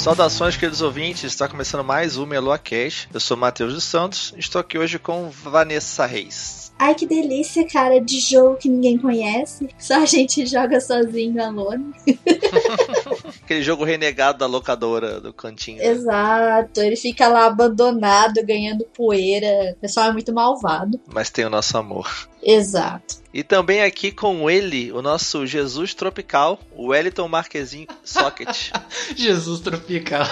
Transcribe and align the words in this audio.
Saudações, 0.00 0.56
queridos 0.56 0.80
ouvintes. 0.80 1.24
Está 1.24 1.46
começando 1.46 1.84
mais 1.84 2.16
um 2.16 2.24
Meloa 2.24 2.56
Cash. 2.56 3.06
Eu 3.12 3.20
sou 3.20 3.36
Matheus 3.36 3.74
dos 3.74 3.84
Santos. 3.84 4.32
Estou 4.34 4.58
aqui 4.58 4.78
hoje 4.78 4.98
com 4.98 5.28
Vanessa 5.28 6.06
Reis. 6.06 6.72
Ai, 6.78 6.94
que 6.94 7.06
delícia, 7.06 7.68
cara, 7.68 8.00
de 8.00 8.18
jogo 8.18 8.56
que 8.56 8.66
ninguém 8.66 8.96
conhece. 8.96 9.68
Só 9.78 9.96
a 9.96 10.06
gente 10.06 10.46
joga 10.48 10.80
sozinho, 10.80 11.44
alone. 11.44 11.92
Aquele 13.44 13.62
jogo 13.62 13.84
renegado 13.84 14.38
da 14.38 14.46
locadora 14.46 15.20
do 15.20 15.34
cantinho. 15.34 15.82
Exato, 15.82 16.80
ele 16.80 16.96
fica 16.96 17.28
lá 17.28 17.44
abandonado, 17.44 18.42
ganhando 18.42 18.86
poeira. 18.96 19.74
O 19.76 19.80
pessoal 19.82 20.06
é 20.06 20.12
muito 20.14 20.32
malvado. 20.32 20.98
Mas 21.12 21.28
tem 21.28 21.44
o 21.44 21.50
nosso 21.50 21.76
amor. 21.76 22.08
Exato. 22.42 23.19
E 23.32 23.42
também 23.44 23.82
aqui 23.82 24.10
com 24.10 24.50
ele, 24.50 24.90
o 24.92 25.00
nosso 25.00 25.46
Jesus 25.46 25.94
Tropical, 25.94 26.58
o 26.74 26.88
Wellington 26.88 27.28
Marquezinho 27.28 27.86
Socket. 28.04 28.70
Jesus 29.16 29.60
Tropical. 29.60 30.26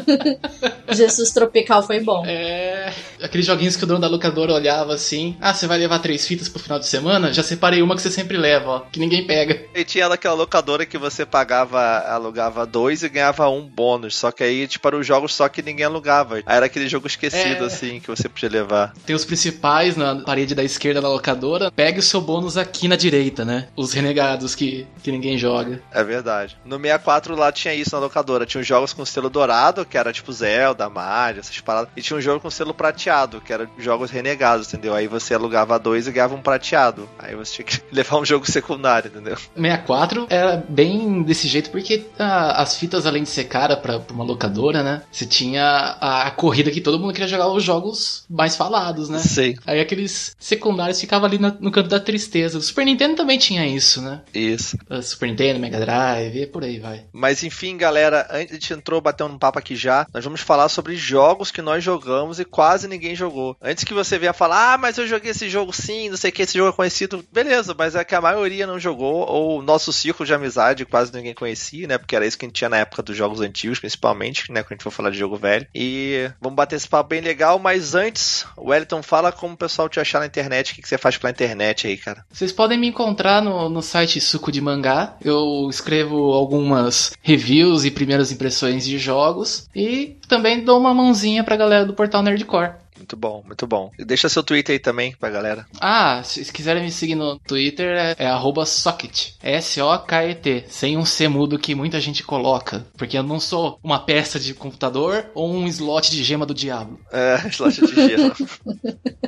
Jesus 0.92 1.30
Tropical 1.30 1.82
foi 1.82 2.00
bom. 2.00 2.24
É. 2.26 2.92
Aqueles 3.22 3.46
joguinhos 3.46 3.76
que 3.76 3.84
o 3.84 3.86
dono 3.86 4.00
da 4.00 4.08
locadora 4.08 4.52
olhava 4.54 4.94
assim. 4.94 5.36
Ah, 5.40 5.52
você 5.52 5.66
vai 5.66 5.78
levar 5.78 5.98
três 5.98 6.26
fitas 6.26 6.48
pro 6.48 6.62
final 6.62 6.78
de 6.78 6.86
semana? 6.86 7.32
Já 7.32 7.42
separei 7.42 7.82
uma 7.82 7.94
que 7.94 8.02
você 8.02 8.10
sempre 8.10 8.36
leva, 8.36 8.68
ó. 8.70 8.80
Que 8.80 8.98
ninguém 8.98 9.26
pega. 9.26 9.64
E 9.74 9.84
tinha 9.84 10.06
aquela 10.06 10.34
locadora 10.34 10.86
que 10.86 10.96
você 10.98 11.26
pagava, 11.26 11.98
alugava 12.08 12.64
dois 12.66 13.02
e 13.02 13.08
ganhava 13.08 13.48
um 13.48 13.62
bônus. 13.62 14.16
Só 14.16 14.30
que 14.30 14.42
aí, 14.42 14.66
tipo, 14.66 14.82
para 14.86 14.96
os 14.96 15.06
jogos 15.06 15.34
só 15.34 15.48
que 15.48 15.62
ninguém 15.62 15.84
alugava. 15.86 16.36
Aí 16.36 16.42
era 16.46 16.66
aquele 16.66 16.88
jogo 16.88 17.06
esquecido, 17.06 17.64
É. 17.64 17.66
assim, 17.66 18.00
que 18.00 18.08
você 18.08 18.28
podia 18.28 18.48
levar. 18.48 18.94
Tem 19.04 19.16
os 19.16 19.24
principais 19.24 19.96
na 19.96 20.14
parede 20.22 20.54
da 20.54 20.62
esquerda 20.62 21.00
da 21.00 21.08
locadora. 21.08 21.70
Pegue 21.70 21.98
o 21.98 22.02
seu 22.06 22.20
bônus 22.20 22.56
aqui 22.56 22.88
na 22.88 22.96
direita, 22.96 23.44
né? 23.44 23.68
Os 23.76 23.92
renegados 23.92 24.54
que, 24.54 24.86
que 25.02 25.10
ninguém 25.12 25.36
joga. 25.38 25.80
É 25.92 26.02
verdade. 26.02 26.56
No 26.64 26.76
64 26.76 27.34
lá 27.36 27.52
tinha 27.52 27.74
isso 27.74 27.90
na 27.94 27.98
locadora. 28.00 28.46
Tinha 28.46 28.60
os 28.60 28.66
jogos 28.66 28.92
com 28.92 29.04
selo 29.04 29.28
dourado, 29.30 29.84
que 29.84 29.96
era 29.98 30.12
tipo 30.12 30.32
Zelda, 30.32 30.88
Mario, 30.88 31.40
essas 31.40 31.58
paradas. 31.60 31.90
E 31.96 32.02
tinha 32.02 32.16
um 32.16 32.20
jogo 32.20 32.40
com 32.40 32.50
selo 32.50 32.74
prateado, 32.74 33.40
que 33.40 33.52
era 33.52 33.68
jogos 33.78 34.10
renegados, 34.10 34.68
entendeu? 34.68 34.94
Aí 34.94 35.06
você 35.06 35.34
alugava 35.34 35.78
dois 35.78 36.06
e 36.06 36.12
ganhava 36.12 36.34
um 36.34 36.42
prateado. 36.42 37.08
Aí 37.18 37.34
você 37.34 37.54
tinha 37.62 37.66
que 37.66 37.80
levar 37.94 38.18
um 38.18 38.24
jogo 38.24 38.50
secundário, 38.50 39.08
entendeu? 39.08 39.36
64 39.54 40.26
era 40.30 40.64
bem 40.68 41.22
desse 41.22 41.48
jeito 41.48 41.70
porque 41.70 42.06
ah, 42.18 42.62
as 42.62 42.76
fitas, 42.76 43.06
além 43.06 43.22
de 43.22 43.28
ser 43.28 43.44
cara 43.44 43.76
pra, 43.76 43.98
pra 43.98 44.14
uma 44.14 44.24
locadora, 44.24 44.82
né? 44.82 45.02
Você 45.10 45.26
tinha 45.26 45.64
a, 46.00 46.26
a 46.26 46.30
corrida 46.30 46.70
que 46.70 46.80
todo 46.80 46.98
mundo 46.98 47.12
queria 47.12 47.28
jogar 47.28 47.48
os 47.48 47.62
jogos 47.64 48.24
mais 48.28 48.56
falados, 48.56 49.08
né? 49.08 49.18
Sei. 49.18 49.56
Aí 49.66 49.80
aqueles 49.80 50.34
secundários 50.38 51.00
ficavam 51.00 51.26
ali 51.26 51.38
na- 51.38 51.54
no 51.58 51.70
canto 51.70 51.88
da 51.88 51.95
tristeza. 52.00 52.58
O 52.58 52.62
Super 52.62 52.84
Nintendo 52.84 53.16
também 53.16 53.38
tinha 53.38 53.66
isso, 53.66 54.00
né? 54.00 54.22
Isso. 54.34 54.76
O 54.88 55.02
Super 55.02 55.28
Nintendo, 55.28 55.60
Mega 55.60 55.80
Drive, 55.80 56.42
e 56.42 56.46
por 56.46 56.64
aí 56.64 56.78
vai. 56.78 57.04
Mas 57.12 57.42
enfim, 57.42 57.76
galera, 57.76 58.26
antes 58.30 58.52
a 58.52 58.54
gente 58.54 58.72
entrou 58.72 59.00
batendo 59.00 59.34
um 59.34 59.38
papo 59.38 59.58
aqui 59.58 59.76
já, 59.76 60.06
nós 60.12 60.24
vamos 60.24 60.40
falar 60.40 60.68
sobre 60.68 60.96
jogos 60.96 61.50
que 61.50 61.62
nós 61.62 61.82
jogamos 61.82 62.38
e 62.40 62.44
quase 62.44 62.88
ninguém 62.88 63.14
jogou. 63.14 63.56
Antes 63.60 63.84
que 63.84 63.94
você 63.94 64.18
venha 64.18 64.32
falar, 64.32 64.74
ah, 64.74 64.78
mas 64.78 64.98
eu 64.98 65.06
joguei 65.06 65.30
esse 65.30 65.48
jogo 65.48 65.72
sim, 65.72 66.08
não 66.08 66.16
sei 66.16 66.30
o 66.30 66.32
que, 66.32 66.42
esse 66.42 66.56
jogo 66.56 66.70
é 66.70 66.76
conhecido, 66.76 67.24
beleza, 67.32 67.74
mas 67.76 67.94
é 67.94 68.04
que 68.04 68.14
a 68.14 68.20
maioria 68.20 68.66
não 68.66 68.78
jogou, 68.78 69.26
ou 69.26 69.58
o 69.58 69.62
nosso 69.62 69.92
círculo 69.92 70.26
de 70.26 70.34
amizade 70.34 70.84
quase 70.84 71.12
ninguém 71.12 71.34
conhecia, 71.34 71.86
né? 71.86 71.98
Porque 71.98 72.16
era 72.16 72.26
isso 72.26 72.38
que 72.38 72.44
a 72.44 72.48
gente 72.48 72.56
tinha 72.56 72.70
na 72.70 72.78
época 72.78 73.02
dos 73.02 73.16
jogos 73.16 73.40
antigos, 73.40 73.78
principalmente, 73.78 74.50
né? 74.52 74.62
Quando 74.62 74.72
a 74.72 74.74
gente 74.74 74.84
for 74.84 74.90
falar 74.90 75.10
de 75.10 75.18
jogo 75.18 75.36
velho. 75.36 75.66
E 75.74 76.30
vamos 76.40 76.56
bater 76.56 76.76
esse 76.76 76.88
papo 76.88 77.10
bem 77.10 77.20
legal, 77.20 77.58
mas 77.58 77.94
antes, 77.94 78.46
o 78.56 78.70
Wellington 78.70 79.02
fala 79.02 79.32
como 79.32 79.54
o 79.54 79.58
pessoal 79.58 79.88
te 79.88 80.00
achar 80.00 80.20
na 80.20 80.26
internet, 80.26 80.72
o 80.72 80.74
que, 80.74 80.82
que 80.82 80.88
você 80.88 80.98
faz 80.98 81.16
pela 81.16 81.30
internet 81.30 81.85
aí, 81.88 81.96
cara. 81.96 82.24
Vocês 82.30 82.52
podem 82.52 82.78
me 82.78 82.88
encontrar 82.88 83.42
no, 83.42 83.68
no 83.68 83.82
site 83.82 84.20
Suco 84.20 84.52
de 84.52 84.60
Mangá. 84.60 85.16
Eu 85.22 85.68
escrevo 85.70 86.32
algumas 86.32 87.12
reviews 87.22 87.84
e 87.84 87.90
primeiras 87.90 88.32
impressões 88.32 88.84
de 88.84 88.98
jogos. 88.98 89.68
E 89.74 90.16
também 90.28 90.64
dou 90.64 90.78
uma 90.78 90.94
mãozinha 90.94 91.44
pra 91.44 91.56
galera 91.56 91.84
do 91.84 91.94
portal 91.94 92.22
Nerdcore. 92.22 92.85
Muito 92.96 93.16
bom, 93.16 93.42
muito 93.44 93.66
bom. 93.66 93.90
E 93.98 94.04
deixa 94.04 94.28
seu 94.28 94.42
Twitter 94.42 94.74
aí 94.74 94.78
também 94.78 95.14
pra 95.18 95.30
galera. 95.30 95.66
Ah, 95.80 96.22
se 96.24 96.44
se 96.44 96.52
quiserem 96.52 96.82
me 96.82 96.92
seguir 96.92 97.14
no 97.14 97.38
Twitter 97.38 97.96
é, 97.96 98.16
é 98.18 98.26
arroba 98.26 98.64
socket. 98.64 99.32
S-O-K-E-T. 99.42 100.64
Sem 100.68 100.96
um 100.96 101.04
C 101.04 101.28
mudo 101.28 101.58
que 101.58 101.74
muita 101.74 102.00
gente 102.00 102.22
coloca. 102.22 102.86
Porque 102.96 103.18
eu 103.18 103.22
não 103.22 103.40
sou 103.40 103.78
uma 103.82 103.98
peça 103.98 104.38
de 104.38 104.54
computador 104.54 105.30
ou 105.34 105.52
um 105.52 105.66
slot 105.66 106.10
de 106.10 106.22
gema 106.22 106.46
do 106.46 106.54
diabo. 106.54 107.00
É, 107.12 107.42
slot 107.50 107.84
de 107.86 107.94
gelo. 107.94 108.34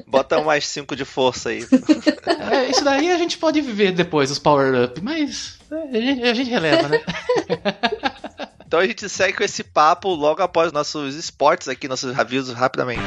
Bota 0.07 0.41
mais 0.43 0.67
5 0.67 0.95
de 0.95 1.05
força 1.05 1.51
aí. 1.51 1.67
É, 2.51 2.71
isso 2.71 2.85
daí 2.85 3.11
a 3.11 3.19
gente 3.19 3.37
pode 3.37 3.61
viver 3.61 3.93
depois, 3.93 4.31
os 4.31 4.39
power-up, 4.39 5.01
mas 5.03 5.59
é, 5.71 5.99
a 5.99 6.01
gente, 6.01 6.23
a 6.23 6.35
gente 6.35 6.51
releva, 6.51 6.89
né? 6.89 7.01
Então 8.69 8.81
a 8.81 8.87
gente 8.87 9.09
segue 9.09 9.33
com 9.33 9.43
esse 9.43 9.65
papo 9.65 10.11
logo 10.11 10.43
após 10.43 10.73
nossos 10.73 11.15
esportes 11.15 11.69
aqui, 11.69 11.89
nossos 11.89 12.15
reviews 12.15 12.51
rapidamente. 12.51 13.01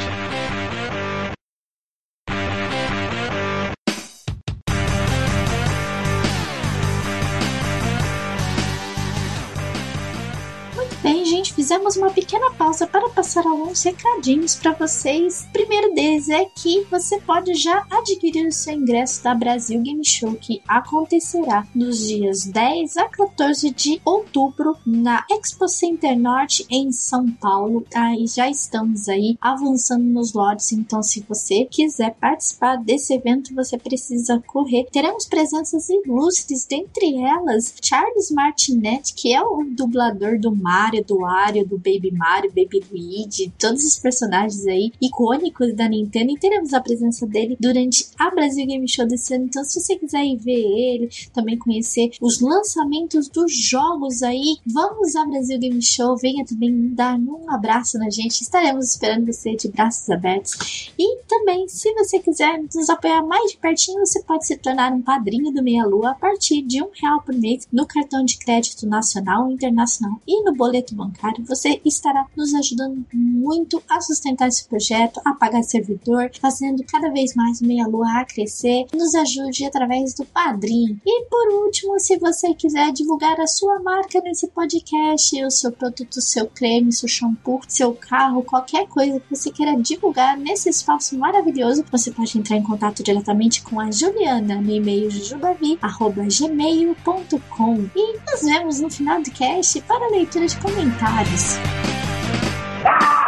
Fizemos 11.71 11.95
uma 11.95 12.11
pequena 12.11 12.51
pausa 12.51 12.85
para 12.85 13.07
passar 13.11 13.47
alguns 13.47 13.81
recadinhos 13.83 14.55
para 14.55 14.73
vocês. 14.73 15.45
O 15.47 15.53
primeiro 15.53 15.93
deles 15.93 16.27
é 16.27 16.43
que 16.43 16.85
você 16.91 17.17
pode 17.21 17.53
já 17.53 17.87
adquirir 17.89 18.45
o 18.45 18.51
seu 18.51 18.73
ingresso 18.73 19.23
da 19.23 19.33
Brasil 19.33 19.81
Game 19.81 20.05
Show, 20.05 20.33
que 20.33 20.61
acontecerá 20.67 21.65
nos 21.73 22.05
dias 22.05 22.43
10 22.43 22.97
a 22.97 23.07
14 23.07 23.71
de 23.71 24.01
outubro 24.03 24.75
na 24.85 25.25
Expo 25.31 25.69
Center 25.69 26.19
Norte 26.19 26.65
em 26.69 26.91
São 26.91 27.31
Paulo. 27.31 27.85
Aí 27.95 28.27
já 28.27 28.49
estamos 28.49 29.07
aí 29.07 29.37
avançando 29.39 30.03
nos 30.03 30.33
lotes, 30.33 30.73
então 30.73 31.01
se 31.01 31.21
você 31.21 31.63
quiser 31.71 32.15
participar 32.15 32.75
desse 32.83 33.13
evento, 33.13 33.55
você 33.55 33.77
precisa 33.77 34.43
correr. 34.45 34.89
Teremos 34.91 35.25
presenças 35.25 35.87
ilustres, 35.87 36.65
dentre 36.65 37.15
elas 37.15 37.73
Charles 37.81 38.29
Martinet, 38.29 39.13
que 39.13 39.33
é 39.33 39.41
o 39.41 39.63
dublador 39.71 40.37
do 40.37 40.53
Mario, 40.53 41.05
do 41.05 41.19
Wario, 41.19 41.60
do 41.65 41.77
Baby 41.77 42.11
Mario, 42.11 42.51
Baby 42.51 42.83
Luigi, 42.91 43.51
todos 43.57 43.83
os 43.83 43.97
personagens 43.97 44.65
aí 44.67 44.91
icônicos 45.01 45.73
da 45.75 45.87
Nintendo. 45.87 46.31
E 46.31 46.39
teremos 46.39 46.73
a 46.73 46.81
presença 46.81 47.25
dele 47.25 47.57
durante 47.59 48.07
a 48.17 48.29
Brasil 48.31 48.65
Game 48.65 48.87
Show 48.87 49.07
desse 49.07 49.33
ano. 49.33 49.45
Então, 49.45 49.63
se 49.63 49.79
você 49.79 49.95
quiser 49.95 50.23
ir 50.23 50.37
ver 50.37 50.51
ele, 50.51 51.09
também 51.33 51.57
conhecer 51.57 52.11
os 52.21 52.39
lançamentos 52.39 53.27
dos 53.29 53.55
jogos 53.55 54.23
aí, 54.23 54.57
vamos 54.65 55.15
à 55.15 55.25
Brasil 55.25 55.59
Game 55.59 55.81
Show. 55.81 56.17
Venha 56.17 56.45
também 56.45 56.93
dar 56.93 57.17
um 57.17 57.49
abraço 57.49 57.97
na 57.97 58.09
gente. 58.09 58.41
Estaremos 58.41 58.89
esperando 58.89 59.25
você 59.25 59.55
de 59.55 59.69
braços 59.69 60.09
abertos. 60.09 60.91
E 60.97 61.17
também, 61.27 61.67
se 61.67 61.93
você 61.93 62.19
quiser 62.19 62.61
nos 62.73 62.89
apoiar 62.89 63.23
mais 63.23 63.51
de 63.51 63.57
pertinho, 63.57 64.05
você 64.05 64.21
pode 64.23 64.45
se 64.45 64.57
tornar 64.57 64.91
um 64.91 65.01
padrinho 65.01 65.51
do 65.51 65.63
Meia 65.63 65.85
Lua 65.85 66.11
a 66.11 66.15
partir 66.15 66.61
de 66.61 66.81
um 66.81 66.89
real 66.93 67.21
por 67.21 67.35
mês 67.35 67.67
no 67.71 67.85
cartão 67.85 68.23
de 68.23 68.37
crédito 68.37 68.87
nacional 68.87 69.51
internacional 69.51 70.19
e 70.27 70.43
no 70.43 70.53
boleto 70.53 70.95
bancário. 70.95 71.43
Você 71.51 71.81
estará 71.83 72.25
nos 72.37 72.53
ajudando 72.53 73.05
muito 73.13 73.83
a 73.89 73.99
sustentar 73.99 74.47
esse 74.47 74.65
projeto, 74.69 75.19
a 75.25 75.33
pagar 75.33 75.61
servidor, 75.63 76.31
fazendo 76.39 76.81
cada 76.89 77.11
vez 77.11 77.35
mais 77.35 77.59
o 77.59 77.65
Meia 77.65 77.85
Lua 77.85 78.21
a 78.21 78.25
crescer. 78.25 78.85
Nos 78.93 79.13
ajude 79.15 79.65
através 79.65 80.13
do 80.13 80.23
Padrim. 80.23 80.97
E 81.05 81.25
por 81.25 81.65
último, 81.65 81.99
se 81.99 82.17
você 82.17 82.53
quiser 82.53 82.93
divulgar 82.93 83.37
a 83.41 83.47
sua 83.47 83.81
marca 83.81 84.21
nesse 84.21 84.47
podcast, 84.47 85.43
o 85.43 85.51
seu 85.51 85.73
produto, 85.73 86.21
seu 86.21 86.47
creme, 86.47 86.93
seu 86.93 87.09
shampoo, 87.09 87.59
seu 87.67 87.93
carro, 87.93 88.43
qualquer 88.43 88.87
coisa 88.87 89.19
que 89.19 89.35
você 89.35 89.51
queira 89.51 89.75
divulgar 89.75 90.37
nesse 90.37 90.69
espaço 90.69 91.17
maravilhoso, 91.17 91.83
você 91.91 92.11
pode 92.11 92.37
entrar 92.37 92.55
em 92.55 92.63
contato 92.63 93.03
diretamente 93.03 93.61
com 93.61 93.77
a 93.77 93.91
Juliana 93.91 94.61
no 94.61 94.71
e-mail 94.71 95.11
jujubavi.gmail.com 95.11 97.89
e 97.93 98.17
nos 98.19 98.41
vemos 98.41 98.79
no 98.79 98.89
final 98.89 99.21
do 99.21 99.29
cast 99.31 99.81
para 99.81 100.05
a 100.05 100.11
leitura 100.11 100.47
de 100.47 100.55
comentários. 100.57 101.40
News. 101.41 103.20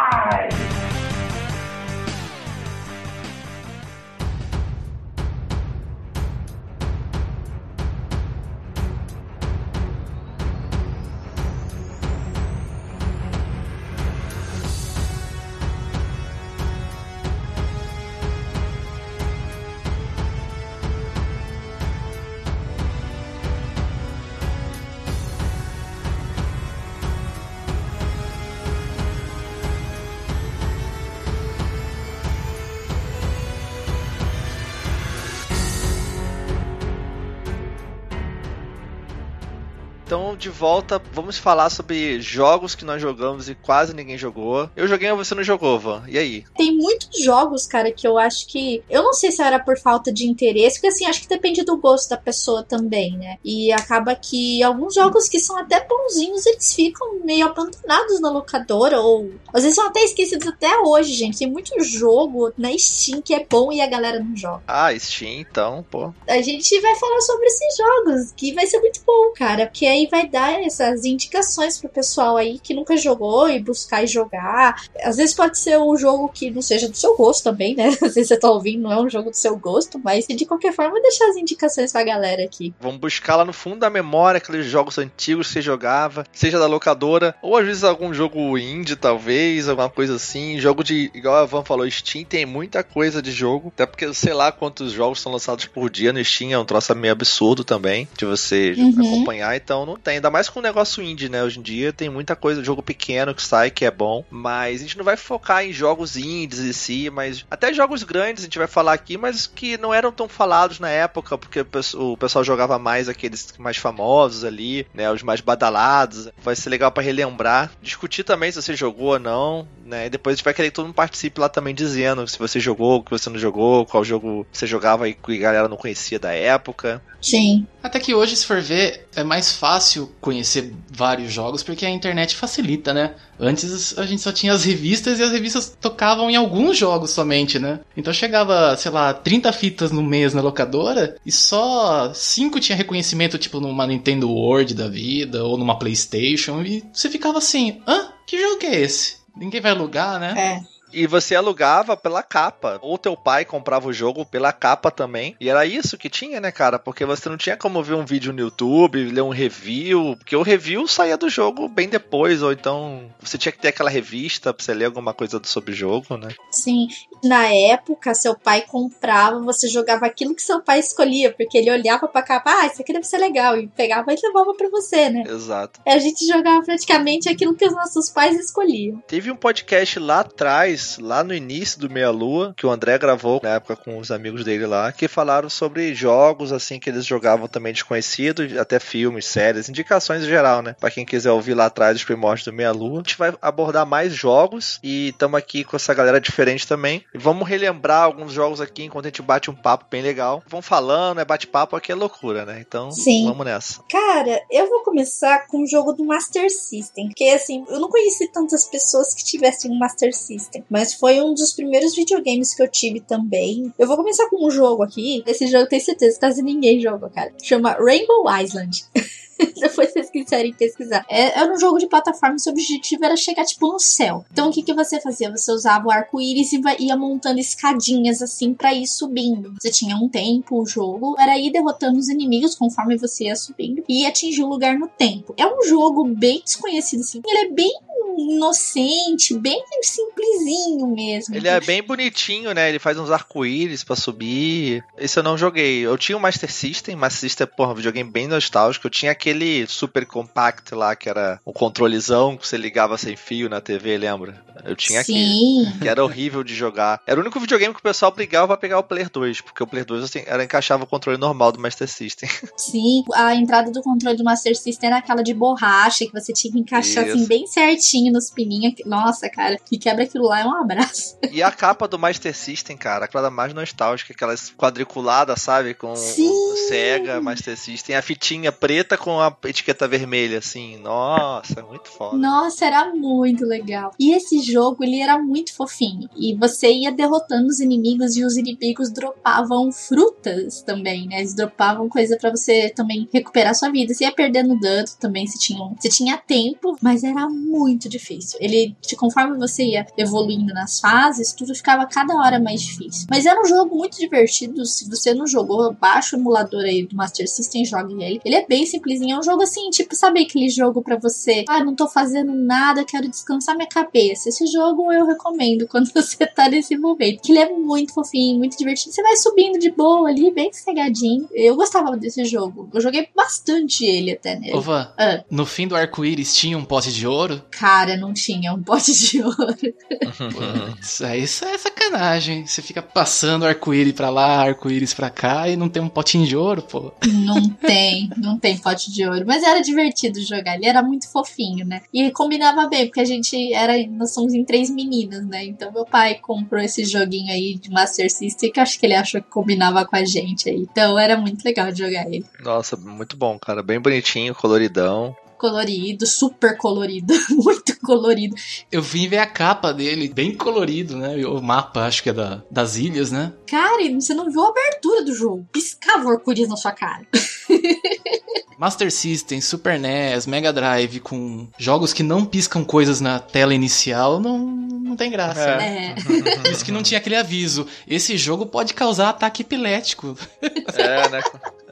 Então, 40.14 40.38
de 40.38 40.48
volta, 40.48 41.02
vamos 41.12 41.40
falar 41.40 41.72
sobre 41.72 42.22
jogos 42.22 42.76
que 42.76 42.86
nós 42.86 43.02
jogamos 43.02 43.50
e 43.50 43.56
quase 43.56 43.96
ninguém 43.96 44.16
jogou. 44.16 44.70
Eu 44.76 44.88
joguei, 44.88 45.12
mas 45.12 45.28
você 45.28 45.34
não 45.34 45.44
jogou, 45.44 45.80
Van. 45.80 46.04
E 46.08 46.20
aí? 46.20 46.46
Tem 46.56 46.72
muitos 46.78 47.24
jogos, 47.24 47.66
cara, 47.66 47.92
que 47.92 48.08
eu 48.08 48.20
acho 48.20 48.46
que. 48.46 48.84
Eu 48.88 49.02
não 49.02 49.12
sei 49.12 49.32
se 49.32 49.42
era 49.42 49.58
por 49.58 49.76
falta 49.76 50.14
de 50.14 50.28
interesse, 50.28 50.76
porque 50.76 50.90
assim, 50.90 51.08
acho 51.08 51.22
que 51.22 51.28
depende 51.28 51.64
do 51.64 51.78
gosto 51.78 52.10
da 52.10 52.18
pessoa 52.18 52.62
também, 52.62 53.18
né? 53.18 53.40
E 53.44 53.74
acaba 53.74 54.14
que 54.14 54.62
alguns 54.62 54.94
jogos 54.94 55.28
que 55.28 55.40
são 55.40 55.58
até 55.58 55.84
bonzinhos, 55.84 56.46
eles 56.46 56.76
ficam 56.76 57.20
meio 57.26 57.48
abandonados 57.48 58.22
na 58.22 58.30
locadora, 58.30 59.02
ou 59.02 59.32
às 59.52 59.64
vezes 59.64 59.76
são 59.76 59.88
até 59.88 60.04
esquecidos 60.04 60.48
até 60.48 60.78
hoje, 60.78 61.12
gente. 61.14 61.40
Tem 61.40 61.50
muito 61.50 61.74
jogo 61.84 62.54
na 62.56 62.70
Steam 62.78 63.20
que 63.20 63.34
é 63.34 63.44
bom 63.50 63.74
e 63.74 63.82
a 63.82 63.88
galera 63.88 64.20
não 64.20 64.38
joga. 64.38 64.62
Ah, 64.68 64.96
Steam, 64.96 65.40
então, 65.40 65.84
pô. 65.90 66.14
A 66.28 66.40
gente 66.40 66.80
vai 66.82 66.96
falar 66.98 67.22
sobre 67.22 67.48
esses 67.48 67.78
jogos, 67.78 68.32
que 68.38 68.54
vai 68.54 68.68
ser 68.68 68.80
muito 68.80 69.02
bom, 69.04 69.34
cara, 69.36 69.66
porque 69.66 69.88
aí 69.88 70.03
vai 70.08 70.28
dar 70.28 70.62
essas 70.64 71.06
indicações 71.06 71.78
pro 71.78 71.90
pessoal 71.90 72.38
aí 72.38 72.60
que 72.60 72.74
nunca 72.74 72.96
jogou 72.98 73.50
e 73.50 73.60
buscar 73.60 74.04
e 74.04 74.08
jogar. 74.08 74.84
Às 75.04 75.18
vezes 75.18 75.34
pode 75.36 75.58
ser 75.58 75.80
um 75.80 75.96
jogo 75.98 76.30
que 76.30 76.50
não 76.52 76.62
seja 76.62 76.88
do 76.90 76.96
seu 76.98 77.16
gosto 77.16 77.44
também, 77.44 77.76
né? 77.76 77.88
Às 78.02 78.16
vezes 78.16 78.28
você 78.28 78.38
tá 78.38 78.50
ouvindo, 78.50 78.84
não 78.84 78.92
é 78.92 79.02
um 79.02 79.10
jogo 79.10 79.30
do 79.30 79.36
seu 79.36 79.56
gosto, 79.58 80.00
mas 80.04 80.26
de 80.28 80.46
qualquer 80.46 80.74
forma, 80.74 81.02
deixar 81.02 81.26
as 81.30 81.36
indicações 81.38 81.92
pra 81.92 82.04
galera 82.04 82.44
aqui. 82.44 82.74
Vamos 82.80 82.98
buscar 83.00 83.36
lá 83.36 83.46
no 83.46 83.54
fundo 83.54 83.78
da 83.80 83.90
memória 83.90 84.38
aqueles 84.38 84.66
jogos 84.66 84.98
antigos 84.98 85.48
que 85.48 85.54
você 85.54 85.62
jogava, 85.62 86.26
seja 86.32 86.58
da 86.60 86.66
locadora, 86.68 87.36
ou 87.42 87.56
às 87.58 87.66
vezes 87.66 87.84
algum 87.84 88.14
jogo 88.14 88.58
indie, 88.58 88.96
talvez, 88.96 89.68
alguma 89.70 89.90
coisa 89.90 90.16
assim. 90.16 90.60
Jogo 90.60 90.84
de, 90.84 91.12
igual 91.14 91.36
a 91.36 91.46
Van 91.46 91.64
falou, 91.64 91.90
Steam 91.90 92.24
tem 92.26 92.46
muita 92.46 92.84
coisa 92.84 93.22
de 93.22 93.32
jogo, 93.32 93.72
até 93.74 93.86
porque 93.86 94.14
sei 94.14 94.34
lá 94.34 94.52
quantos 94.52 94.92
jogos 94.92 95.22
são 95.22 95.32
lançados 95.32 95.66
por 95.66 95.90
dia 95.90 96.12
no 96.14 96.24
Steam, 96.24 96.52
é 96.52 96.58
um 96.58 96.66
troço 96.66 96.94
meio 96.96 97.14
absurdo 97.14 97.64
também, 97.64 98.08
de 98.18 98.26
você 98.26 98.74
Uhum. 98.78 98.92
acompanhar, 99.00 99.56
então 99.56 99.86
não 99.86 99.93
tem, 99.98 100.16
ainda 100.16 100.30
mais 100.30 100.50
com 100.50 100.60
o 100.60 100.64
negócio 100.64 101.04
indie, 101.04 101.30
né? 101.30 101.44
Hoje 101.44 101.60
em 101.60 101.62
dia 101.62 101.92
tem 101.94 102.10
muita 102.10 102.36
coisa, 102.36 102.64
jogo 102.64 102.82
pequeno 102.84 103.34
que 103.34 103.44
sai, 103.44 103.72
que 103.72 103.86
é 103.86 103.92
bom, 103.92 104.24
mas 104.30 104.80
a 104.82 104.84
gente 104.84 104.98
não 104.98 105.06
vai 105.06 105.18
focar 105.18 105.64
em 105.66 105.72
jogos 105.74 106.16
indies 106.18 106.60
em 106.60 106.74
si, 106.74 107.10
mas 107.10 107.46
até 107.50 107.74
jogos 107.74 108.04
grandes 108.04 108.44
a 108.44 108.46
gente 108.46 108.58
vai 108.58 108.68
falar 108.68 108.94
aqui, 108.94 109.18
mas 109.18 109.48
que 109.48 109.78
não 109.78 109.94
eram 109.94 110.12
tão 110.12 110.28
falados 110.28 110.80
na 110.80 110.90
época, 110.90 111.38
porque 111.38 111.60
o 111.62 111.66
pesso- 111.66 112.14
o 112.14 112.18
pessoal 112.18 112.44
jogava 112.44 112.78
mais 112.80 113.08
aqueles 113.10 113.54
mais 113.58 113.78
famosos 113.78 114.44
ali, 114.44 114.86
né? 114.94 115.12
Os 115.12 115.24
mais 115.24 115.42
badalados. 115.42 116.30
Vai 116.44 116.56
ser 116.56 116.70
legal 116.70 116.92
pra 116.92 117.04
relembrar, 117.04 117.72
discutir 117.82 118.24
também 118.24 118.52
se 118.52 118.62
você 118.62 118.76
jogou 118.76 119.14
ou 119.14 119.20
não, 119.20 119.68
né? 119.86 120.06
E 120.08 120.10
depois 120.10 120.34
a 120.34 120.36
gente 120.38 120.46
vai 120.46 120.54
querer 120.54 120.70
que 120.70 120.76
todo 120.76 120.86
mundo 120.86 120.96
participe 120.96 121.40
lá 121.40 121.50
também 121.50 121.74
dizendo 121.74 122.28
se 122.28 122.38
você 122.38 122.60
jogou, 122.60 123.00
o 123.00 123.04
que 123.04 123.12
você 123.12 123.30
não 123.30 123.38
jogou, 123.40 123.86
qual 123.86 124.04
jogo 124.04 124.46
você 124.52 124.66
jogava 124.68 125.08
e 125.08 125.14
que 125.14 125.38
a 125.38 125.42
galera 125.42 125.68
não 125.68 125.78
conhecia 125.78 126.20
da 126.20 126.34
época. 126.34 127.02
Sim. 127.22 127.66
Até 127.82 128.00
que 128.00 128.14
hoje, 128.14 128.36
se 128.36 128.46
for 128.46 128.62
ver, 128.62 129.08
é 129.16 129.24
mais 129.24 129.54
fácil 129.54 129.73
conhecer 130.22 130.74
vários 130.90 131.32
jogos 131.32 131.64
porque 131.64 131.86
a 131.86 131.90
internet 131.90 132.36
facilita, 132.36 132.94
né? 132.94 133.16
Antes 133.40 133.98
a 133.98 134.06
gente 134.06 134.22
só 134.22 134.32
tinha 134.32 134.54
as 134.54 134.64
revistas 134.64 135.20
e 135.20 135.24
as 135.24 135.32
revistas 135.32 135.76
tocavam 135.80 136.30
em 136.30 136.36
alguns 136.36 136.78
jogos 136.78 137.12
somente, 137.12 137.60
né? 137.60 137.80
Então 137.96 138.14
chegava, 138.14 138.76
sei 138.78 138.92
lá, 138.92 139.14
30 139.14 139.52
fitas 139.54 139.92
no 139.92 140.04
mês 140.04 140.34
na 140.34 140.42
locadora 140.42 141.16
e 141.26 141.32
só 141.32 142.14
5 142.14 142.60
tinha 142.60 142.76
reconhecimento, 142.76 143.38
tipo 143.38 143.60
numa 143.60 143.88
Nintendo 143.88 144.30
World 144.30 144.74
da 144.74 144.88
vida 144.88 145.44
ou 145.44 145.58
numa 145.58 145.78
PlayStation 145.78 146.62
e 146.62 146.84
você 146.94 147.10
ficava 147.10 147.38
assim: 147.38 147.82
hã? 147.88 148.10
Que 148.26 148.40
jogo 148.40 148.66
é 148.66 148.82
esse? 148.82 149.18
Ninguém 149.36 149.62
vai 149.62 149.72
alugar, 149.72 150.20
né? 150.20 150.34
É. 150.38 150.74
E 150.94 151.08
você 151.08 151.36
alugava 151.36 151.98
pela 151.98 152.24
capa. 152.24 152.80
Ou 152.82 152.98
teu 152.98 153.18
pai 153.18 153.46
comprava 153.46 153.88
o 153.88 153.94
jogo 153.94 154.26
pela 154.26 154.54
capa 154.54 154.92
também. 154.92 155.36
E 155.40 155.50
era 155.50 155.66
isso 155.66 155.98
que 155.98 156.10
tinha, 156.10 156.40
né, 156.40 156.52
cara? 156.52 156.78
Porque 156.78 157.06
você 157.06 157.30
não 157.30 157.38
tinha 157.38 157.58
como 157.58 157.84
ver 157.84 157.96
um 157.96 158.06
vídeo 158.06 158.32
no 158.32 158.40
YouTube, 158.40 159.12
ler 159.12 159.22
um 159.22 159.30
review. 159.30 160.16
Porque 160.18 160.36
o 160.36 160.42
review 160.42 160.88
saía 160.88 161.18
do 161.18 161.30
jogo 161.30 161.68
bem 161.68 161.90
depois. 161.90 162.42
Ou 162.42 162.52
então 162.52 163.10
você 163.20 163.38
tinha 163.38 163.52
que 163.52 163.60
ter 163.60 163.70
aquela 163.70 163.90
revista 163.90 164.54
pra 164.54 164.64
você 164.64 164.74
ler 164.74 164.86
alguma 164.86 165.14
coisa 165.14 165.42
sobre 165.44 165.72
o 165.72 165.76
jogo, 165.76 166.18
né? 166.18 166.30
Sim. 166.52 166.88
Na 167.24 167.48
época, 167.48 168.14
seu 168.14 168.36
pai 168.38 168.64
comprava, 168.68 169.40
você 169.40 169.68
jogava 169.68 170.06
aquilo 170.06 170.36
que 170.36 170.42
seu 170.42 170.62
pai 170.62 170.80
escolhia, 170.80 171.34
porque 171.34 171.58
ele 171.58 171.72
olhava 171.72 172.08
pra 172.08 172.22
capa, 172.22 172.52
ah, 172.52 172.68
isso 172.68 172.82
aqui 172.82 172.92
deve 172.92 173.06
ser 173.06 173.18
legal, 173.18 173.58
e 173.58 173.68
pegava 173.68 174.12
e 174.12 174.18
levava 174.22 174.54
pra 174.54 174.70
você, 174.70 175.10
né? 175.10 175.24
Exato. 175.26 175.80
A 175.86 175.98
gente 176.00 176.26
jogava 176.26 176.62
praticamente 176.64 177.30
aquilo 177.30 177.56
que 177.56 177.66
os 177.66 177.74
nossos 177.74 178.10
pais 178.10 178.38
escolhiam. 178.38 179.02
Teve 179.08 179.32
um 179.32 179.36
podcast 179.36 180.00
lá 180.00 180.20
atrás, 180.20 180.82
lá 181.00 181.24
no 181.24 181.34
início 181.34 181.80
do 181.80 181.90
Meia 181.90 182.10
Lua, 182.10 182.54
que 182.56 182.66
o 182.66 182.72
André 182.72 182.98
gravou 182.98 183.40
na 183.44 183.56
época 183.56 183.76
com 183.76 183.98
os 183.98 184.12
amigos 184.12 184.44
dele 184.44 184.66
lá, 184.66 184.92
que 184.92 185.08
falaram 185.08 185.50
sobre 185.50 185.94
jogos 185.94 186.52
assim 186.52 186.80
que 186.80 186.90
eles 186.90 187.06
jogavam 187.06 187.48
também 187.48 187.74
desconhecidos, 187.74 188.58
até 188.58 188.80
filmes, 188.80 189.26
séries, 189.26 189.70
indicações 189.70 190.24
em 190.24 190.28
geral, 190.28 190.62
né? 190.62 190.76
Pra 190.80 190.92
quem 190.92 191.06
quiser 191.06 191.32
ouvir 191.32 191.54
lá 191.54 191.66
atrás 191.66 191.98
os 191.98 192.04
primórdios 192.04 192.46
do 192.46 192.54
Meia 192.54 192.72
Lua. 192.72 193.00
A 193.00 193.04
gente 193.04 193.18
vai 193.18 193.34
abordar 193.42 193.86
mais 193.86 194.14
jogos 194.14 194.80
e 194.84 195.10
estamos 195.10 195.38
aqui 195.38 195.64
com 195.64 195.76
essa 195.76 195.94
galera 195.94 196.20
diferente 196.20 196.68
também. 196.68 197.04
E 197.14 197.18
vamos 197.18 197.48
relembrar 197.48 198.04
alguns 198.04 198.32
jogos 198.32 198.62
aqui 198.62 198.84
enquanto 198.84 199.06
a 199.06 199.10
gente 199.10 199.22
bate 199.22 199.50
um 199.50 199.56
papo 199.56 199.86
bem 199.90 200.02
legal. 200.02 200.44
Vão 200.48 200.62
falando, 200.62 201.20
é 201.20 201.26
bate-papo 201.26 201.76
aqui 201.76 201.92
é 201.92 201.96
loucura, 201.96 202.46
né? 202.46 202.64
Então, 202.66 202.92
Sim. 202.92 203.26
vamos 203.26 203.46
nessa. 203.46 203.82
Cara, 203.90 204.42
eu 204.52 204.70
vou 204.70 204.84
começar 204.84 205.48
com 205.48 205.64
o 205.64 205.68
jogo 205.68 205.94
do 205.94 206.04
Master 206.04 206.50
System. 206.50 207.08
Porque, 207.08 207.26
assim, 207.26 207.66
eu 207.70 207.80
não 207.80 207.90
conheci 207.90 208.28
tantas 208.28 208.66
pessoas 208.66 209.14
que 209.14 209.24
tivessem 209.24 209.72
um 209.72 209.78
Master 209.78 210.14
System. 210.16 210.64
Mas 210.74 210.96
foi 210.96 211.22
um 211.22 211.36
dos 211.36 211.54
primeiros 211.54 211.94
videogames 211.94 212.56
que 212.56 212.64
eu 212.64 212.68
tive 212.68 213.00
também. 213.00 213.72
Eu 213.78 213.86
vou 213.86 213.96
começar 213.96 214.28
com 214.28 214.44
um 214.44 214.50
jogo 214.50 214.82
aqui. 214.82 215.24
Esse 215.28 215.46
jogo 215.46 215.66
eu 215.66 215.70
tenho 215.70 215.84
certeza 215.84 216.16
que 216.16 216.20
quase 216.20 216.42
ninguém 216.42 216.82
joga, 216.82 217.12
cara. 217.12 217.32
Chama 217.44 217.74
Rainbow 217.74 218.26
Island. 218.42 218.84
Depois 219.60 219.94
vocês 219.94 220.10
quiserem 220.10 220.52
pesquisar. 220.52 221.06
É, 221.08 221.40
era 221.40 221.54
um 221.54 221.60
jogo 221.60 221.78
de 221.78 221.88
plataforma, 221.88 222.40
seu 222.40 222.52
objetivo 222.52 223.06
era 223.06 223.16
chegar, 223.16 223.46
tipo, 223.46 223.72
no 223.72 223.80
céu. 223.80 224.26
Então, 224.32 224.50
o 224.50 224.52
que, 224.52 224.64
que 224.64 224.74
você 224.74 225.00
fazia? 225.00 225.30
Você 225.30 225.52
usava 225.52 225.88
o 225.88 225.92
arco-íris 225.92 226.54
e 226.54 226.62
ia 226.80 226.98
montando 226.98 227.40
escadinhas, 227.40 228.22
assim, 228.22 228.54
pra 228.54 228.74
ir 228.74 228.88
subindo. 228.88 229.54
Você 229.62 229.70
tinha 229.70 229.96
um 229.96 230.10
tempo, 230.10 230.60
o 230.60 230.66
jogo 230.66 231.16
era 231.20 231.38
ir 231.38 231.52
derrotando 231.52 232.00
os 232.00 232.10
inimigos 232.10 232.56
conforme 232.56 232.98
você 232.98 233.26
ia 233.26 233.36
subindo 233.36 233.84
e 233.88 234.06
atingir 234.06 234.44
o 234.44 234.50
lugar 234.50 234.78
no 234.78 234.88
tempo. 234.88 235.36
É 235.38 235.46
um 235.46 235.62
jogo 235.64 236.04
bem 236.06 236.42
desconhecido, 236.44 237.02
assim. 237.02 237.22
Ele 237.26 237.38
é 237.38 237.52
bem 237.52 237.72
inocente, 238.18 239.38
bem 239.38 239.62
simplesinho 239.82 240.88
mesmo. 240.88 241.36
Ele 241.36 241.48
é 241.48 241.60
bem 241.60 241.82
bonitinho, 241.82 242.54
né? 242.54 242.70
Ele 242.70 242.80
faz 242.80 242.98
uns 242.98 243.12
arco-íris 243.12 243.84
pra 243.84 243.96
subir. 243.96 244.84
Esse 244.98 245.20
eu 245.20 245.24
não 245.24 245.38
joguei. 245.38 245.80
Eu 245.80 245.98
tinha 245.98 246.18
o 246.18 246.22
Master 246.22 246.52
System. 246.52 246.96
Master 246.96 247.22
System, 247.22 247.48
porra, 247.48 247.72
um 247.72 247.76
videogame 247.76 248.10
bem 248.10 248.28
nostálgico. 248.28 248.88
Eu 248.88 248.92
tinha 248.92 249.12
aquele 249.12 249.66
Super 249.68 250.06
Compact 250.06 250.74
lá, 250.76 250.96
que 250.96 251.10
era 251.10 251.40
um 251.46 251.54
controlezão 251.54 252.38
que 252.38 252.48
você 252.48 252.58
ligava 252.58 252.98
sem 252.98 253.16
fio 253.16 253.50
na 253.50 253.62
TV, 253.62 253.98
lembra? 253.98 254.44
Eu 254.64 254.76
tinha 254.76 255.02
aquele. 255.02 255.26
Sim. 255.26 255.74
Que 255.82 255.90
era 255.90 256.04
horrível 256.04 256.44
de 256.44 256.54
jogar. 256.54 257.02
Era 257.08 257.20
o 257.20 257.24
único 257.24 257.40
videogame 257.40 257.74
que 257.74 257.80
o 257.80 257.84
pessoal 257.84 258.12
brigava 258.12 258.48
pra 258.48 258.58
pegar 258.58 258.80
o 258.80 258.84
Player 258.84 259.10
2. 259.10 259.42
Porque 259.42 259.64
o 259.64 259.68
Player 259.68 259.86
2 259.86 260.04
assim, 260.04 260.24
era, 260.26 260.44
encaixava 260.44 260.84
o 260.84 260.88
controle 260.88 261.18
normal 261.18 261.52
do 261.52 261.60
Master 261.60 261.88
System. 261.88 262.30
Sim, 262.56 263.04
a 263.14 263.36
entrada 263.36 263.72
do 263.72 263.82
controle 263.82 264.18
do 264.18 264.24
Master 264.24 264.56
System 264.56 264.90
era 264.90 265.00
aquela 265.00 265.24
de 265.24 265.34
borracha, 265.34 266.06
que 266.06 266.14
você 266.14 266.32
tinha 266.32 266.52
que 266.52 266.60
encaixar 266.60 267.06
Isso. 267.06 267.18
assim 267.18 267.28
bem 267.28 267.48
certinho 267.48 267.93
nos 268.12 268.30
pininhos. 268.30 268.74
Nossa, 268.86 269.30
cara, 269.30 269.58
que 269.58 269.78
quebra 269.78 270.04
aquilo 270.04 270.26
lá 270.26 270.42
é 270.42 270.46
um 270.46 270.56
abraço. 270.56 271.18
E 271.34 271.42
a 271.42 271.52
capa 271.52 271.88
do 271.88 271.98
Master 271.98 272.36
System, 272.36 272.78
cara, 272.78 273.06
aquela 273.06 273.32
mais 273.32 273.54
nostálgica, 273.56 274.14
aquelas 274.14 274.52
quadriculadas, 274.52 275.42
sabe? 275.42 275.74
Com 275.74 275.96
Sim. 275.96 276.30
o 276.30 276.56
Sega, 276.68 277.20
Master 277.20 277.58
System, 277.58 277.96
a 277.96 278.04
fitinha 278.04 278.52
preta 278.52 278.96
com 278.98 279.20
a 279.20 279.36
etiqueta 279.46 279.88
vermelha, 279.88 280.38
assim. 280.38 280.78
Nossa, 280.78 281.64
muito 281.64 281.90
foda. 281.90 282.16
Nossa, 282.16 282.66
era 282.66 282.94
muito 282.94 283.46
legal. 283.46 283.92
E 284.00 284.14
esse 284.14 284.40
jogo, 284.42 284.84
ele 284.84 285.00
era 285.00 285.18
muito 285.18 285.56
fofinho. 285.56 286.08
E 286.16 286.36
você 286.36 286.72
ia 286.72 286.92
derrotando 286.92 287.48
os 287.48 287.60
inimigos 287.60 288.16
e 288.16 288.24
os 288.24 288.38
inimigos 288.38 288.92
dropavam 288.92 289.72
frutas 289.72 290.62
também, 290.62 291.08
né? 291.08 291.20
Eles 291.20 291.34
dropavam 291.34 291.90
coisa 291.90 292.16
pra 292.18 292.30
você 292.30 292.70
também 292.70 293.10
recuperar 293.12 293.56
sua 293.56 293.72
vida. 293.72 293.94
Você 293.94 294.04
ia 294.04 294.12
perdendo 294.12 294.60
dano 294.60 294.86
também, 295.00 295.26
você 295.26 295.38
tinha, 295.38 295.60
você 295.80 295.90
tinha 295.90 296.18
tempo, 296.18 296.78
mas 296.82 297.04
era 297.04 297.28
muito 297.28 297.73
difícil. 297.78 298.38
Ele, 298.42 298.76
de- 298.86 298.96
conforme 298.96 299.38
você 299.38 299.64
ia 299.64 299.86
evoluindo 299.98 300.54
nas 300.54 300.80
fases, 300.80 301.34
tudo 301.34 301.54
ficava 301.56 301.86
cada 301.86 302.14
hora 302.16 302.40
mais 302.40 302.62
difícil. 302.62 303.08
Mas 303.10 303.26
era 303.26 303.40
um 303.42 303.46
jogo 303.46 303.76
muito 303.76 303.98
divertido. 304.00 304.66
Se 304.66 304.90
você 304.90 305.14
não 305.14 305.28
jogou, 305.28 305.74
baixa 305.74 306.16
o 306.16 306.20
emulador 306.20 306.62
aí 306.64 306.86
do 306.86 306.96
Master 306.96 307.28
System, 307.30 307.66
jogue 307.66 307.94
ele. 308.04 308.22
Ele 308.24 308.36
é 308.36 308.46
bem 308.46 308.66
simplesinho. 308.66 309.16
É 309.16 309.20
um 309.20 309.24
jogo 309.24 309.44
assim, 309.44 309.70
tipo, 309.70 309.96
sabe 309.96 310.22
aquele 310.22 310.50
jogo 310.50 310.82
pra 310.82 310.98
você? 310.98 311.44
Ah, 311.50 311.64
não 311.64 311.76
tô 311.76 311.88
fazendo 311.88 312.34
nada, 312.34 312.84
quero 312.86 313.08
descansar 313.08 313.56
minha 313.56 313.68
cabeça. 313.68 314.30
Esse 314.30 314.46
jogo 314.48 314.92
eu 314.92 315.06
recomendo 315.06 315.68
quando 315.70 315.92
você 315.94 316.26
tá 316.28 316.48
nesse 316.50 316.78
momento. 316.78 317.22
Que 317.22 317.32
ele 317.32 317.40
é 317.40 317.50
muito 317.50 317.94
fofinho, 317.94 318.38
muito 318.38 318.58
divertido. 318.58 318.94
Você 318.94 319.02
vai 319.02 319.16
subindo 319.18 319.60
de 319.60 319.70
boa 319.72 320.10
ali, 320.10 320.32
bem 320.32 320.52
sossegadinho. 320.52 321.28
Eu 321.34 321.56
gostava 321.56 321.96
desse 321.98 322.24
jogo. 322.26 322.70
Eu 322.74 322.82
joguei 322.82 323.08
bastante 323.16 323.86
ele 323.86 324.12
até 324.12 324.36
nele. 324.38 324.56
Ô, 324.56 324.62
Van, 324.62 324.92
Ah. 324.98 325.24
no 325.30 325.46
fim 325.46 325.68
do 325.68 325.76
arco-íris 325.76 326.34
tinha 326.36 326.58
um 326.58 326.66
pote 326.66 326.92
de 326.92 327.06
ouro? 327.08 327.42
Cara, 327.64 327.96
não 327.96 328.12
tinha 328.12 328.54
um 328.54 328.62
pote 328.62 328.94
de 328.94 329.22
ouro. 329.24 329.38
Putz, 329.38 331.02
aí 331.02 331.24
isso 331.24 331.46
é 331.46 331.58
sacanagem. 331.58 332.46
Você 332.46 332.62
fica 332.62 332.82
passando 332.82 333.46
arco-íris 333.46 333.94
pra 333.94 334.10
lá, 334.10 334.42
arco-íris 334.42 334.94
pra 334.94 335.10
cá 335.10 335.48
e 335.48 335.56
não 335.56 335.70
tem 335.70 335.82
um 335.82 335.88
potinho 335.88 336.28
de 336.28 336.36
ouro, 336.36 336.62
pô. 336.62 336.92
Não 337.08 337.48
tem, 337.48 338.10
não 338.18 338.38
tem 338.38 338.58
pote 338.58 338.92
de 338.92 339.08
ouro. 339.08 339.24
Mas 339.26 339.44
era 339.44 339.62
divertido 339.62 340.20
jogar. 340.22 340.56
Ele 340.56 340.66
era 340.66 340.84
muito 340.84 341.10
fofinho, 341.10 341.66
né? 341.66 341.84
E 341.94 342.12
combinava 342.12 342.68
bem, 342.68 342.88
porque 342.88 343.00
a 343.00 343.06
gente 343.06 343.54
era. 343.54 343.76
Nós 343.88 344.14
somos 344.14 344.34
em 344.34 344.44
três 344.44 344.70
meninas, 344.70 345.26
né? 345.26 345.46
Então 345.46 345.72
meu 345.72 345.86
pai 345.86 346.16
comprou 346.16 346.62
esse 346.62 346.84
joguinho 346.84 347.32
aí 347.32 347.58
de 347.58 347.72
Master 347.72 348.12
System 348.12 348.52
que 348.52 348.60
acho 348.60 348.78
que 348.78 348.86
ele 348.86 348.96
achou 348.96 349.22
que 349.22 349.30
combinava 349.30 349.86
com 349.86 349.96
a 349.96 350.04
gente 350.04 350.50
aí. 350.50 350.68
Então 350.70 351.00
era 351.00 351.16
muito 351.16 351.46
legal 351.46 351.72
de 351.72 351.80
jogar 351.80 352.08
ele. 352.08 352.26
Nossa, 352.44 352.76
muito 352.76 353.16
bom, 353.16 353.40
cara. 353.40 353.64
Bem 353.64 353.80
bonitinho, 353.80 354.36
coloridão. 354.36 355.16
Colorido, 355.44 356.08
super 356.08 356.56
colorido, 356.56 357.14
muito 357.30 357.78
colorido. 357.82 358.34
Eu 358.72 358.82
vim 358.82 359.10
ver 359.10 359.18
a 359.18 359.26
capa 359.26 359.74
dele, 359.74 360.08
bem 360.08 360.34
colorido, 360.34 360.96
né? 360.96 361.18
O 361.26 361.42
mapa, 361.42 361.82
acho 361.82 362.02
que 362.02 362.12
é 362.12 362.14
da, 362.14 362.42
das 362.50 362.78
ilhas, 362.78 363.12
né? 363.12 363.34
Cara, 363.46 363.84
você 363.94 364.14
não 364.14 364.32
viu 364.32 364.42
a 364.42 364.48
abertura 364.48 365.04
do 365.04 365.14
jogo. 365.14 365.46
Piscava 365.52 366.06
o 366.06 366.12
arco-íris 366.12 366.48
na 366.48 366.56
sua 366.56 366.72
cara. 366.72 367.06
Master 368.58 368.90
System, 368.90 369.42
Super 369.42 369.78
NES, 369.78 370.26
Mega 370.28 370.54
Drive 370.54 371.02
com 371.02 371.50
jogos 371.58 371.92
que 371.92 372.04
não 372.04 372.24
piscam 372.24 372.64
coisas 372.64 373.02
na 373.02 373.20
tela 373.20 373.54
inicial, 373.54 374.22
não, 374.22 374.38
não 374.38 374.96
tem 374.96 375.12
graça. 375.12 375.42
É. 375.42 375.58
né? 375.58 375.96
É. 375.98 376.36
Por 376.40 376.52
isso 376.52 376.64
que 376.64 376.72
não 376.72 376.82
tinha 376.82 377.00
aquele 377.00 377.18
aviso. 377.18 377.68
Esse 377.86 378.18
jogo 378.18 378.46
pode 378.46 378.74
causar 378.74 379.10
ataque 379.10 379.42
epilético. 379.42 380.18
É, 380.42 381.10
né? 381.10 381.22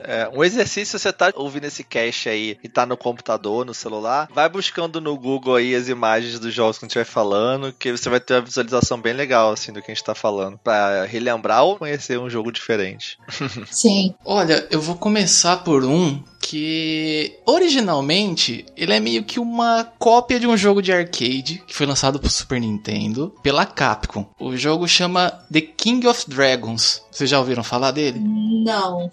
É, 0.03 0.29
um 0.33 0.43
exercício, 0.43 0.97
você 0.97 1.11
tá 1.11 1.31
ouvindo 1.35 1.65
esse 1.65 1.83
cast 1.83 2.29
aí 2.29 2.57
e 2.63 2.69
tá 2.69 2.85
no 2.85 2.97
computador, 2.97 3.65
no 3.65 3.73
celular, 3.73 4.27
vai 4.33 4.49
buscando 4.49 5.01
no 5.01 5.17
Google 5.17 5.55
aí 5.55 5.75
as 5.75 5.87
imagens 5.87 6.39
dos 6.39 6.53
jogos 6.53 6.77
que 6.77 6.85
a 6.85 6.87
gente 6.87 6.95
vai 6.95 7.05
falando, 7.05 7.73
que 7.73 7.91
você 7.91 8.09
vai 8.09 8.19
ter 8.19 8.35
uma 8.35 8.41
visualização 8.41 8.99
bem 8.99 9.13
legal, 9.13 9.51
assim, 9.51 9.71
do 9.71 9.81
que 9.81 9.91
a 9.91 9.93
gente 9.93 10.03
tá 10.03 10.15
falando, 10.15 10.57
pra 10.57 11.05
relembrar 11.05 11.63
ou 11.63 11.77
conhecer 11.77 12.19
um 12.19 12.29
jogo 12.29 12.51
diferente. 12.51 13.17
Sim. 13.69 14.13
Olha, 14.25 14.67
eu 14.69 14.81
vou 14.81 14.95
começar 14.95 15.57
por 15.57 15.83
um 15.83 16.21
que 16.41 17.39
originalmente 17.45 18.65
ele 18.75 18.93
é 18.93 18.99
meio 18.99 19.23
que 19.23 19.39
uma 19.39 19.85
cópia 19.97 20.39
de 20.39 20.47
um 20.47 20.57
jogo 20.57 20.81
de 20.81 20.91
arcade 20.91 21.63
que 21.67 21.75
foi 21.75 21.85
lançado 21.85 22.19
pro 22.19 22.29
Super 22.29 22.59
Nintendo 22.59 23.33
pela 23.43 23.65
Capcom. 23.65 24.27
O 24.39 24.57
jogo 24.57 24.87
chama 24.87 25.29
The 25.51 25.61
King 25.61 26.07
of 26.07 26.27
Dragons. 26.27 27.03
Vocês 27.11 27.29
já 27.29 27.37
ouviram 27.39 27.63
falar 27.63 27.91
dele? 27.91 28.19
Não. 28.19 29.11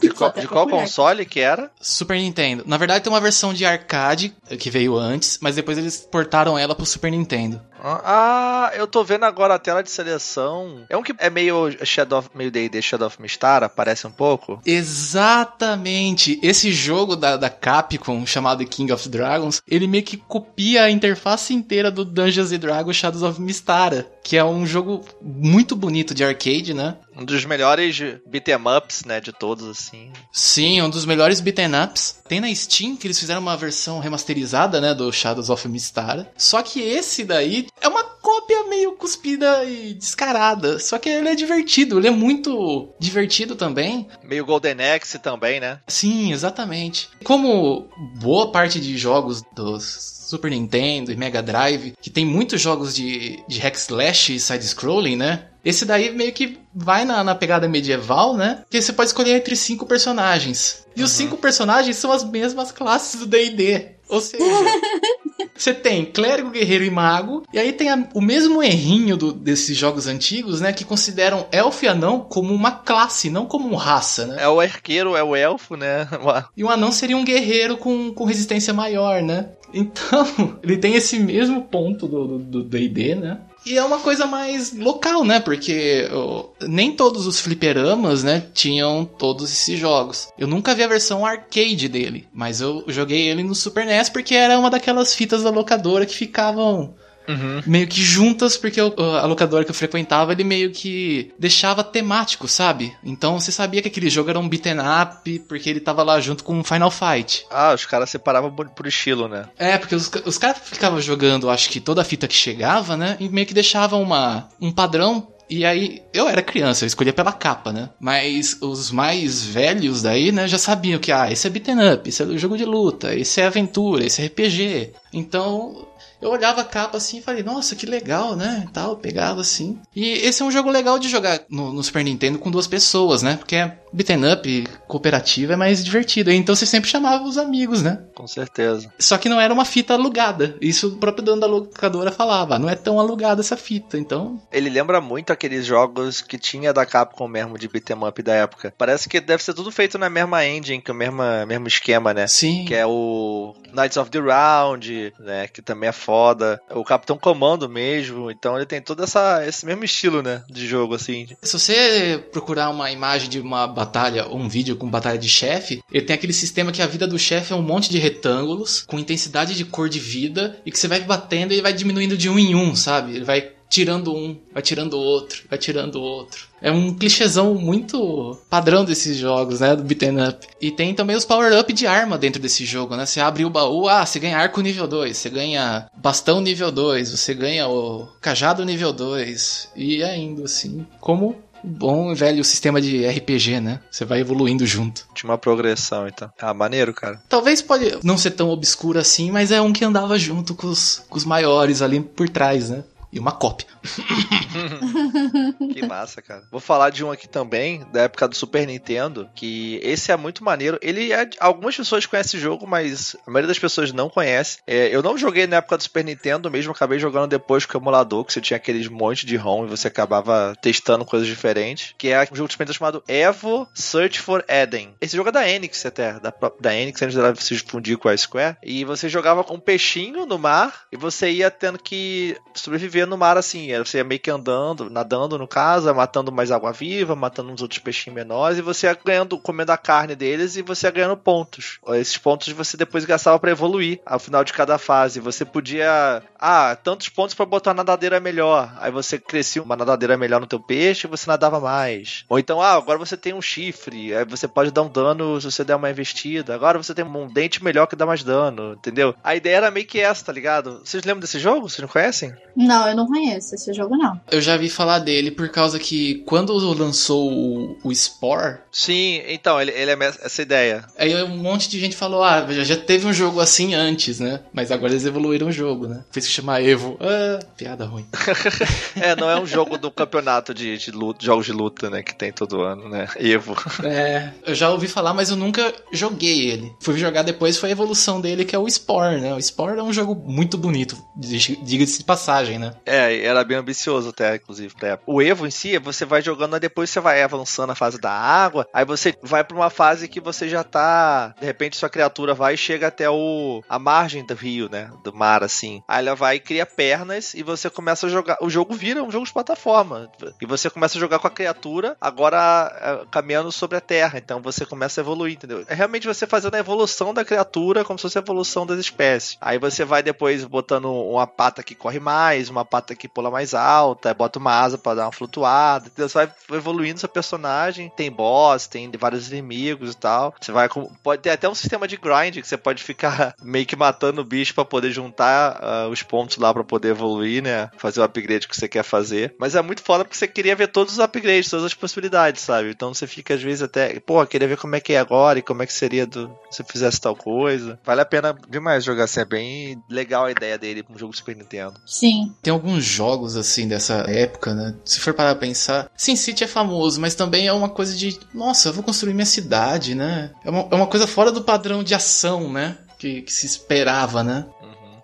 De 0.00 0.10
qual, 0.10 0.32
de 0.32 0.46
qual 0.46 0.68
console 0.68 1.26
que 1.26 1.40
era? 1.40 1.70
Super 1.80 2.16
Nintendo. 2.16 2.62
Na 2.66 2.76
verdade 2.76 3.02
tem 3.02 3.12
uma 3.12 3.20
versão 3.20 3.52
de 3.52 3.64
arcade 3.64 4.34
que 4.58 4.70
veio 4.70 4.96
antes, 4.96 5.38
mas 5.42 5.56
depois 5.56 5.76
eles 5.76 5.96
portaram 6.10 6.56
ela 6.56 6.74
pro 6.74 6.86
Super 6.86 7.10
Nintendo. 7.10 7.60
Ah, 7.82 8.70
eu 8.74 8.86
tô 8.86 9.02
vendo 9.02 9.24
agora 9.24 9.54
a 9.54 9.58
tela 9.58 9.82
de 9.82 9.90
seleção. 9.90 10.84
É 10.88 10.96
um 10.96 11.02
que 11.02 11.14
é 11.18 11.30
meio 11.30 11.70
Shadow 11.84 12.18
of, 12.18 12.30
meio 12.34 12.50
D&D 12.50 12.80
Shadow 12.82 13.06
of 13.06 13.20
Mistara, 13.20 13.68
parece 13.68 14.06
um 14.06 14.10
pouco. 14.10 14.60
Exatamente. 14.66 16.38
Esse 16.42 16.72
jogo 16.72 17.16
da, 17.16 17.36
da 17.36 17.48
Capcom, 17.48 18.26
chamado 18.26 18.64
King 18.66 18.92
of 18.92 19.08
Dragons, 19.08 19.62
ele 19.66 19.86
meio 19.86 20.04
que 20.04 20.18
copia 20.18 20.84
a 20.84 20.90
interface 20.90 21.54
inteira 21.54 21.90
do 21.90 22.04
Dungeons 22.04 22.52
and 22.52 22.58
Dragons 22.58 22.96
Shadows 22.96 23.22
of 23.22 23.40
Mistara, 23.40 24.06
que 24.22 24.36
é 24.36 24.44
um 24.44 24.66
jogo 24.66 25.04
muito 25.20 25.74
bonito 25.74 26.14
de 26.14 26.24
arcade, 26.24 26.74
né? 26.74 26.96
Um 27.16 27.24
dos 27.24 27.44
melhores 27.44 27.98
beat'em 28.26 28.56
ups, 28.76 29.04
né, 29.04 29.20
de 29.20 29.32
todos, 29.32 29.66
assim. 29.66 30.10
Sim, 30.32 30.80
um 30.82 30.90
dos 30.90 31.04
melhores 31.04 31.40
beaten 31.40 31.70
ups. 31.84 32.20
Tem 32.28 32.40
na 32.40 32.54
Steam 32.54 32.96
que 32.96 33.06
eles 33.06 33.18
fizeram 33.18 33.40
uma 33.40 33.56
versão 33.56 33.98
remasterizada, 33.98 34.80
né, 34.80 34.94
do 34.94 35.12
Shadows 35.12 35.50
of 35.50 35.66
Mistara. 35.68 36.30
Só 36.36 36.62
que 36.62 36.80
esse 36.80 37.24
daí 37.24 37.66
é 37.80 37.88
uma 37.88 38.04
cópia 38.30 38.64
meio 38.68 38.92
cuspida 38.92 39.64
e 39.64 39.94
descarada. 39.94 40.78
Só 40.78 40.98
que 40.98 41.08
ele 41.08 41.28
é 41.28 41.34
divertido, 41.34 41.98
ele 41.98 42.06
é 42.06 42.12
muito 42.12 42.88
divertido 42.98 43.56
também. 43.56 44.06
Meio 44.22 44.46
Golden 44.46 44.76
Axe 44.94 45.18
também, 45.18 45.58
né? 45.58 45.80
Sim, 45.88 46.32
exatamente. 46.32 47.08
Como 47.24 47.88
boa 48.20 48.52
parte 48.52 48.80
de 48.80 48.96
jogos 48.96 49.42
dos 49.52 50.20
Super 50.28 50.52
Nintendo 50.52 51.10
e 51.10 51.16
Mega 51.16 51.42
Drive, 51.42 51.94
que 52.00 52.08
tem 52.08 52.24
muitos 52.24 52.60
jogos 52.60 52.94
de, 52.94 53.42
de 53.48 53.58
hack 53.58 53.74
slash 53.74 54.36
e 54.36 54.38
side-scrolling, 54.38 55.16
né? 55.16 55.46
Esse 55.64 55.84
daí 55.84 56.12
meio 56.12 56.32
que 56.32 56.58
vai 56.72 57.04
na, 57.04 57.24
na 57.24 57.34
pegada 57.34 57.68
medieval, 57.68 58.36
né? 58.36 58.62
Que 58.70 58.80
você 58.80 58.92
pode 58.92 59.08
escolher 59.08 59.36
entre 59.36 59.56
cinco 59.56 59.84
personagens. 59.84 60.86
E 60.94 61.02
os 61.02 61.10
cinco 61.10 61.36
personagens 61.36 61.96
são 61.96 62.12
as 62.12 62.22
mesmas 62.22 62.70
classes 62.70 63.18
do 63.20 63.26
D&D. 63.26 63.99
Ou 64.10 64.20
seja, 64.20 64.44
você 65.56 65.72
tem 65.74 66.04
clérigo, 66.04 66.50
guerreiro 66.50 66.84
e 66.84 66.90
mago. 66.90 67.42
E 67.52 67.58
aí 67.58 67.72
tem 67.72 67.88
a- 67.90 68.08
o 68.14 68.20
mesmo 68.20 68.62
errinho 68.62 69.16
do- 69.16 69.32
desses 69.32 69.76
jogos 69.76 70.06
antigos, 70.06 70.60
né? 70.60 70.72
Que 70.72 70.84
consideram 70.84 71.46
elfo 71.52 71.84
e 71.84 71.88
anão 71.88 72.20
como 72.20 72.52
uma 72.54 72.70
classe, 72.72 73.30
não 73.30 73.46
como 73.46 73.74
raça, 73.76 74.26
né? 74.26 74.36
É 74.42 74.48
o 74.48 74.60
arqueiro, 74.60 75.16
é 75.16 75.22
o 75.22 75.34
elfo, 75.36 75.76
né? 75.76 76.08
E 76.56 76.64
um 76.64 76.70
anão 76.70 76.90
seria 76.92 77.16
um 77.16 77.24
guerreiro 77.24 77.76
com, 77.76 78.12
com 78.12 78.24
resistência 78.24 78.72
maior, 78.74 79.22
né? 79.22 79.50
Então, 79.72 80.26
ele 80.62 80.76
tem 80.76 80.94
esse 80.94 81.18
mesmo 81.18 81.62
ponto 81.62 82.06
do 82.08 82.38
do 82.38 82.62
D&D, 82.64 83.14
né? 83.14 83.38
E 83.64 83.76
é 83.76 83.84
uma 83.84 83.98
coisa 83.98 84.26
mais 84.26 84.76
local, 84.76 85.24
né? 85.24 85.38
Porque 85.38 86.08
ó, 86.12 86.46
nem 86.62 86.92
todos 86.92 87.26
os 87.26 87.40
fliperamas, 87.40 88.22
né, 88.24 88.46
tinham 88.54 89.04
todos 89.04 89.52
esses 89.52 89.78
jogos. 89.78 90.28
Eu 90.38 90.46
nunca 90.46 90.74
vi 90.74 90.82
a 90.82 90.88
versão 90.88 91.24
arcade 91.26 91.88
dele, 91.88 92.26
mas 92.32 92.60
eu 92.60 92.84
joguei 92.88 93.28
ele 93.28 93.42
no 93.42 93.54
Super 93.54 93.84
NES 93.84 94.08
porque 94.08 94.34
era 94.34 94.58
uma 94.58 94.70
daquelas 94.70 95.14
fitas 95.14 95.42
da 95.42 95.50
locadora 95.50 96.06
que 96.06 96.14
ficavam 96.14 96.94
Uhum. 97.28 97.62
meio 97.66 97.86
que 97.86 98.02
juntas, 98.02 98.56
porque 98.56 98.80
eu- 98.80 98.94
a 98.98 99.24
locadora 99.26 99.64
que 99.64 99.70
eu 99.70 99.74
frequentava, 99.74 100.32
ele 100.32 100.42
meio 100.44 100.70
que 100.70 101.32
deixava 101.38 101.84
temático, 101.84 102.48
sabe? 102.48 102.92
Então 103.04 103.38
você 103.38 103.52
sabia 103.52 103.80
que 103.82 103.88
aquele 103.88 104.10
jogo 104.10 104.30
era 104.30 104.38
um 104.38 104.48
beaten 104.48 104.78
up, 105.02 105.38
porque 105.48 105.70
ele 105.70 105.80
tava 105.80 106.02
lá 106.02 106.18
junto 106.20 106.42
com 106.42 106.58
o 106.58 106.64
Final 106.64 106.90
Fight. 106.90 107.44
Ah, 107.50 107.72
os 107.74 107.84
caras 107.86 108.10
separavam 108.10 108.50
por, 108.50 108.68
por 108.70 108.86
estilo, 108.86 109.28
né? 109.28 109.44
É, 109.58 109.78
porque 109.78 109.94
os, 109.94 110.10
os 110.26 110.38
caras 110.38 110.58
ficavam 110.64 111.00
jogando, 111.00 111.48
acho 111.50 111.68
que 111.70 111.80
toda 111.80 112.00
a 112.02 112.04
fita 112.04 112.26
que 112.26 112.34
chegava, 112.34 112.96
né? 112.96 113.16
E 113.20 113.28
meio 113.28 113.46
que 113.46 113.54
deixavam 113.54 114.02
uma, 114.02 114.48
um 114.60 114.72
padrão. 114.72 115.28
E 115.52 115.64
aí, 115.64 116.00
eu 116.14 116.28
era 116.28 116.42
criança, 116.42 116.84
eu 116.84 116.86
escolhia 116.86 117.12
pela 117.12 117.32
capa, 117.32 117.72
né? 117.72 117.90
Mas 117.98 118.56
os 118.60 118.92
mais 118.92 119.44
velhos 119.44 120.00
daí, 120.00 120.30
né, 120.30 120.46
já 120.46 120.58
sabiam 120.58 121.00
que, 121.00 121.10
ah, 121.10 121.30
esse 121.30 121.44
é 121.44 121.50
beaten 121.50 121.92
up, 121.92 122.08
esse 122.08 122.22
é 122.22 122.38
jogo 122.38 122.56
de 122.56 122.64
luta, 122.64 123.12
esse 123.16 123.40
é 123.40 123.46
aventura, 123.46 124.04
esse 124.06 124.22
é 124.22 124.26
RPG. 124.26 124.92
Então, 125.12 125.88
eu 126.20 126.30
olhava 126.30 126.60
a 126.60 126.64
capa 126.64 126.96
assim 126.96 127.18
e 127.18 127.22
falei, 127.22 127.42
nossa, 127.42 127.74
que 127.74 127.86
legal, 127.86 128.36
né? 128.36 128.64
E 128.68 128.72
tal, 128.72 128.96
pegava 128.96 129.40
assim. 129.40 129.78
E 129.94 130.12
esse 130.12 130.42
é 130.42 130.44
um 130.44 130.50
jogo 130.50 130.70
legal 130.70 130.98
de 130.98 131.08
jogar 131.08 131.40
no, 131.48 131.72
no 131.72 131.82
Super 131.82 132.04
Nintendo 132.04 132.38
com 132.38 132.50
duas 132.50 132.66
pessoas, 132.66 133.22
né? 133.22 133.36
Porque 133.36 133.56
é 133.56 133.78
beaten 133.92 134.32
up, 134.32 134.68
cooperativo, 134.86 135.52
é 135.52 135.56
mais 135.56 135.84
divertido. 135.84 136.30
Então 136.30 136.54
você 136.54 136.66
sempre 136.66 136.90
chamava 136.90 137.24
os 137.24 137.38
amigos, 137.38 137.82
né? 137.82 138.00
Com 138.14 138.26
certeza. 138.26 138.92
Só 138.98 139.18
que 139.18 139.28
não 139.28 139.40
era 139.40 139.52
uma 139.52 139.64
fita 139.64 139.94
alugada. 139.94 140.56
Isso 140.60 140.88
o 140.88 140.96
próprio 140.96 141.24
dono 141.24 141.40
da 141.40 141.46
locadora 141.46 142.12
falava. 142.12 142.58
Não 142.58 142.68
é 142.68 142.74
tão 142.74 142.98
alugada 142.98 143.40
essa 143.40 143.56
fita, 143.56 143.98
então. 143.98 144.40
Ele 144.52 144.70
lembra 144.70 145.00
muito 145.00 145.32
aqueles 145.32 145.64
jogos 145.66 146.20
que 146.20 146.38
tinha 146.38 146.72
da 146.72 146.86
Capcom 146.86 147.28
mesmo, 147.28 147.58
de 147.58 147.68
beat'em 147.68 147.96
up 148.06 148.22
da 148.22 148.34
época. 148.34 148.74
Parece 148.76 149.08
que 149.08 149.20
deve 149.20 149.42
ser 149.42 149.54
tudo 149.54 149.70
feito 149.70 149.98
na 149.98 150.10
mesma 150.10 150.46
engine, 150.46 150.80
que 150.80 150.90
é 150.90 150.94
o 150.94 150.96
mesmo, 150.96 151.22
mesmo 151.46 151.66
esquema, 151.66 152.14
né? 152.14 152.26
Sim. 152.26 152.64
Que 152.66 152.74
é 152.74 152.86
o 152.86 153.54
Knights 153.72 153.96
of 153.96 154.10
the 154.10 154.18
Round, 154.18 155.12
né? 155.18 155.48
Que 155.48 155.62
também 155.62 155.88
é 155.88 155.92
foda. 155.92 156.60
O 156.70 156.84
Capitão 156.84 157.18
Comando 157.18 157.68
mesmo. 157.68 158.30
Então 158.30 158.56
ele 158.56 158.66
tem 158.66 158.80
todo 158.80 159.02
essa, 159.02 159.46
esse 159.46 159.64
mesmo 159.64 159.84
estilo, 159.84 160.22
né? 160.22 160.42
De 160.48 160.66
jogo, 160.66 160.94
assim. 160.94 161.26
Se 161.42 161.58
você 161.58 162.22
procurar 162.32 162.70
uma 162.70 162.90
imagem 162.90 163.28
de 163.28 163.40
uma 163.40 163.66
batalha 163.80 164.26
ou 164.26 164.38
um 164.38 164.48
vídeo 164.48 164.76
com 164.76 164.88
batalha 164.88 165.18
de 165.18 165.28
chefe, 165.28 165.82
ele 165.90 166.04
tem 166.04 166.14
aquele 166.14 166.32
sistema 166.32 166.70
que 166.70 166.82
a 166.82 166.86
vida 166.86 167.06
do 167.06 167.18
chefe 167.18 167.52
é 167.52 167.56
um 167.56 167.62
monte 167.62 167.90
de 167.90 167.98
retângulos 167.98 168.84
com 168.86 168.98
intensidade 168.98 169.54
de 169.54 169.64
cor 169.64 169.88
de 169.88 169.98
vida 169.98 170.58
e 170.66 170.70
que 170.70 170.78
você 170.78 170.86
vai 170.86 171.00
batendo 171.00 171.54
e 171.54 171.60
vai 171.62 171.72
diminuindo 171.72 172.16
de 172.16 172.28
um 172.28 172.38
em 172.38 172.54
um, 172.54 172.76
sabe? 172.76 173.16
Ele 173.16 173.24
vai 173.24 173.52
tirando 173.70 174.12
um, 174.12 174.36
vai 174.52 174.62
tirando 174.62 174.94
outro, 174.94 175.44
vai 175.48 175.56
tirando 175.56 176.02
outro. 176.02 176.48
É 176.60 176.70
um 176.72 176.92
clichêzão 176.92 177.54
muito 177.54 178.36
padrão 178.50 178.84
desses 178.84 179.16
jogos, 179.16 179.60
né? 179.60 179.76
Do 179.76 179.84
beaten 179.84 180.20
up. 180.28 180.46
E 180.60 180.72
tem 180.72 180.92
também 180.92 181.16
os 181.16 181.24
power-up 181.24 181.72
de 181.72 181.86
arma 181.86 182.18
dentro 182.18 182.42
desse 182.42 182.66
jogo, 182.66 182.96
né? 182.96 183.06
Você 183.06 183.20
abre 183.20 183.44
o 183.44 183.50
baú, 183.50 183.88
ah, 183.88 184.04
você 184.04 184.18
ganha 184.18 184.36
arco 184.36 184.60
nível 184.60 184.88
2, 184.88 185.16
você 185.16 185.30
ganha 185.30 185.88
bastão 185.96 186.40
nível 186.40 186.72
2, 186.72 187.12
você 187.12 187.32
ganha 187.32 187.68
o 187.68 188.08
cajado 188.20 188.64
nível 188.64 188.92
2. 188.92 189.70
E 189.76 190.02
é 190.02 190.18
indo 190.18 190.44
assim, 190.44 190.84
como 191.00 191.36
bom 191.62 192.12
e 192.12 192.14
velho 192.14 192.44
sistema 192.44 192.80
de 192.80 193.06
RPG, 193.06 193.60
né? 193.60 193.80
Você 193.90 194.04
vai 194.04 194.20
evoluindo 194.20 194.66
junto. 194.66 195.06
Tinha 195.14 195.30
uma 195.30 195.38
progressão, 195.38 196.06
então. 196.08 196.30
Ah, 196.40 196.54
maneiro, 196.54 196.92
cara. 196.92 197.20
Talvez 197.28 197.62
pode 197.62 197.98
não 198.02 198.16
ser 198.16 198.32
tão 198.32 198.50
obscuro 198.50 198.98
assim, 198.98 199.30
mas 199.30 199.50
é 199.50 199.60
um 199.60 199.72
que 199.72 199.84
andava 199.84 200.18
junto 200.18 200.54
com 200.54 200.66
os, 200.66 201.02
com 201.08 201.16
os 201.16 201.24
maiores 201.24 201.82
ali 201.82 202.00
por 202.00 202.28
trás, 202.28 202.70
né? 202.70 202.84
E 203.12 203.18
uma 203.18 203.32
cópia. 203.32 203.66
que 205.72 205.86
massa, 205.86 206.20
cara. 206.20 206.42
Vou 206.50 206.60
falar 206.60 206.90
de 206.90 207.04
um 207.04 207.10
aqui 207.10 207.28
também, 207.28 207.86
da 207.92 208.02
época 208.02 208.28
do 208.28 208.36
Super 208.36 208.66
Nintendo, 208.66 209.28
que 209.34 209.80
esse 209.82 210.12
é 210.12 210.16
muito 210.16 210.44
maneiro. 210.44 210.78
Ele 210.82 211.12
é. 211.12 211.28
Algumas 211.38 211.76
pessoas 211.76 212.06
conhecem 212.06 212.38
o 212.38 212.42
jogo, 212.42 212.66
mas 212.66 213.16
a 213.26 213.30
maioria 213.30 213.48
das 213.48 213.58
pessoas 213.58 213.92
não 213.92 214.08
conhece. 214.08 214.58
É, 214.66 214.94
eu 214.94 215.02
não 215.02 215.16
joguei 215.16 215.46
na 215.46 215.56
época 215.56 215.76
do 215.76 215.82
Super 215.82 216.04
Nintendo 216.04 216.50
mesmo, 216.50 216.72
acabei 216.72 216.98
jogando 216.98 217.28
depois 217.28 217.64
com 217.64 217.78
o 217.78 217.80
emulador, 217.80 218.24
que 218.24 218.32
você 218.32 218.40
tinha 218.40 218.56
aqueles 218.56 218.88
monte 218.88 219.24
de 219.24 219.36
ROM 219.36 219.64
e 219.64 219.68
você 219.68 219.88
acabava 219.88 220.54
testando 220.60 221.04
coisas 221.04 221.26
diferentes. 221.26 221.94
Que 221.96 222.08
é 222.08 222.22
um 222.22 222.36
jogo 222.36 222.48
de 222.48 222.54
Nintendo 222.54 222.74
chamado 222.74 223.02
Evo 223.08 223.68
Search 223.74 224.20
for 224.20 224.44
Eden. 224.48 224.94
Esse 225.00 225.16
jogo 225.16 225.28
é 225.28 225.32
da 225.32 225.48
Enix 225.48 225.84
até, 225.86 226.18
da, 226.20 226.32
da 226.60 226.74
Enix, 226.74 227.00
antes 227.02 227.16
dela 227.16 227.34
se 227.34 227.58
fundir 227.58 227.96
com 227.96 228.08
a 228.08 228.16
Square. 228.16 228.56
E 228.62 228.84
você 228.84 229.08
jogava 229.08 229.42
com 229.44 229.54
um 229.54 229.60
peixinho 229.60 230.26
no 230.26 230.38
mar 230.38 230.86
e 230.92 230.96
você 230.96 231.30
ia 231.30 231.50
tendo 231.50 231.78
que 231.78 232.36
sobreviver 232.54 233.06
no 233.06 233.16
mar 233.16 233.36
assim. 233.36 233.69
Você 233.78 233.98
ia 233.98 234.04
meio 234.04 234.20
que 234.20 234.30
andando, 234.30 234.90
nadando 234.90 235.38
no 235.38 235.46
caso, 235.46 235.92
matando 235.94 236.32
mais 236.32 236.50
água 236.50 236.72
viva, 236.72 237.14
matando 237.14 237.52
uns 237.52 237.62
outros 237.62 237.78
peixinhos 237.78 238.14
menores 238.14 238.58
e 238.58 238.62
você 238.62 238.86
ia 238.86 238.98
ganhando, 239.04 239.38
comendo 239.38 239.72
a 239.72 239.76
carne 239.76 240.14
deles 240.14 240.56
e 240.56 240.62
você 240.62 240.86
ia 240.86 240.90
ganhando 240.90 241.16
pontos. 241.16 241.78
Esses 241.88 242.16
pontos 242.16 242.48
você 242.48 242.76
depois 242.76 243.04
gastava 243.04 243.38
para 243.38 243.50
evoluir 243.50 244.00
ao 244.04 244.18
final 244.18 244.44
de 244.44 244.52
cada 244.52 244.78
fase. 244.78 245.20
Você 245.20 245.44
podia, 245.44 246.22
ah, 246.38 246.76
tantos 246.82 247.08
pontos 247.08 247.34
para 247.34 247.46
botar 247.46 247.70
uma 247.70 247.76
nadadeira 247.76 248.20
melhor. 248.20 248.72
Aí 248.78 248.90
você 248.90 249.18
crescia 249.18 249.62
uma 249.62 249.76
nadadeira 249.76 250.16
melhor 250.16 250.40
no 250.40 250.46
teu 250.46 250.60
peixe 250.60 251.06
e 251.06 251.10
você 251.10 251.28
nadava 251.28 251.60
mais. 251.60 252.24
Ou 252.28 252.38
então, 252.38 252.60
ah, 252.60 252.74
agora 252.74 252.98
você 252.98 253.16
tem 253.16 253.34
um 253.34 253.42
chifre, 253.42 254.14
aí 254.14 254.24
você 254.24 254.46
pode 254.46 254.70
dar 254.70 254.82
um 254.82 254.88
dano 254.88 255.40
se 255.40 255.50
você 255.50 255.64
der 255.64 255.76
uma 255.76 255.90
investida. 255.90 256.54
Agora 256.54 256.78
você 256.78 256.94
tem 256.94 257.04
um 257.04 257.32
dente 257.32 257.62
melhor 257.62 257.86
que 257.86 257.96
dá 257.96 258.06
mais 258.06 258.22
dano, 258.22 258.72
entendeu? 258.72 259.14
A 259.22 259.34
ideia 259.34 259.56
era 259.56 259.70
meio 259.70 259.86
que 259.86 260.00
essa, 260.00 260.24
tá 260.24 260.32
ligado? 260.32 260.80
Vocês 260.84 261.04
lembram 261.04 261.20
desse 261.20 261.38
jogo? 261.38 261.68
Vocês 261.68 261.80
não 261.80 261.88
conhecem? 261.88 262.34
Não, 262.56 262.88
eu 262.88 262.96
não 262.96 263.06
conheço 263.06 263.54
esse 263.60 263.72
jogo, 263.74 263.96
não. 263.96 264.20
Eu 264.30 264.40
já 264.40 264.56
vi 264.56 264.68
falar 264.68 264.98
dele 264.98 265.30
por 265.30 265.48
causa 265.48 265.78
que 265.78 266.16
quando 266.26 266.52
lançou 266.52 267.30
o, 267.30 267.78
o 267.84 267.94
Spore. 267.94 268.58
Sim, 268.72 269.22
então, 269.28 269.60
ele, 269.60 269.70
ele 269.72 269.90
é 269.90 269.96
essa 270.22 270.42
ideia. 270.42 270.84
Aí 270.98 271.14
um 271.22 271.36
monte 271.36 271.68
de 271.68 271.78
gente 271.78 271.96
falou: 271.96 272.22
ah, 272.22 272.46
já 272.50 272.76
teve 272.76 273.06
um 273.06 273.12
jogo 273.12 273.40
assim 273.40 273.74
antes, 273.74 274.20
né? 274.20 274.40
Mas 274.52 274.70
agora 274.70 274.92
eles 274.92 275.04
evoluíram 275.04 275.48
o 275.48 275.52
jogo, 275.52 275.86
né? 275.86 276.04
Fez 276.10 276.26
que 276.26 276.32
chamar 276.32 276.62
Evo. 276.62 276.98
Ah, 277.00 277.40
piada 277.56 277.84
ruim. 277.84 278.06
é, 278.96 279.14
não 279.16 279.30
é 279.30 279.40
um 279.40 279.46
jogo 279.46 279.76
do 279.76 279.90
campeonato 279.90 280.54
de, 280.54 280.76
de 280.78 280.90
luta, 280.90 281.24
jogos 281.24 281.46
de 281.46 281.52
luta, 281.52 281.90
né? 281.90 282.02
Que 282.02 282.14
tem 282.14 282.32
todo 282.32 282.62
ano, 282.62 282.88
né? 282.88 283.08
Evo. 283.16 283.56
É, 283.84 284.30
eu 284.46 284.54
já 284.54 284.70
ouvi 284.70 284.88
falar, 284.88 285.14
mas 285.14 285.30
eu 285.30 285.36
nunca 285.36 285.72
joguei 285.92 286.50
ele. 286.50 286.72
Fui 286.80 286.98
jogar 286.98 287.22
depois, 287.22 287.58
foi 287.58 287.70
a 287.70 287.72
evolução 287.72 288.20
dele, 288.20 288.44
que 288.44 288.54
é 288.54 288.58
o 288.58 288.68
Spore, 288.68 289.20
né? 289.20 289.34
O 289.34 289.40
Spore 289.40 289.78
é 289.78 289.82
um 289.82 289.92
jogo 289.92 290.14
muito 290.14 290.56
bonito, 290.56 290.96
diga-se 291.16 291.98
de 291.98 292.04
passagem, 292.04 292.58
né? 292.58 292.72
É, 292.86 293.24
era 293.24 293.44
bem 293.50 293.58
ambicioso 293.58 294.10
até, 294.10 294.36
inclusive, 294.36 294.72
pra 294.74 294.90
época. 294.90 295.10
O 295.10 295.20
Evo 295.20 295.44
em 295.44 295.50
si, 295.50 295.76
você 295.78 296.04
vai 296.04 296.22
jogando, 296.22 296.60
depois 296.60 296.88
você 296.88 297.00
vai 297.00 297.20
avançando 297.20 297.70
a 297.70 297.74
fase 297.74 298.00
da 298.00 298.12
água, 298.12 298.66
aí 298.72 298.84
você 298.84 299.12
vai 299.22 299.42
pra 299.42 299.56
uma 299.56 299.70
fase 299.70 300.06
que 300.06 300.20
você 300.20 300.48
já 300.48 300.62
tá. 300.62 301.34
De 301.40 301.46
repente, 301.46 301.76
sua 301.76 301.88
criatura 301.88 302.32
vai 302.32 302.54
e 302.54 302.56
chega 302.56 302.86
até 302.86 303.10
o 303.10 303.62
a 303.68 303.78
margem 303.78 304.24
do 304.24 304.34
rio, 304.34 304.68
né? 304.70 304.90
Do 305.02 305.12
mar, 305.12 305.42
assim. 305.42 305.82
Aí 305.88 306.06
ela 306.06 306.14
vai 306.14 306.36
e 306.36 306.40
cria 306.40 306.64
pernas 306.64 307.34
e 307.34 307.42
você 307.42 307.68
começa 307.68 308.06
a 308.06 308.10
jogar. 308.10 308.38
O 308.40 308.48
jogo 308.48 308.72
vira 308.72 309.02
um 309.02 309.10
jogo 309.10 309.26
de 309.26 309.32
plataforma. 309.32 310.10
E 310.40 310.46
você 310.46 310.70
começa 310.70 310.96
a 310.96 311.00
jogar 311.00 311.18
com 311.18 311.26
a 311.26 311.30
criatura, 311.30 311.96
agora 312.00 312.72
é, 312.80 313.06
caminhando 313.10 313.50
sobre 313.50 313.76
a 313.76 313.80
terra. 313.80 314.18
Então 314.18 314.40
você 314.40 314.64
começa 314.64 315.00
a 315.00 315.02
evoluir, 315.02 315.34
entendeu? 315.34 315.64
É 315.66 315.74
realmente 315.74 316.06
você 316.06 316.24
fazendo 316.26 316.54
a 316.54 316.58
evolução 316.58 317.12
da 317.12 317.24
criatura 317.24 317.84
como 317.84 317.98
se 317.98 318.02
fosse 318.02 318.18
a 318.18 318.22
evolução 318.22 318.64
das 318.64 318.78
espécies. 318.78 319.36
Aí 319.40 319.58
você 319.58 319.84
vai 319.84 320.02
depois 320.02 320.44
botando 320.44 320.92
uma 320.92 321.26
pata 321.26 321.62
que 321.64 321.74
corre 321.74 321.98
mais, 321.98 322.48
uma 322.48 322.64
pata 322.64 322.94
que 322.94 323.08
pula 323.08 323.30
mais 323.30 323.39
alta, 323.54 324.14
bota 324.14 324.38
uma 324.38 324.52
asa 324.52 324.78
para 324.78 324.96
dar 324.96 325.06
uma 325.06 325.12
flutuada. 325.12 325.86
Entendeu? 325.86 326.08
Você 326.08 326.14
vai 326.14 326.32
evoluindo 326.58 327.00
seu 327.00 327.08
personagem. 327.08 327.90
Tem 327.96 328.10
boss, 328.10 328.66
tem 328.66 328.90
vários 328.98 329.30
inimigos 329.30 329.92
e 329.92 329.96
tal. 329.96 330.34
Você 330.40 330.52
vai 330.52 330.68
com. 330.68 330.90
Pode 331.02 331.22
ter 331.22 331.30
até 331.30 331.48
um 331.48 331.54
sistema 331.54 331.86
de 331.86 331.96
grind 331.96 332.36
que 332.40 332.46
você 332.46 332.56
pode 332.56 332.82
ficar 332.82 333.34
meio 333.42 333.66
que 333.66 333.76
matando 333.76 334.20
o 334.20 334.24
bicho 334.24 334.54
para 334.54 334.64
poder 334.64 334.90
juntar 334.90 335.60
uh, 335.62 335.90
os 335.90 336.02
pontos 336.02 336.36
lá 336.36 336.52
para 336.52 336.64
poder 336.64 336.90
evoluir, 336.90 337.42
né? 337.42 337.70
Fazer 337.76 338.00
o 338.00 338.04
upgrade 338.04 338.48
que 338.48 338.56
você 338.56 338.68
quer 338.68 338.82
fazer. 338.82 339.34
Mas 339.38 339.54
é 339.54 339.62
muito 339.62 339.82
foda 339.82 340.04
porque 340.04 340.16
você 340.16 340.28
queria 340.28 340.56
ver 340.56 340.68
todos 340.68 340.94
os 340.94 340.98
upgrades, 340.98 341.50
todas 341.50 341.66
as 341.66 341.74
possibilidades, 341.74 342.42
sabe? 342.42 342.70
Então 342.70 342.92
você 342.92 343.06
fica 343.06 343.34
às 343.34 343.42
vezes 343.42 343.62
até, 343.62 343.98
pô, 344.00 344.24
queria 344.26 344.48
ver 344.48 344.56
como 344.56 344.76
é 344.76 344.80
que 344.80 344.92
é 344.92 344.98
agora 344.98 345.38
e 345.38 345.42
como 345.42 345.62
é 345.62 345.66
que 345.66 345.72
seria 345.72 346.06
do, 346.06 346.30
se 346.50 346.62
fizesse 346.64 347.00
tal 347.00 347.16
coisa. 347.16 347.78
Vale 347.84 348.00
a 348.00 348.06
pena 348.06 348.36
demais 348.48 348.84
jogar 348.84 349.04
assim, 349.04 349.20
é 349.20 349.24
bem 349.24 349.82
legal 349.88 350.26
a 350.26 350.30
ideia 350.30 350.58
dele 350.58 350.82
pra 350.82 350.94
um 350.94 350.98
jogo 350.98 351.16
Super 351.16 351.36
Nintendo. 351.36 351.80
Sim. 351.86 352.34
Tem 352.42 352.52
alguns 352.52 352.84
jogos 352.84 353.29
assim 353.36 353.68
dessa 353.68 354.04
época, 354.08 354.54
né? 354.54 354.74
Se 354.84 355.00
for 355.00 355.14
parar 355.14 355.34
pra 355.34 355.46
pensar, 355.46 355.90
Sin 355.96 356.16
City 356.16 356.44
é 356.44 356.46
famoso, 356.46 357.00
mas 357.00 357.14
também 357.14 357.46
é 357.46 357.52
uma 357.52 357.68
coisa 357.68 357.94
de, 357.94 358.18
nossa, 358.34 358.68
eu 358.68 358.72
vou 358.72 358.82
construir 358.82 359.14
minha 359.14 359.26
cidade, 359.26 359.94
né? 359.94 360.30
É 360.44 360.50
uma, 360.50 360.68
é 360.70 360.74
uma 360.74 360.86
coisa 360.86 361.06
fora 361.06 361.30
do 361.32 361.42
padrão 361.42 361.82
de 361.82 361.94
ação, 361.94 362.52
né? 362.52 362.76
Que, 362.98 363.22
que 363.22 363.32
se 363.32 363.46
esperava, 363.46 364.22
né? 364.22 364.44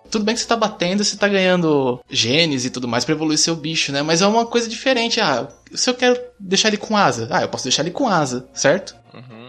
Tudo 0.09 0.23
bem 0.23 0.33
que 0.33 0.41
você 0.41 0.47
tá 0.47 0.55
batendo, 0.55 1.03
você 1.03 1.17
tá 1.17 1.27
ganhando 1.27 1.99
genes 2.09 2.63
e 2.63 2.69
tudo 2.69 2.87
mais 2.87 3.03
para 3.03 3.13
evoluir 3.13 3.37
seu 3.37 3.55
bicho, 3.55 3.91
né? 3.91 4.01
Mas 4.01 4.21
é 4.21 4.27
uma 4.27 4.45
coisa 4.45 4.69
diferente. 4.69 5.19
Ah, 5.19 5.47
se 5.73 5.89
eu 5.89 5.93
quero 5.93 6.17
deixar 6.39 6.69
ele 6.69 6.77
com 6.77 6.95
asa, 6.95 7.27
ah, 7.29 7.41
eu 7.41 7.49
posso 7.49 7.65
deixar 7.65 7.81
ele 7.83 7.91
com 7.91 8.07
asa, 8.07 8.47
certo? 8.53 8.95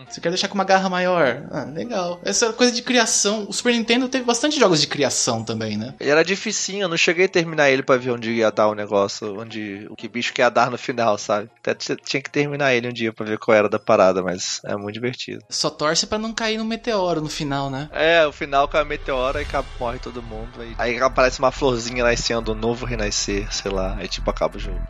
Você 0.09 0.21
quer 0.21 0.31
deixar 0.31 0.49
com 0.49 0.55
uma 0.55 0.65
garra 0.65 0.89
maior? 0.89 1.43
Ah, 1.51 1.65
legal. 1.65 2.21
Essa 2.25 2.53
coisa 2.53 2.73
de 2.73 2.83
criação. 2.83 3.47
O 3.49 3.53
Super 3.53 3.73
Nintendo 3.73 4.09
teve 4.09 4.25
bastante 4.25 4.59
jogos 4.59 4.81
de 4.81 4.87
criação 4.87 5.45
também, 5.45 5.77
né? 5.77 5.95
Ele 6.01 6.11
era 6.11 6.25
dificinho, 6.25 6.83
eu 6.83 6.89
não 6.89 6.97
cheguei 6.97 7.27
a 7.27 7.29
terminar 7.29 7.71
ele 7.71 7.83
para 7.83 7.99
ver 7.99 8.11
onde 8.11 8.33
ia 8.33 8.51
dar 8.51 8.69
o 8.69 8.75
negócio, 8.75 9.39
onde 9.41 9.87
o 9.91 9.97
que 9.97 10.09
bicho 10.09 10.33
quer 10.33 10.51
dar 10.51 10.71
no 10.71 10.79
final, 10.79 11.19
sabe? 11.19 11.51
Até 11.63 11.75
tinha 11.75 12.23
que 12.23 12.31
terminar 12.31 12.75
ele 12.75 12.89
um 12.89 12.93
dia 12.93 13.13
para 13.13 13.27
ver 13.27 13.39
qual 13.39 13.57
era 13.57 13.69
da 13.69 13.79
parada, 13.79 14.23
mas 14.23 14.61
é 14.65 14.77
muito 14.77 14.95
divertido. 14.95 15.45
Só 15.49 15.71
torce 15.71 16.07
para 16.07 16.19
não 16.19 16.33
cair 16.33 16.59
no 16.59 16.65
meteoro 16.65 17.21
no 17.21 17.29
final, 17.29 17.71
né? 17.71 17.89
É, 17.93 18.27
o 18.27 18.33
final 18.33 18.67
cai 18.69 18.83
o 18.83 18.87
meteoro 18.87 19.41
e 19.41 19.47
morre 19.79 19.99
todo 19.99 20.23
mundo. 20.23 20.51
Aí, 20.59 20.75
aí 20.79 21.01
aparece 21.01 21.39
uma 21.39 21.51
florzinha 21.51 22.05
nascendo, 22.05 22.53
um 22.53 22.55
novo 22.55 22.87
renascer, 22.87 23.53
sei 23.53 23.71
lá. 23.71 23.97
Aí 23.99 24.09
tipo 24.09 24.31
acaba 24.31 24.57
o 24.57 24.61
jogo. 24.61 24.81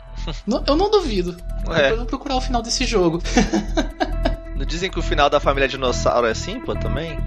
Não, 0.45 0.63
eu 0.67 0.75
não 0.75 0.89
duvido. 0.89 1.37
É. 1.69 1.91
Eu 1.91 1.97
vou 1.97 2.05
procurar 2.05 2.35
o 2.35 2.41
final 2.41 2.61
desse 2.61 2.85
jogo. 2.85 3.21
Dizem 4.65 4.89
que 4.89 4.99
o 4.99 5.03
final 5.03 5.29
da 5.29 5.39
família 5.39 5.67
dinossauro 5.67 6.27
é 6.27 6.31
assim, 6.31 6.59
pô, 6.59 6.75
também? 6.75 7.17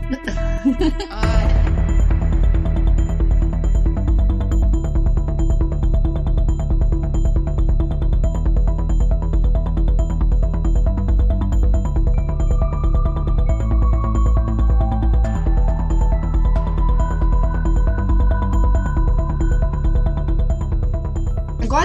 Agora 1.10 1.72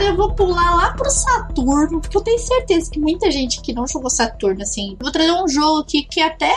eu 0.08 0.16
vou 0.16 0.34
pular 0.34 0.76
lá 0.76 0.94
pro 0.94 1.10
Saturno, 1.10 2.00
porque 2.00 2.18
eu 2.18 2.22
tenho 2.22 2.40
certeza 2.40 2.90
que 2.90 3.00
muita 3.00 3.30
gente 3.30 3.62
que 3.62 3.74
não 3.74 3.86
jogou 3.86 4.10
Saturno, 4.10 4.62
assim. 4.62 4.98
Vou 5.00 5.12
trazer 5.12 5.32
um 5.32 5.48
jogo 5.48 5.82
aqui 5.82 6.04
que 6.04 6.22
até, 6.22 6.54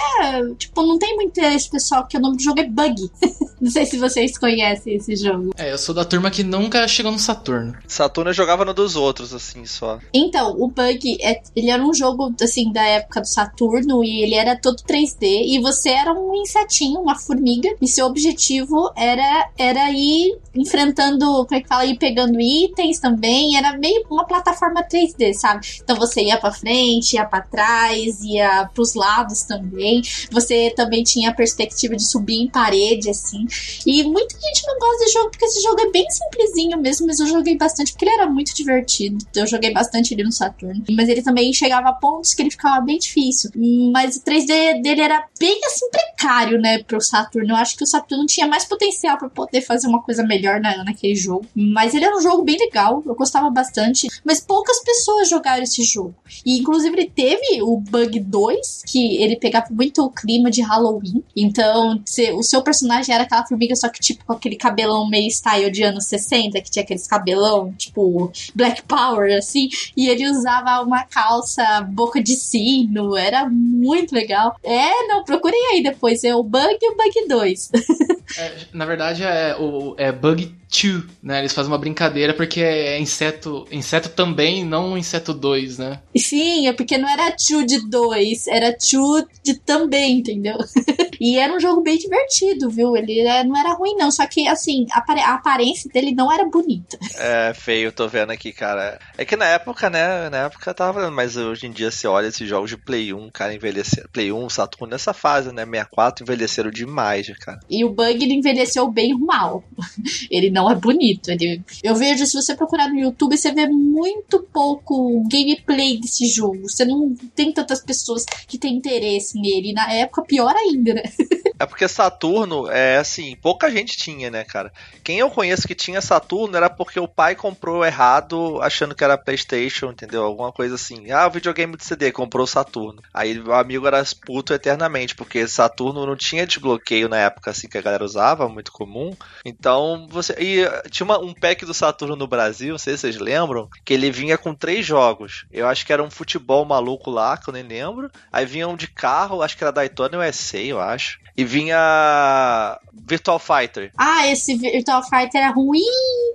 tipo, 0.57 0.83
não 0.83 0.99
tem 0.99 1.17
muito 1.17 1.31
interesse 1.31 1.69
pessoal, 1.69 2.07
que 2.07 2.17
o 2.17 2.21
nome 2.21 2.37
do 2.37 2.43
jogo 2.43 2.61
é 2.61 2.65
Bug. 2.65 3.11
não 3.61 3.70
sei 3.70 3.87
se 3.87 3.99
vocês 3.99 4.37
conhecem 4.38 4.94
esse 4.96 5.16
jogo. 5.16 5.53
É, 5.57 5.73
eu 5.73 5.79
sou 5.79 5.94
da 5.94 6.05
turma 6.05 6.31
que 6.31 6.42
nunca 6.42 6.87
chegou 6.88 7.12
no 7.12 7.18
Saturno. 7.18 7.77
Saturno 7.87 8.31
eu 8.31 8.35
jogava 8.35 8.64
no 8.64 8.73
dos 8.73 8.96
outros, 8.96 9.35
assim, 9.35 9.66
só. 9.66 9.99
Então, 10.12 10.57
o 10.59 10.68
Bug, 10.68 11.18
é, 11.20 11.40
ele 11.55 11.70
era 11.70 11.83
um 11.83 11.92
jogo, 11.92 12.35
assim, 12.40 12.73
da 12.73 12.83
época 12.83 13.20
do 13.20 13.29
Saturno 13.29 14.03
e 14.05 14.23
ele 14.23 14.35
era 14.35 14.57
todo 14.57 14.83
3D 14.83 15.23
e 15.23 15.61
você 15.61 15.90
era 15.90 16.12
um 16.12 16.35
insetinho, 16.37 17.01
uma 17.01 17.18
formiga, 17.18 17.68
e 17.81 17.88
seu 17.88 18.07
objetivo 18.07 18.90
era, 18.96 19.51
era 19.59 19.90
ir 19.90 20.38
enfrentando, 20.55 21.44
como 21.46 21.55
é 21.55 21.61
que 21.61 21.68
fala, 21.68 21.85
ir 21.85 21.99
pegando 21.99 22.40
itens 22.40 22.99
também 22.99 23.57
era 23.57 23.77
meio 23.77 24.05
uma 24.11 24.25
plataforma 24.25 24.83
3D, 24.83 25.35
sabe? 25.35 25.66
Então 25.83 25.96
você 25.96 26.23
ia 26.23 26.38
para 26.38 26.53
frente, 26.53 27.14
ia 27.14 27.25
para 27.25 27.42
trás, 27.42 28.23
ia 28.23 28.68
pros 28.75 28.94
lados 28.94 29.42
também. 29.42 30.03
Você 30.31 30.73
também 30.75 31.03
tinha 31.03 31.31
a 31.31 31.35
perspectiva 31.35 31.94
de 31.94 32.09
subir 32.09 32.38
em 32.38 32.49
parede, 32.49 33.11
assim. 33.11 33.46
E 33.87 34.03
muita 34.05 34.35
gente 34.39 34.67
não 34.67 34.79
gosta 34.79 34.99
desse 34.99 35.13
jogo 35.15 35.31
porque 35.31 35.45
esse 35.45 35.63
jogo 35.63 35.81
é 35.81 35.91
bem 35.91 36.07
simplesinho 36.11 36.79
mesmo, 36.79 37.07
mas 37.07 37.21
eu 37.21 37.27
joguei 37.27 37.57
bastante 37.57 37.93
porque 37.93 38.05
ele 38.05 38.15
era 38.15 38.27
muito 38.27 38.55
divertido. 38.55 39.25
Eu 39.35 39.47
joguei 39.47 39.73
bastante 39.73 40.15
ele 40.15 40.25
no 40.25 40.33
Saturno. 40.33 40.85
Mas 40.91 41.09
ele 41.09 41.23
também 41.23 41.53
chegava 41.53 41.89
a 41.89 41.93
pontos 41.93 42.35
que 42.35 42.43
ele 42.43 42.51
ficava 42.51 42.81
bem 42.81 42.99
difícil. 42.99 43.51
Mas 43.93 44.17
o 44.17 44.21
3D 44.21 44.83
dele 44.83 45.01
era 45.01 45.25
bem 45.39 45.61
assim 45.67 45.89
precário, 45.91 46.61
né, 46.61 46.83
pro 46.83 47.01
Saturno. 47.01 47.51
Eu 47.51 47.57
acho 47.57 47.77
que 47.77 47.85
o 47.85 47.87
Saturno 47.87 48.27
tinha 48.27 48.47
mais 48.47 48.65
potencial 48.65 49.19
para 49.19 49.29
poder 49.29 49.63
fazer 49.63 49.87
uma 49.87 50.03
coisa 50.03 50.23
melhor 50.23 50.61
na, 50.61 50.85
naquele 50.85 51.15
jogo. 51.15 51.47
Mas 51.55 51.95
ele 51.95 52.05
era 52.05 52.17
um 52.17 52.23
jogo 52.23 52.43
bem 52.43 52.57
legal 52.57 53.03
eu 53.07 53.15
gostava 53.15 53.51
bastante, 53.51 54.09
mas 54.25 54.41
poucas 54.41 54.81
pessoas 54.83 55.29
jogaram 55.29 55.63
esse 55.63 55.83
jogo. 55.83 56.15
E 56.45 56.59
inclusive 56.59 56.97
ele 56.97 57.11
teve 57.11 57.63
o 57.63 57.77
Bug 57.77 58.19
2, 58.21 58.83
que 58.87 59.23
ele 59.23 59.37
pegava 59.37 59.67
muito 59.71 60.03
o 60.03 60.11
clima 60.11 60.51
de 60.51 60.63
Halloween. 60.63 61.23
Então, 61.37 62.01
se, 62.05 62.33
o 62.33 62.43
seu 62.43 62.63
personagem 62.63 63.15
era 63.15 63.25
aquela 63.25 63.39
formiga, 63.46 63.74
só 63.76 63.88
que 63.88 64.00
tipo 64.00 64.24
com 64.24 64.33
aquele 64.33 64.57
cabelão 64.57 65.09
meio 65.09 65.31
style 65.31 65.70
de 65.70 65.83
anos 65.83 66.07
60, 66.07 66.61
que 66.61 66.70
tinha 66.70 66.83
aqueles 66.83 67.07
cabelão, 67.07 67.72
tipo 67.72 68.33
Black 68.55 68.83
Power, 68.83 69.37
assim, 69.37 69.68
e 69.96 70.09
ele 70.09 70.29
usava 70.29 70.83
uma 70.83 71.05
calça 71.05 71.81
boca 71.83 72.22
de 72.22 72.37
sino, 72.37 73.16
era 73.16 73.48
muito 73.48 74.14
legal. 74.14 74.57
É, 74.62 75.07
não, 75.07 75.24
procurem 75.24 75.61
aí 75.72 75.83
depois, 75.83 76.24
é 76.24 76.35
o 76.35 76.42
Bug 76.42 76.79
e 76.81 76.90
o 76.90 76.96
Bug 76.96 77.29
2. 77.29 77.70
É, 78.38 78.53
na 78.72 78.87
verdade 78.87 79.24
é 79.24 79.57
o 79.59 79.92
é 79.98 80.12
Bug 80.12 80.55
2, 80.70 81.04
né? 81.22 81.40
Eles 81.40 81.52
fazem 81.52 81.70
uma 81.70 81.78
brincadeira 81.78 82.33
porque 82.33 82.61
é 82.61 82.98
inseto, 82.98 83.66
inseto 83.70 84.09
também, 84.11 84.64
não 84.64 84.96
inseto 84.96 85.35
2, 85.35 85.78
né? 85.78 86.00
Sim, 86.16 86.68
é 86.68 86.72
porque 86.72 86.96
não 86.96 87.09
era 87.09 87.30
2 87.30 87.66
de 87.66 87.88
2, 87.88 88.46
era 88.46 88.70
2 88.70 89.24
de 89.42 89.54
também, 89.54 90.18
entendeu? 90.18 90.56
e 91.20 91.38
era 91.38 91.52
um 91.52 91.61
jogo 91.61 91.83
bem 91.83 91.98
divertido, 91.98 92.70
viu? 92.70 92.96
Ele 92.96 93.20
é, 93.20 93.42
não 93.42 93.59
era 93.59 93.74
ruim, 93.74 93.96
não. 93.96 94.11
Só 94.11 94.26
que, 94.26 94.46
assim, 94.46 94.87
a, 94.92 95.00
a, 95.00 95.35
aparência 95.35 95.90
dele 95.92 96.14
não 96.14 96.30
era 96.30 96.44
bonita. 96.44 96.98
É, 97.16 97.52
feio, 97.52 97.90
tô 97.90 98.06
vendo 98.06 98.30
aqui, 98.30 98.52
cara. 98.52 98.98
É 99.20 99.24
que 99.26 99.37
na 99.37 99.44
época, 99.44 99.90
né? 99.90 100.30
Na 100.30 100.46
época 100.46 100.72
tava. 100.72 101.11
Mas 101.11 101.37
hoje 101.37 101.66
em 101.66 101.70
dia 101.70 101.90
você 101.90 102.09
olha 102.09 102.28
esses 102.28 102.48
jogos 102.48 102.70
de 102.70 102.78
Play 102.78 103.12
1, 103.12 103.28
cara, 103.28 103.52
envelheceram. 103.52 104.09
Play 104.11 104.33
1, 104.33 104.48
Saturno, 104.48 104.92
nessa 104.92 105.12
fase, 105.12 105.52
né? 105.52 105.66
64 105.66 106.24
envelheceram 106.24 106.70
demais, 106.70 107.28
cara. 107.37 107.61
E 107.68 107.85
o 107.85 107.90
Bug 107.90 108.24
ele 108.24 108.33
envelheceu 108.33 108.90
bem 108.90 109.12
mal. 109.18 109.62
ele 110.30 110.48
não 110.48 110.70
é 110.70 110.74
bonito. 110.74 111.30
Ele... 111.30 111.62
Eu 111.83 111.94
vejo, 111.94 112.24
se 112.24 112.33
você 112.33 112.56
procurar 112.56 112.88
no 112.88 112.98
YouTube, 112.98 113.37
você 113.37 113.52
vê 113.52 113.66
muito 113.66 114.42
pouco 114.50 115.22
gameplay 115.28 116.00
desse 116.00 116.26
jogo. 116.26 116.66
Você 116.66 116.87
não 116.87 117.14
tem 117.35 117.52
tantas 117.52 117.83
pessoas 117.83 118.24
que 118.24 118.56
têm 118.56 118.74
interesse 118.74 119.38
nele. 119.38 119.72
E 119.72 119.74
na 119.74 119.92
época, 119.92 120.22
pior 120.22 120.56
ainda, 120.56 120.94
né? 120.94 121.02
É 121.61 121.66
porque 121.66 121.87
Saturno, 121.87 122.70
é 122.70 122.96
assim, 122.96 123.37
pouca 123.37 123.70
gente 123.70 123.94
tinha, 123.94 124.30
né, 124.30 124.44
cara? 124.44 124.72
Quem 125.04 125.18
eu 125.18 125.28
conheço 125.28 125.68
que 125.68 125.74
tinha 125.74 126.00
Saturno 126.00 126.56
era 126.56 126.70
porque 126.70 126.98
o 126.98 127.06
pai 127.06 127.35
comprou 127.35 127.85
errado, 127.85 128.59
achando 128.62 128.94
que 128.94 129.04
era 129.04 129.10
PlayStation, 129.18 129.90
entendeu? 129.90 130.25
Alguma 130.25 130.53
coisa 130.53 130.75
assim. 130.75 131.11
Ah, 131.11 131.27
o 131.27 131.31
videogame 131.31 131.77
de 131.77 131.85
CD, 131.85 132.12
comprou 132.12 132.46
Saturno. 132.46 133.03
Aí 133.12 133.38
o 133.38 133.53
amigo 133.53 133.87
era 133.87 134.03
puto 134.25 134.53
eternamente, 134.53 135.14
porque 135.14 135.46
Saturno 135.46 136.07
não 136.07 136.16
tinha 136.16 136.46
desbloqueio 136.46 137.09
na 137.09 137.18
época 137.18 137.51
assim 137.51 137.68
que 137.68 137.79
a 137.79 137.83
galera 137.83 138.05
usava, 138.05 138.49
muito 138.49 138.73
comum. 138.73 139.14
Então, 139.44 140.07
você. 140.11 140.35
E 140.38 140.64
tinha 140.90 141.05
uma, 141.05 141.18
um 141.18 141.35
pack 141.35 141.64
do 141.64 141.75
Saturno 141.75 142.16
no 142.16 142.27
Brasil, 142.27 142.73
não 142.73 142.79
sei 142.79 142.94
se 142.94 143.01
vocês 143.01 143.18
lembram, 143.18 143.68
que 143.85 143.94
ele 143.94 144.11
vinha 144.11 144.37
com 144.37 144.55
três 144.55 144.85
jogos. 144.85 145.44
Eu 145.51 145.66
acho 145.66 145.85
que 145.85 145.92
era 145.92 146.03
um 146.03 146.11
futebol 146.11 146.64
maluco 146.64 147.11
lá, 147.11 147.37
que 147.37 147.49
eu 147.49 147.55
nem 147.55 147.62
lembro. 147.62 148.11
Aí 148.33 148.44
vinha 148.44 148.68
um 148.68 148.77
de 148.77 148.88
carro, 148.88 149.42
acho 149.42 149.57
que 149.57 149.64
era 149.64 149.73
Daytona 149.73 150.18
USA, 150.18 150.59
eu 150.59 150.81
acho. 150.81 151.18
E 151.37 151.44
vinha 151.44 152.79
Virtual 152.92 153.38
Fighter. 153.38 153.92
Ah, 153.96 154.29
esse 154.29 154.57
Virtual 154.57 155.03
Fighter 155.03 155.40
era 155.40 155.51
ruim 155.51 155.81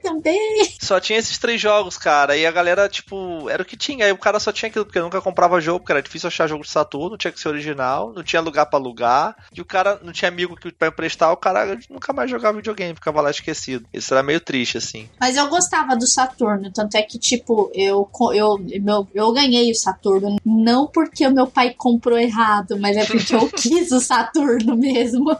também. 0.02 0.68
Só 0.82 1.00
tinha 1.00 1.20
esses 1.20 1.38
três 1.38 1.62
jogos, 1.62 1.98
cara. 1.98 2.36
E 2.36 2.46
a 2.46 2.52
galera, 2.52 2.65
tipo, 2.90 3.50
era 3.50 3.62
o 3.62 3.66
que 3.66 3.78
tinha. 3.78 4.06
Aí 4.06 4.12
o 4.12 4.18
cara 4.18 4.40
só 4.40 4.52
tinha 4.52 4.70
aquilo, 4.70 4.86
porque 4.86 5.00
nunca 5.00 5.22
comprava 5.22 5.62
jogo, 5.62 5.80
porque 5.80 5.92
era 5.92 6.02
difícil 6.02 6.28
achar 6.28 6.48
jogo 6.48 6.64
de 6.64 6.70
Saturno, 6.70 7.18
tinha 7.18 7.32
que 7.32 7.40
ser 7.40 7.50
original, 7.50 8.14
não 8.14 8.24
tinha 8.24 8.42
lugar 8.42 8.66
para 8.66 8.80
alugar. 8.80 9.36
E 9.54 9.62
o 9.62 9.66
cara 9.66 10.00
não 10.04 10.12
tinha 10.12 10.30
amigo 10.30 10.56
que 10.56 10.72
pra 10.72 10.88
emprestar, 10.88 11.32
o 11.32 11.38
cara 11.38 11.78
nunca 11.90 12.14
mais 12.14 12.30
jogava 12.30 12.58
videogame, 12.58 12.96
ficava 12.96 13.22
lá 13.22 13.32
esquecido. 13.32 13.86
Isso 13.94 14.14
era 14.14 14.24
meio 14.24 14.40
triste, 14.40 14.78
assim. 14.78 15.10
Mas 15.20 15.38
eu 15.38 15.48
gostava 15.50 15.96
do 15.96 16.08
Saturno, 16.08 16.72
tanto 16.72 16.96
é 16.96 17.02
que, 17.02 17.20
tipo, 17.20 17.72
eu, 17.74 18.10
eu, 18.34 18.58
meu, 18.82 19.08
eu 19.14 19.32
ganhei 19.32 19.72
o 19.72 19.76
Saturno, 19.76 20.38
não 20.46 20.88
porque 20.88 21.26
o 21.28 21.34
meu 21.34 21.48
pai 21.48 21.74
comprou 21.78 22.18
errado, 22.18 22.78
mas 22.80 22.98
é 22.98 23.06
porque 23.06 23.36
eu 23.36 23.48
quis 23.56 23.92
o 23.92 24.00
Saturno 24.00 24.76
mesmo. 24.76 25.38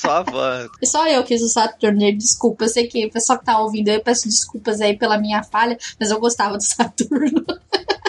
Só 0.00 0.12
a 0.12 0.22
van. 0.22 0.68
Só 0.82 1.06
eu 1.06 1.22
quis 1.22 1.42
o 1.42 1.48
Saturno, 1.48 2.16
desculpa. 2.16 2.64
Eu 2.64 2.68
sei 2.70 2.86
que 2.86 3.04
o 3.04 3.10
pessoal 3.10 3.38
que 3.38 3.44
tá 3.44 3.58
ouvindo, 3.58 3.88
eu 3.88 4.00
peço 4.00 4.26
desculpas 4.26 4.80
aí 4.80 4.96
pela 4.96 5.18
minha 5.18 5.42
falha, 5.42 5.76
mas 5.98 6.10
eu 6.10 6.18
gostava 6.18 6.56
do 6.56 6.64
Saturno. 6.64 7.44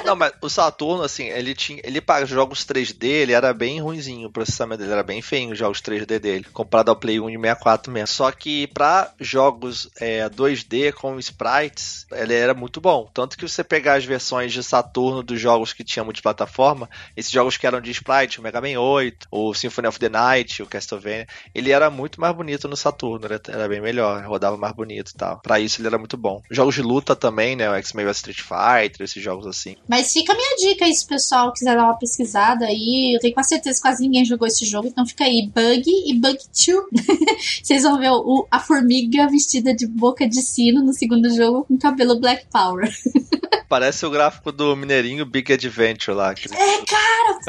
Não, 0.03 0.15
mas 0.15 0.33
o 0.41 0.49
Saturno, 0.49 1.03
assim, 1.03 1.25
ele 1.25 1.53
tinha. 1.53 1.81
Ele 1.83 2.01
para 2.01 2.25
jogos 2.25 2.65
3D, 2.65 3.03
ele 3.03 3.33
era 3.33 3.53
bem 3.53 3.81
ruinzinho. 3.81 4.27
O 4.27 4.31
processamento 4.31 4.81
dele 4.81 4.93
era 4.93 5.03
bem 5.03 5.21
feio, 5.21 5.51
os 5.51 5.57
jogos 5.57 5.81
3D 5.81 6.19
dele, 6.19 6.45
comparado 6.51 6.91
ao 6.91 6.95
Play 6.95 7.19
1 7.19 7.29
e 7.29 7.33
64 7.33 7.91
mesmo. 7.91 8.07
Só 8.07 8.31
que 8.31 8.67
para 8.67 9.13
jogos 9.19 9.89
é, 9.99 10.27
2D 10.29 10.93
com 10.93 11.19
sprites, 11.19 12.05
ele 12.11 12.33
era 12.33 12.53
muito 12.53 12.81
bom. 12.81 13.09
Tanto 13.13 13.37
que 13.37 13.47
você 13.47 13.63
pegar 13.63 13.95
as 13.95 14.05
versões 14.05 14.51
de 14.51 14.63
Saturno 14.63 15.21
dos 15.23 15.39
jogos 15.39 15.73
que 15.73 15.83
tinham 15.83 16.05
multiplataforma, 16.05 16.89
esses 17.15 17.31
jogos 17.31 17.57
que 17.57 17.67
eram 17.67 17.81
de 17.81 17.91
sprite, 17.91 18.39
o 18.39 18.43
Mega 18.43 18.61
Man 18.61 18.79
8, 18.79 19.27
o 19.31 19.53
Symphony 19.53 19.87
of 19.87 19.99
the 19.99 20.09
Night, 20.09 20.63
o 20.63 20.65
Castlevania, 20.65 21.27
ele 21.53 21.71
era 21.71 21.80
muito 21.89 22.19
mais 22.19 22.35
bonito 22.35 22.67
no 22.67 22.75
Saturno, 22.75 23.25
era, 23.25 23.41
era 23.47 23.67
bem 23.67 23.81
melhor, 23.81 24.23
rodava 24.25 24.57
mais 24.57 24.73
bonito 24.73 25.11
e 25.11 25.17
tal. 25.17 25.39
Pra 25.41 25.59
isso 25.59 25.81
ele 25.81 25.87
era 25.87 25.97
muito 25.97 26.17
bom. 26.17 26.41
Jogos 26.49 26.75
de 26.75 26.81
luta 26.81 27.15
também, 27.15 27.55
né? 27.55 27.69
O 27.69 27.75
X-Men 27.75 28.05
vs 28.05 28.17
Street 28.17 28.41
Fighter, 28.41 29.03
esses 29.03 29.21
jogos 29.21 29.47
assim. 29.47 29.75
Mas 29.87 30.11
fica 30.11 30.33
a 30.33 30.35
minha 30.35 30.55
dica 30.57 30.85
aí, 30.85 30.93
se 30.93 31.05
o 31.05 31.07
pessoal 31.07 31.51
quiser 31.53 31.75
dar 31.75 31.85
uma 31.85 31.97
pesquisada 31.97 32.65
aí. 32.65 33.13
Eu 33.15 33.19
tenho 33.19 33.33
quase 33.33 33.49
certeza 33.49 33.77
que 33.77 33.81
quase 33.81 34.03
ninguém 34.03 34.25
jogou 34.25 34.47
esse 34.47 34.65
jogo, 34.65 34.87
então 34.87 35.05
fica 35.05 35.23
aí 35.23 35.49
Bug 35.53 35.83
e 35.87 36.13
Bug 36.13 36.37
2. 36.37 36.51
Vocês 37.63 37.83
vão 37.83 37.99
ver 37.99 38.11
o, 38.11 38.47
a 38.49 38.59
formiga 38.59 39.27
vestida 39.27 39.73
de 39.73 39.87
boca 39.87 40.27
de 40.27 40.41
sino 40.41 40.83
no 40.83 40.93
segundo 40.93 41.29
jogo 41.33 41.65
com 41.65 41.77
cabelo 41.77 42.19
Black 42.19 42.45
Power. 42.51 42.91
Parece 43.67 44.05
o 44.05 44.09
gráfico 44.09 44.51
do 44.51 44.75
Mineirinho 44.75 45.25
Big 45.25 45.53
Adventure 45.53 46.15
lá. 46.15 46.31
É, 46.31 46.85
cara! 46.85 47.39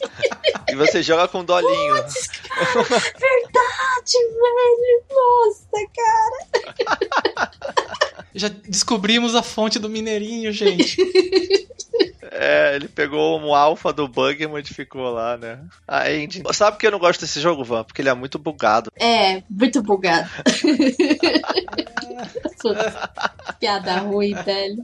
e 0.68 0.74
você 0.74 1.02
joga 1.02 1.28
com 1.28 1.44
dolinho. 1.44 1.96
Puts, 1.96 2.28
cara, 2.28 2.82
verdade, 2.82 4.18
velho! 4.32 5.02
Nossa, 5.10 5.86
cara! 5.96 7.50
Já 8.34 8.48
descobrimos 8.48 9.34
a 9.34 9.42
fonte 9.42 9.78
do 9.78 9.88
Mineirinho, 9.88 10.52
gente. 10.52 10.96
É, 12.38 12.76
ele 12.76 12.88
pegou 12.88 13.40
um 13.40 13.54
alfa 13.54 13.94
do 13.94 14.06
bug 14.06 14.42
e 14.42 14.46
modificou 14.46 15.10
lá, 15.10 15.38
né? 15.38 15.58
A 15.88 16.12
engine. 16.12 16.44
Sabe 16.52 16.72
por 16.72 16.80
que 16.80 16.86
eu 16.86 16.90
não 16.90 16.98
gosto 16.98 17.20
desse 17.20 17.40
jogo, 17.40 17.64
Van? 17.64 17.82
Porque 17.82 18.02
ele 18.02 18.10
é 18.10 18.14
muito 18.14 18.38
bugado. 18.38 18.92
É, 18.94 19.42
muito 19.48 19.82
bugado. 19.82 20.28
Piada 23.58 23.98
ruim, 23.98 24.34
velho. 24.34 24.82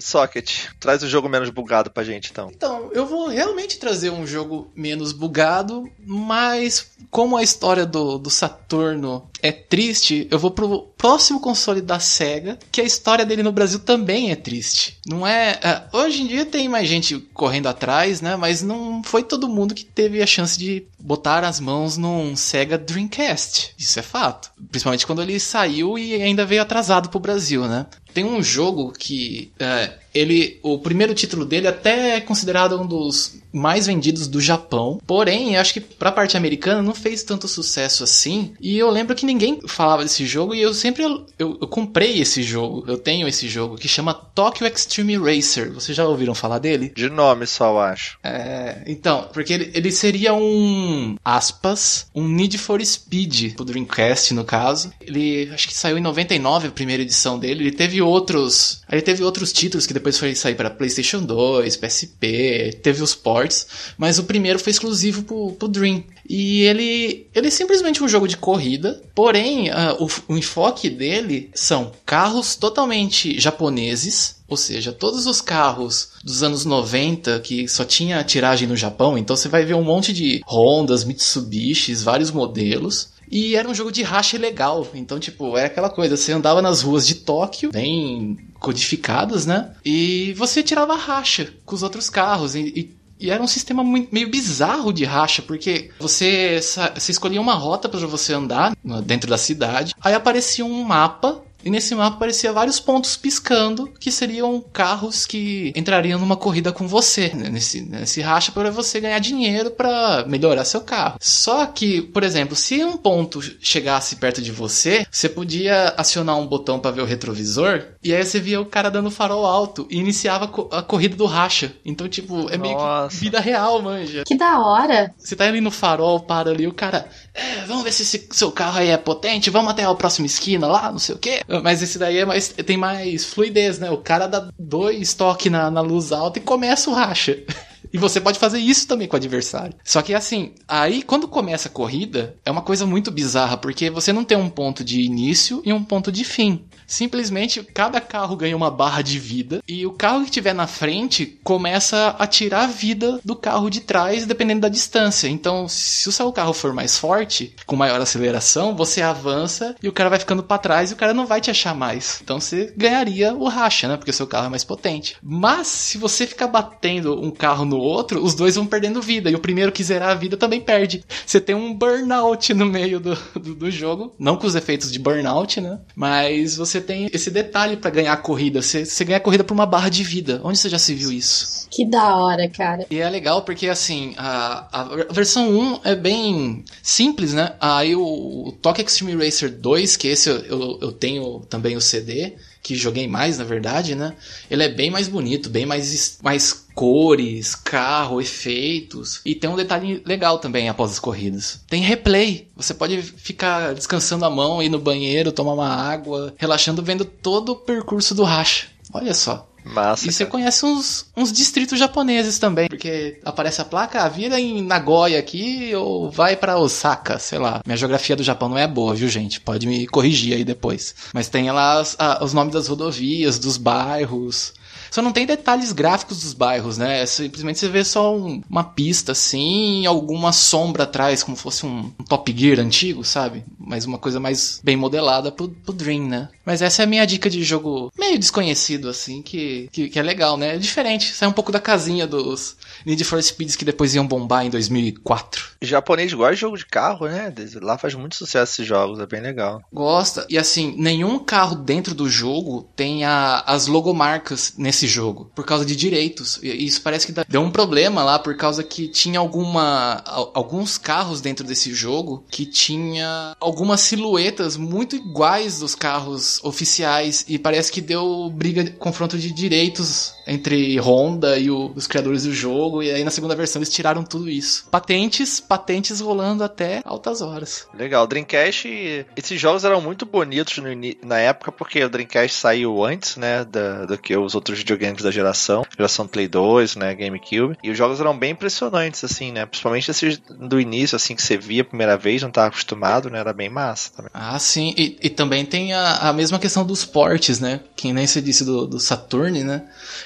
Socket, 0.00 0.66
traz 0.80 1.02
o 1.02 1.06
um 1.06 1.08
jogo 1.08 1.28
menos 1.28 1.50
bugado 1.50 1.90
pra 1.90 2.02
gente, 2.02 2.32
então. 2.32 2.50
Então, 2.52 2.90
eu 2.92 3.06
vou 3.06 3.28
realmente 3.28 3.78
trazer 3.78 4.03
um 4.10 4.26
jogo 4.26 4.70
menos 4.74 5.12
bugado, 5.12 5.88
mas 6.06 6.92
como 7.10 7.36
a 7.36 7.42
história 7.42 7.86
do, 7.86 8.18
do 8.18 8.30
Saturno 8.30 9.28
é 9.42 9.52
triste, 9.52 10.26
eu 10.30 10.38
vou 10.38 10.50
pro 10.50 10.82
próximo 10.96 11.40
console 11.40 11.80
da 11.80 12.00
SEGA, 12.00 12.58
que 12.72 12.80
a 12.80 12.84
história 12.84 13.26
dele 13.26 13.42
no 13.42 13.52
Brasil 13.52 13.78
também 13.78 14.30
é 14.30 14.36
triste. 14.36 14.98
Não 15.06 15.26
é. 15.26 15.60
Uh, 15.92 15.98
hoje 15.98 16.22
em 16.22 16.26
dia 16.26 16.46
tem 16.46 16.68
mais 16.68 16.88
gente 16.88 17.18
correndo 17.34 17.68
atrás, 17.68 18.20
né? 18.20 18.36
Mas 18.36 18.62
não 18.62 19.02
foi 19.04 19.22
todo 19.22 19.48
mundo 19.48 19.74
que 19.74 19.84
teve 19.84 20.22
a 20.22 20.26
chance 20.26 20.58
de 20.58 20.86
botar 20.98 21.44
as 21.44 21.60
mãos 21.60 21.96
num 21.96 22.34
Sega 22.34 22.78
Dreamcast. 22.78 23.74
Isso 23.78 23.98
é 23.98 24.02
fato. 24.02 24.50
Principalmente 24.70 25.06
quando 25.06 25.22
ele 25.22 25.38
saiu 25.38 25.98
e 25.98 26.14
ainda 26.14 26.46
veio 26.46 26.62
atrasado 26.62 27.10
pro 27.10 27.20
Brasil, 27.20 27.66
né? 27.68 27.86
Tem 28.14 28.24
um 28.24 28.42
jogo 28.42 28.92
que 28.96 29.50
é, 29.58 29.92
ele, 30.14 30.60
o 30.62 30.78
primeiro 30.78 31.12
título 31.12 31.44
dele 31.44 31.66
até 31.66 32.16
é 32.16 32.20
considerado 32.20 32.80
um 32.80 32.86
dos 32.86 33.36
mais 33.52 33.86
vendidos 33.86 34.28
do 34.28 34.40
Japão. 34.40 35.00
Porém, 35.06 35.56
acho 35.56 35.72
que 35.72 35.80
pra 35.80 36.12
parte 36.12 36.36
americana 36.36 36.80
não 36.80 36.94
fez 36.94 37.22
tanto 37.22 37.48
sucesso 37.48 38.04
assim. 38.04 38.54
E 38.60 38.78
eu 38.78 38.90
lembro 38.90 39.14
que 39.14 39.26
ninguém 39.26 39.60
falava 39.66 40.02
desse 40.02 40.24
jogo 40.24 40.54
e 40.54 40.62
eu 40.62 40.72
sempre 40.72 41.02
eu, 41.02 41.26
eu, 41.38 41.58
eu 41.60 41.68
comprei 41.68 42.20
esse 42.20 42.42
jogo. 42.42 42.84
Eu 42.86 42.96
tenho 42.96 43.26
esse 43.26 43.48
jogo 43.48 43.76
que 43.76 43.88
chama 43.88 44.14
Tokyo 44.14 44.66
Extreme 44.66 45.16
Racer. 45.16 45.72
Vocês 45.72 45.96
já 45.96 46.06
ouviram 46.06 46.34
falar 46.34 46.58
dele? 46.58 46.92
De 46.94 47.08
nome 47.08 47.46
só, 47.46 47.70
eu 47.70 47.80
acho. 47.80 48.18
É, 48.22 48.82
então, 48.86 49.28
porque 49.32 49.52
ele, 49.52 49.70
ele 49.74 49.90
seria 49.90 50.32
um 50.34 51.16
aspas, 51.24 52.06
um 52.14 52.26
Need 52.26 52.58
for 52.58 52.84
Speed 52.84 53.54
pro 53.54 53.64
Dreamcast 53.64 54.32
no 54.34 54.44
caso. 54.44 54.92
Ele 55.00 55.50
acho 55.52 55.68
que 55.68 55.74
saiu 55.74 55.98
em 55.98 56.02
99 56.02 56.68
a 56.68 56.70
primeira 56.70 57.02
edição 57.02 57.38
dele. 57.38 57.64
Ele 57.64 57.72
teve 57.72 58.00
outros, 58.04 58.82
ele 58.90 59.02
teve 59.02 59.22
outros 59.22 59.52
títulos 59.52 59.86
que 59.86 59.94
depois 59.94 60.18
foi 60.18 60.34
sair 60.34 60.54
para 60.54 60.70
PlayStation 60.70 61.20
2, 61.22 61.76
PSP, 61.76 62.78
teve 62.82 63.02
os 63.02 63.14
ports, 63.14 63.66
mas 63.96 64.18
o 64.18 64.24
primeiro 64.24 64.58
foi 64.58 64.70
exclusivo 64.70 65.22
pro, 65.22 65.52
pro 65.52 65.68
Dream. 65.68 66.04
E 66.28 66.62
ele, 66.62 67.26
ele 67.34 67.48
é 67.48 67.50
simplesmente 67.50 68.02
um 68.02 68.08
jogo 68.08 68.26
de 68.26 68.36
corrida, 68.36 69.02
porém 69.14 69.70
uh, 69.70 70.02
o, 70.02 70.32
o 70.32 70.38
enfoque 70.38 70.88
dele 70.88 71.50
são 71.54 71.92
carros 72.06 72.56
totalmente 72.56 73.38
japoneses, 73.38 74.36
ou 74.48 74.56
seja, 74.56 74.92
todos 74.92 75.26
os 75.26 75.40
carros 75.40 76.10
dos 76.22 76.42
anos 76.42 76.64
90 76.64 77.40
que 77.40 77.68
só 77.68 77.84
tinha 77.84 78.22
tiragem 78.24 78.68
no 78.68 78.76
Japão, 78.76 79.18
então 79.18 79.36
você 79.36 79.48
vai 79.48 79.64
ver 79.64 79.74
um 79.74 79.82
monte 79.82 80.12
de 80.12 80.42
Hondas, 80.46 81.04
Mitsubishis, 81.04 82.02
vários 82.02 82.30
modelos. 82.30 83.08
E 83.30 83.56
era 83.56 83.68
um 83.68 83.74
jogo 83.74 83.90
de 83.90 84.02
racha 84.02 84.38
legal. 84.38 84.86
Então, 84.94 85.18
tipo, 85.18 85.56
é 85.56 85.66
aquela 85.66 85.90
coisa, 85.90 86.16
você 86.16 86.32
andava 86.32 86.60
nas 86.62 86.82
ruas 86.82 87.06
de 87.06 87.16
Tóquio, 87.16 87.70
bem 87.72 88.38
codificadas, 88.58 89.46
né? 89.46 89.72
E 89.84 90.32
você 90.34 90.62
tirava 90.62 90.94
racha 90.96 91.52
com 91.64 91.74
os 91.74 91.82
outros 91.82 92.08
carros. 92.08 92.54
E, 92.54 92.60
e 92.60 93.04
E 93.20 93.30
era 93.30 93.42
um 93.42 93.46
sistema 93.46 93.82
muito, 93.84 94.12
meio 94.12 94.28
bizarro 94.28 94.92
de 94.92 95.04
racha, 95.04 95.40
porque 95.40 95.90
você, 96.00 96.60
você 96.94 97.12
escolhia 97.12 97.40
uma 97.40 97.54
rota 97.54 97.88
para 97.88 98.06
você 98.06 98.34
andar 98.34 98.76
dentro 99.04 99.30
da 99.30 99.38
cidade, 99.38 99.94
aí 100.00 100.14
aparecia 100.14 100.64
um 100.64 100.82
mapa 100.82 101.40
e 101.64 101.70
nesse 101.70 101.94
mapa 101.94 102.16
aparecia 102.16 102.52
vários 102.52 102.78
pontos 102.78 103.16
piscando, 103.16 103.90
que 103.98 104.10
seriam 104.10 104.62
carros 104.72 105.26
que 105.26 105.72
entrariam 105.74 106.18
numa 106.18 106.36
corrida 106.36 106.72
com 106.72 106.86
você, 106.86 107.32
né? 107.34 107.48
nesse, 107.48 107.80
nesse 107.80 108.20
racha 108.20 108.52
para 108.52 108.70
você 108.70 109.00
ganhar 109.00 109.18
dinheiro 109.18 109.70
para 109.70 110.24
melhorar 110.26 110.64
seu 110.64 110.80
carro. 110.80 111.18
Só 111.20 111.66
que, 111.66 112.02
por 112.02 112.22
exemplo, 112.22 112.54
se 112.54 112.84
um 112.84 112.96
ponto 112.96 113.40
chegasse 113.60 114.16
perto 114.16 114.42
de 114.42 114.52
você, 114.52 115.06
você 115.10 115.28
podia 115.28 115.94
acionar 115.96 116.38
um 116.38 116.46
botão 116.46 116.78
para 116.78 116.90
ver 116.90 117.02
o 117.02 117.06
retrovisor, 117.06 117.82
e 118.02 118.14
aí 118.14 118.24
você 118.24 118.38
via 118.38 118.60
o 118.60 118.66
cara 118.66 118.90
dando 118.90 119.10
farol 119.10 119.46
alto 119.46 119.86
e 119.90 119.98
iniciava 119.98 120.44
a 120.72 120.82
corrida 120.82 121.16
do 121.16 121.26
racha. 121.26 121.72
Então, 121.84 122.08
tipo, 122.08 122.50
é 122.50 122.58
meio 122.58 122.74
Nossa. 122.74 123.08
que 123.08 123.16
vida 123.16 123.40
real, 123.40 123.80
manja. 123.82 124.24
Que 124.26 124.36
da 124.36 124.60
hora! 124.60 125.14
Você 125.18 125.34
tá 125.34 125.44
ali 125.44 125.60
no 125.60 125.70
farol, 125.70 126.20
para 126.20 126.50
ali, 126.50 126.66
o 126.66 126.72
cara, 126.72 127.08
é, 127.34 127.64
vamos 127.66 127.82
ver 127.82 127.92
se 127.92 128.02
esse 128.02 128.28
seu 128.30 128.52
carro 128.52 128.78
aí 128.78 128.90
é 128.90 128.96
potente, 128.96 129.50
vamos 129.50 129.72
até 129.72 129.82
a 129.84 129.94
próxima 129.94 130.26
esquina 130.26 130.68
lá, 130.68 130.92
não 130.92 131.00
sei 131.00 131.16
o 131.16 131.18
quê. 131.18 131.42
Mas 131.62 131.82
esse 131.82 131.98
daí 131.98 132.18
é 132.18 132.24
mais, 132.24 132.48
tem 132.48 132.76
mais 132.76 133.24
fluidez, 133.24 133.80
né? 133.80 133.90
O 133.90 133.98
cara 133.98 134.28
dá 134.28 134.48
dois 134.56 135.14
toques 135.14 135.50
na, 135.50 135.68
na 135.68 135.80
luz 135.80 136.12
alta 136.12 136.38
e 136.38 136.42
começa 136.42 136.88
o 136.88 136.94
racha. 136.94 137.42
E 137.92 137.98
você 137.98 138.20
pode 138.20 138.40
fazer 138.40 138.58
isso 138.58 138.88
também 138.88 139.06
com 139.06 139.14
o 139.14 139.18
adversário. 139.18 139.76
Só 139.84 140.02
que 140.02 140.12
assim, 140.12 140.52
aí 140.66 141.00
quando 141.00 141.28
começa 141.28 141.68
a 141.68 141.70
corrida, 141.70 142.34
é 142.44 142.50
uma 142.50 142.62
coisa 142.62 142.84
muito 142.84 143.08
bizarra, 143.08 143.56
porque 143.56 143.88
você 143.88 144.12
não 144.12 144.24
tem 144.24 144.36
um 144.36 144.50
ponto 144.50 144.82
de 144.82 145.00
início 145.00 145.62
e 145.64 145.72
um 145.72 145.84
ponto 145.84 146.10
de 146.10 146.24
fim. 146.24 146.64
Simplesmente 146.86 147.62
cada 147.62 148.00
carro 148.00 148.36
ganha 148.36 148.56
uma 148.56 148.70
barra 148.70 149.02
de 149.02 149.18
vida 149.18 149.62
e 149.66 149.86
o 149.86 149.92
carro 149.92 150.24
que 150.24 150.30
tiver 150.30 150.54
na 150.54 150.66
frente 150.66 151.38
começa 151.42 152.14
a 152.18 152.26
tirar 152.26 152.64
a 152.64 152.66
vida 152.66 153.20
do 153.24 153.36
carro 153.36 153.70
de 153.70 153.80
trás 153.80 154.26
dependendo 154.26 154.62
da 154.62 154.68
distância. 154.68 155.28
Então, 155.28 155.66
se 155.68 156.08
o 156.08 156.12
seu 156.12 156.32
carro 156.32 156.52
for 156.52 156.72
mais 156.72 156.98
forte, 156.98 157.54
com 157.66 157.76
maior 157.76 158.00
aceleração, 158.00 158.76
você 158.76 159.02
avança 159.02 159.74
e 159.82 159.88
o 159.88 159.92
cara 159.92 160.10
vai 160.10 160.18
ficando 160.18 160.42
para 160.42 160.58
trás 160.58 160.90
e 160.90 160.94
o 160.94 160.96
cara 160.96 161.14
não 161.14 161.26
vai 161.26 161.40
te 161.40 161.50
achar 161.50 161.74
mais. 161.74 162.20
Então 162.22 162.40
você 162.40 162.72
ganharia 162.76 163.34
o 163.34 163.48
racha, 163.48 163.88
né? 163.88 163.96
Porque 163.96 164.10
o 164.10 164.14
seu 164.14 164.26
carro 164.26 164.46
é 164.46 164.50
mais 164.50 164.64
potente. 164.64 165.16
Mas 165.22 165.66
se 165.66 165.98
você 165.98 166.26
ficar 166.26 166.48
batendo 166.48 167.20
um 167.20 167.30
carro 167.30 167.64
no 167.64 167.78
outro, 167.78 168.22
os 168.22 168.34
dois 168.34 168.56
vão 168.56 168.66
perdendo 168.66 169.02
vida 169.02 169.30
e 169.30 169.34
o 169.34 169.40
primeiro 169.40 169.72
que 169.72 169.84
zerar 169.84 170.10
a 170.10 170.14
vida 170.14 170.36
também 170.36 170.60
perde. 170.60 171.04
Você 171.26 171.40
tem 171.40 171.54
um 171.54 171.74
burnout 171.74 172.52
no 172.54 172.66
meio 172.66 173.00
do, 173.00 173.16
do, 173.34 173.54
do 173.54 173.70
jogo, 173.70 174.14
não 174.18 174.36
com 174.36 174.46
os 174.46 174.54
efeitos 174.54 174.90
de 174.90 174.98
burnout, 174.98 175.60
né? 175.60 175.78
Mas 175.94 176.56
você 176.56 176.73
tem 176.80 177.08
esse 177.12 177.30
detalhe 177.30 177.76
para 177.76 177.90
ganhar 177.90 178.12
a 178.12 178.16
corrida. 178.16 178.62
Você, 178.62 178.84
você 178.84 179.04
ganha 179.04 179.18
a 179.18 179.20
corrida 179.20 179.44
por 179.44 179.54
uma 179.54 179.66
barra 179.66 179.88
de 179.88 180.02
vida. 180.02 180.40
Onde 180.44 180.58
você 180.58 180.68
já 180.68 180.78
se 180.78 180.94
viu 180.94 181.12
isso? 181.12 181.66
Que 181.70 181.84
da 181.84 182.16
hora, 182.16 182.48
cara. 182.48 182.86
E 182.90 182.98
é 182.98 183.08
legal 183.08 183.42
porque, 183.42 183.68
assim, 183.68 184.14
a, 184.16 184.68
a 184.72 185.12
versão 185.12 185.50
1 185.50 185.80
é 185.84 185.94
bem 185.94 186.64
simples, 186.82 187.32
né? 187.34 187.54
Aí 187.60 187.94
o, 187.96 188.48
o 188.48 188.52
Tokyo 188.52 188.84
Extreme 188.84 189.24
Racer 189.24 189.50
2, 189.50 189.96
que 189.96 190.08
esse 190.08 190.28
eu, 190.28 190.36
eu, 190.38 190.78
eu 190.82 190.92
tenho 190.92 191.40
também 191.50 191.76
o 191.76 191.80
CD, 191.80 192.34
que 192.62 192.74
joguei 192.74 193.06
mais, 193.06 193.38
na 193.38 193.44
verdade, 193.44 193.94
né? 193.94 194.14
Ele 194.50 194.62
é 194.62 194.68
bem 194.68 194.90
mais 194.90 195.06
bonito, 195.08 195.50
bem 195.50 195.66
mais, 195.66 196.18
mais 196.22 196.63
cores, 196.74 197.54
carro, 197.54 198.20
efeitos. 198.20 199.20
E 199.24 199.34
tem 199.34 199.48
um 199.48 199.56
detalhe 199.56 200.02
legal 200.04 200.38
também 200.38 200.68
após 200.68 200.90
as 200.92 200.98
corridas. 200.98 201.60
Tem 201.68 201.82
replay. 201.82 202.48
Você 202.56 202.74
pode 202.74 203.00
ficar 203.00 203.74
descansando 203.74 204.24
a 204.24 204.30
mão, 204.30 204.62
ir 204.62 204.68
no 204.68 204.78
banheiro, 204.78 205.32
tomar 205.32 205.54
uma 205.54 205.68
água, 205.68 206.34
relaxando, 206.36 206.82
vendo 206.82 207.04
todo 207.04 207.52
o 207.52 207.56
percurso 207.56 208.14
do 208.14 208.24
racha. 208.24 208.66
Olha 208.92 209.14
só. 209.14 209.48
Massa, 209.64 210.06
e 210.06 210.12
você 210.12 210.26
conhece 210.26 210.66
uns, 210.66 211.06
uns 211.16 211.32
distritos 211.32 211.78
japoneses 211.78 212.38
também, 212.38 212.68
porque 212.68 213.18
aparece 213.24 213.62
a 213.62 213.64
placa, 213.64 214.02
ah, 214.02 214.08
vira 214.08 214.38
em 214.38 214.62
Nagoya 214.62 215.18
aqui 215.18 215.74
ou 215.74 216.10
vai 216.10 216.36
para 216.36 216.58
Osaka, 216.58 217.18
sei 217.18 217.38
lá. 217.38 217.62
Minha 217.64 217.76
geografia 217.76 218.14
do 218.14 218.22
Japão 218.22 218.50
não 218.50 218.58
é 218.58 218.68
boa, 218.68 218.94
viu, 218.94 219.08
gente? 219.08 219.40
Pode 219.40 219.66
me 219.66 219.86
corrigir 219.86 220.34
aí 220.34 220.44
depois. 220.44 220.94
Mas 221.14 221.28
tem 221.28 221.50
lá 221.50 221.80
as, 221.80 221.96
a, 221.98 222.22
os 222.22 222.34
nomes 222.34 222.52
das 222.52 222.68
rodovias, 222.68 223.38
dos 223.38 223.56
bairros. 223.56 224.52
Só 224.94 225.02
não 225.02 225.10
tem 225.10 225.26
detalhes 225.26 225.72
gráficos 225.72 226.20
dos 226.22 226.32
bairros, 226.32 226.78
né? 226.78 227.02
É 227.02 227.06
simplesmente 227.06 227.58
você 227.58 227.68
vê 227.68 227.82
só 227.82 228.16
um, 228.16 228.40
uma 228.48 228.62
pista 228.62 229.10
assim 229.10 229.84
alguma 229.86 230.32
sombra 230.32 230.84
atrás, 230.84 231.24
como 231.24 231.36
fosse 231.36 231.66
um, 231.66 231.92
um, 231.98 232.04
Top 232.04 232.32
Gear 232.32 232.60
antigo, 232.60 233.02
sabe? 233.02 233.44
Mas 233.58 233.86
uma 233.86 233.98
coisa 233.98 234.20
mais 234.20 234.60
bem 234.62 234.76
modelada 234.76 235.32
pro, 235.32 235.48
pro 235.48 235.72
Dream, 235.72 236.06
né? 236.06 236.28
Mas 236.46 236.62
essa 236.62 236.82
é 236.82 236.84
a 236.84 236.86
minha 236.86 237.04
dica 237.06 237.28
de 237.28 237.42
jogo 237.42 237.92
meio 237.98 238.16
desconhecido, 238.20 238.88
assim, 238.88 239.20
que, 239.20 239.68
que, 239.72 239.88
que 239.88 239.98
é 239.98 240.02
legal, 240.02 240.36
né? 240.36 240.54
É 240.54 240.58
diferente, 240.58 241.12
sai 241.12 241.28
um 241.28 241.32
pouco 241.32 241.50
da 241.50 241.58
casinha 241.58 242.06
dos 242.06 242.56
Need 242.86 243.02
for 243.02 243.20
Speeds 243.20 243.56
que 243.56 243.64
depois 243.64 243.96
iam 243.96 244.06
bombar 244.06 244.46
em 244.46 244.50
2004. 244.50 245.54
O 245.60 245.66
japonês 245.66 246.14
gosta 246.14 246.34
de 246.36 246.40
jogo 246.40 246.56
de 246.56 246.66
carro, 246.66 247.08
né? 247.08 247.34
Lá 247.60 247.76
faz 247.76 247.94
muito 247.94 248.14
sucesso 248.14 248.52
esses 248.52 248.66
jogos, 248.66 249.00
é 249.00 249.06
bem 249.06 249.20
legal. 249.20 249.60
Gosta. 249.72 250.24
E 250.30 250.38
assim, 250.38 250.72
nenhum 250.78 251.18
carro 251.18 251.56
dentro 251.56 251.96
do 251.96 252.08
jogo 252.08 252.68
tem 252.76 253.04
a, 253.04 253.42
as 253.44 253.66
logomarcas 253.66 254.54
nesse 254.56 254.83
esse 254.84 254.86
jogo 254.86 255.30
por 255.34 255.44
causa 255.44 255.64
de 255.64 255.74
direitos. 255.74 256.38
E 256.42 256.64
isso 256.64 256.82
parece 256.82 257.06
que 257.06 257.12
deu 257.28 257.40
um 257.40 257.50
problema 257.50 258.04
lá 258.04 258.18
por 258.18 258.36
causa 258.36 258.62
que 258.62 258.86
tinha 258.88 259.18
alguma 259.18 260.02
alguns 260.34 260.78
carros 260.78 261.20
dentro 261.20 261.46
desse 261.46 261.74
jogo 261.74 262.24
que 262.30 262.44
tinha 262.46 263.34
algumas 263.40 263.80
silhuetas 263.80 264.56
muito 264.56 264.94
iguais 264.94 265.58
dos 265.58 265.74
carros 265.74 266.42
oficiais 266.44 267.24
e 267.28 267.38
parece 267.38 267.72
que 267.72 267.80
deu 267.80 268.30
briga, 268.30 268.70
confronto 268.78 269.18
de 269.18 269.32
direitos 269.32 270.14
entre 270.26 270.78
Honda 270.80 271.38
e 271.38 271.50
o, 271.50 271.72
os 271.74 271.86
criadores 271.86 272.24
do 272.24 272.32
jogo 272.32 272.82
e 272.82 272.90
aí 272.90 273.04
na 273.04 273.10
segunda 273.10 273.34
versão 273.34 273.60
eles 273.60 273.72
tiraram 273.72 274.02
tudo 274.02 274.28
isso. 274.28 274.66
Patentes, 274.70 275.40
patentes 275.40 276.00
rolando 276.00 276.44
até 276.44 276.82
altas 276.84 277.20
horas. 277.20 277.66
Legal, 277.74 278.06
Dreamcast, 278.06 279.06
esses 279.16 279.40
jogos 279.40 279.64
eram 279.64 279.80
muito 279.80 280.06
bonitos 280.06 280.58
no, 280.58 280.68
na 281.02 281.18
época 281.18 281.52
porque 281.52 281.82
o 281.82 281.88
Dreamcast 281.88 282.36
saiu 282.36 282.84
antes, 282.84 283.16
né, 283.16 283.44
da, 283.44 283.86
do 283.86 283.98
que 283.98 284.16
os 284.16 284.34
outros 284.34 284.64
videogames 284.74 285.02
da 285.02 285.10
geração, 285.10 285.64
geração 285.76 286.06
Play 286.06 286.28
2, 286.28 286.76
né, 286.76 286.94
GameCube, 286.94 287.56
e 287.62 287.70
os 287.70 287.78
jogos 287.78 288.00
eram 288.00 288.16
bem 288.16 288.32
impressionantes, 288.32 289.02
assim, 289.04 289.32
né, 289.32 289.46
principalmente 289.46 289.90
esses 289.90 290.18
do 290.18 290.60
início, 290.60 290.96
assim, 290.96 291.14
que 291.14 291.22
você 291.22 291.36
via 291.36 291.62
a 291.62 291.64
primeira 291.64 291.96
vez, 291.96 292.22
não 292.22 292.28
estava 292.28 292.48
acostumado, 292.48 293.08
né, 293.10 293.18
era 293.18 293.32
bem 293.32 293.48
massa 293.48 293.92
também. 293.96 294.10
Ah, 294.12 294.38
sim, 294.38 294.74
e, 294.76 294.98
e 295.02 295.10
também 295.10 295.44
tem 295.44 295.72
a, 295.72 296.08
a 296.08 296.12
mesma 296.12 296.38
questão 296.38 296.64
dos 296.64 296.84
portes, 296.84 297.40
né, 297.40 297.60
que 297.76 297.92
nem 297.92 298.06
você 298.06 298.20
disse 298.20 298.44
do, 298.44 298.66
do 298.66 298.80
Saturn, 298.80 299.42
né, 299.44 299.64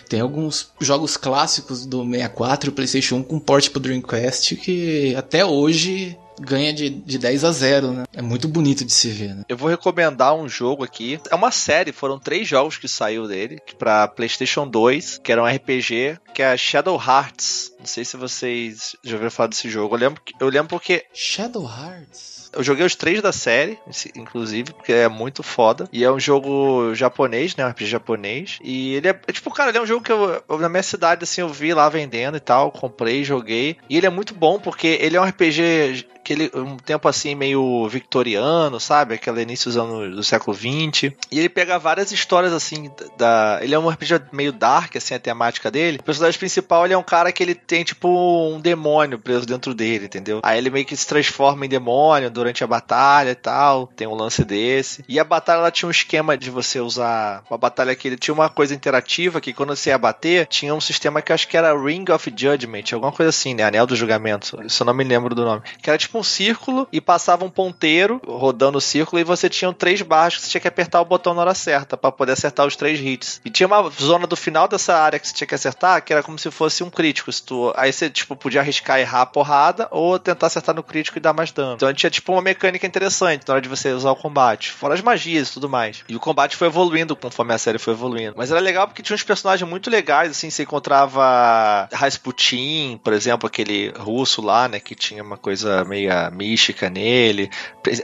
tem 0.09 0.21
alguns 0.21 0.71
jogos 0.81 1.17
clássicos 1.17 1.87
do 1.87 2.05
64 2.05 2.71
e 2.71 2.73
PlayStation 2.73 3.17
1 3.17 3.23
com 3.23 3.39
porte 3.39 3.71
pro 3.71 3.81
Dreamcast 3.81 4.57
que 4.57 5.15
até 5.17 5.45
hoje 5.45 6.17
ganha 6.41 6.73
de, 6.73 6.91
de 6.91 7.19
10 7.19 7.45
a 7.45 7.53
0, 7.53 7.93
né? 7.93 8.05
É 8.13 8.23
muito 8.23 8.49
bonito 8.49 8.85
de 8.85 8.93
se 8.93 9.11
ver, 9.11 9.35
né? 9.35 9.45
Eu 9.49 9.57
vou 9.57 9.69
recomendar 9.69 10.35
um 10.35 10.49
jogo 10.49 10.85
aqui. 10.85 11.21
É 11.31 11.35
uma 11.35 11.51
série, 11.51 11.93
foram 11.93 12.19
três 12.19 12.47
jogos 12.47 12.77
que 12.77 12.89
saiu 12.89 13.27
dele, 13.27 13.61
para 13.79 14.09
PlayStation 14.09 14.67
2, 14.67 15.21
que 15.23 15.33
era 15.33 15.43
um 15.43 15.47
RPG, 15.47 16.19
que 16.35 16.43
é 16.43 16.57
Shadow 16.57 17.01
Hearts. 17.01 17.73
Não 17.79 17.87
sei 17.87 18.05
se 18.05 18.17
vocês 18.17 18.97
já 19.03 19.15
ouviram 19.15 19.31
falar 19.31 19.49
desse 19.49 19.69
jogo. 19.69 19.95
Eu 19.95 19.99
lembro, 19.99 20.23
eu 20.41 20.49
lembro 20.49 20.69
porque. 20.69 21.05
Shadow 21.13 21.65
Hearts? 21.65 22.39
Eu 22.53 22.63
joguei 22.63 22.85
os 22.85 22.95
três 22.95 23.21
da 23.21 23.33
série, 23.33 23.79
inclusive, 24.17 24.73
porque 24.73 24.93
é 24.93 25.09
muito 25.09 25.43
foda. 25.43 25.89
E 25.93 26.03
é 26.03 26.11
um 26.11 26.19
jogo 26.19 26.95
japonês, 26.95 27.55
né? 27.55 27.65
Um 27.65 27.69
RPG 27.69 27.87
japonês. 27.87 28.59
E 28.63 28.95
ele 28.95 29.09
é, 29.09 29.21
é, 29.27 29.33
tipo, 29.33 29.51
cara, 29.51 29.71
ele 29.71 29.79
é 29.79 29.83
um 29.83 29.87
jogo 29.87 30.03
que 30.03 30.13
eu, 30.13 30.43
eu, 30.49 30.59
na 30.59 30.69
minha 30.69 30.83
cidade, 30.83 31.25
assim, 31.25 31.41
eu 31.41 31.49
vi 31.49 31.75
lá 31.75 31.89
vendendo 31.89 32.37
e 32.37 32.41
tal. 32.41 32.73
Comprei, 32.73 33.23
joguei. 33.23 33.77
E 33.89 33.97
ele 33.97 34.07
é 34.07 34.11
muito 34.11 34.35
bom 34.35 34.59
porque 34.59 34.99
ele 35.01 35.17
é 35.17 35.21
um 35.21 35.25
RPG 35.25 36.07
aquele 36.29 36.51
um 36.55 36.77
tempo 36.77 37.09
assim 37.09 37.35
meio 37.35 37.89
victoriano, 37.89 38.79
sabe? 38.79 39.15
Aquele 39.15 39.43
início 39.43 39.71
dos 39.71 39.77
anos 39.77 40.15
do 40.15 40.23
século 40.23 40.55
20. 40.55 41.17
E 41.31 41.39
ele 41.39 41.49
pega 41.49 41.79
várias 41.79 42.13
histórias 42.13 42.53
assim 42.53 42.91
da, 43.17 43.59
ele 43.63 43.75
é 43.75 43.79
um 43.79 43.89
RPG 43.89 44.23
meio 44.33 44.53
dark 44.53 44.97
assim 44.97 45.15
a 45.15 45.19
temática 45.19 45.71
dele. 45.71 45.99
O 46.01 46.03
personagem 46.03 46.39
principal 46.39 46.85
ele 46.85 46.95
é 46.95 46.99
um 46.99 47.03
cara 47.03 47.33
que 47.33 47.43
ele 47.43 47.55
tem 47.55 47.83
tipo 47.83 48.09
um 48.09 48.61
demônio 48.61 49.19
preso 49.19 49.47
dentro 49.47 49.75
dele, 49.75 50.07
entendeu? 50.07 50.41
Aí 50.43 50.59
ele 50.59 50.71
meio 50.71 50.85
que 50.85 50.97
se 50.97 51.07
transforma 51.07 51.65
em 51.65 51.69
demônio 51.69 52.31
durante 52.31 52.63
a 52.63 52.67
batalha 52.67 53.31
e 53.31 53.35
tal. 53.35 53.87
Tem 53.97 54.07
um 54.07 54.15
lance 54.15 54.45
desse. 54.45 55.05
E 55.09 55.19
a 55.19 55.25
batalha 55.25 55.59
ela 55.59 55.71
tinha 55.71 55.89
um 55.89 55.93
esquema 55.93 56.37
de 56.37 56.51
você 56.51 56.81
usar 56.81 57.43
uma 57.51 57.59
batalha 57.59 57.95
que 57.95 58.09
ele 58.09 58.17
tinha 58.17 58.35
uma 58.35 58.49
coisa 58.49 58.75
interativa 58.75 59.41
que 59.41 59.53
quando 59.53 59.75
você 59.75 59.91
ia 59.91 59.99
bater, 59.99 60.47
tinha 60.47 60.75
um 60.75 60.81
sistema 60.81 61.23
que 61.23 61.33
acho 61.33 61.49
que 61.49 61.57
era 61.57 61.79
Ring 61.79 62.05
of 62.11 62.33
Judgment, 62.37 62.85
alguma 62.93 63.13
coisa 63.13 63.31
assim, 63.31 63.55
né? 63.55 63.65
Anel 63.65 63.87
do 63.87 63.97
julgamento. 63.97 64.61
Isso 64.65 64.83
eu 64.83 64.87
não 64.87 64.95
me 64.95 65.05
lembro 65.05 65.35
do 65.35 65.45
nome. 65.45 65.63
Que 65.81 65.91
era 65.91 65.99
tipo 65.99 66.18
um 66.19 66.23
círculo 66.23 66.89
e 66.93 67.01
passava 67.01 67.45
um 67.45 67.51
ponteiro 67.51 68.21
rodando 68.27 68.79
o 68.79 68.81
círculo 68.81 69.21
e 69.21 69.25
você 69.25 69.49
tinha 69.49 69.73
três 69.73 70.03
barras 70.03 70.37
que 70.37 70.43
você 70.43 70.51
tinha 70.51 70.61
que 70.61 70.69
apertar 70.69 71.01
o 71.01 71.05
botão 71.05 71.35
na 71.35 71.43
hora 71.43 71.55
certa 71.55 71.97
para 71.97 72.13
poder 72.13 72.33
acertar 72.33 72.67
os 72.67 72.77
três 72.77 73.01
hits. 73.01 73.41
E 73.45 73.51
tinha 73.51 73.67
uma 73.67 73.89
zona 73.91 74.27
do 74.27 74.37
final 74.37 74.69
dessa 74.69 74.95
área 74.97 75.19
que 75.19 75.27
você 75.27 75.35
tinha 75.35 75.47
que 75.47 75.55
acertar 75.55 76.03
que 76.03 76.13
era 76.13 76.23
como 76.23 76.39
se 76.39 76.51
fosse 76.51 76.83
um 76.83 76.91
crítico. 76.91 77.33
Se 77.33 77.43
tu 77.43 77.73
aí 77.77 77.93
você, 77.93 78.11
tipo, 78.11 78.37
podia 78.37 78.61
arriscar 78.61 78.99
errar 78.99 79.23
a 79.23 79.27
porrada 79.27 79.89
ou 79.91 80.19
tentar 80.19 80.47
acertar 80.47 80.75
no 80.75 80.83
crítico 80.83 81.19
e 81.19 81.21
dar 81.21 81.33
mais 81.33 81.53
dano. 81.53 81.75
Então 81.75 81.93
tinha, 81.93 82.11
tipo, 82.11 82.33
uma 82.33 82.43
mecânica 82.43 82.87
interessante 82.87 83.45
na 83.47 83.55
hora 83.55 83.61
de 83.61 83.69
você 83.69 83.93
usar 83.93 84.11
o 84.11 84.17
combate. 84.17 84.71
Fora 84.71 84.95
as 84.95 85.01
magias 85.01 85.49
e 85.49 85.53
tudo 85.53 85.69
mais. 85.69 86.05
E 86.09 86.17
o 86.17 86.21
combate 86.21 86.57
foi 86.57 86.69
evoluindo 86.69 87.15
conforme 87.17 87.53
a 87.53 87.59
série 87.59 87.79
foi 87.79 87.95
evoluindo. 87.95 88.35
Mas 88.37 88.51
era 88.51 88.61
legal 88.61 88.87
porque 88.87 89.03
tinha 89.03 89.15
uns 89.15 89.23
personagens 89.23 89.69
muito 89.69 89.91
legais, 89.91 90.31
assim, 90.31 90.51
você 90.51 90.63
encontrava 90.63 91.89
Rasputin, 91.93 93.01
por 93.03 93.13
exemplo, 93.13 93.47
aquele 93.47 93.91
russo 93.99 94.43
lá, 94.43 94.69
né, 94.69 94.81
que 94.81 94.95
tinha 94.95 95.23
uma 95.23 95.37
coisa 95.37 95.85
meio 95.85 96.08
mística 96.33 96.91
nele, 96.91 97.51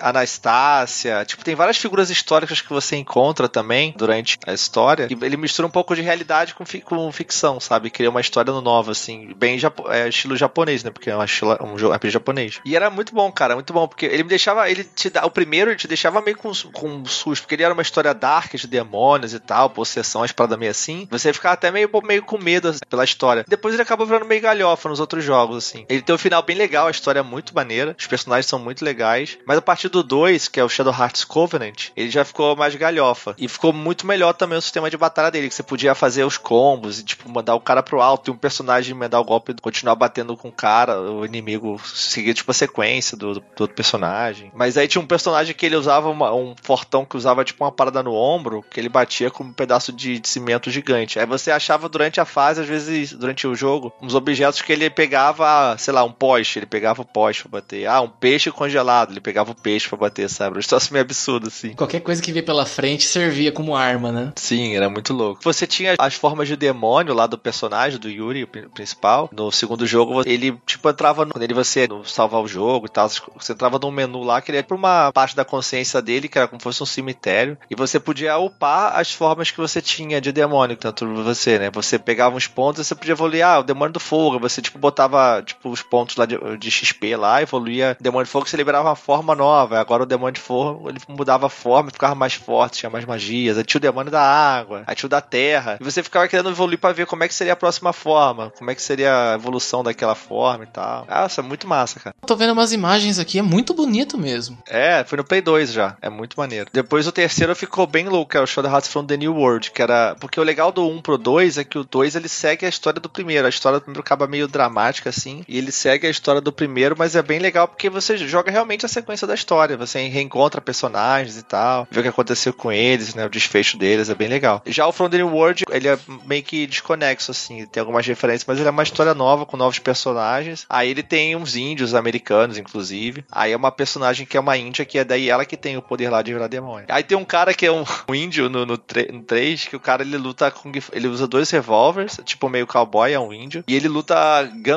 Anastácia, 0.00 1.24
tipo, 1.24 1.44
tem 1.44 1.54
várias 1.54 1.76
figuras 1.76 2.10
históricas 2.10 2.60
que 2.60 2.70
você 2.70 2.96
encontra 2.96 3.48
também 3.48 3.94
durante 3.96 4.38
a 4.46 4.52
história, 4.52 5.08
e 5.10 5.24
ele 5.24 5.36
mistura 5.36 5.66
um 5.66 5.70
pouco 5.70 5.94
de 5.94 6.02
realidade 6.02 6.54
com, 6.54 6.64
fi 6.64 6.80
com 6.80 7.10
ficção, 7.12 7.60
sabe? 7.60 7.90
Cria 7.90 8.10
uma 8.10 8.20
história 8.20 8.52
nova, 8.52 8.92
assim, 8.92 9.32
bem 9.36 9.58
japo 9.58 9.90
é, 9.90 10.08
estilo 10.08 10.36
japonês, 10.36 10.82
né, 10.82 10.90
porque 10.90 11.10
é 11.10 11.16
um, 11.16 11.72
um 11.72 11.78
jogo 11.78 11.94
japonês. 12.04 12.60
E 12.64 12.76
era 12.76 12.90
muito 12.90 13.14
bom, 13.14 13.30
cara, 13.30 13.54
muito 13.54 13.72
bom, 13.72 13.86
porque 13.86 14.06
ele 14.06 14.22
me 14.22 14.28
deixava, 14.28 14.70
ele 14.70 14.84
te 14.84 15.10
dá, 15.10 15.24
o 15.24 15.30
primeiro 15.30 15.70
ele 15.70 15.78
te 15.78 15.88
deixava 15.88 16.20
meio 16.20 16.36
com, 16.36 16.52
com 16.72 16.88
um 16.88 17.04
susto, 17.04 17.42
porque 17.42 17.54
ele 17.54 17.62
era 17.62 17.72
uma 17.72 17.82
história 17.82 18.14
dark 18.14 18.54
de 18.54 18.66
demônios 18.66 19.34
e 19.34 19.40
tal, 19.40 19.70
possessão, 19.70 20.22
as 20.22 20.32
paradas 20.32 20.58
meio 20.58 20.70
assim, 20.70 21.06
você 21.10 21.32
ficava 21.32 21.54
até 21.54 21.70
meio, 21.70 21.90
meio 22.04 22.22
com 22.22 22.38
medo 22.38 22.68
assim, 22.68 22.80
pela 22.88 23.04
história. 23.04 23.44
Depois 23.46 23.74
ele 23.74 23.82
acabou 23.82 24.06
virando 24.06 24.26
meio 24.26 24.40
galhofa 24.40 24.88
nos 24.88 25.00
outros 25.00 25.24
jogos, 25.24 25.56
assim. 25.58 25.84
Ele 25.88 26.02
tem 26.02 26.14
um 26.14 26.18
final 26.18 26.42
bem 26.42 26.56
legal, 26.56 26.86
a 26.86 26.90
história 26.90 27.20
é 27.20 27.22
muito 27.22 27.54
maneira, 27.54 27.93
os 27.98 28.06
personagens 28.06 28.46
são 28.46 28.58
muito 28.58 28.84
legais, 28.84 29.38
mas 29.46 29.58
a 29.58 29.62
partir 29.62 29.88
do 29.88 30.02
2, 30.02 30.48
que 30.48 30.60
é 30.60 30.64
o 30.64 30.68
Shadow 30.68 30.92
Hearts 30.92 31.24
Covenant, 31.24 31.90
ele 31.96 32.10
já 32.10 32.24
ficou 32.24 32.56
mais 32.56 32.74
galhofa. 32.74 33.34
E 33.38 33.48
ficou 33.48 33.72
muito 33.72 34.06
melhor 34.06 34.32
também 34.32 34.58
o 34.58 34.62
sistema 34.62 34.90
de 34.90 34.96
batalha 34.96 35.30
dele, 35.30 35.48
que 35.48 35.54
você 35.54 35.62
podia 35.62 35.94
fazer 35.94 36.24
os 36.24 36.36
combos 36.36 36.98
e, 36.98 37.04
tipo, 37.04 37.28
mandar 37.28 37.54
o 37.54 37.60
cara 37.60 37.82
pro 37.82 38.00
alto 38.00 38.30
e 38.30 38.32
um 38.32 38.36
personagem 38.36 38.94
mandar 38.94 39.20
o 39.20 39.24
golpe, 39.24 39.54
continuar 39.60 39.94
batendo 39.94 40.36
com 40.36 40.48
o 40.48 40.52
cara, 40.52 41.00
o 41.00 41.24
inimigo 41.24 41.80
seguir, 41.84 42.34
tipo, 42.34 42.50
a 42.50 42.54
sequência 42.54 43.16
do, 43.16 43.34
do, 43.34 43.44
outro 43.60 43.74
personagem. 43.74 44.50
Mas 44.54 44.76
aí 44.76 44.88
tinha 44.88 45.02
um 45.02 45.06
personagem 45.06 45.54
que 45.54 45.66
ele 45.66 45.76
usava 45.76 46.10
uma, 46.10 46.34
um 46.34 46.54
fortão 46.62 47.04
que 47.04 47.16
usava, 47.16 47.44
tipo, 47.44 47.64
uma 47.64 47.72
parada 47.72 48.02
no 48.02 48.14
ombro, 48.14 48.64
que 48.70 48.80
ele 48.80 48.88
batia 48.88 49.30
com 49.30 49.44
um 49.44 49.52
pedaço 49.52 49.92
de, 49.92 50.18
de 50.18 50.28
cimento 50.28 50.70
gigante. 50.70 51.18
Aí 51.18 51.26
você 51.26 51.50
achava 51.50 51.88
durante 51.88 52.20
a 52.20 52.24
fase, 52.24 52.60
às 52.60 52.66
vezes, 52.66 53.12
durante 53.12 53.46
o 53.46 53.54
jogo, 53.54 53.92
uns 54.00 54.14
objetos 54.14 54.62
que 54.62 54.72
ele 54.72 54.90
pegava, 54.90 55.76
sei 55.78 55.92
lá, 55.92 56.04
um 56.04 56.12
poste, 56.12 56.58
ele 56.58 56.66
pegava 56.66 57.02
o 57.02 57.04
poste 57.04 57.42
pra 57.42 57.60
bater. 57.60 57.83
Ah, 57.86 58.00
um 58.00 58.08
peixe 58.08 58.50
congelado, 58.50 59.12
ele 59.12 59.20
pegava 59.20 59.52
o 59.52 59.54
peixe 59.54 59.88
pra 59.88 59.98
bater, 59.98 60.28
sabe? 60.28 60.58
Um 60.58 60.62
troço 60.62 60.92
meio 60.92 61.04
absurdo, 61.04 61.48
assim. 61.48 61.74
Qualquer 61.74 62.00
coisa 62.00 62.22
que 62.22 62.32
veio 62.32 62.44
pela 62.44 62.66
frente 62.66 63.04
servia 63.04 63.52
como 63.52 63.76
arma, 63.76 64.10
né? 64.10 64.32
Sim, 64.36 64.74
era 64.76 64.88
muito 64.88 65.12
louco. 65.12 65.40
Você 65.42 65.66
tinha 65.66 65.94
as 65.98 66.14
formas 66.14 66.48
de 66.48 66.56
demônio 66.56 67.14
lá 67.14 67.26
do 67.26 67.38
personagem, 67.38 67.98
do 67.98 68.08
Yuri, 68.08 68.44
o 68.44 68.48
principal. 68.48 69.28
No 69.32 69.50
segundo 69.50 69.86
jogo, 69.86 70.22
ele, 70.26 70.56
tipo, 70.66 70.88
entrava 70.88 71.24
no, 71.24 71.32
quando 71.32 71.42
ele 71.42 71.54
você 71.54 71.88
salvar 72.04 72.40
o 72.42 72.48
jogo 72.48 72.86
e 72.86 72.88
tal, 72.88 73.08
você 73.08 73.52
entrava 73.52 73.78
num 73.78 73.90
menu 73.90 74.22
lá 74.22 74.40
que 74.40 74.50
ele 74.50 74.58
ia 74.58 74.64
pra 74.64 74.76
uma 74.76 75.12
parte 75.12 75.36
da 75.36 75.44
consciência 75.44 76.00
dele, 76.00 76.28
que 76.28 76.38
era 76.38 76.48
como 76.48 76.60
se 76.60 76.64
fosse 76.64 76.82
um 76.82 76.86
cemitério, 76.86 77.58
e 77.70 77.74
você 77.74 77.98
podia 78.00 78.36
upar 78.38 78.96
as 78.98 79.12
formas 79.12 79.50
que 79.50 79.58
você 79.58 79.80
tinha 79.80 80.20
de 80.20 80.32
demônio, 80.32 80.76
tanto 80.76 81.06
você, 81.22 81.58
né? 81.58 81.70
Você 81.70 81.98
pegava 81.98 82.36
uns 82.36 82.46
pontos 82.46 82.80
e 82.80 82.84
você 82.84 82.94
podia 82.94 83.12
evoluir, 83.12 83.44
ah, 83.44 83.60
o 83.60 83.64
demônio 83.64 83.92
do 83.92 84.00
fogo, 84.00 84.38
você, 84.38 84.60
tipo, 84.62 84.78
botava, 84.78 85.42
tipo, 85.42 85.68
os 85.68 85.82
pontos 85.82 86.16
lá 86.16 86.26
de, 86.26 86.36
de 86.58 86.70
XP 86.70 87.16
lá, 87.16 87.42
evoluía 87.42 87.73
o 87.82 87.96
demônio 88.00 88.24
de 88.24 88.30
fogo, 88.30 88.48
você 88.48 88.56
liberava 88.56 88.88
uma 88.88 88.96
forma 88.96 89.34
nova, 89.34 89.78
agora 89.78 90.02
o 90.02 90.06
demônio 90.06 90.34
de 90.34 90.40
fogo, 90.40 90.88
ele 90.88 90.98
mudava 91.08 91.46
a 91.46 91.50
forma, 91.50 91.90
ficava 91.90 92.14
mais 92.14 92.34
forte, 92.34 92.78
tinha 92.78 92.90
mais 92.90 93.04
magias, 93.04 93.58
aí 93.58 93.64
tinha 93.64 93.78
o 93.78 93.82
demônio 93.82 94.10
da 94.10 94.22
água, 94.22 94.84
aí 94.86 94.94
tinha 94.94 95.06
o 95.06 95.10
da 95.10 95.20
terra, 95.20 95.78
e 95.80 95.84
você 95.84 96.02
ficava 96.02 96.28
querendo 96.28 96.50
evoluir 96.50 96.78
para 96.78 96.94
ver 96.94 97.06
como 97.06 97.24
é 97.24 97.28
que 97.28 97.34
seria 97.34 97.52
a 97.52 97.56
próxima 97.56 97.92
forma, 97.92 98.52
como 98.56 98.70
é 98.70 98.74
que 98.74 98.82
seria 98.82 99.32
a 99.32 99.34
evolução 99.34 99.82
daquela 99.82 100.14
forma 100.14 100.64
e 100.64 100.68
tal. 100.68 101.06
Nossa, 101.08 101.40
é 101.40 101.44
muito 101.44 101.66
massa, 101.66 102.00
cara. 102.00 102.14
Tô 102.26 102.36
vendo 102.36 102.52
umas 102.52 102.72
imagens 102.72 103.18
aqui, 103.18 103.38
é 103.38 103.42
muito 103.42 103.74
bonito 103.74 104.16
mesmo. 104.18 104.58
É, 104.68 105.04
foi 105.04 105.18
no 105.18 105.24
Play 105.24 105.40
2 105.40 105.72
já, 105.72 105.96
é 106.00 106.08
muito 106.08 106.36
maneiro. 106.36 106.70
Depois 106.72 107.06
o 107.06 107.12
terceiro 107.12 107.54
ficou 107.54 107.86
bem 107.86 108.08
louco, 108.08 108.30
que 108.30 108.36
era 108.36 108.44
o 108.44 108.46
Shadow 108.46 108.70
Hearts 108.70 108.90
from 108.90 109.04
the 109.06 109.16
New 109.16 109.34
World, 109.34 109.70
que 109.70 109.82
era... 109.82 110.14
Porque 110.18 110.40
o 110.40 110.44
legal 110.44 110.72
do 110.72 110.88
1 110.88 111.02
pro 111.02 111.18
2 111.18 111.58
é 111.58 111.64
que 111.64 111.78
o 111.78 111.84
2 111.84 112.16
ele 112.16 112.28
segue 112.28 112.66
a 112.66 112.68
história 112.68 113.00
do 113.00 113.08
primeiro, 113.08 113.46
a 113.46 113.50
história 113.50 113.78
do 113.78 113.82
primeiro 113.82 114.00
acaba 114.00 114.26
meio 114.26 114.48
dramática, 114.48 115.10
assim, 115.10 115.44
e 115.48 115.58
ele 115.58 115.72
segue 115.72 116.06
a 116.06 116.10
história 116.10 116.40
do 116.40 116.52
primeiro, 116.52 116.94
mas 116.98 117.16
é 117.16 117.22
bem 117.22 117.38
legal 117.38 117.53
porque 117.66 117.88
você 117.88 118.16
joga 118.16 118.50
realmente 118.50 118.84
a 118.84 118.88
sequência 118.88 119.26
da 119.26 119.34
história, 119.34 119.76
você 119.76 120.06
reencontra 120.08 120.60
personagens 120.60 121.36
e 121.36 121.42
tal, 121.42 121.86
vê 121.90 122.00
o 122.00 122.02
que 122.02 122.08
aconteceu 122.08 122.52
com 122.52 122.72
eles, 122.72 123.14
né, 123.14 123.24
o 123.24 123.30
desfecho 123.30 123.76
deles, 123.76 124.08
é 124.08 124.14
bem 124.14 124.28
legal. 124.28 124.62
Já 124.66 124.86
o 124.86 125.08
New 125.08 125.28
World, 125.28 125.64
ele 125.70 125.88
é 125.88 125.98
meio 126.26 126.42
que 126.42 126.66
desconexo, 126.66 127.30
assim, 127.30 127.66
tem 127.66 127.80
algumas 127.80 128.06
referências, 128.06 128.44
mas 128.46 128.58
ele 128.58 128.68
é 128.68 128.70
uma 128.70 128.82
história 128.82 129.14
nova, 129.14 129.46
com 129.46 129.56
novos 129.56 129.78
personagens. 129.78 130.66
Aí 130.68 130.90
ele 130.90 131.02
tem 131.02 131.36
uns 131.36 131.56
índios 131.56 131.94
americanos, 131.94 132.58
inclusive. 132.58 133.24
Aí 133.30 133.52
é 133.52 133.56
uma 133.56 133.70
personagem 133.70 134.26
que 134.26 134.36
é 134.36 134.40
uma 134.40 134.56
índia, 134.56 134.84
que 134.84 134.98
é 134.98 135.04
daí 135.04 135.28
ela 135.28 135.44
que 135.44 135.56
tem 135.56 135.76
o 135.76 135.82
poder 135.82 136.10
lá 136.10 136.22
de 136.22 136.32
virar 136.32 136.48
demônio. 136.48 136.86
Aí 136.88 137.02
tem 137.02 137.16
um 137.16 137.24
cara 137.24 137.54
que 137.54 137.66
é 137.66 137.72
um, 137.72 137.84
um 138.08 138.14
índio 138.14 138.48
no, 138.48 138.66
no, 138.66 138.78
3, 138.78 139.68
que 139.68 139.76
o 139.76 139.80
cara 139.80 140.02
ele 140.02 140.16
luta 140.16 140.50
com. 140.50 140.72
Ele 140.92 141.08
usa 141.08 141.26
dois 141.26 141.50
revólveres, 141.50 142.20
tipo 142.24 142.48
meio 142.48 142.66
cowboy, 142.66 143.12
é 143.12 143.20
um 143.20 143.32
índio. 143.32 143.64
E 143.66 143.74
ele 143.74 143.88
luta 143.88 144.14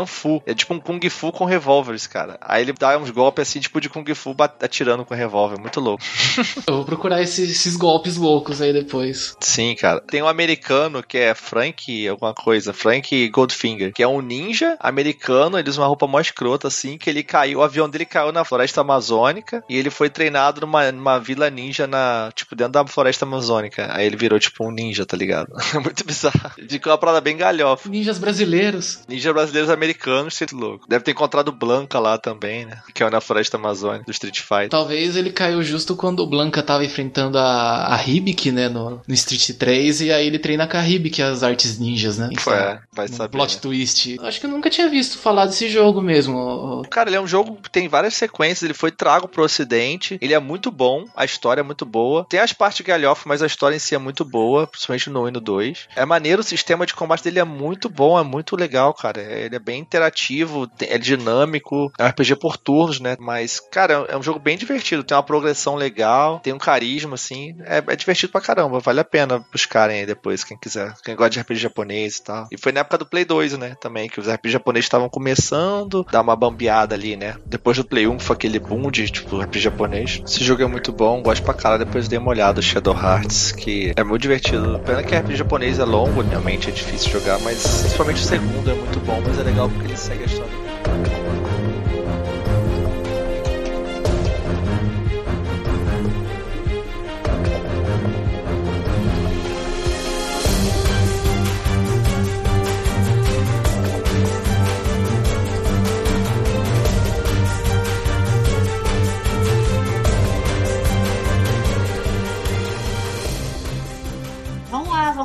Fu. 0.05 0.41
É 0.45 0.53
tipo 0.53 0.73
um 0.73 0.79
Kung 0.79 1.09
Fu 1.09 1.31
com 1.31 1.45
revólveres, 1.45 2.07
cara. 2.07 2.37
Aí 2.41 2.61
ele 2.69 2.77
dá 2.77 2.97
uns 2.97 3.10
golpes 3.10 3.47
assim, 3.47 3.60
tipo 3.60 3.82
de 3.82 3.89
Kung 3.89 4.06
Fu 4.15 4.36
atirando 4.62 5.06
com 5.06 5.13
revólver. 5.13 5.60
Muito 5.60 5.80
louco. 5.80 6.03
Eu 6.67 6.75
vou 6.75 6.86
procurar 6.86 7.21
esses, 7.21 7.49
esses 7.49 7.75
golpes 7.75 8.17
loucos 8.17 8.62
aí 8.62 8.73
depois. 8.73 9.36
Sim, 9.39 9.75
cara. 9.75 10.01
Tem 10.01 10.21
um 10.21 10.27
americano 10.27 11.03
que 11.03 11.17
é 11.17 11.34
Frank, 11.34 12.08
alguma 12.08 12.34
coisa, 12.34 12.73
Frank 12.73 13.30
Goldfinger, 13.30 13.93
que 13.93 14.03
é 14.03 14.08
um 14.08 14.21
ninja 14.21 14.77
americano, 14.80 15.58
ele 15.58 15.69
usa 15.69 15.82
uma 15.82 15.88
roupa 15.88 16.08
mó 16.08 16.19
escrota, 16.19 16.67
assim, 16.67 16.97
que 16.97 17.10
ele 17.10 17.23
caiu, 17.23 17.60
o 17.60 17.63
avião 17.63 17.89
dele 17.89 18.06
caiu 18.06 18.32
na 18.32 18.43
floresta 18.43 18.82
amazônica 18.82 19.63
e 19.69 19.77
ele 19.77 19.89
foi 19.89 20.10
treinado 20.10 20.62
numa, 20.62 20.91
numa 20.91 21.19
vila 21.19 21.49
ninja 21.49 21.88
na, 21.88 22.32
tipo, 22.34 22.56
dentro 22.56 22.73
da 22.73 22.88
floresta 22.88 23.25
amazônica. 23.25 23.88
Aí 23.91 24.06
ele 24.06 24.17
virou, 24.17 24.39
tipo, 24.39 24.65
um 24.65 24.71
ninja, 24.71 25.06
tá 25.06 25.15
ligado? 25.15 25.51
Muito 25.82 26.06
bizarro. 26.06 26.51
Ficou 26.69 26.91
uma 26.91 26.97
parada 26.97 27.21
bem 27.21 27.38
galhofa. 27.38 27.89
Ninjas 27.89 28.17
brasileiros. 28.17 29.01
Ninjas 29.08 29.34
brasileiros 29.34 29.69
americanos, 29.69 30.36
sei 30.36 30.47
louco. 30.51 30.88
Deve 30.88 31.03
ter 31.03 31.12
encontrado 31.12 31.51
Blanca 31.51 31.99
lá 31.99 32.17
também, 32.17 32.57
né? 32.65 32.82
Que 32.93 33.04
é 33.04 33.10
na 33.10 33.22
floresta 33.22 33.58
amazônica, 33.58 34.06
do 34.06 34.12
Street 34.12 34.39
Fighter. 34.39 34.70
Talvez 34.70 35.15
ele 35.15 35.32
caiu 35.32 35.62
justo 35.63 35.96
quando 35.96 36.22
o 36.22 36.28
Blanca 36.28 36.62
tava 36.63 36.86
enfrentando 36.86 37.38
a, 37.38 37.93
a 37.93 38.04
Hibik, 38.04 38.52
né, 38.52 38.70
no, 38.70 39.02
no 39.08 39.13
Street 39.13 39.52
3, 39.58 40.02
e 40.02 40.12
aí 40.12 40.28
ele 40.28 40.39
treina 40.39 40.67
com 40.67 40.78
a 40.78 40.88
Hibik, 40.88 41.22
as 41.22 41.43
artes 41.43 41.80
ninjas, 41.80 42.17
né? 42.17 42.30
Então, 42.32 42.54
é, 42.54 42.80
vai 42.93 43.08
saber. 43.08 43.38
Plot 43.38 43.56
né? 43.56 43.62
twist. 43.62 44.17
Acho 44.22 44.39
que 44.39 44.46
eu 44.46 44.50
nunca 44.50 44.70
tinha 44.70 44.89
visto 44.89 45.17
falar 45.17 45.46
desse 45.46 45.70
jogo 45.70 46.02
mesmo. 46.02 46.84
Cara, 46.89 47.10
ele 47.10 47.17
é 47.17 47.22
um 47.22 47.28
jogo 47.28 47.58
que 47.62 47.70
tem 47.70 47.88
várias 47.88 48.13
sequências, 48.13 48.63
ele 48.63 48.74
foi 48.74 48.91
trago 48.91 49.28
pro 49.28 49.43
ocidente, 49.43 50.17
ele 50.22 50.34
é 50.34 50.39
muito 50.39 50.72
bom, 50.72 51.06
a 51.15 51.26
história 51.26 51.62
é 51.62 51.63
muito 51.63 51.86
boa. 51.86 52.26
Tem 52.30 52.39
as 52.39 52.54
partes 52.54 52.86
galhofa, 52.86 53.24
mas 53.26 53.41
a 53.41 53.48
história 53.48 53.76
em 53.76 53.80
si 53.80 53.96
é 53.96 53.98
muito 53.98 54.24
boa, 54.24 54.67
principalmente 54.67 55.10
no 55.10 55.24
1 55.24 55.28
e 55.28 55.32
no 55.32 55.41
2. 55.41 55.88
É 55.96 56.06
maneiro, 56.06 56.41
o 56.41 56.43
sistema 56.43 56.86
de 56.86 56.93
combate 56.93 57.24
dele 57.24 57.39
é 57.39 57.43
muito 57.43 57.89
bom, 57.89 58.20
é 58.20 58.24
muito 58.24 58.56
legal, 58.56 58.93
cara. 58.93 59.22
Ele 59.22 59.56
é 59.56 59.60
bem 59.60 59.80
interativo, 59.80 60.70
é 60.80 60.98
dinâmico, 60.98 61.91
é 61.98 62.04
um 62.04 62.08
RPG 62.08 62.36
por 62.38 62.46
turnos, 62.55 62.99
né? 62.99 63.17
Mas, 63.19 63.60
cara, 63.60 64.05
é 64.07 64.15
um 64.15 64.23
jogo 64.23 64.39
bem 64.39 64.57
divertido, 64.57 65.03
tem 65.03 65.17
uma 65.17 65.23
progressão 65.23 65.75
legal, 65.75 66.39
tem 66.39 66.53
um 66.53 66.57
carisma, 66.57 67.15
assim, 67.15 67.55
é, 67.65 67.83
é 67.86 67.95
divertido 67.95 68.31
pra 68.31 68.41
caramba, 68.41 68.79
vale 68.79 68.99
a 68.99 69.03
pena 69.03 69.43
buscarem 69.51 69.99
aí 69.99 70.05
depois, 70.05 70.43
quem 70.43 70.57
quiser. 70.57 70.93
Quem 71.03 71.15
gosta 71.15 71.31
de 71.31 71.39
RPG 71.39 71.60
japonês 71.60 72.17
e 72.17 72.23
tal. 72.23 72.47
E 72.51 72.57
foi 72.57 72.71
na 72.71 72.81
época 72.81 72.99
do 72.99 73.05
Play 73.05 73.25
2, 73.25 73.57
né? 73.57 73.75
Também, 73.81 74.07
que 74.07 74.19
os 74.19 74.27
RPG 74.27 74.51
japoneses 74.51 74.86
estavam 74.86 75.10
começando, 75.10 76.05
dar 76.12 76.21
uma 76.21 76.36
bambeada 76.36 76.95
ali, 76.95 77.15
né? 77.15 77.36
Depois 77.45 77.77
do 77.77 77.83
Play 77.83 78.07
1 78.07 78.19
foi 78.19 78.36
aquele 78.36 78.60
boom 78.60 78.91
de, 78.91 79.10
tipo, 79.10 79.39
RPG 79.39 79.60
japonês. 79.60 80.21
Esse 80.25 80.43
jogo 80.43 80.62
é 80.62 80.67
muito 80.67 80.91
bom, 80.91 81.21
gosto 81.21 81.43
pra 81.43 81.53
caralho, 81.53 81.86
depois 81.86 82.07
dei 82.07 82.19
uma 82.19 82.29
olhada, 82.29 82.62
Shadow 82.62 82.95
Hearts, 82.95 83.51
que 83.51 83.93
é 83.95 84.03
muito 84.03 84.21
divertido. 84.21 84.79
Pena 84.86 85.03
que 85.03 85.15
RPG 85.15 85.36
japonês 85.36 85.79
é 85.79 85.86
longo, 85.86 86.21
realmente 86.21 86.69
é 86.69 86.71
difícil 86.71 87.12
jogar, 87.12 87.39
mas 87.39 87.81
principalmente 87.81 88.21
o 88.21 88.25
segundo 88.25 88.69
é 88.69 88.73
muito 88.73 88.99
bom, 88.99 89.21
mas 89.25 89.39
é 89.39 89.43
legal 89.43 89.69
porque 89.69 89.88
ele 89.88 89.97
segue 89.97 90.23
a 90.23 90.25
história. 90.25 90.66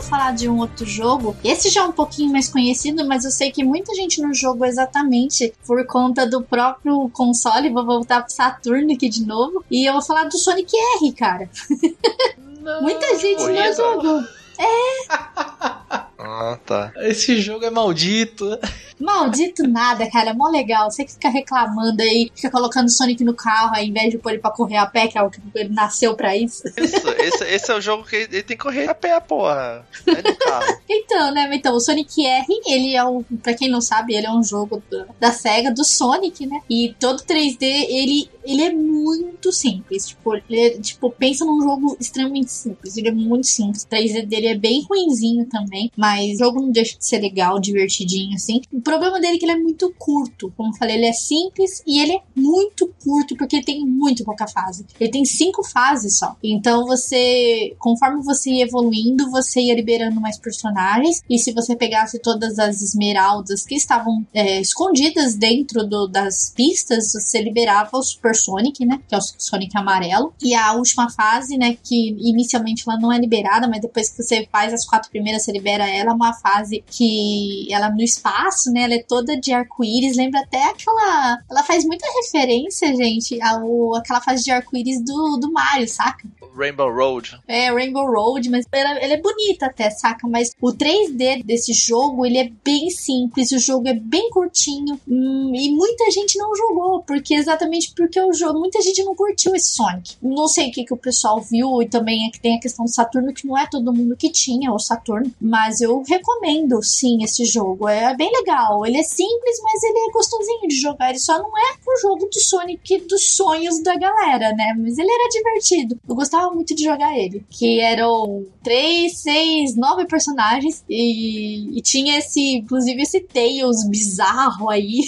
Falar 0.02 0.32
de 0.32 0.48
um 0.48 0.58
outro 0.58 0.84
jogo. 0.86 1.36
Esse 1.42 1.68
já 1.68 1.82
é 1.82 1.84
um 1.84 1.92
pouquinho 1.92 2.32
mais 2.32 2.48
conhecido, 2.48 3.06
mas 3.06 3.24
eu 3.24 3.30
sei 3.30 3.50
que 3.50 3.64
muita 3.64 3.94
gente 3.94 4.20
não 4.20 4.34
jogou 4.34 4.66
exatamente 4.66 5.52
por 5.66 5.86
conta 5.86 6.26
do 6.26 6.42
próprio 6.42 7.08
console. 7.10 7.70
Vou 7.70 7.84
voltar 7.84 8.22
pro 8.22 8.32
Saturno 8.32 8.92
aqui 8.92 9.08
de 9.08 9.24
novo. 9.24 9.64
E 9.70 9.88
eu 9.88 9.92
vou 9.94 10.02
falar 10.02 10.24
do 10.24 10.38
Sonic 10.38 10.72
R, 11.00 11.12
cara. 11.12 11.50
Não, 12.62 12.80
muita 12.80 13.18
gente 13.18 13.42
não 13.42 13.74
jogou. 13.74 14.20
É. 14.56 16.02
Ah, 16.24 16.58
tá. 16.64 16.92
Esse 16.98 17.40
jogo 17.40 17.64
é 17.64 17.70
maldito. 17.70 18.58
Maldito 19.00 19.66
nada, 19.66 20.08
cara. 20.08 20.30
É 20.30 20.32
mó 20.32 20.48
legal. 20.48 20.90
Você 20.90 21.04
que 21.04 21.12
fica 21.12 21.28
reclamando 21.28 22.00
aí, 22.00 22.30
fica 22.34 22.50
colocando 22.50 22.88
Sonic 22.88 23.24
no 23.24 23.34
carro, 23.34 23.74
ao 23.76 23.82
invés 23.82 24.10
de 24.10 24.18
pôr 24.18 24.30
ele 24.30 24.38
pra 24.38 24.50
correr 24.50 24.76
a 24.76 24.86
pé, 24.86 25.08
que 25.08 25.18
é 25.18 25.22
o 25.22 25.28
que 25.30 25.40
ele 25.54 25.70
nasceu 25.70 26.14
pra 26.14 26.36
isso. 26.36 26.62
Isso, 26.76 27.08
esse, 27.18 27.44
esse 27.44 27.72
é 27.72 27.74
o 27.74 27.80
jogo 27.80 28.04
que 28.04 28.14
ele 28.16 28.42
tem 28.42 28.56
que 28.56 28.62
correr 28.62 28.88
a 28.88 28.94
pé, 28.94 29.18
porra. 29.18 29.84
É 30.06 30.22
no 30.30 30.36
carro. 30.36 30.78
Então, 30.94 31.32
né? 31.32 31.48
Então, 31.52 31.74
o 31.74 31.80
Sonic 31.80 32.24
R, 32.26 32.46
ele 32.66 32.94
é 32.94 33.02
um. 33.04 33.22
Pra 33.42 33.54
quem 33.54 33.68
não 33.68 33.80
sabe, 33.80 34.14
ele 34.14 34.26
é 34.26 34.30
um 34.30 34.42
jogo 34.44 34.82
da, 34.90 35.06
da 35.18 35.32
SEGA, 35.32 35.70
do 35.72 35.84
Sonic, 35.84 36.46
né? 36.46 36.60
E 36.68 36.94
todo 37.00 37.22
3D, 37.22 37.56
ele, 37.62 38.28
ele 38.44 38.62
é 38.62 38.70
muito 38.72 39.50
simples. 39.52 40.08
Tipo, 40.08 40.34
ele 40.36 40.60
é- 40.60 40.78
tipo, 40.78 41.10
pensa 41.10 41.44
num 41.46 41.60
jogo 41.62 41.96
extremamente 41.98 42.52
simples. 42.52 42.96
Ele 42.96 43.08
é 43.08 43.12
muito 43.12 43.46
simples. 43.46 43.82
O 43.84 43.88
3D 43.88 44.26
dele 44.26 44.48
é 44.48 44.54
bem 44.54 44.84
ruinzinho 44.88 45.46
também. 45.46 45.90
Mas 45.96 46.11
o 46.20 46.38
jogo 46.38 46.60
não 46.60 46.70
deixa 46.70 46.96
de 46.98 47.04
ser 47.06 47.18
legal, 47.20 47.58
divertidinho, 47.58 48.34
assim. 48.34 48.60
O 48.72 48.80
problema 48.80 49.20
dele 49.20 49.36
é 49.36 49.38
que 49.38 49.44
ele 49.44 49.52
é 49.52 49.56
muito 49.58 49.92
curto. 49.98 50.52
Como 50.56 50.70
eu 50.70 50.76
falei, 50.76 50.96
ele 50.96 51.06
é 51.06 51.12
simples 51.12 51.82
e 51.86 52.00
ele 52.00 52.12
é 52.12 52.20
muito 52.34 52.92
curto, 53.02 53.36
porque 53.36 53.62
tem 53.62 53.84
muito 53.86 54.24
pouca 54.24 54.46
fase. 54.46 54.84
Ele 55.00 55.10
tem 55.10 55.24
cinco 55.24 55.62
fases 55.64 56.18
só. 56.18 56.36
Então 56.42 56.86
você, 56.86 57.74
conforme 57.78 58.22
você 58.22 58.50
ia 58.50 58.64
evoluindo, 58.64 59.30
você 59.30 59.60
ia 59.60 59.74
liberando 59.74 60.20
mais 60.20 60.38
personagens. 60.38 61.22
E 61.28 61.38
se 61.38 61.52
você 61.52 61.76
pegasse 61.76 62.18
todas 62.18 62.58
as 62.58 62.82
esmeraldas 62.82 63.64
que 63.64 63.74
estavam 63.74 64.24
é, 64.34 64.60
escondidas 64.60 65.34
dentro 65.34 65.86
do- 65.86 66.06
das 66.08 66.52
pistas, 66.54 67.12
você 67.12 67.40
liberava 67.40 67.90
o 67.96 68.02
Super 68.02 68.34
Sonic, 68.34 68.84
né? 68.84 69.00
Que 69.08 69.14
é 69.14 69.18
o 69.18 69.20
Sonic 69.20 69.76
amarelo. 69.76 70.32
E 70.42 70.54
a 70.54 70.72
última 70.74 71.10
fase, 71.10 71.56
né? 71.56 71.76
Que 71.82 72.10
inicialmente 72.18 72.84
ela 72.86 72.98
não 72.98 73.12
é 73.12 73.18
liberada, 73.18 73.68
mas 73.68 73.80
depois 73.80 74.10
que 74.10 74.22
você 74.22 74.46
faz 74.50 74.72
as 74.72 74.84
quatro 74.84 75.10
primeiras, 75.10 75.42
você 75.44 75.52
libera 75.52 75.88
ela. 75.88 76.01
É 76.10 76.14
uma 76.14 76.32
fase 76.34 76.82
que 76.86 77.66
ela 77.70 77.90
no 77.90 78.02
espaço, 78.02 78.70
né? 78.70 78.82
Ela 78.82 78.94
é 78.94 79.02
toda 79.02 79.38
de 79.38 79.52
arco-íris. 79.52 80.16
Lembra 80.16 80.40
até 80.40 80.64
aquela. 80.64 81.38
Ela 81.50 81.62
faz 81.62 81.84
muita 81.84 82.06
referência, 82.22 82.94
gente, 82.94 83.40
ao, 83.42 83.94
aquela 83.94 84.20
fase 84.20 84.44
de 84.44 84.50
arco-íris 84.50 85.00
do, 85.04 85.38
do 85.38 85.52
Mario, 85.52 85.88
saca? 85.88 86.28
Rainbow 86.54 86.92
Road. 86.92 87.38
É, 87.48 87.70
Rainbow 87.70 88.06
Road, 88.06 88.48
mas 88.50 88.66
ela, 88.70 88.98
ela 88.98 89.14
é 89.14 89.20
bonita 89.20 89.66
até, 89.66 89.90
saca? 89.90 90.28
Mas 90.28 90.54
o 90.60 90.68
3D 90.68 91.42
desse 91.44 91.72
jogo, 91.72 92.26
ele 92.26 92.38
é 92.38 92.50
bem 92.64 92.90
simples, 92.90 93.52
o 93.52 93.58
jogo 93.58 93.88
é 93.88 93.94
bem 93.94 94.30
curtinho 94.30 95.00
hum, 95.08 95.52
e 95.54 95.70
muita 95.70 96.10
gente 96.10 96.38
não 96.38 96.54
jogou, 96.54 97.02
porque 97.02 97.34
exatamente 97.34 97.92
porque 97.94 98.20
o 98.20 98.32
jogo, 98.32 98.60
muita 98.60 98.80
gente 98.82 99.02
não 99.02 99.14
curtiu 99.14 99.54
esse 99.54 99.72
Sonic. 99.72 100.16
Não 100.22 100.46
sei 100.46 100.68
o 100.68 100.72
que, 100.72 100.84
que 100.84 100.94
o 100.94 100.98
pessoal 100.98 101.40
viu 101.40 101.82
e 101.82 101.88
também 101.88 102.26
é 102.26 102.30
que 102.30 102.40
tem 102.40 102.56
a 102.56 102.60
questão 102.60 102.84
do 102.84 102.90
Saturno, 102.90 103.32
que 103.32 103.46
não 103.46 103.56
é 103.56 103.66
todo 103.66 103.92
mundo 103.92 104.16
que 104.16 104.30
tinha 104.30 104.72
o 104.72 104.78
Saturno, 104.78 105.32
mas 105.40 105.80
eu 105.80 105.91
recomendo 106.00 106.82
sim 106.82 107.22
esse 107.22 107.44
jogo, 107.44 107.88
é 107.88 108.16
bem 108.16 108.30
legal. 108.32 108.86
Ele 108.86 108.96
é 108.96 109.02
simples, 109.02 109.60
mas 109.62 109.82
ele 109.82 109.98
é 109.98 110.12
gostosinho 110.12 110.68
de 110.68 110.80
jogar, 110.80 111.10
ele 111.10 111.18
só 111.18 111.38
não 111.38 111.50
é 111.58 111.74
o 111.86 112.00
jogo 112.00 112.26
do 112.26 112.40
Sonic 112.40 112.98
dos 113.08 113.34
sonhos 113.34 113.82
da 113.82 113.96
galera, 113.96 114.52
né? 114.54 114.74
Mas 114.78 114.96
ele 114.98 115.10
era 115.10 115.28
divertido. 115.28 115.98
Eu 116.08 116.14
gostava 116.14 116.50
muito 116.52 116.74
de 116.74 116.84
jogar 116.84 117.16
ele. 117.16 117.44
Que 117.50 117.80
eram 117.80 118.46
três, 118.62 119.18
seis, 119.18 119.76
nove 119.76 120.06
personagens. 120.06 120.84
E, 120.88 121.78
e 121.78 121.82
tinha 121.82 122.18
esse, 122.18 122.56
inclusive, 122.56 123.02
esse 123.02 123.20
Tails 123.20 123.88
bizarro 123.88 124.70
aí. 124.70 125.00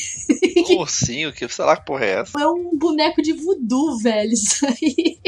Um 0.71 0.81
ursinho, 0.81 1.33
que 1.33 1.49
sei 1.49 1.65
lá 1.65 1.77
que 1.77 1.87
porra 1.87 2.05
é 2.05 2.21
essa. 2.21 2.41
É 2.41 2.47
um 2.47 2.77
boneco 2.77 3.23
de 3.23 3.33
voodoo, 3.33 3.99
velho. 3.99 4.33
Isso 4.33 4.67
aí. 4.67 5.19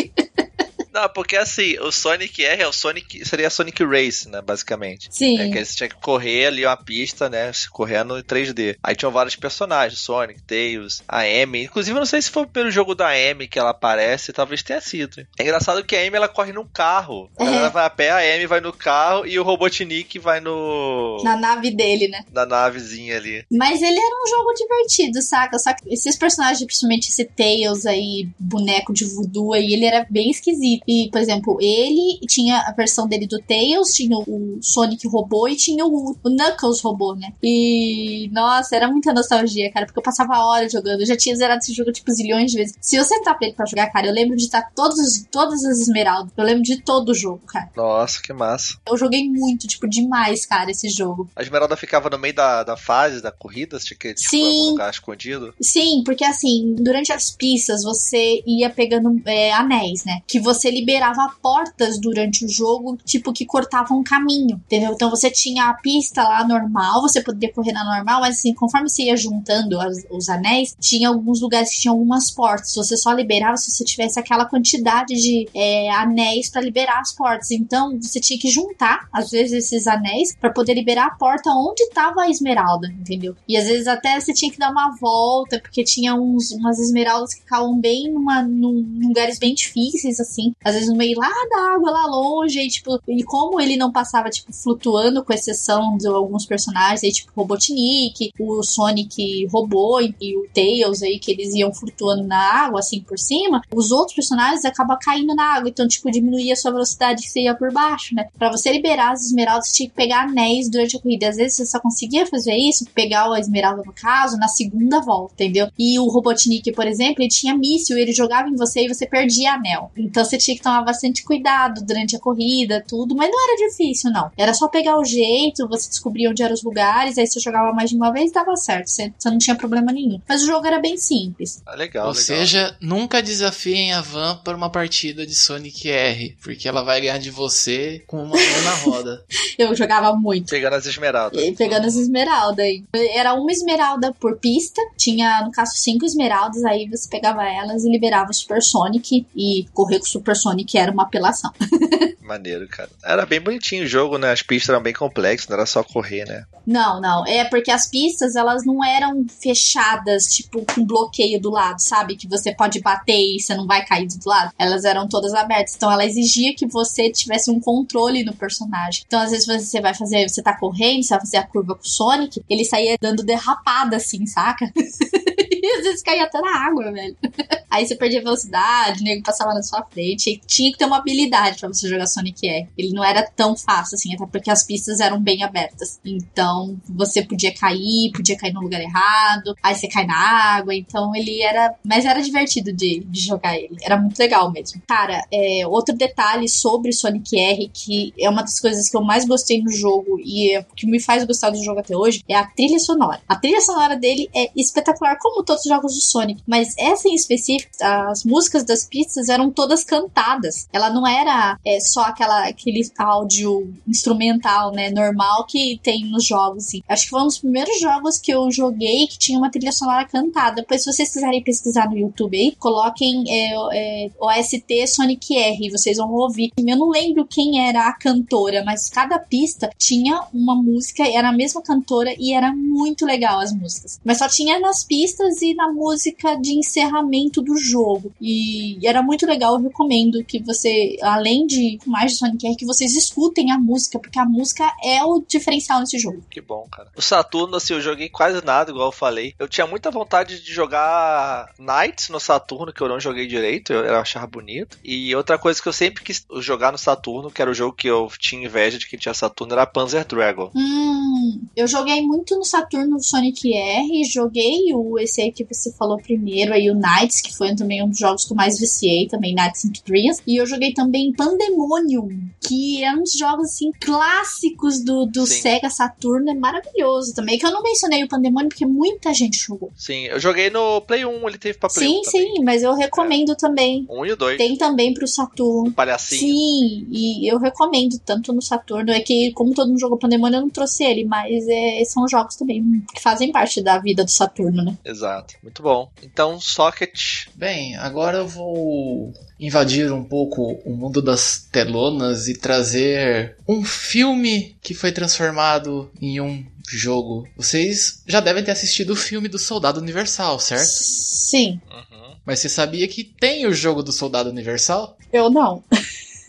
Não, 0.97 1.11
porque 1.11 1.37
assim, 1.37 1.79
o 1.81 1.93
Sonic 1.93 2.43
R 2.43 2.63
é 2.63 2.67
o 2.67 2.73
Sonic. 2.73 3.23
Seria 3.29 3.51
Sonic 3.51 3.85
Race, 3.85 4.27
né? 4.27 4.41
Basicamente. 4.41 5.09
Sim. 5.11 5.39
É 5.39 5.51
que 5.51 5.63
você 5.63 5.77
tinha 5.77 5.89
que 5.91 5.97
correr 5.97 6.47
ali 6.47 6.65
uma 6.65 6.77
pista, 6.77 7.29
né? 7.29 7.53
Correndo 7.71 8.19
em 8.19 8.23
3D. 8.23 8.77
Aí 8.83 8.97
tinham 8.97 9.13
vários 9.13 9.37
personagens: 9.37 10.01
Sonic, 10.01 10.41
Tails, 10.43 11.03
a 11.07 11.21
Amy. 11.21 11.65
Inclusive, 11.65 11.95
eu 11.95 12.01
não 12.01 12.07
sei 12.07 12.23
se 12.23 12.31
foi 12.31 12.45
o 12.45 12.47
primeiro 12.47 12.71
jogo 12.71 12.95
da 12.95 13.11
Amy 13.11 13.47
que 13.47 13.59
ela 13.59 13.71
aparece, 13.71 14.33
talvez 14.33 14.63
tenha 14.63 14.81
sido. 14.81 15.27
É 15.39 15.43
engraçado 15.43 15.85
que 15.85 15.95
a 15.95 16.01
Amy 16.01 16.17
ela 16.17 16.29
corre 16.29 16.55
num 16.55 16.67
carro. 16.67 17.31
Ela 17.39 17.69
vai 17.69 17.85
a 17.85 17.91
pé, 17.91 18.11
a 18.11 18.35
Amy 18.35 18.47
vai 18.47 18.61
no 18.61 18.73
carro 18.73 19.27
e 19.27 19.39
o 19.39 19.43
Robotnik 19.43 20.19
vai 20.19 20.41
no. 20.41 21.21
Na 21.23 21.37
nave 21.37 21.71
dele, 21.71 22.09
né? 22.09 22.25
na 22.33 22.47
navezinha 22.47 23.17
ali. 23.17 23.45
Mas 23.51 23.83
ele 23.83 23.99
era 23.99 24.23
um 24.23 24.29
jogo 24.29 24.53
divertido, 24.55 25.21
saca? 25.21 25.59
Só 25.59 25.75
que 25.75 25.93
esses 25.93 26.17
personagens, 26.17 26.65
principalmente 26.65 27.11
esse 27.11 27.25
Tails 27.25 27.85
aí, 27.85 28.29
boneco 28.39 28.95
de 28.95 29.05
voodoo 29.05 29.53
aí, 29.53 29.73
ele 29.73 29.85
era 29.85 30.07
bem 30.09 30.31
esquisito. 30.31 30.86
E, 30.87 31.09
por 31.11 31.21
exemplo, 31.21 31.59
ele 31.61 32.19
tinha 32.29 32.61
a 32.61 32.73
versão 32.73 33.09
dele 33.09 33.27
do 33.27 33.41
Tails, 33.41 33.93
tinha 33.93 34.17
o 34.17 34.59
Sonic 34.61 35.07
robô 35.09 35.49
e 35.49 35.57
tinha 35.57 35.85
o, 35.85 36.17
o 36.23 36.31
Knuckles 36.31 36.81
robô, 36.81 37.15
né? 37.15 37.33
E, 37.43 38.29
nossa, 38.33 38.77
era 38.77 38.89
muita 38.89 39.13
nostalgia, 39.13 39.71
cara, 39.73 39.87
porque 39.87 39.99
eu 39.99 40.03
passava 40.03 40.39
horas 40.39 40.73
jogando. 40.73 41.01
Eu 41.01 41.07
já 41.07 41.17
tinha 41.17 41.35
zerado 41.35 41.59
esse 41.59 41.73
jogo, 41.73 41.93
tipo, 41.93 42.13
zilhões 42.13 42.51
de 42.51 42.59
vezes. 42.59 42.77
Se 42.81 42.97
eu 42.97 43.05
sentar 43.05 43.37
pra 43.37 43.47
ele 43.47 43.57
pra 43.57 43.67
jogar, 43.67 43.91
cara, 43.91 44.07
eu 44.07 44.13
lembro 44.13 44.37
de 44.37 44.45
estar 44.45 44.71
todos, 44.75 45.25
todas 45.31 45.65
as 45.65 45.81
esmeraldas. 45.81 46.33
Eu 46.37 46.45
lembro 46.45 46.63
de 46.63 46.81
todo 46.81 47.11
o 47.11 47.15
jogo, 47.15 47.41
cara. 47.47 47.71
Nossa, 47.77 48.21
que 48.23 48.33
massa. 48.33 48.79
Eu 48.89 48.97
joguei 48.97 49.29
muito, 49.29 49.67
tipo, 49.67 49.89
demais, 49.89 50.47
cara, 50.47 50.71
esse 50.71 50.89
jogo. 50.89 51.29
A 51.35 51.43
Esmeralda 51.43 51.77
ficava 51.77 52.11
no 52.11 52.19
meio 52.19 52.35
da, 52.35 52.63
da 52.63 52.77
fase, 52.77 53.23
da 53.23 53.33
corrida, 53.33 53.79
tinha 53.79 53.99
que 53.99 54.15
tipo, 54.15 54.31
Sim. 54.31 54.71
lugar 54.71 54.91
escondido. 54.91 55.55
Sim, 55.61 56.03
porque 56.05 56.25
assim, 56.25 56.75
durante 56.79 57.13
as 57.13 57.31
pistas 57.31 57.83
você 57.83 58.43
ia 58.47 58.71
pegando 58.71 59.21
é, 59.25 59.53
anéis, 59.53 60.05
né? 60.05 60.21
Que 60.27 60.41
você 60.41 60.71
liberava 60.77 61.35
portas 61.43 61.99
durante 62.01 62.45
o 62.45 62.49
jogo, 62.49 62.99
tipo, 63.05 63.33
que 63.33 63.45
cortavam 63.47 63.99
um 63.99 64.05
caminho, 64.05 64.57
entendeu? 64.67 64.93
Então 64.93 65.11
você 65.11 65.31
tinha 65.31 65.67
a 65.69 65.75
pista 65.75 66.23
lá 66.23 66.47
normal, 66.47 67.03
você 67.03 67.23
poderia 67.23 67.53
correr 67.55 67.73
na 67.73 67.85
normal, 67.85 68.21
mas 68.21 68.39
assim, 68.39 68.55
conforme 68.55 68.89
você 68.89 69.05
ia 69.05 69.17
juntando 69.17 69.81
as- 69.81 70.05
os 70.11 70.29
anéis, 70.29 70.77
tinha 70.81 71.09
alguns 71.09 71.41
lugares 71.41 71.71
que 71.71 71.81
tinham 71.81 71.95
algumas 71.95 72.31
portas. 72.31 72.75
Você 72.75 72.97
só 72.97 73.13
liberava 73.13 73.57
se 73.57 73.71
você 73.71 73.85
tivesse 73.85 74.19
aquela 74.19 74.45
quantidade 74.45 75.15
de 75.15 75.49
é, 75.55 75.91
anéis 75.91 76.49
pra 76.51 76.61
liberar 76.61 77.01
as 77.01 77.13
portas. 77.13 77.51
Então 77.51 77.99
você 78.01 78.21
tinha 78.21 78.39
que 78.39 78.49
juntar, 78.49 79.09
às 79.13 79.31
vezes, 79.31 79.65
esses 79.65 79.87
anéis 79.87 80.35
pra 80.39 80.51
poder 80.53 80.75
liberar 80.75 81.07
a 81.07 81.15
porta 81.15 81.51
onde 81.51 81.89
tava 81.91 82.23
a 82.23 82.31
esmeralda, 82.31 82.89
entendeu? 82.89 83.35
E 83.49 83.57
às 83.57 83.67
vezes 83.67 83.87
até 83.87 84.19
você 84.21 84.33
tinha 84.33 84.51
que 84.51 84.59
dar 84.59 84.71
uma 84.71 84.97
volta, 85.01 85.59
porque 85.61 85.83
tinha 85.85 86.15
uns, 86.15 86.51
umas 86.53 86.79
esmeraldas 86.79 87.35
que 87.35 87.41
ficavam 87.41 87.79
bem 87.79 88.11
numa, 88.13 88.43
num, 88.43 88.99
lugares 89.03 89.39
bem 89.39 89.55
difíceis, 89.55 90.21
assim. 90.21 90.55
Às 90.67 90.75
vezes 90.75 90.89
no 90.89 90.97
meio 90.97 91.17
lá 91.17 91.31
da 91.49 91.75
água, 91.75 91.93
lá 91.93 92.07
longe, 92.07 92.59
e 92.59 92.69
tipo, 92.69 93.01
e 93.07 93.23
como 93.23 93.61
ele 93.61 93.77
não 93.77 93.93
passava, 93.93 94.29
tipo, 94.29 94.53
flutuando, 94.53 95.25
com 95.25 95.33
exceção 95.33 95.97
de 95.97 96.09
alguns 96.09 96.45
personagens 96.45 97.05
aí, 97.05 97.13
tipo, 97.13 97.31
Robotnik, 97.37 98.33
o 98.41 98.65
Sonic 98.65 99.47
robô 99.47 100.01
e, 100.01 100.37
o 100.37 100.49
Tails 100.53 101.03
aí, 101.03 101.21
que 101.21 101.31
eles 101.31 101.55
iam 101.55 101.73
flutuando 101.73 102.25
na 102.25 102.65
água, 102.65 102.81
assim, 102.81 103.01
por 103.01 103.17
cima, 103.17 103.63
os 103.73 103.93
outros 103.93 104.17
personagens 104.17 104.65
acabam 104.65 104.99
caindo 105.01 105.37
na 105.37 105.55
água, 105.55 105.69
então, 105.69 105.87
tipo, 105.87 106.11
diminuía 106.11 106.55
a 106.55 106.57
sua 106.57 106.73
velocidade 106.73 107.23
que 107.23 107.29
você 107.29 107.43
ia 107.43 107.55
por 107.55 107.73
baixo, 107.73 108.13
né? 108.15 108.27
Pra 108.37 108.51
você 108.51 108.73
liberar 108.73 109.13
as 109.13 109.27
esmeraldas, 109.27 109.73
tinha 109.73 109.89
que 109.89 109.95
pegar 109.95 110.25
anéis 110.25 110.69
durante 110.69 110.97
a 110.97 111.01
corrida. 111.01 111.29
Às 111.29 111.37
vezes 111.37 111.59
você 111.59 111.67
só 111.67 111.79
conseguia 111.79 112.27
fazer 112.27 112.57
isso, 112.57 112.85
pegar 112.93 113.33
a 113.33 113.39
esmeralda 113.39 113.83
no 113.87 113.93
caso, 113.93 114.37
na 114.37 114.49
segunda 114.49 115.01
volta, 115.01 115.35
entendeu? 115.35 115.69
E 115.79 115.99
o 115.99 116.07
Robotnik, 116.09 116.73
por 116.73 116.87
exemplo, 116.87 117.23
ele 117.23 117.29
tinha 117.29 117.57
míssil, 117.57 117.97
ele 117.97 118.13
jogava 118.13 118.49
em 118.49 118.57
você 118.57 118.85
e 118.85 118.89
você 118.89 119.07
perdia 119.07 119.53
anel. 119.53 119.91
Então 119.97 120.25
você 120.25 120.37
tinha 120.37 120.56
que 120.57 120.63
tomar 120.63 120.83
bastante 120.83 121.23
cuidado 121.23 121.85
durante 121.85 122.17
a 122.17 122.21
corrida, 122.21 122.85
tudo, 122.87 123.15
mas 123.15 123.31
não 123.31 123.49
era 123.49 123.69
difícil, 123.69 124.11
não. 124.11 124.31
Era 124.37 124.55
só 124.55 124.69
pegar 124.69 124.99
o 124.99 125.05
jeito, 125.05 125.69
você 125.69 125.89
descobria 125.89 126.31
onde 126.31 126.43
eram 126.43 126.55
os 126.55 126.63
lugares, 126.63 127.19
aí 127.19 127.27
você 127.27 127.41
jogava 127.41 127.73
mais 127.73 127.91
de 127.91 127.97
uma 127.97 128.13
vez 128.13 128.31
e 128.31 128.35
dava 128.35 128.57
certo. 128.57 128.89
Você, 128.89 129.13
você 129.19 129.31
não 129.31 129.39
tinha 129.39 129.57
problema 129.57 129.93
nenhum. 129.93 130.21
Mas 130.29 130.43
o 130.43 130.47
jogo 130.47 130.67
era 130.67 130.81
bem 130.81 130.97
simples. 130.97 131.63
Ah, 131.67 131.75
legal, 131.75 132.07
Ou 132.07 132.13
legal. 132.13 132.25
seja, 132.25 132.77
nunca 132.81 133.23
desafiem 133.23 133.93
a 133.93 134.01
Van 134.01 134.41
para 134.45 134.57
uma 134.57 134.71
partida 134.71 135.27
de 135.27 135.35
Sonic 135.35 135.91
R, 135.91 136.37
porque 136.43 136.69
ela 136.69 136.83
vai 136.83 137.01
ganhar 137.01 137.19
de 137.19 137.31
você 137.31 138.03
com 138.07 138.19
uma 138.19 138.37
mão 138.37 138.63
na 138.65 138.75
roda. 138.77 139.25
Eu 139.59 139.75
jogava 139.75 140.15
muito. 140.15 140.51
Pegando 140.51 140.75
as 140.75 140.87
esmeraldas. 140.87 141.43
E 141.43 141.53
pegando 141.53 141.87
as 141.87 141.95
esmeraldas 141.95 142.65
aí. 142.65 142.85
Era 143.15 143.35
uma 143.35 143.51
esmeralda 143.51 144.13
por 144.13 144.37
pista. 144.39 144.81
Tinha, 144.97 145.43
no 145.45 145.51
caso, 145.51 145.73
cinco 145.77 146.05
esmeraldas. 146.05 146.63
Aí 146.65 146.89
você 146.89 147.09
pegava 147.09 147.43
elas 147.45 147.85
e 147.85 147.91
liberava 147.91 148.31
o 148.31 148.35
Super 148.35 148.63
Sonic. 148.63 149.27
E 149.35 149.67
correr 149.73 149.99
com 149.99 150.05
o 150.05 150.09
Super 150.09 150.36
Sonic 150.37 150.79
era 150.79 150.93
uma 150.93 151.05
apelação. 151.05 151.51
Maneiro, 152.27 152.67
cara. 152.69 152.91
Era 153.05 153.25
bem 153.25 153.41
bonitinho 153.41 153.85
o 153.85 153.87
jogo, 153.87 154.19
né? 154.19 154.33
As 154.33 154.43
pistas 154.43 154.71
eram 154.71 154.83
bem 154.83 154.93
complexas, 154.93 155.49
não 155.49 155.57
era 155.57 155.65
só 155.65 155.83
correr, 155.85 156.25
né? 156.27 156.45
Não, 156.67 157.01
não. 157.01 157.25
É 157.25 157.45
porque 157.45 157.71
as 157.71 157.87
pistas, 157.89 158.35
elas 158.35 158.67
não 158.67 158.85
eram 158.85 159.25
fechadas, 159.29 160.25
tipo, 160.25 160.65
com 160.75 160.85
bloqueio 160.85 161.41
do 161.41 161.51
lado, 161.51 161.81
sabe? 161.81 162.17
Que 162.17 162.27
você 162.27 162.53
pode 162.53 162.81
bater 162.81 163.17
e 163.17 163.41
você 163.41 163.55
não 163.55 163.67
vai 163.67 163.85
cair 163.85 164.09
do 164.09 164.19
lado. 164.29 164.53
Elas 164.59 164.85
eram 164.85 165.09
todas 165.09 165.33
abertas. 165.35 165.77
Então 165.77 165.91
ela 165.91 166.05
exigia 166.05 166.55
que 166.55 166.67
você 166.67 167.11
tivesse 167.11 167.49
um 167.51 167.61
controle 167.61 168.25
no 168.25 168.35
personagem. 168.35 169.05
Então, 169.07 169.21
às 169.21 169.31
vezes, 169.31 169.47
você 169.47 169.81
vai 169.81 169.95
fazer, 169.95 170.29
você 170.29 170.43
tá 170.43 170.59
correndo, 170.59 171.05
você 171.05 171.15
vai 171.15 171.21
fazer 171.21 171.37
a 171.37 171.47
curva 171.47 171.77
com 171.77 171.83
o 171.83 171.89
Sonic, 171.89 172.43
ele 172.51 172.65
saía 172.65 172.97
dando 173.01 173.23
derrapada, 173.23 173.97
assim, 173.97 174.27
saca? 174.27 174.73
às 175.69 175.85
vezes 175.85 176.03
caía 176.03 176.25
até 176.25 176.41
na 176.41 176.67
água, 176.67 176.93
velho. 176.93 177.17
Aí 177.71 177.87
você 177.87 177.95
perdia 177.95 178.23
velocidade, 178.23 179.01
o 179.01 179.05
nego 179.05 179.23
passava 179.23 179.53
na 179.53 179.63
sua 179.63 179.83
frente. 179.85 180.31
E 180.31 180.41
tinha 180.47 180.73
que 180.73 180.79
ter 180.79 180.85
uma 180.85 180.99
habilidade 180.99 181.59
pra 181.59 181.69
você 181.69 181.89
jogar 181.89 182.07
Sonic 182.07 182.49
R. 182.49 182.69
Ele 182.77 182.93
não 182.93 183.05
era 183.05 183.23
tão 183.23 183.57
fácil 183.57 183.97
assim, 183.97 184.15
até 184.15 184.25
porque 184.27 184.51
as 184.51 184.65
pistas 184.65 185.01
eram 185.01 185.21
bem 185.21 185.43
abertas. 185.43 186.01
Então 186.05 186.77
você 186.89 187.23
podia 187.23 187.53
cair, 187.55 188.13
podia 188.13 188.37
cair 188.37 188.53
no 188.53 188.61
lugar 188.61 188.81
errado, 188.81 189.55
aí 189.63 189.75
você 189.75 189.89
cai 189.89 190.07
na 190.07 190.17
água. 190.17 190.75
Então 190.75 191.15
ele 191.15 191.43
era. 191.43 191.75
Mas 191.85 192.05
era 192.05 192.23
divertido 192.23 192.73
de, 192.73 193.01
de 193.01 193.21
jogar 193.21 193.57
ele. 193.57 193.77
Era 193.83 193.99
muito 193.99 194.19
legal 194.19 194.51
mesmo. 194.51 194.81
Cara, 194.87 195.23
é, 195.33 195.67
outro 195.67 195.95
detalhe 195.95 196.49
sobre 196.49 196.93
Sonic 196.93 197.39
R, 197.39 197.71
que 197.73 198.15
é 198.19 198.29
uma 198.31 198.43
das 198.43 198.61
coisas 198.61 198.89
que 198.89 198.97
eu 198.97 199.03
mais 199.03 199.27
gostei 199.27 199.61
no 199.63 199.71
jogo 199.71 200.19
e 200.25 200.55
é, 200.55 200.65
que 200.75 200.87
me 200.87 201.01
faz 201.01 201.25
gostar 201.25 201.51
do 201.51 201.63
jogo 201.63 201.81
até 201.81 201.97
hoje, 201.97 202.23
é 202.29 202.35
a 202.35 202.47
trilha 202.47 202.79
sonora. 202.79 203.21
A 203.29 203.37
trilha 203.37 203.61
sonora 203.61 203.97
dele 203.97 204.29
é 204.35 204.51
espetacular, 204.57 205.19
como 205.21 205.45
todos 205.57 205.65
os 205.65 205.71
jogos 205.71 205.95
do 205.95 206.01
Sonic, 206.01 206.43
mas 206.47 206.75
essa 206.79 207.09
em 207.09 207.15
específico, 207.15 207.73
as 207.81 208.25
músicas 208.25 208.65
das 208.65 208.85
pistas 208.85 209.29
eram 209.29 209.51
todas 209.51 209.83
cantadas. 209.85 210.69
Ela 210.73 210.91
não 210.91 211.07
era 211.07 211.59
é, 211.65 211.81
só 211.81 212.03
aquela, 212.03 212.47
aquele 212.47 212.89
áudio 212.99 213.73
instrumental, 213.89 214.73
né, 214.73 214.91
normal 214.91 215.47
que 215.47 215.81
tem 215.83 216.05
nos 216.07 216.25
jogos. 216.25 216.67
Assim. 216.67 216.83
Acho 216.89 217.05
que 217.05 217.11
foi 217.11 217.21
um 217.21 217.27
dos 217.27 217.39
primeiros 217.39 217.81
jogos 217.81 218.19
que 218.19 218.33
eu 218.33 218.51
joguei 218.51 219.07
que 219.07 219.19
tinha 219.19 219.39
uma 219.39 219.51
trilha 219.51 219.73
sonora 219.73 220.05
cantada. 220.07 220.57
Depois, 220.57 220.83
se 220.83 220.93
vocês 220.93 221.13
quiserem 221.13 221.43
pesquisar 221.43 221.89
no 221.89 221.97
YouTube 221.97 222.37
aí, 222.37 222.55
coloquem 222.57 223.25
é, 223.29 223.55
é, 223.73 224.11
OST 224.21 224.87
Sonic 224.87 225.37
R, 225.37 225.71
vocês 225.71 225.97
vão 225.97 226.13
ouvir. 226.13 226.53
Eu 226.57 226.77
não 226.77 226.91
lembro 226.91 227.27
quem 227.27 227.67
era 227.67 227.89
a 227.89 227.93
cantora, 227.93 228.63
mas 228.65 228.89
cada 228.89 229.19
pista 229.19 229.71
tinha 229.79 230.23
uma 230.33 230.55
música, 230.55 231.07
era 231.07 231.29
a 231.29 231.33
mesma 231.33 231.63
cantora 231.63 232.15
e 232.19 232.33
era 232.33 232.53
muito 232.53 233.05
legal 233.05 233.41
as 233.41 233.53
músicas. 233.53 234.01
Mas 234.05 234.19
só 234.19 234.29
tinha 234.29 234.59
nas 234.59 234.85
pistas 234.85 235.43
na 235.55 235.73
música 235.73 236.37
de 236.37 236.53
encerramento 236.53 237.43
do 237.43 237.57
jogo. 237.57 238.13
E 238.21 238.79
era 238.87 239.03
muito 239.03 239.27
legal, 239.27 239.55
eu 239.55 239.63
recomendo 239.63 240.25
que 240.25 240.43
você, 240.43 240.97
além 241.03 241.47
de 241.47 241.79
mais 241.87 242.13
de 242.13 242.19
Sonic 242.19 242.47
R, 242.47 242.57
que 242.57 242.67
vocês 242.67 242.97
escutem 242.97 243.51
a 243.51 243.59
música, 243.59 243.99
porque 243.99 244.19
a 244.19 244.25
música 244.25 244.71
é 244.83 245.03
o 245.05 245.23
diferencial 245.27 245.81
nesse 245.81 245.99
jogo. 245.99 246.23
Que 246.31 246.41
bom, 246.41 246.67
cara. 246.71 246.91
O 246.97 247.03
Saturno, 247.03 247.57
assim, 247.57 247.75
eu 247.75 247.81
joguei 247.81 248.09
quase 248.09 248.45
nada, 248.45 248.71
igual 248.71 248.89
eu 248.89 248.93
falei. 248.93 249.35
Eu 249.39 249.49
tinha 249.49 249.67
muita 249.67 249.91
vontade 249.91 250.41
de 250.41 250.53
jogar 250.53 251.53
Knights 251.59 252.09
no 252.09 252.21
Saturno, 252.21 252.73
que 252.73 252.81
eu 252.81 252.89
não 252.89 253.01
joguei 253.01 253.27
direito, 253.27 253.73
eu, 253.73 253.97
achava 253.97 254.27
bonito. 254.27 254.79
E 254.85 255.15
outra 255.15 255.39
coisa 255.39 255.61
que 255.61 255.69
eu 255.69 255.73
sempre 255.73 256.03
quis 256.03 256.27
jogar 256.41 256.73
no 256.73 256.79
Saturno, 256.79 257.31
que 257.31 257.41
era 257.41 257.51
o 257.51 257.55
jogo 257.55 257.77
que 257.77 257.89
eu 257.89 258.09
tinha 258.19 258.45
inveja 258.45 258.79
de 258.79 258.87
que 258.87 258.99
tinha 258.99 259.15
Saturno, 259.15 259.53
era 259.53 259.67
Panzer 259.67 260.07
Dragon. 260.07 260.51
Hum, 260.55 261.47
eu 261.57 261.67
joguei 261.67 262.03
muito 262.03 262.37
no 262.37 262.45
Saturno 262.45 263.01
Sonic 263.01 263.55
R, 263.55 264.05
joguei 264.05 264.73
o 264.75 264.99
esse 264.99 265.21
que 265.45 265.55
você 265.55 265.73
falou 265.73 265.99
primeiro, 265.99 266.53
aí 266.53 266.71
o 266.71 266.75
Knights, 266.75 267.21
que 267.21 267.37
foi 267.37 267.55
também 267.55 267.83
um 267.83 267.89
dos 267.89 267.99
jogos 267.99 268.25
que 268.25 268.33
eu 268.33 268.37
mais 268.37 268.59
viciei, 268.59 269.07
também 269.07 269.35
Knights 269.35 269.65
into 269.65 269.83
Dreams. 269.85 270.23
E 270.27 270.37
eu 270.37 270.47
joguei 270.47 270.73
também 270.73 271.13
Pandemonium, 271.13 272.09
que 272.41 272.83
é 272.83 272.93
um 272.93 273.03
dos 273.03 273.13
jogos 273.13 273.51
assim 273.51 273.71
clássicos 273.81 274.83
do, 274.83 275.07
do 275.07 275.27
Sega 275.27 275.71
Saturno, 275.71 276.31
é 276.31 276.35
maravilhoso 276.35 277.15
também. 277.15 277.39
Que 277.39 277.47
eu 277.47 277.53
não 277.53 277.63
mencionei 277.63 278.05
o 278.05 278.09
Pandemonium 278.09 278.49
porque 278.49 278.67
muita 278.67 279.13
gente 279.13 279.37
jogou. 279.37 279.71
Sim, 279.77 280.07
eu 280.07 280.19
joguei 280.19 280.51
no 280.51 280.81
Play 280.81 281.05
1, 281.05 281.29
ele 281.29 281.39
teve 281.39 281.59
pra 281.59 281.69
Play 281.69 281.89
sim, 281.89 282.01
1 282.01 282.05
Sim, 282.05 282.11
sim, 282.11 282.45
mas 282.45 282.63
eu 282.63 282.75
recomendo 282.75 283.33
é. 283.33 283.35
também. 283.35 283.87
Um 283.91 284.05
e 284.05 284.13
o 284.13 284.17
dois. 284.17 284.39
Tem 284.39 284.57
também 284.57 284.95
pro 284.95 285.07
Saturno. 285.07 285.73
Palhacinho. 285.73 286.21
Sim, 286.21 286.87
e 286.91 287.31
eu 287.31 287.39
recomendo 287.39 287.99
tanto 288.05 288.33
no 288.33 288.43
Saturno. 288.43 288.91
É 288.93 289.01
que, 289.01 289.33
como 289.33 289.55
todo 289.55 289.69
mundo 289.69 289.81
jogou 289.81 289.99
Pandemonium, 289.99 290.39
eu 290.39 290.43
não 290.43 290.51
trouxe 290.51 290.85
ele, 290.85 291.05
mas 291.05 291.47
é, 291.49 291.85
são 291.85 292.07
jogos 292.09 292.37
também 292.37 292.63
que 292.95 293.03
fazem 293.03 293.33
parte 293.33 293.63
da 293.63 293.79
vida 293.79 294.05
do 294.05 294.11
Saturno, 294.11 294.63
né? 294.63 294.77
Exato. 294.85 295.26
Muito 295.43 295.63
bom. 295.63 295.91
Então, 296.03 296.41
Socket. 296.41 297.27
Bem, 297.35 297.77
agora 297.77 298.19
eu 298.19 298.29
vou 298.29 299.13
invadir 299.39 299.93
um 299.93 300.05
pouco 300.05 300.61
o 300.65 300.75
mundo 300.75 301.03
das 301.03 301.47
telonas 301.51 302.29
e 302.29 302.35
trazer 302.35 303.37
um 303.47 303.65
filme 303.65 304.57
que 304.63 304.75
foi 304.75 304.93
transformado 304.93 305.91
em 306.01 306.21
um 306.21 306.45
jogo. 306.69 307.29
Vocês 307.37 308.03
já 308.07 308.21
devem 308.21 308.43
ter 308.43 308.51
assistido 308.53 308.91
o 308.91 308.97
filme 308.97 309.29
do 309.29 309.39
Soldado 309.39 309.81
Universal, 309.81 310.39
certo? 310.41 310.67
Sim. 310.67 311.61
Uhum. 311.71 312.17
Mas 312.25 312.41
você 312.41 312.49
sabia 312.49 312.89
que 312.89 313.05
tem 313.05 313.47
o 313.47 313.53
jogo 313.53 313.83
do 313.83 313.93
Soldado 313.93 314.31
Universal? 314.31 314.97
Eu 315.13 315.31
não. 315.31 315.63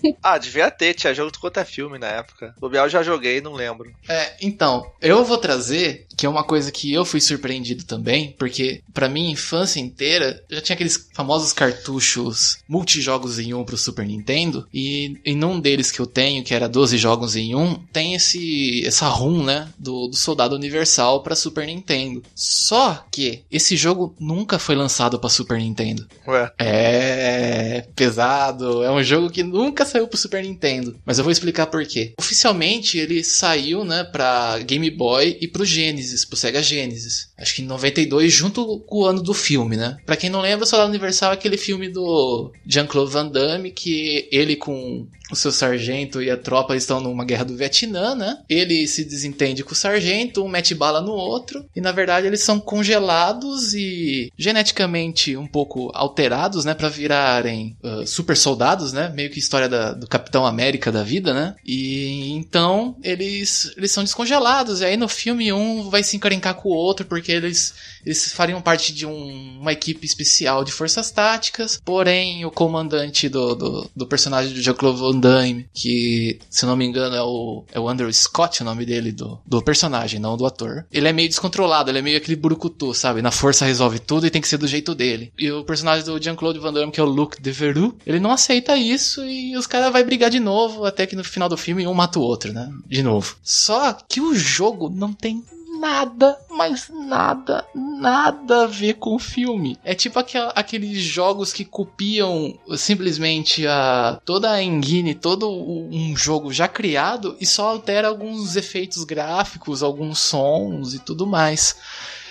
ah, 0.21 0.37
devia 0.37 0.69
ter, 0.71 0.93
tinha 0.93 1.13
jogo 1.13 1.31
do 1.31 1.39
quanto 1.39 1.59
é 1.59 1.65
filme 1.65 1.97
na 1.97 2.07
época. 2.07 2.53
O 2.61 2.69
Biel 2.69 2.89
já 2.89 3.03
joguei, 3.03 3.41
não 3.41 3.53
lembro. 3.53 3.91
É, 4.07 4.35
então, 4.41 4.89
eu 5.01 5.23
vou 5.23 5.37
trazer, 5.37 6.05
que 6.15 6.25
é 6.25 6.29
uma 6.29 6.43
coisa 6.43 6.71
que 6.71 6.91
eu 6.93 7.05
fui 7.05 7.19
surpreendido 7.19 7.83
também, 7.83 8.35
porque 8.37 8.81
para 8.93 9.09
minha 9.09 9.31
infância 9.31 9.79
inteira 9.79 10.43
já 10.49 10.61
tinha 10.61 10.75
aqueles 10.75 11.09
famosos 11.13 11.53
cartuchos 11.53 12.59
multijogos 12.67 13.39
em 13.39 13.53
um 13.53 13.63
pro 13.63 13.77
Super 13.77 14.05
Nintendo, 14.05 14.67
e 14.73 15.19
em 15.25 15.43
um 15.43 15.59
deles 15.59 15.91
que 15.91 15.99
eu 15.99 16.07
tenho, 16.07 16.43
que 16.43 16.53
era 16.53 16.67
12 16.67 16.97
jogos 16.97 17.35
em 17.35 17.55
um, 17.55 17.75
tem 17.91 18.13
esse 18.13 18.85
essa 18.85 19.07
ROM, 19.07 19.43
né, 19.43 19.67
do, 19.77 20.07
do 20.07 20.15
Soldado 20.15 20.55
Universal 20.55 21.23
para 21.23 21.35
Super 21.35 21.65
Nintendo. 21.65 22.23
Só 22.35 23.05
que 23.11 23.43
esse 23.51 23.75
jogo 23.75 24.15
nunca 24.19 24.59
foi 24.59 24.75
lançado 24.75 25.19
para 25.19 25.29
Super 25.29 25.57
Nintendo. 25.57 26.07
Ué. 26.27 26.51
É 26.59 27.85
pesado, 27.95 28.83
é 28.83 28.91
um 28.91 29.01
jogo 29.03 29.29
que 29.29 29.43
nunca 29.43 29.85
saiu 29.87 30.07
pro 30.07 30.17
Super 30.17 30.43
Nintendo, 30.43 30.99
mas 31.05 31.17
eu 31.17 31.23
vou 31.23 31.31
explicar 31.31 31.67
por 31.67 31.85
quê. 31.85 32.13
Oficialmente 32.19 32.97
ele 32.97 33.23
saiu, 33.23 33.83
né, 33.83 34.03
pra 34.03 34.59
Game 34.59 34.89
Boy 34.89 35.37
e 35.41 35.47
pro 35.47 35.65
Genesis, 35.65 36.25
pro 36.25 36.37
Sega 36.37 36.61
Genesis. 36.61 37.29
Acho 37.37 37.55
que 37.55 37.61
em 37.61 37.65
92, 37.65 38.31
junto 38.31 38.79
com 38.81 38.99
o 38.99 39.05
ano 39.05 39.21
do 39.21 39.33
filme, 39.33 39.77
né? 39.77 39.97
Pra 40.05 40.15
quem 40.15 40.29
não 40.29 40.41
lembra, 40.41 40.65
o 40.65 40.67
Soldado 40.67 40.89
Universal 40.89 41.31
é 41.31 41.33
aquele 41.33 41.57
filme 41.57 41.89
do 41.89 42.51
Jean-Claude 42.65 43.11
Van 43.11 43.27
Damme, 43.27 43.71
que 43.71 44.27
ele 44.31 44.55
com 44.55 45.07
o 45.31 45.35
seu 45.35 45.51
sargento 45.51 46.21
e 46.21 46.29
a 46.29 46.37
tropa 46.37 46.75
estão 46.75 46.99
numa 46.99 47.25
guerra 47.25 47.45
do 47.45 47.55
Vietnã, 47.55 48.15
né? 48.15 48.39
Ele 48.49 48.87
se 48.87 49.03
desentende 49.03 49.63
com 49.63 49.73
o 49.73 49.75
sargento, 49.75 50.43
um 50.43 50.47
mete 50.47 50.73
bala 50.73 51.01
no 51.01 51.11
outro, 51.11 51.65
e 51.75 51.81
na 51.81 51.91
verdade 51.91 52.27
eles 52.27 52.41
são 52.41 52.59
congelados 52.59 53.73
e 53.73 54.31
geneticamente 54.37 55.35
um 55.35 55.47
pouco 55.47 55.91
alterados, 55.93 56.63
né, 56.65 56.73
para 56.73 56.89
virarem 56.89 57.75
uh, 57.83 58.05
super 58.07 58.37
soldados, 58.37 58.93
né? 58.93 59.11
Meio 59.13 59.29
que 59.29 59.39
história 59.39 59.67
da, 59.67 59.76
do 59.93 60.07
Capitão 60.07 60.45
América 60.45 60.91
da 60.91 61.03
vida, 61.03 61.33
né? 61.33 61.55
E 61.65 62.31
então 62.31 62.95
eles 63.03 63.73
eles 63.77 63.91
são 63.91 64.03
descongelados, 64.03 64.81
e 64.81 64.85
aí 64.85 64.97
no 64.97 65.07
filme 65.07 65.51
um 65.51 65.89
vai 65.89 66.03
se 66.03 66.15
encrencar 66.15 66.55
com 66.55 66.69
o 66.69 66.73
outro 66.73 67.05
porque 67.05 67.31
eles 67.31 67.73
eles 68.05 68.31
fariam 68.31 68.61
parte 68.61 68.93
de 68.93 69.05
um, 69.05 69.59
uma 69.59 69.73
equipe 69.73 70.05
especial 70.05 70.63
de 70.63 70.71
forças 70.71 71.11
táticas, 71.11 71.81
porém 71.83 72.45
o 72.45 72.51
comandante 72.51 73.27
do, 73.27 73.53
do, 73.53 73.89
do 73.95 74.07
personagem 74.07 74.53
do 74.53 74.61
Jean-Claude 74.61 74.99
Van 74.99 75.19
Damme, 75.19 75.67
que 75.73 76.39
se 76.49 76.65
não 76.65 76.75
me 76.75 76.85
engano 76.85 77.15
é 77.15 77.21
o, 77.21 77.65
é 77.71 77.79
o 77.79 77.89
Andrew 77.89 78.11
Scott, 78.11 78.61
o 78.61 78.65
nome 78.65 78.85
dele, 78.85 79.11
do, 79.11 79.39
do 79.45 79.61
personagem, 79.61 80.19
não 80.19 80.37
do 80.37 80.45
ator. 80.45 80.85
Ele 80.91 81.07
é 81.07 81.13
meio 81.13 81.27
descontrolado, 81.27 81.91
ele 81.91 81.99
é 81.99 82.01
meio 82.01 82.17
aquele 82.17 82.35
burucutu, 82.35 82.93
sabe? 82.93 83.21
Na 83.21 83.31
força 83.31 83.65
resolve 83.65 83.99
tudo 83.99 84.25
e 84.25 84.29
tem 84.29 84.41
que 84.41 84.47
ser 84.47 84.57
do 84.57 84.67
jeito 84.67 84.95
dele. 84.95 85.31
E 85.37 85.51
o 85.51 85.63
personagem 85.63 86.05
do 86.05 86.21
Jean-Claude 86.21 86.59
Van 86.59 86.73
Damme, 86.73 86.91
que 86.91 86.99
é 86.99 87.03
o 87.03 87.07
Luke 87.07 87.41
Devereaux, 87.41 87.95
ele 88.05 88.19
não 88.19 88.31
aceita 88.31 88.77
isso 88.77 89.23
e 89.23 89.55
os 89.57 89.66
caras 89.67 89.91
vão 89.91 90.03
brigar 90.03 90.29
de 90.29 90.39
novo, 90.39 90.85
até 90.85 91.05
que 91.05 91.15
no 91.15 91.23
final 91.23 91.49
do 91.49 91.57
filme 91.57 91.85
um 91.85 91.93
mata 91.93 92.19
o 92.19 92.23
outro, 92.23 92.53
né? 92.53 92.71
De 92.85 93.03
novo. 93.03 93.35
Só 93.43 93.93
que 93.93 94.19
o 94.21 94.33
jogo 94.35 94.89
não 94.89 95.13
tem 95.13 95.43
nada, 95.79 96.37
mas 96.49 96.89
nada, 96.89 97.65
nada 97.73 98.63
a 98.63 98.67
ver 98.67 98.95
com 98.95 99.15
o 99.15 99.19
filme. 99.19 99.77
É 99.83 99.93
tipo 99.93 100.19
aquel, 100.19 100.51
aqueles 100.55 100.99
jogos 100.99 101.53
que 101.53 101.63
copiam 101.63 102.57
simplesmente 102.75 103.65
a 103.67 104.19
toda 104.25 104.51
a 104.51 104.63
engine, 104.63 105.13
todo 105.13 105.49
um 105.49 106.15
jogo 106.15 106.51
já 106.51 106.67
criado 106.67 107.37
e 107.39 107.45
só 107.45 107.69
altera 107.69 108.07
alguns 108.07 108.55
efeitos 108.55 109.03
gráficos, 109.03 109.83
alguns 109.83 110.19
sons 110.19 110.93
e 110.93 110.99
tudo 110.99 111.27
mais. 111.27 111.75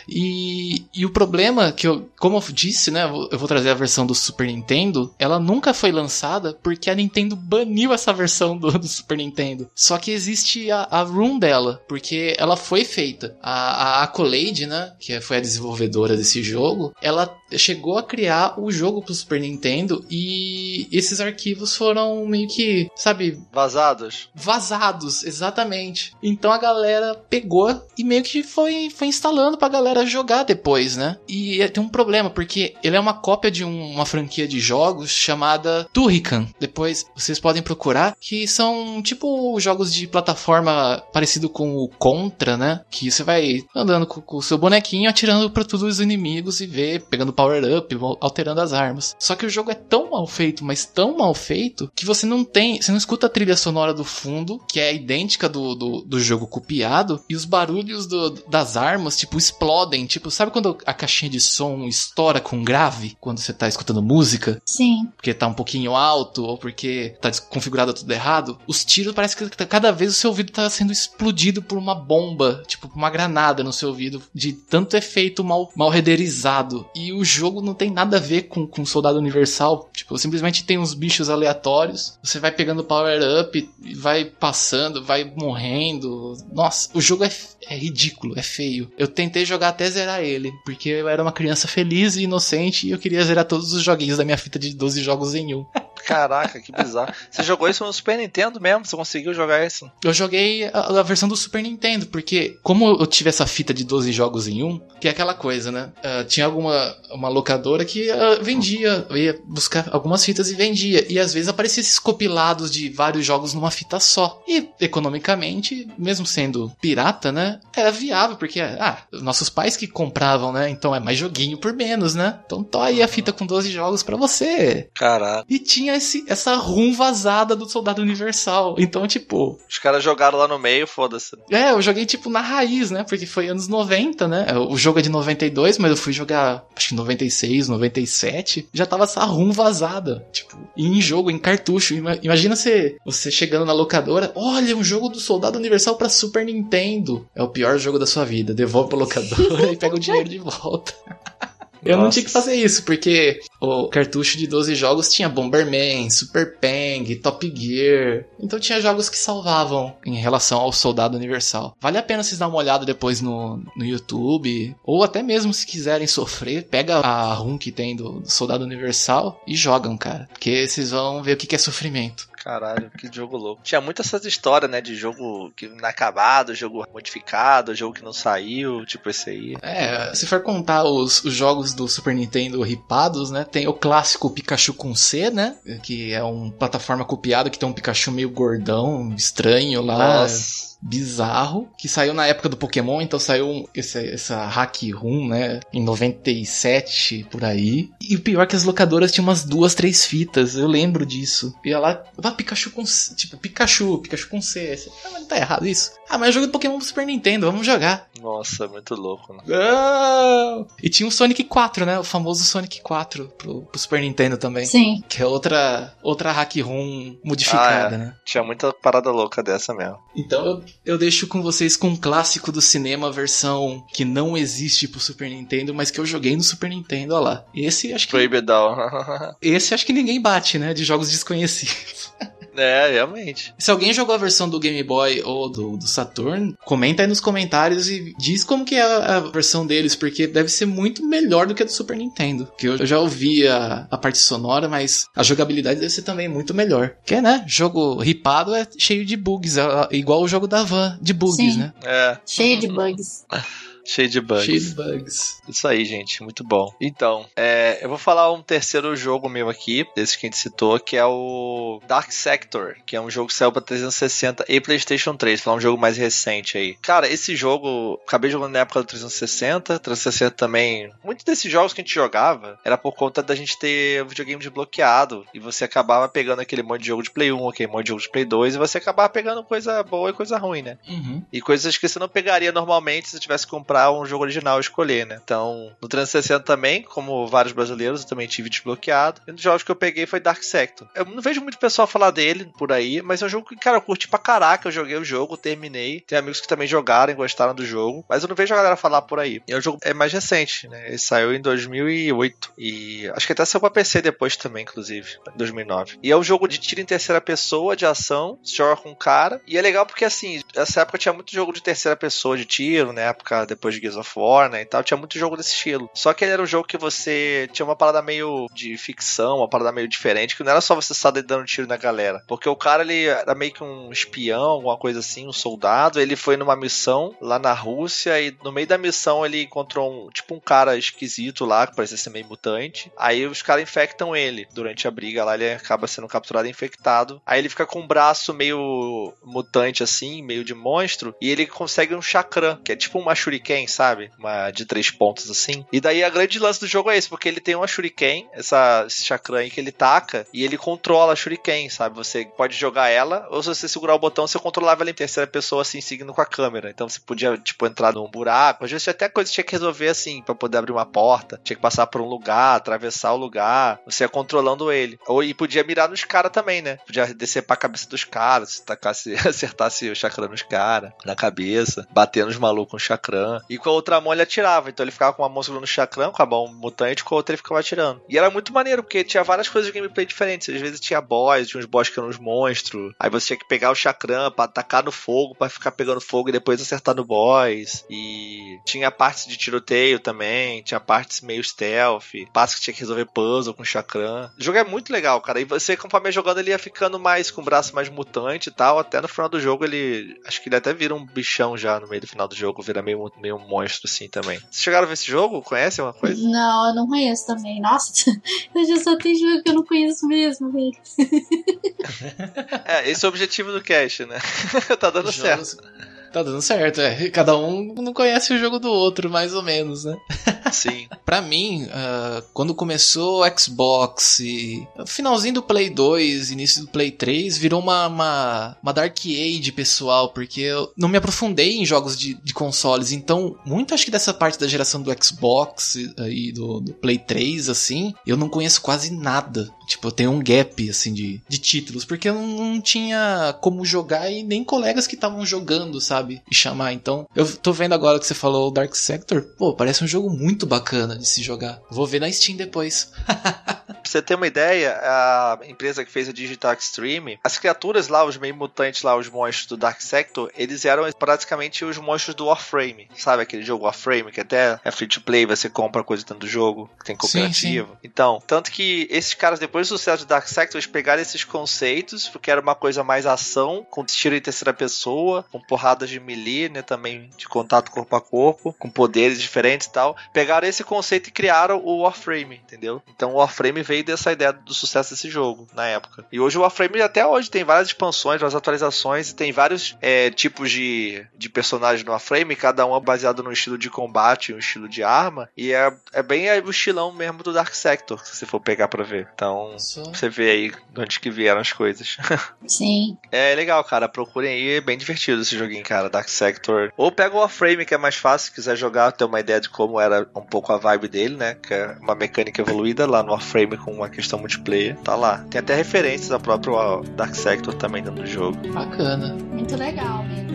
E, 0.09 0.85
e 0.95 1.05
o 1.05 1.11
problema 1.11 1.73
que 1.73 1.87
eu, 1.87 2.09
como 2.19 2.37
eu 2.37 2.43
disse, 2.53 2.91
né, 2.91 3.05
eu 3.05 3.39
vou 3.39 3.49
trazer 3.49 3.71
a 3.71 3.75
versão 3.75 4.07
do 4.07 4.15
Super 4.15 4.47
Nintendo, 4.47 5.13
ela 5.19 5.39
nunca 5.39 5.75
foi 5.75 5.91
lançada 5.91 6.57
porque 6.63 6.91
a 6.91 6.95
Nintendo 6.95 7.35
baniu 7.35 7.93
essa 7.93 8.13
versão 8.13 8.57
do, 8.57 8.71
do 8.79 8.87
Super 8.87 9.19
Nintendo. 9.19 9.69
Só 9.75 9.99
que 9.99 10.11
existe 10.11 10.71
a, 10.71 10.87
a 10.91 11.03
room 11.03 11.39
dela, 11.39 11.83
porque 11.89 12.35
ela 12.39 12.57
foi 12.57 12.85
feita. 12.85 13.37
A, 13.43 14.01
a 14.01 14.03
Accolade, 14.03 14.67
né, 14.67 14.93
que 14.99 15.21
foi 15.21 15.39
a 15.39 15.41
desenvolvedora 15.41 16.17
desse 16.17 16.43
jogo, 16.43 16.95
ela 17.01 17.35
chegou 17.53 17.99
a 17.99 18.03
criar 18.03 18.59
o 18.61 18.71
jogo 18.71 19.03
pro 19.03 19.15
Super 19.15 19.41
Nintendo 19.41 20.05
e 20.11 20.89
esses 20.93 21.21
arquivos 21.21 21.77
foram 21.77 22.27
meio 22.27 22.49
que, 22.49 22.89
sabe, 22.97 23.39
Vazados? 23.53 24.29
vazados, 24.35 25.23
exatamente. 25.25 26.13
Então 26.23 26.51
a 26.53 26.59
galera 26.59 27.15
pegou 27.29 27.83
e 27.99 28.05
meio 28.05 28.23
que 28.23 28.43
foi, 28.43 28.91
foi 28.91 29.09
instalando 29.09 29.57
pra 29.59 29.69
galera 29.69 30.05
jogar 30.07 30.43
depois, 30.45 30.97
né? 30.97 31.17
E 31.29 31.61
é- 31.61 31.69
tem 31.69 31.83
um 31.83 31.89
problema, 31.89 32.31
porque 32.31 32.75
ele 32.83 32.97
é 32.97 33.01
uma 33.01 33.15
cópia 33.15 33.51
de 33.51 33.65
um- 33.65 33.91
uma 33.93 34.07
franquia 34.07 34.47
de 34.49 34.59
jogos 34.61 35.11
chamada 35.11 35.87
Turrican. 35.93 36.47
Depois 36.59 37.05
vocês 37.17 37.39
podem 37.39 37.63
procurar, 37.63 38.17
que 38.21 38.47
são 38.47 39.01
tipo 39.03 39.59
jogos 39.61 39.93
de 39.93 40.07
plataforma 40.07 41.03
parecido 41.13 41.49
com 41.49 41.77
o 41.77 41.89
Contra, 41.89 42.57
né? 42.57 42.81
Que 42.91 43.11
você 43.11 43.23
vai 43.23 43.65
andando 43.75 44.07
com, 44.07 44.21
com 44.21 44.37
o 44.39 44.43
seu 44.43 44.59
bonequinho, 44.59 45.09
atirando 45.09 45.51
pra 45.51 45.65
todos 45.65 45.83
os 45.83 46.01
inimigos 46.01 46.61
e 46.61 46.67
ver, 46.67 47.03
pegando 47.03 47.33
power-up, 47.37 47.95
alterando 48.21 48.61
as 48.61 48.73
armas. 48.73 49.15
Só 49.19 49.35
que 49.37 49.47
o 49.47 49.51
jogo 49.51 49.71
é 49.71 49.75
tão 49.75 50.11
mal 50.11 50.27
feito, 50.27 50.65
mas 50.65 50.85
tão 50.85 51.17
mal 51.17 51.35
feito, 51.35 51.91
que 51.95 52.05
você 52.07 52.27
não 52.27 52.43
tem, 52.45 52.81
você 52.81 52.91
não 52.91 52.99
escuta 52.99 53.27
a 53.27 53.31
trilha 53.31 53.57
sonora 53.57 53.93
do 53.95 54.05
fundo, 54.05 54.61
que 54.69 54.81
é 54.81 54.95
idêntica 54.95 55.49
do, 55.49 55.75
do, 55.75 56.01
do 56.03 56.19
jogo 56.21 56.47
copiado, 56.47 57.21
e 57.29 57.37
os 57.37 57.45
barulhos 57.45 58.07
do- 58.07 58.31
das 58.49 58.77
armas, 58.77 59.17
tipo, 59.17 59.39
explodem. 59.39 60.07
Tipo, 60.07 60.31
sabe 60.31 60.51
quando 60.51 60.77
a 60.87 60.95
caixinha 60.95 61.31
de 61.31 61.41
som 61.41 61.85
estoura 61.87 62.41
com 62.41 62.65
grave? 62.65 63.17
Quando 63.21 63.39
você 63.39 63.53
tá 63.53 63.69
escutando 63.69 64.03
música? 64.03 64.61
Sim. 64.65 65.07
porque 65.17 65.35
tá 65.35 65.47
um 65.47 65.55
pouquinho 65.55 65.95
alto 65.95 66.45
ou 66.45 66.57
porque 66.59 67.17
tá 67.21 67.31
configurado 67.51 67.93
tudo 67.93 68.11
errado, 68.13 68.59
os 68.67 68.85
tiros 68.85 69.13
parece 69.15 69.37
que 69.37 69.47
tá- 69.49 69.67
cada 69.67 69.91
vez 69.93 70.11
o 70.11 70.15
seu 70.15 70.31
ouvido 70.31 70.53
tá 70.53 70.69
sendo 70.71 70.93
explodido 70.93 71.63
por 71.63 71.77
uma 71.79 71.95
bomba, 71.95 72.63
tipo 72.67 72.91
uma 72.95 73.11
granada 73.11 73.63
no 73.63 73.73
seu 73.73 73.89
ouvido, 73.91 74.23
de 74.35 74.53
tanto 74.53 74.97
efeito 74.97 75.43
mal, 75.45 75.71
mal 75.77 75.89
renderizado. 75.91 76.87
E 76.95 77.13
o 77.13 77.25
jogo 77.27 77.61
não 77.61 77.75
tem 77.75 77.91
nada 77.91 78.17
a 78.17 78.21
ver 78.21 78.43
com, 78.43 78.67
com 78.67 78.87
Soldado 78.87 79.19
Universal, 79.19 79.91
tipo, 79.93 80.17
simplesmente 80.17 80.65
tem 80.65 80.79
uns 80.79 80.95
bichos 80.95 81.29
aleatórios, 81.29 82.19
você 82.23 82.39
vai 82.39 82.51
pegando 82.51 82.85
power 82.85 83.21
up, 83.41 83.71
vai 83.97 84.25
passando, 84.25 85.05
vai 85.05 85.25
morrendo. 85.25 86.37
Nossa, 86.53 86.89
o 86.95 87.01
jogo 87.01 87.25
é, 87.25 87.31
é 87.69 87.77
ridículo, 87.77 88.39
é 88.39 88.43
feio. 88.43 88.91
Eu 88.97 89.09
tentei 89.09 89.45
jogar 89.45 89.69
até 89.69 89.91
zerar 89.91 90.23
ele, 90.23 90.53
porque 90.65 90.89
eu 90.89 91.09
era 91.09 91.23
uma 91.23 91.33
criança 91.33 91.69
feliz 91.69 92.17
e 92.17 92.23
inocente 92.23 92.87
e 92.87 92.91
eu 92.91 92.99
queria 92.99 93.25
zerar 93.25 93.45
todos 93.45 93.73
os 93.73 93.83
joguinhos 93.83 94.19
da 94.19 94.25
minha 94.25 94.39
fita 94.39 94.59
de 94.59 94.75
12 94.75 95.03
jogos 95.03 95.35
em 95.35 95.55
um. 95.55 95.67
Caraca, 96.07 96.61
que 96.61 96.71
bizarro. 96.71 97.13
Você 97.29 97.43
jogou 97.43 97.69
isso 97.69 97.85
no 97.85 97.93
Super 97.93 98.17
Nintendo 98.17 98.61
mesmo? 98.61 98.85
Você 98.85 98.95
conseguiu 98.97 99.35
jogar 99.35 99.67
isso? 99.67 99.91
Eu 100.05 100.13
joguei 100.13 100.65
a, 100.73 101.01
a 101.01 101.03
versão 101.03 101.29
do 101.29 101.35
Super 101.35 101.61
Nintendo, 101.61 102.07
porque 102.07 102.57
como 102.63 102.87
eu 102.87 103.07
tive 103.07 103.29
essa 103.29 103.45
fita 103.45 103.75
de 103.75 103.83
12 103.83 104.13
jogos 104.13 104.47
em 104.47 104.63
um, 104.63 104.81
que 105.01 105.09
é 105.09 105.11
aquela 105.11 105.35
coisa, 105.35 105.73
né? 105.73 105.91
Ah, 106.05 106.23
tinha 106.23 106.47
alguma 106.47 106.97
uma 107.11 107.29
locadora 107.29 107.85
que 107.85 108.09
ah, 108.09 108.39
vendia, 108.41 109.05
eu 109.11 109.17
ia 109.17 109.41
buscar 109.45 109.89
algumas 109.91 110.25
fitas 110.25 110.49
e 110.49 110.55
vendia. 110.55 111.05
E 111.11 111.19
às 111.19 111.35
vezes 111.35 111.49
aparecia 111.49 111.81
esses 111.81 111.99
compilados 111.99 112.71
de 112.71 112.89
vários 112.89 113.27
jogos 113.27 113.53
numa 113.53 113.73
fita 113.73 113.99
só. 113.99 114.41
E 114.47 114.69
economicamente, 114.81 115.89
mesmo 115.99 116.25
sendo 116.25 116.71
pirata, 116.81 117.33
né? 117.33 117.59
Era 117.75 117.91
viável, 117.91 118.37
porque, 118.37 118.61
ah, 118.61 118.99
nossos 119.11 119.51
pais 119.51 119.77
que 119.77 119.89
compravam, 119.89 120.53
né? 120.53 120.71
Então 120.71 120.95
é 120.95 121.01
mais 121.01 121.19
joguinho 121.19 121.59
por 121.59 121.73
menos, 121.73 122.15
né? 122.15 122.39
Então 122.47 122.63
tô 122.63 122.81
aí 122.81 123.03
a 123.03 123.09
fita 123.09 123.33
com 123.33 123.45
12 123.45 123.73
jogos 123.73 124.05
pra 124.05 124.17
você. 124.17 124.89
Caraca. 124.95 125.45
E 125.49 125.59
tinha 125.59 125.96
esse, 125.97 126.25
essa 126.29 126.55
rum 126.57 126.93
vazada 126.95 127.55
do 127.57 127.69
Soldado 127.69 128.03
Universal. 128.03 128.77
Então, 128.79 129.07
tipo, 129.07 129.59
Os 129.69 129.79
caras 129.79 130.03
jogaram 130.03 130.39
lá 130.39 130.47
no 130.49 130.59
meio, 130.59 130.87
foda-se. 130.87 131.37
é, 131.51 131.71
eu 131.73 131.83
joguei 131.83 132.07
tipo 132.07 132.29
na 132.31 132.41
raiz, 132.41 132.91
né? 132.91 133.05
Porque 133.05 133.27
foi 133.27 133.49
anos 133.49 133.69
90, 133.69 134.29
né? 134.29 134.47
O 134.69 134.77
jogo 134.77 134.99
é 134.99 135.03
de 135.03 135.09
92, 135.09 135.79
mas 135.79 135.91
eu 135.91 135.97
fui 135.97 136.13
jogar 136.13 136.65
acho 136.77 136.89
que 136.91 136.95
96, 136.95 137.69
97. 137.69 138.69
Já 138.73 138.87
tava 138.87 139.05
essa 139.05 139.25
rum 139.25 139.51
vazada. 139.53 140.27
Tipo, 140.33 140.59
em 140.77 141.01
jogo, 141.01 141.31
em 141.31 141.39
cartucho. 141.39 141.95
Ima- 141.95 142.19
Imagina 142.23 142.55
você, 142.57 142.97
você 143.05 143.31
chegando 143.31 143.65
na 143.65 143.73
locadora. 143.73 144.33
Olha, 144.35 144.77
um 144.77 144.85
jogo 144.85 145.09
do 145.09 145.19
Soldado 145.21 145.59
Universal 145.59 145.97
pra 145.97 146.09
Super 146.09 146.45
Nintendo. 146.45 147.27
É 147.35 147.43
o 147.43 147.49
pior 147.49 147.79
jogo 147.79 147.99
da 147.99 148.07
sua 148.07 148.25
vida. 148.25 148.55
Devolve 148.55 148.89
pra 148.91 148.99
locadora 148.99 149.71
e 149.73 149.77
pega 149.77 149.95
o 149.97 150.01
dinheiro 150.01 150.29
de 150.29 150.39
volta. 150.39 150.93
Eu 151.85 151.99
não 151.99 152.11
tinha 152.11 152.25
que 152.25 152.31
fazer 152.31 152.55
isso, 152.55 152.83
porque 152.85 153.41
o 153.61 153.89
cartucho 153.89 154.37
de 154.39 154.47
12 154.47 154.75
jogos 154.75 155.09
tinha 155.09 155.29
Bomberman, 155.29 156.11
Super 156.11 156.59
Peng, 156.59 157.15
Top 157.17 157.53
Gear. 157.55 158.25
Então 158.41 158.59
tinha 158.59 158.81
jogos 158.81 159.09
que 159.09 159.19
salvavam 159.19 159.97
em 160.05 160.17
relação 160.17 160.59
ao 160.59 160.73
Soldado 160.73 161.17
Universal. 161.17 161.77
Vale 161.81 161.99
a 161.99 162.03
pena 162.03 162.23
vocês 162.23 162.39
dar 162.39 162.49
uma 162.49 162.59
olhada 162.59 162.85
depois 162.85 163.21
no, 163.21 163.63
no 163.77 163.85
YouTube, 163.85 164.75
ou 164.85 165.05
até 165.05 165.23
mesmo 165.23 165.53
se 165.53 165.67
quiserem 165.67 166.07
sofrer, 166.07 166.65
pega 166.65 166.99
a 166.99 167.35
RUM 167.35 167.59
que 167.59 167.73
tem 167.73 167.95
do, 167.95 168.21
do 168.21 168.31
Soldado 168.31 168.65
Universal 168.65 169.41
e 169.47 169.55
jogam, 169.55 169.97
cara. 169.97 170.29
Porque 170.33 170.67
vocês 170.67 170.91
vão 170.91 171.23
ver 171.23 171.33
o 171.33 171.37
que 171.37 171.47
que 171.47 171.55
é 171.55 171.59
sofrimento. 171.59 172.29
Caralho, 172.47 172.93
que 172.97 173.11
jogo 173.13 173.37
louco. 173.37 173.61
Tinha 173.65 173.81
muitas 173.81 174.07
essas 174.07 174.25
histórias, 174.25 174.71
né? 174.71 174.81
De 174.81 174.95
jogo 174.95 175.51
que 175.57 175.67
inacabado, 175.67 176.55
jogo 176.55 176.87
modificado, 176.95 177.75
jogo 177.75 177.95
que 177.95 178.05
não 178.05 178.13
saiu, 178.13 178.87
tipo 178.87 179.11
esse 179.11 179.31
aí. 179.31 179.57
É, 179.61 180.15
se 180.15 180.29
for 180.29 180.41
contar 180.45 180.85
os, 180.85 181.25
os 181.25 181.35
jogos 181.35 181.75
do 181.75 181.89
Super 181.89 182.15
Nintendo 182.15 182.63
ripados, 182.63 183.33
né? 183.33 183.45
Tem 183.45 183.67
o 183.67 183.75
clássico 183.75 184.31
Pikachu 184.31 184.75
com 184.75 184.95
C, 184.95 185.29
né? 185.29 185.57
Que 185.83 186.13
é 186.13 186.23
um 186.23 186.49
plataforma 186.49 187.05
copiado 187.05 187.51
que 187.51 187.59
tem 187.59 187.69
um 187.69 187.73
Pikachu 187.73 188.13
meio 188.13 188.31
gordão, 188.31 189.13
estranho 189.17 189.83
lá. 189.83 190.21
Nossa. 190.21 190.76
Bizarro, 190.83 191.69
que 191.79 191.89
saiu 191.89 192.13
na 192.15 192.27
época 192.27 192.49
do 192.49 192.57
Pokémon, 192.57 193.01
então 193.01 193.19
saiu 193.19 193.49
um- 193.49 193.65
esse, 193.75 193.99
essa 194.11 194.47
Hack 194.47 194.83
Room, 194.95 195.29
né, 195.29 195.61
em 195.73 195.83
97, 195.83 197.27
por 197.31 197.45
aí. 197.45 197.91
E 198.01 198.17
o 198.17 198.21
pior 198.21 198.43
é 198.43 198.47
que 198.47 198.57
as 198.57 198.65
locadoras 198.65 199.11
tinham 199.13 199.25
umas 199.27 199.45
duas, 199.45 199.75
três 199.75 200.05
fitas, 200.05 200.55
eu 200.57 200.67
lembro 200.67 201.05
disso. 201.07 201.55
E 201.65 201.75
lá, 201.75 202.03
ah, 202.23 202.31
Pikachu 202.33 202.71
com 202.71 202.85
C, 202.85 203.15
tipo, 203.15 203.37
Pikachu, 203.37 203.99
Pikachu 203.99 204.29
com 204.29 204.41
C. 204.41 204.79
Ah, 205.05 205.09
mas 205.13 205.21
não 205.23 205.29
tá 205.29 205.37
errado 205.37 205.67
isso? 205.67 205.93
Ah, 206.09 206.19
mas 206.19 206.29
é 206.29 206.33
jogo 206.33 206.47
do 206.47 206.53
Pokémon 206.53 206.77
pro 206.79 206.87
Super 206.87 207.05
Nintendo, 207.07 207.51
vamos 207.51 207.67
jogar. 207.67 208.09
Nossa, 208.21 208.69
muito 208.69 208.95
louco, 208.95 209.33
né? 209.33 209.41
Não! 209.47 210.67
E 210.83 210.89
tinha 210.89 211.09
o 211.09 211.13
Sonic 211.13 211.43
4, 211.45 211.85
né? 211.85 211.99
O 211.99 212.05
famoso 212.05 212.45
Sonic 212.45 212.81
4 212.81 213.29
pro, 213.37 213.63
pro 213.63 213.79
Super 213.79 214.01
Nintendo 214.01 214.37
também. 214.39 214.65
Sim. 214.67 215.03
Que 215.09 215.23
é 215.23 215.27
outra, 215.27 215.95
outra 216.03 216.31
hack 216.33 216.55
room 216.63 217.17
modificada, 217.25 217.95
Ah, 217.95 217.95
é. 217.95 217.99
né? 217.99 218.15
Tinha 218.25 218.43
muita 218.45 218.73
parada 218.73 219.11
louca 219.11 219.43
dessa 219.43 219.75
mesmo. 219.75 219.99
Então 220.15 220.47
eu, 220.47 220.65
eu 220.85 220.99
deixo 220.99 221.27
com 221.27 221.43
vocês 221.43 221.77
com 221.77 221.89
um 221.89 221.97
clássico 221.97 222.53
do 222.53 222.61
cinema, 222.61 223.11
versão 223.11 223.85
que 223.93 224.05
não 224.05 224.37
existe 224.37 224.87
pro 224.87 225.01
Super 225.01 225.29
Nintendo, 225.31 225.75
mas 225.75 225.91
que 225.91 225.99
eu 225.99 226.07
joguei 226.07 226.37
no 226.37 226.43
Super 226.43 226.71
Nintendo, 226.71 227.15
ó 227.15 227.21
lá. 227.21 227.45
Esse 227.55 227.93
acho 227.93 228.07
que, 228.07 228.13
Proibidão. 228.13 228.77
esse 229.41 229.75
acho 229.75 229.87
que 229.87 229.93
ninguém 229.93 230.21
bate, 230.21 230.59
né? 230.59 230.73
De 230.75 230.85
jogos 230.85 231.11
desconhecidos. 231.11 232.13
é, 232.57 232.93
realmente. 232.93 233.55
Se 233.59 233.71
alguém 233.71 233.93
jogou 233.93 234.15
a 234.15 234.19
versão 234.19 234.49
do 234.49 234.61
Game 234.61 234.83
Boy 234.83 235.23
ou 235.23 235.49
do, 235.49 235.77
do 235.77 235.87
Saturn, 235.87 236.57
comenta 236.65 237.03
aí 237.03 237.09
nos 237.09 237.21
comentários 237.21 237.89
e 237.89 238.15
diz 238.19 238.45
como 238.45 238.65
que 238.65 238.75
é 238.75 238.83
a, 238.83 239.17
a 239.17 239.21
versão 239.21 239.67
deles, 239.67 239.95
porque 239.95 240.27
deve 240.27 240.49
ser 240.49 240.67
muito 240.67 241.05
melhor 241.05 241.47
do 241.47 241.55
que 241.55 241.63
a 241.63 241.67
do 241.67 241.73
Super 241.73 241.97
Nintendo. 241.97 242.51
Que 242.59 242.67
eu, 242.67 242.77
eu 242.77 242.87
já 242.87 242.99
ouvi 242.99 243.47
a, 243.47 243.87
a 243.91 243.99
parte 243.99 244.19
sonora, 244.19 244.69
mas 244.69 245.07
a 245.15 245.23
jogabilidade 245.23 245.81
deve 245.81 245.93
ser 245.93 246.03
também 246.03 246.29
muito 246.29 246.55
melhor. 246.55 246.91
Porque, 247.03 247.21
né, 247.21 247.45
jogo 247.47 247.97
ripado 247.97 248.55
é 248.55 248.67
cheio 248.79 249.05
de 249.05 249.17
bugs, 249.17 249.57
é, 249.57 249.63
é 249.91 249.97
igual 249.97 250.23
o 250.23 250.29
jogo 250.29 250.47
da 250.47 250.63
Van, 250.63 250.99
de 251.01 251.13
bugs, 251.13 251.37
Sim. 251.37 251.59
né? 251.59 251.73
É, 251.85 252.19
Cheio 252.27 252.59
de 252.59 252.69
bugs. 252.69 253.25
cheio 253.87 254.09
de 254.09 254.21
bugs. 254.21 254.45
Cheio 254.45 254.61
de 254.61 254.75
bugs. 254.75 255.43
Isso 255.49 255.67
aí, 255.67 255.85
gente, 255.85 256.23
muito 256.23 256.45
bom. 256.45 256.75
Então, 256.81 257.27
é, 257.37 257.79
eu 257.81 257.89
vou 257.89 257.99
falar 257.99 258.33
um 258.33 258.43
terceiro 258.43 258.95
jogo 258.97 259.29
meu 259.29 259.49
aqui, 259.49 259.87
desse 259.95 260.19
que 260.19 260.27
a 260.27 260.29
gente 260.29 260.39
citou, 260.39 260.79
que 260.79 260.97
é 260.97 261.05
o 261.05 261.81
Dark 261.87 262.11
Sector, 262.11 262.77
que 262.85 262.97
é 262.97 263.01
um 263.01 263.11
jogo 263.11 263.29
que 263.29 263.35
saiu 263.35 263.53
pra 263.53 263.63
360 263.63 264.45
e 264.49 264.61
PlayStation 264.61 265.17
3, 265.17 265.41
falar 265.41 265.57
um 265.57 265.61
jogo 265.61 265.81
mais 265.81 265.97
recente 265.97 266.59
aí. 266.59 266.75
Cara, 266.83 267.09
esse 267.09 267.35
jogo, 267.37 268.01
acabei 268.07 268.31
jogando 268.31 268.53
na 268.53 268.61
época 268.61 268.81
do 268.81 268.87
360, 268.87 269.79
360 269.79 270.31
também. 270.33 270.93
Muitos 271.05 271.25
desses 271.25 271.51
jogos 271.51 271.73
que 271.73 271.81
a 271.81 271.85
gente 271.85 271.95
jogava 271.95 272.59
era 272.65 272.77
por 272.77 272.95
conta 272.95 273.23
da 273.23 273.35
gente 273.35 273.59
ter 273.59 274.03
o 274.03 274.09
videogame 274.09 274.41
desbloqueado 274.41 275.25
e 275.33 275.39
você 275.39 275.65
acabava 275.65 276.09
pegando 276.09 276.41
aquele 276.41 276.63
monte 276.63 276.83
de 276.83 276.89
jogo 276.89 277.03
de 277.03 277.11
Play 277.11 277.33
1, 277.33 277.49
aquele 277.49 277.71
monte 277.71 277.85
de 277.85 277.89
jogo 277.91 278.03
de 278.03 278.11
Play 278.11 278.25
2 278.25 278.55
e 278.55 278.59
você 278.59 278.79
acabava 278.79 279.09
pegando 279.09 279.45
coisa 279.45 279.83
boa 279.83 280.11
e 280.11 280.13
coisa 280.13 280.39
ruim, 280.39 280.63
né? 280.63 280.79
Uhum. 280.89 281.23
E 281.33 281.41
coisas 281.41 281.77
que 281.77 281.89
você 281.89 281.99
não 281.99 282.09
pegaria 282.09 282.53
normalmente 282.53 283.09
se 283.09 283.13
você 283.13 283.21
tivesse 283.21 283.47
que 283.47 283.55
comprar 283.77 283.93
um 283.93 284.07
jogo 284.07 284.25
original 284.25 284.59
e 284.59 284.61
escolher, 284.61 285.07
né? 285.07 285.21
Então, 285.23 285.75
no 285.81 285.89
360 285.89 286.41
também, 286.41 286.83
como 286.83 287.27
vários 287.27 287.53
brasileiros, 287.53 288.03
eu 288.03 288.09
também 288.09 288.27
tive 288.27 288.49
desbloqueado. 288.49 289.21
E 289.27 289.31
um 289.31 289.35
dos 289.35 289.43
jogos 289.43 289.63
que 289.63 289.71
eu 289.71 289.77
peguei 289.77 290.07
foi 290.07 290.19
Dark 290.19 290.43
Sector. 290.43 290.89
Eu 290.95 291.05
não 291.05 291.21
vejo 291.21 291.41
muito 291.43 291.59
pessoal 291.59 291.87
falar 291.87 292.11
dele 292.11 292.51
por 292.59 292.73
aí, 292.73 293.03
mas 293.03 293.23
é 293.23 293.27
um 293.27 293.29
jogo 293.29 293.47
que, 293.47 293.57
cara, 293.57 293.77
eu 293.77 293.83
curti 293.83 294.09
pra 294.09 294.19
caraca. 294.19 294.69
Eu 294.69 294.73
joguei 294.73 294.97
o 294.97 295.05
jogo, 295.05 295.37
terminei. 295.37 296.01
Tem 296.01 296.19
amigos 296.19 296.41
que 296.41 296.49
também 296.49 296.67
jogaram 296.67 297.13
e 297.13 297.17
gostaram 297.17 297.55
do 297.55 297.67
jogo, 297.67 298.05
mas 298.09 298.23
eu 298.23 298.29
não 298.29 298.37
vejo 298.37 298.55
a 298.55 298.57
galera 298.57 298.77
falar 298.77 299.03
por 299.03 299.19
aí. 299.19 299.43
E 299.47 299.53
é 299.53 299.57
um 299.57 299.61
jogo 299.61 299.79
é 299.83 299.93
mais 299.93 300.13
recente, 300.13 300.69
né? 300.69 300.89
Ele 300.89 300.99
saiu 300.99 301.35
em 301.35 301.41
2008. 301.41 302.53
E 302.57 303.09
acho 303.15 303.27
que 303.27 303.33
até 303.33 303.45
saiu 303.45 303.61
pra 303.61 303.71
PC 303.71 304.01
depois 304.01 304.37
também, 304.37 304.63
inclusive, 304.63 305.19
em 305.35 305.37
2009. 305.37 305.99
E 306.03 306.11
é 306.11 306.17
um 306.17 306.23
jogo 306.23 306.49
de 306.49 306.59
tiro 306.59 306.81
em 306.81 306.85
terceira 306.85 307.21
pessoa, 307.21 307.77
de 307.77 307.85
ação, 307.85 308.39
você 308.43 308.57
joga 308.57 308.81
com 308.81 308.91
um 308.91 308.95
cara. 308.95 309.41
E 309.47 309.59
é 309.59 309.63
legal 309.63 309.85
porque, 309.85 310.05
assim, 310.05 310.43
nessa 310.55 310.81
época 310.81 310.99
tinha 310.99 311.13
muito 311.13 311.33
jogo 311.33 311.53
de 311.53 311.63
terceira 311.63 311.97
pessoa 311.97 312.37
de 312.37 312.45
tiro, 312.45 312.93
na 312.93 313.03
época, 313.03 313.45
depois 313.45 313.66
depois 313.67 313.75
de 313.75 313.81
Gears 313.81 313.97
of 313.97 314.11
War, 314.17 314.49
né, 314.49 314.63
e 314.63 314.65
tal. 314.65 314.83
Tinha 314.83 314.97
muito 314.97 315.19
jogo 315.19 315.37
desse 315.37 315.53
estilo. 315.53 315.91
Só 315.93 316.15
que 316.15 316.25
ele 316.25 316.33
era 316.33 316.43
um 316.43 316.47
jogo 316.47 316.69
que 316.69 316.79
você 316.79 317.49
tinha 317.53 317.67
uma 317.67 317.77
parada 317.77 318.01
meio 318.01 318.47
de 318.55 318.77
ficção, 318.77 319.39
uma 319.39 319.49
parada 319.49 319.73
meio 319.73 319.89
diferente, 319.89 320.37
que 320.37 320.43
não 320.43 320.53
era 320.53 320.61
só 320.61 320.75
você 320.75 320.93
estar 320.93 321.11
dando 321.11 321.45
tiro 321.45 321.67
na 321.67 321.77
galera. 321.77 322.23
Porque 322.27 322.49
o 322.49 322.57
cara, 322.57 322.83
ele 322.83 323.07
era 323.07 323.35
meio 323.35 323.53
que 323.53 323.65
um 323.65 323.91
espião, 323.91 324.43
alguma 324.43 324.77
coisa 324.77 325.01
assim, 325.01 325.27
um 325.27 325.33
soldado. 325.33 326.01
Ele 326.01 326.17
foi 326.17 326.37
numa 326.37 326.57
missão 326.57 327.15
lá 327.21 327.39
na 327.39 327.53
Rússia 327.53 328.21
e 328.21 328.37
no 328.45 328.53
meio 328.53 328.67
da 328.67 328.79
missão 328.79 329.25
ele 329.25 329.43
encontrou 329.43 329.91
um, 329.91 330.11
tipo 330.11 330.35
um 330.35 330.41
cara 330.41 330.77
esquisito 330.77 331.45
lá, 331.45 331.67
que 331.67 331.75
parecia 331.75 331.97
ser 331.97 332.11
meio 332.11 332.27
mutante. 332.27 332.93
Aí 332.97 333.27
os 333.27 333.43
caras 333.43 333.63
infectam 333.63 334.15
ele. 334.15 334.47
Durante 334.53 334.87
a 334.87 334.91
briga 334.91 335.25
lá, 335.25 335.35
ele 335.35 335.53
acaba 335.53 335.87
sendo 335.87 336.09
capturado 336.09 336.47
e 336.47 336.51
infectado. 336.51 337.21
Aí 337.27 337.41
ele 337.41 337.49
fica 337.49 337.67
com 337.67 337.81
um 337.81 337.87
braço 337.87 338.33
meio 338.33 339.13
mutante 339.25 339.83
assim, 339.83 340.23
meio 340.23 340.45
de 340.45 340.55
monstro, 340.55 341.15
e 341.21 341.31
ele 341.31 341.47
consegue 341.47 341.95
um 341.95 342.03
chakram, 342.03 342.57
que 342.63 342.73
é 342.73 342.77
tipo 342.77 342.99
uma 342.99 343.15
shuriken, 343.15 343.56
sabe? 343.65 344.11
Uma 344.19 344.51
de 344.51 344.67
três 344.67 344.91
pontos 344.91 345.31
assim. 345.31 345.65
E 345.73 345.81
daí 345.81 346.03
a 346.03 346.11
grande 346.11 346.41
lance 346.41 346.59
do 346.59 346.67
jogo 346.67 346.91
é 346.91 346.97
esse, 346.97 347.09
porque 347.09 347.29
ele 347.29 347.41
tem 347.41 347.55
uma 347.55 347.69
shuriken, 347.69 348.29
essa, 348.33 348.85
esse 348.89 349.05
chakram 349.05 349.39
aí 349.39 349.49
que 349.49 349.61
ele 349.61 349.71
taca, 349.71 350.27
e 350.33 350.45
ele 350.45 350.59
controla 350.59 351.13
a 351.13 351.17
shuriken, 351.17 351.71
sabe? 351.71 351.95
Você 351.95 352.25
pode 352.25 352.57
jogar 352.57 352.89
ela, 352.89 353.27
ou 353.31 353.41
se 353.41 353.49
você 353.49 353.69
segurar 353.69 353.95
o 353.95 353.99
botão, 354.01 354.27
você 354.27 354.39
controlava 354.39 354.83
ela 354.83 354.91
em 354.91 354.95
terceira 354.95 355.31
pessoa, 355.31 355.63
assim, 355.63 355.81
seguindo 355.81 356.13
com 356.13 356.21
a 356.21 356.27
câmera. 356.27 356.71
Então 356.71 356.89
você 356.89 356.99
podia, 356.99 357.39
tipo, 357.39 357.67
entrar 357.67 357.93
num 357.93 358.11
buraco. 358.11 358.65
Às 358.65 358.71
vezes 358.71 358.89
até 358.89 359.09
coisa 359.09 359.29
que 359.29 359.35
tinha 359.35 359.45
que 359.45 359.53
resolver 359.53 359.89
assim, 359.89 360.23
para 360.23 360.35
poder 360.35 360.59
abrir 360.59 360.73
uma 360.73 360.87
porta. 360.87 361.41
Tinha 361.45 361.57
que 361.57 361.63
passar 361.63 361.87
por 361.87 362.01
um 362.01 362.09
lugar, 362.09 362.57
atravessar 362.57 363.13
o 363.13 363.17
lugar. 363.17 363.81
Você 363.87 364.05
ia 364.05 364.09
controlando 364.09 364.73
ele. 364.73 364.99
Ou 365.07 365.23
e 365.23 365.35
podia 365.35 365.63
mirar 365.63 365.89
nos 365.89 366.05
caras 366.05 366.33
também, 366.33 366.63
né? 366.63 366.77
Podia 366.87 367.07
descer 367.15 367.43
pra 367.43 367.57
cabeça 367.57 367.89
dos 367.89 368.05
caras, 368.05 368.51
se 368.51 368.65
tacasse, 368.65 369.15
acertasse 369.27 369.89
o 369.89 369.97
chakram 369.97 370.29
nos 370.29 370.43
caras, 370.43 370.93
na 371.05 371.15
cabeça, 371.15 371.87
bater 371.91 372.27
nos 372.27 372.37
malucos 372.37 372.67
com 372.71 372.77
o 372.77 372.81
chakram. 372.81 373.41
E 373.49 373.59
com 373.59 373.69
a 373.69 373.73
outra 373.73 374.01
mão 374.01 374.13
ele 374.13 374.23
atirava. 374.23 374.71
Então 374.71 374.85
ele 374.85 374.91
ficava 374.91 375.13
com 375.13 375.23
uma 375.23 375.29
mão 375.29 375.43
segurando 375.43 375.65
o 375.65 375.69
chakram, 375.69 376.13
com 376.13 376.23
a 376.23 376.27
mão 376.27 376.49
mutante, 376.49 377.05
com 377.05 377.15
a 377.15 377.19
outra 377.19 377.35
ele 377.35 377.39
ficava 377.39 377.61
atirando. 377.61 378.03
E 378.09 378.19
era 378.19 378.31
muito 378.31 378.53
maneiro, 378.53 378.83
porque 378.83 379.05
tinha 379.05 379.23
várias 379.23 379.49
coisas 379.49 379.71
de 379.71 379.79
gameplay 379.79 380.07
diferentes. 380.07 380.49
Às 380.49 380.61
vezes 380.61 380.81
tinha 380.81 381.01
boss, 381.01 381.47
tinha 381.47 381.61
uns 381.61 381.67
boss 381.67 381.89
que 381.89 381.99
eram 381.99 382.09
uns 382.09 382.19
monstros. 382.19 382.95
Aí 382.99 383.11
você 383.11 383.29
tinha 383.29 383.39
que 383.39 383.49
pegar 383.49 383.71
o 383.71 383.75
chakram 383.75 384.31
pra 384.31 384.45
atacar 384.45 384.85
no 384.85 384.93
fogo, 384.93 385.35
para 385.35 385.49
ficar 385.49 385.73
pegando 385.73 386.01
fogo 386.01 386.29
e 386.29 386.33
depois 386.33 386.61
acertar 386.61 386.95
no 386.95 387.05
boss. 387.05 387.85
E 387.91 388.59
tinha 388.65 388.91
partes 388.91 389.27
de 389.27 389.37
tiroteio 389.37 389.99
também, 389.99 390.63
tinha 390.63 390.81
partes 390.81 391.21
meio 391.21 391.43
stealth, 391.43 392.13
partes 392.33 392.55
que 392.55 392.61
tinha 392.61 392.75
que 392.75 392.81
resolver 392.81 393.07
puzzle 393.07 393.55
com 393.55 393.65
chakram. 393.65 394.31
O 394.39 394.43
jogo 394.43 394.59
é 394.59 394.65
muito 394.65 394.93
legal, 394.93 395.21
cara. 395.21 395.41
E 395.41 395.45
você, 395.45 395.77
conforme 395.77 396.09
ia 396.09 396.13
jogando, 396.13 396.39
ele 396.39 396.51
ia 396.51 396.59
ficando 396.59 396.99
mais 396.99 397.31
com 397.31 397.41
o 397.41 397.45
braço 397.45 397.75
mais 397.75 397.89
mutante 397.89 398.49
e 398.49 398.53
tal. 398.53 398.79
Até 398.79 399.01
no 399.01 399.09
final 399.09 399.29
do 399.29 399.41
jogo 399.41 399.65
ele. 399.65 400.19
Acho 400.27 400.43
que 400.43 400.49
ele 400.49 400.57
até 400.57 400.73
vira 400.73 400.95
um 400.95 401.05
bichão 401.05 401.57
já 401.57 401.79
no 401.81 401.89
meio 401.89 402.01
do 402.01 402.09
final 402.09 402.29
do 402.29 402.35
jogo, 402.35 402.63
vira 402.63 402.83
meio, 402.83 403.11
meio 403.27 403.37
um 403.37 403.49
monstro 403.49 403.89
assim 403.91 404.09
também. 404.09 404.39
Vocês 404.39 404.63
chegaram 404.63 404.85
a 404.85 404.87
ver 404.87 404.95
esse 404.95 405.07
jogo? 405.07 405.43
Conhecem 405.43 405.85
uma 405.85 405.93
coisa? 405.93 406.23
Não, 406.29 406.69
eu 406.69 406.75
não 406.75 406.87
conheço 406.87 407.27
também. 407.27 407.61
Nossa, 407.61 407.93
eu 408.55 408.65
já 408.65 408.77
só 408.83 408.97
tem 408.97 409.15
jogo 409.15 409.43
que 409.43 409.51
eu 409.51 409.55
não 409.55 409.65
conheço 409.65 410.07
mesmo, 410.07 410.53
velho. 410.53 410.73
é, 412.65 412.89
esse 412.89 413.05
é 413.05 413.09
o 413.09 413.11
objetivo 413.11 413.53
do 413.53 413.61
cast, 413.61 414.05
né? 414.05 414.19
tá 414.79 414.91
dando 414.91 415.11
Jogos... 415.11 415.51
certo. 415.51 415.96
Tá 416.17 416.23
dando 416.23 416.41
certo, 416.41 416.81
é. 416.81 417.11
Cada 417.13 417.37
um 417.37 417.75
não 417.75 417.93
conhece 417.93 418.33
o 418.33 418.39
jogo 418.39 418.59
do 418.59 418.71
outro, 418.71 419.11
mais 419.11 419.35
ou 419.35 419.43
menos, 419.43 419.85
né? 419.85 419.99
Sim. 420.51 420.89
pra 421.05 421.21
mim, 421.21 421.65
uh, 421.65 422.25
quando 422.33 422.55
começou 422.55 423.23
o 423.23 423.39
Xbox 423.39 424.21
e 424.21 424.67
finalzinho 424.87 425.35
do 425.35 425.43
Play 425.43 425.69
2, 425.69 426.31
início 426.31 426.63
do 426.63 426.69
Play 426.69 426.91
3, 426.91 427.37
virou 427.37 427.61
uma, 427.61 427.87
uma, 427.87 428.57
uma 428.63 428.73
Dark 428.73 428.97
Age 429.05 429.53
pessoal, 429.53 430.09
porque 430.15 430.41
eu 430.41 430.73
não 430.75 430.89
me 430.89 430.97
aprofundei 430.97 431.59
em 431.59 431.67
jogos 431.67 431.99
de, 431.99 432.15
de 432.15 432.33
consoles, 432.33 432.93
então 432.93 433.37
muito 433.45 433.75
acho 433.75 433.85
que 433.85 433.91
dessa 433.91 434.15
parte 434.15 434.39
da 434.39 434.49
geração 434.49 434.81
do 434.81 435.05
Xbox 435.05 435.75
e 435.75 436.33
do, 436.33 436.61
do 436.61 436.73
Play 436.73 436.99
3, 436.99 437.51
assim, 437.51 437.93
eu 438.07 438.17
não 438.17 438.31
conheço 438.31 438.63
quase 438.63 438.91
nada. 438.91 439.51
Tipo, 439.67 439.91
tenho 439.91 440.11
um 440.11 440.23
gap, 440.23 440.69
assim, 440.71 440.93
de, 440.93 441.21
de 441.29 441.39
títulos, 441.39 441.85
porque 441.85 442.09
eu 442.09 442.15
não, 442.15 442.27
não 442.27 442.61
tinha 442.61 443.37
como 443.41 443.65
jogar 443.65 444.11
e 444.11 444.23
nem 444.23 444.45
colegas 444.45 444.87
que 444.87 444.95
estavam 444.95 445.25
jogando, 445.27 445.81
sabe? 445.81 446.23
E 446.31 446.35
chamar. 446.35 446.73
Então, 446.73 447.07
eu 447.15 447.37
tô 447.37 447.53
vendo 447.53 447.75
agora 447.75 447.99
que 447.99 448.07
você 448.07 448.15
falou 448.15 448.51
Dark 448.51 448.75
Sector. 448.75 449.23
Pô, 449.37 449.55
parece 449.55 449.83
um 449.83 449.89
jogo 449.89 450.11
muito 450.11 450.47
bacana 450.47 450.97
de 450.97 451.09
se 451.09 451.23
jogar. 451.23 451.61
Vou 451.71 451.87
ver 451.87 452.01
na 452.01 452.11
Steam 452.11 452.37
depois. 452.37 452.93
pra 453.07 453.81
você 453.85 454.03
ter 454.03 454.15
uma 454.15 454.27
ideia, 454.27 454.79
a 454.83 455.39
empresa 455.47 455.85
que 455.85 455.91
fez 455.91 456.09
a 456.09 456.13
Digital 456.13 456.53
Extreme, 456.53 457.19
as 457.23 457.39
criaturas 457.39 457.89
lá, 457.89 458.05
os 458.05 458.17
meio 458.17 458.35
mutantes 458.35 458.83
lá, 458.83 458.97
os 458.97 459.09
monstros 459.09 459.47
do 459.47 459.57
Dark 459.57 459.81
Sector, 459.81 460.31
eles 460.37 460.65
eram 460.65 460.91
praticamente 460.93 461.65
os 461.65 461.79
monstros 461.79 462.15
do 462.15 462.27
Warframe. 462.27 462.89
Sabe 462.97 463.23
aquele 463.23 463.43
jogo 463.43 463.65
Warframe, 463.65 464.13
que 464.13 464.21
até 464.21 464.59
é 464.65 464.71
free 464.71 464.89
to 464.89 465.01
play, 465.01 465.25
você 465.25 465.49
compra 465.49 465.85
coisa 465.85 466.05
dentro 466.05 466.21
do 466.21 466.29
jogo, 466.29 466.71
que 466.79 466.85
tem 466.85 466.97
cooperativa. 466.97 467.69
Sim, 467.69 467.73
sim. 467.73 467.79
Então, 467.83 468.23
tanto 468.27 468.51
que 468.51 468.87
esses 468.91 469.15
caras 469.15 469.39
depois 469.39 469.56
depois 469.57 469.69
do 469.71 469.79
sucesso 469.79 470.03
de 470.03 470.09
Dark 470.09 470.29
Sector, 470.29 470.59
eles 470.59 470.67
pegaram 470.67 471.01
esses 471.01 471.25
conceitos, 471.25 472.11
porque 472.11 472.31
era 472.31 472.43
uma 472.43 472.55
coisa 472.55 472.85
mais 472.85 473.07
ação, 473.07 473.67
com 473.71 473.83
tiro 473.87 474.15
em 474.15 474.21
terceira 474.21 474.53
pessoa, 474.53 475.25
com 475.33 475.41
porradas 475.41 475.89
de 475.89 475.99
melee, 475.99 476.51
né, 476.51 476.61
também 476.61 477.09
de 477.17 477.27
contato 477.27 477.71
corpo 477.71 477.97
a 477.97 478.01
corpo, 478.03 478.55
com 478.59 478.69
poderes 478.69 479.19
diferentes 479.19 479.67
e 479.67 479.73
tal. 479.73 479.97
Pegaram 480.13 480.47
esse 480.47 480.63
conceito 480.63 481.09
e 481.09 481.11
criaram 481.11 481.59
o 481.65 481.81
Warframe, 481.81 482.37
entendeu? 482.37 482.83
Então 482.87 483.15
o 483.15 483.17
Warframe 483.17 483.63
veio 483.63 483.83
dessa 483.83 484.13
ideia 484.13 484.31
do 484.31 484.53
sucesso 484.53 484.91
desse 484.91 485.09
jogo, 485.09 485.49
na 485.55 485.67
época. 485.67 486.05
E 486.13 486.21
hoje 486.21 486.37
o 486.37 486.43
Warframe, 486.43 486.83
até 486.83 487.07
hoje, 487.07 487.31
tem 487.31 487.43
várias 487.43 487.69
expansões, 487.69 488.21
várias 488.21 488.35
atualizações, 488.35 489.09
e 489.09 489.15
tem 489.15 489.33
vários 489.33 489.75
é, 489.81 490.11
tipos 490.11 490.51
de, 490.51 491.03
de 491.17 491.31
personagens 491.31 491.83
no 491.83 491.93
Warframe, 491.93 492.37
cada 492.37 492.67
um 492.67 492.79
baseado 492.79 493.23
no 493.23 493.33
estilo 493.33 493.57
de 493.57 493.71
combate, 493.71 494.35
um 494.35 494.39
estilo 494.39 494.69
de 494.69 494.83
arma, 494.83 495.31
e 495.35 495.55
é, 495.55 495.75
é 495.95 496.03
bem 496.03 496.29
o 496.43 496.51
estilão 496.51 496.93
mesmo 496.93 497.23
do 497.23 497.33
Dark 497.33 497.55
Sector, 497.55 498.05
se 498.05 498.27
for 498.27 498.39
pegar 498.39 498.69
pra 498.69 498.85
ver. 498.85 499.09
Então, 499.15 499.46
então, 499.55 499.95
você 499.95 500.09
vê 500.09 500.31
aí 500.31 500.51
de 500.51 500.81
onde 500.81 501.01
que 501.01 501.11
vieram 501.11 501.41
as 501.41 501.53
coisas. 501.53 501.97
Sim. 502.47 502.97
É 503.11 503.35
legal, 503.35 503.63
cara. 503.65 503.89
Procurem 503.89 504.33
aí, 504.33 504.57
é 504.57 504.61
bem 504.61 504.77
divertido 504.77 505.23
esse 505.23 505.37
joguinho, 505.37 505.65
cara. 505.65 505.89
Dark 505.89 506.09
Sector. 506.09 506.73
Ou 506.77 506.91
pega 506.91 507.15
o 507.15 507.19
Warframe, 507.19 507.65
que 507.65 507.75
é 507.75 507.79
mais 507.79 507.97
fácil, 507.97 508.29
se 508.29 508.35
quiser 508.35 508.57
jogar, 508.57 508.93
ter 508.93 509.05
uma 509.05 509.21
ideia 509.21 509.41
de 509.41 509.49
como 509.49 509.81
era 509.81 510.09
um 510.15 510.23
pouco 510.23 510.53
a 510.53 510.57
vibe 510.57 510.89
dele, 510.89 511.17
né? 511.17 511.35
Que 511.35 511.55
é 511.55 511.77
uma 511.81 511.95
mecânica 511.95 512.41
evoluída 512.41 512.87
lá 512.87 513.03
no 513.03 513.11
Warframe 513.11 513.57
com 513.57 513.73
uma 513.73 513.89
questão 513.89 514.19
multiplayer. 514.19 514.77
Tá 514.79 514.95
lá. 514.95 515.25
Tem 515.31 515.39
até 515.39 515.55
referências 515.55 516.11
ao 516.11 516.21
próprio 516.21 516.83
Dark 516.97 517.15
Sector 517.15 517.55
também 517.55 517.83
dentro 517.83 518.03
do 518.03 518.07
jogo. 518.07 518.37
Bacana. 518.53 519.15
Muito 519.15 519.57
legal 519.57 520.03
mesmo. 520.05 520.26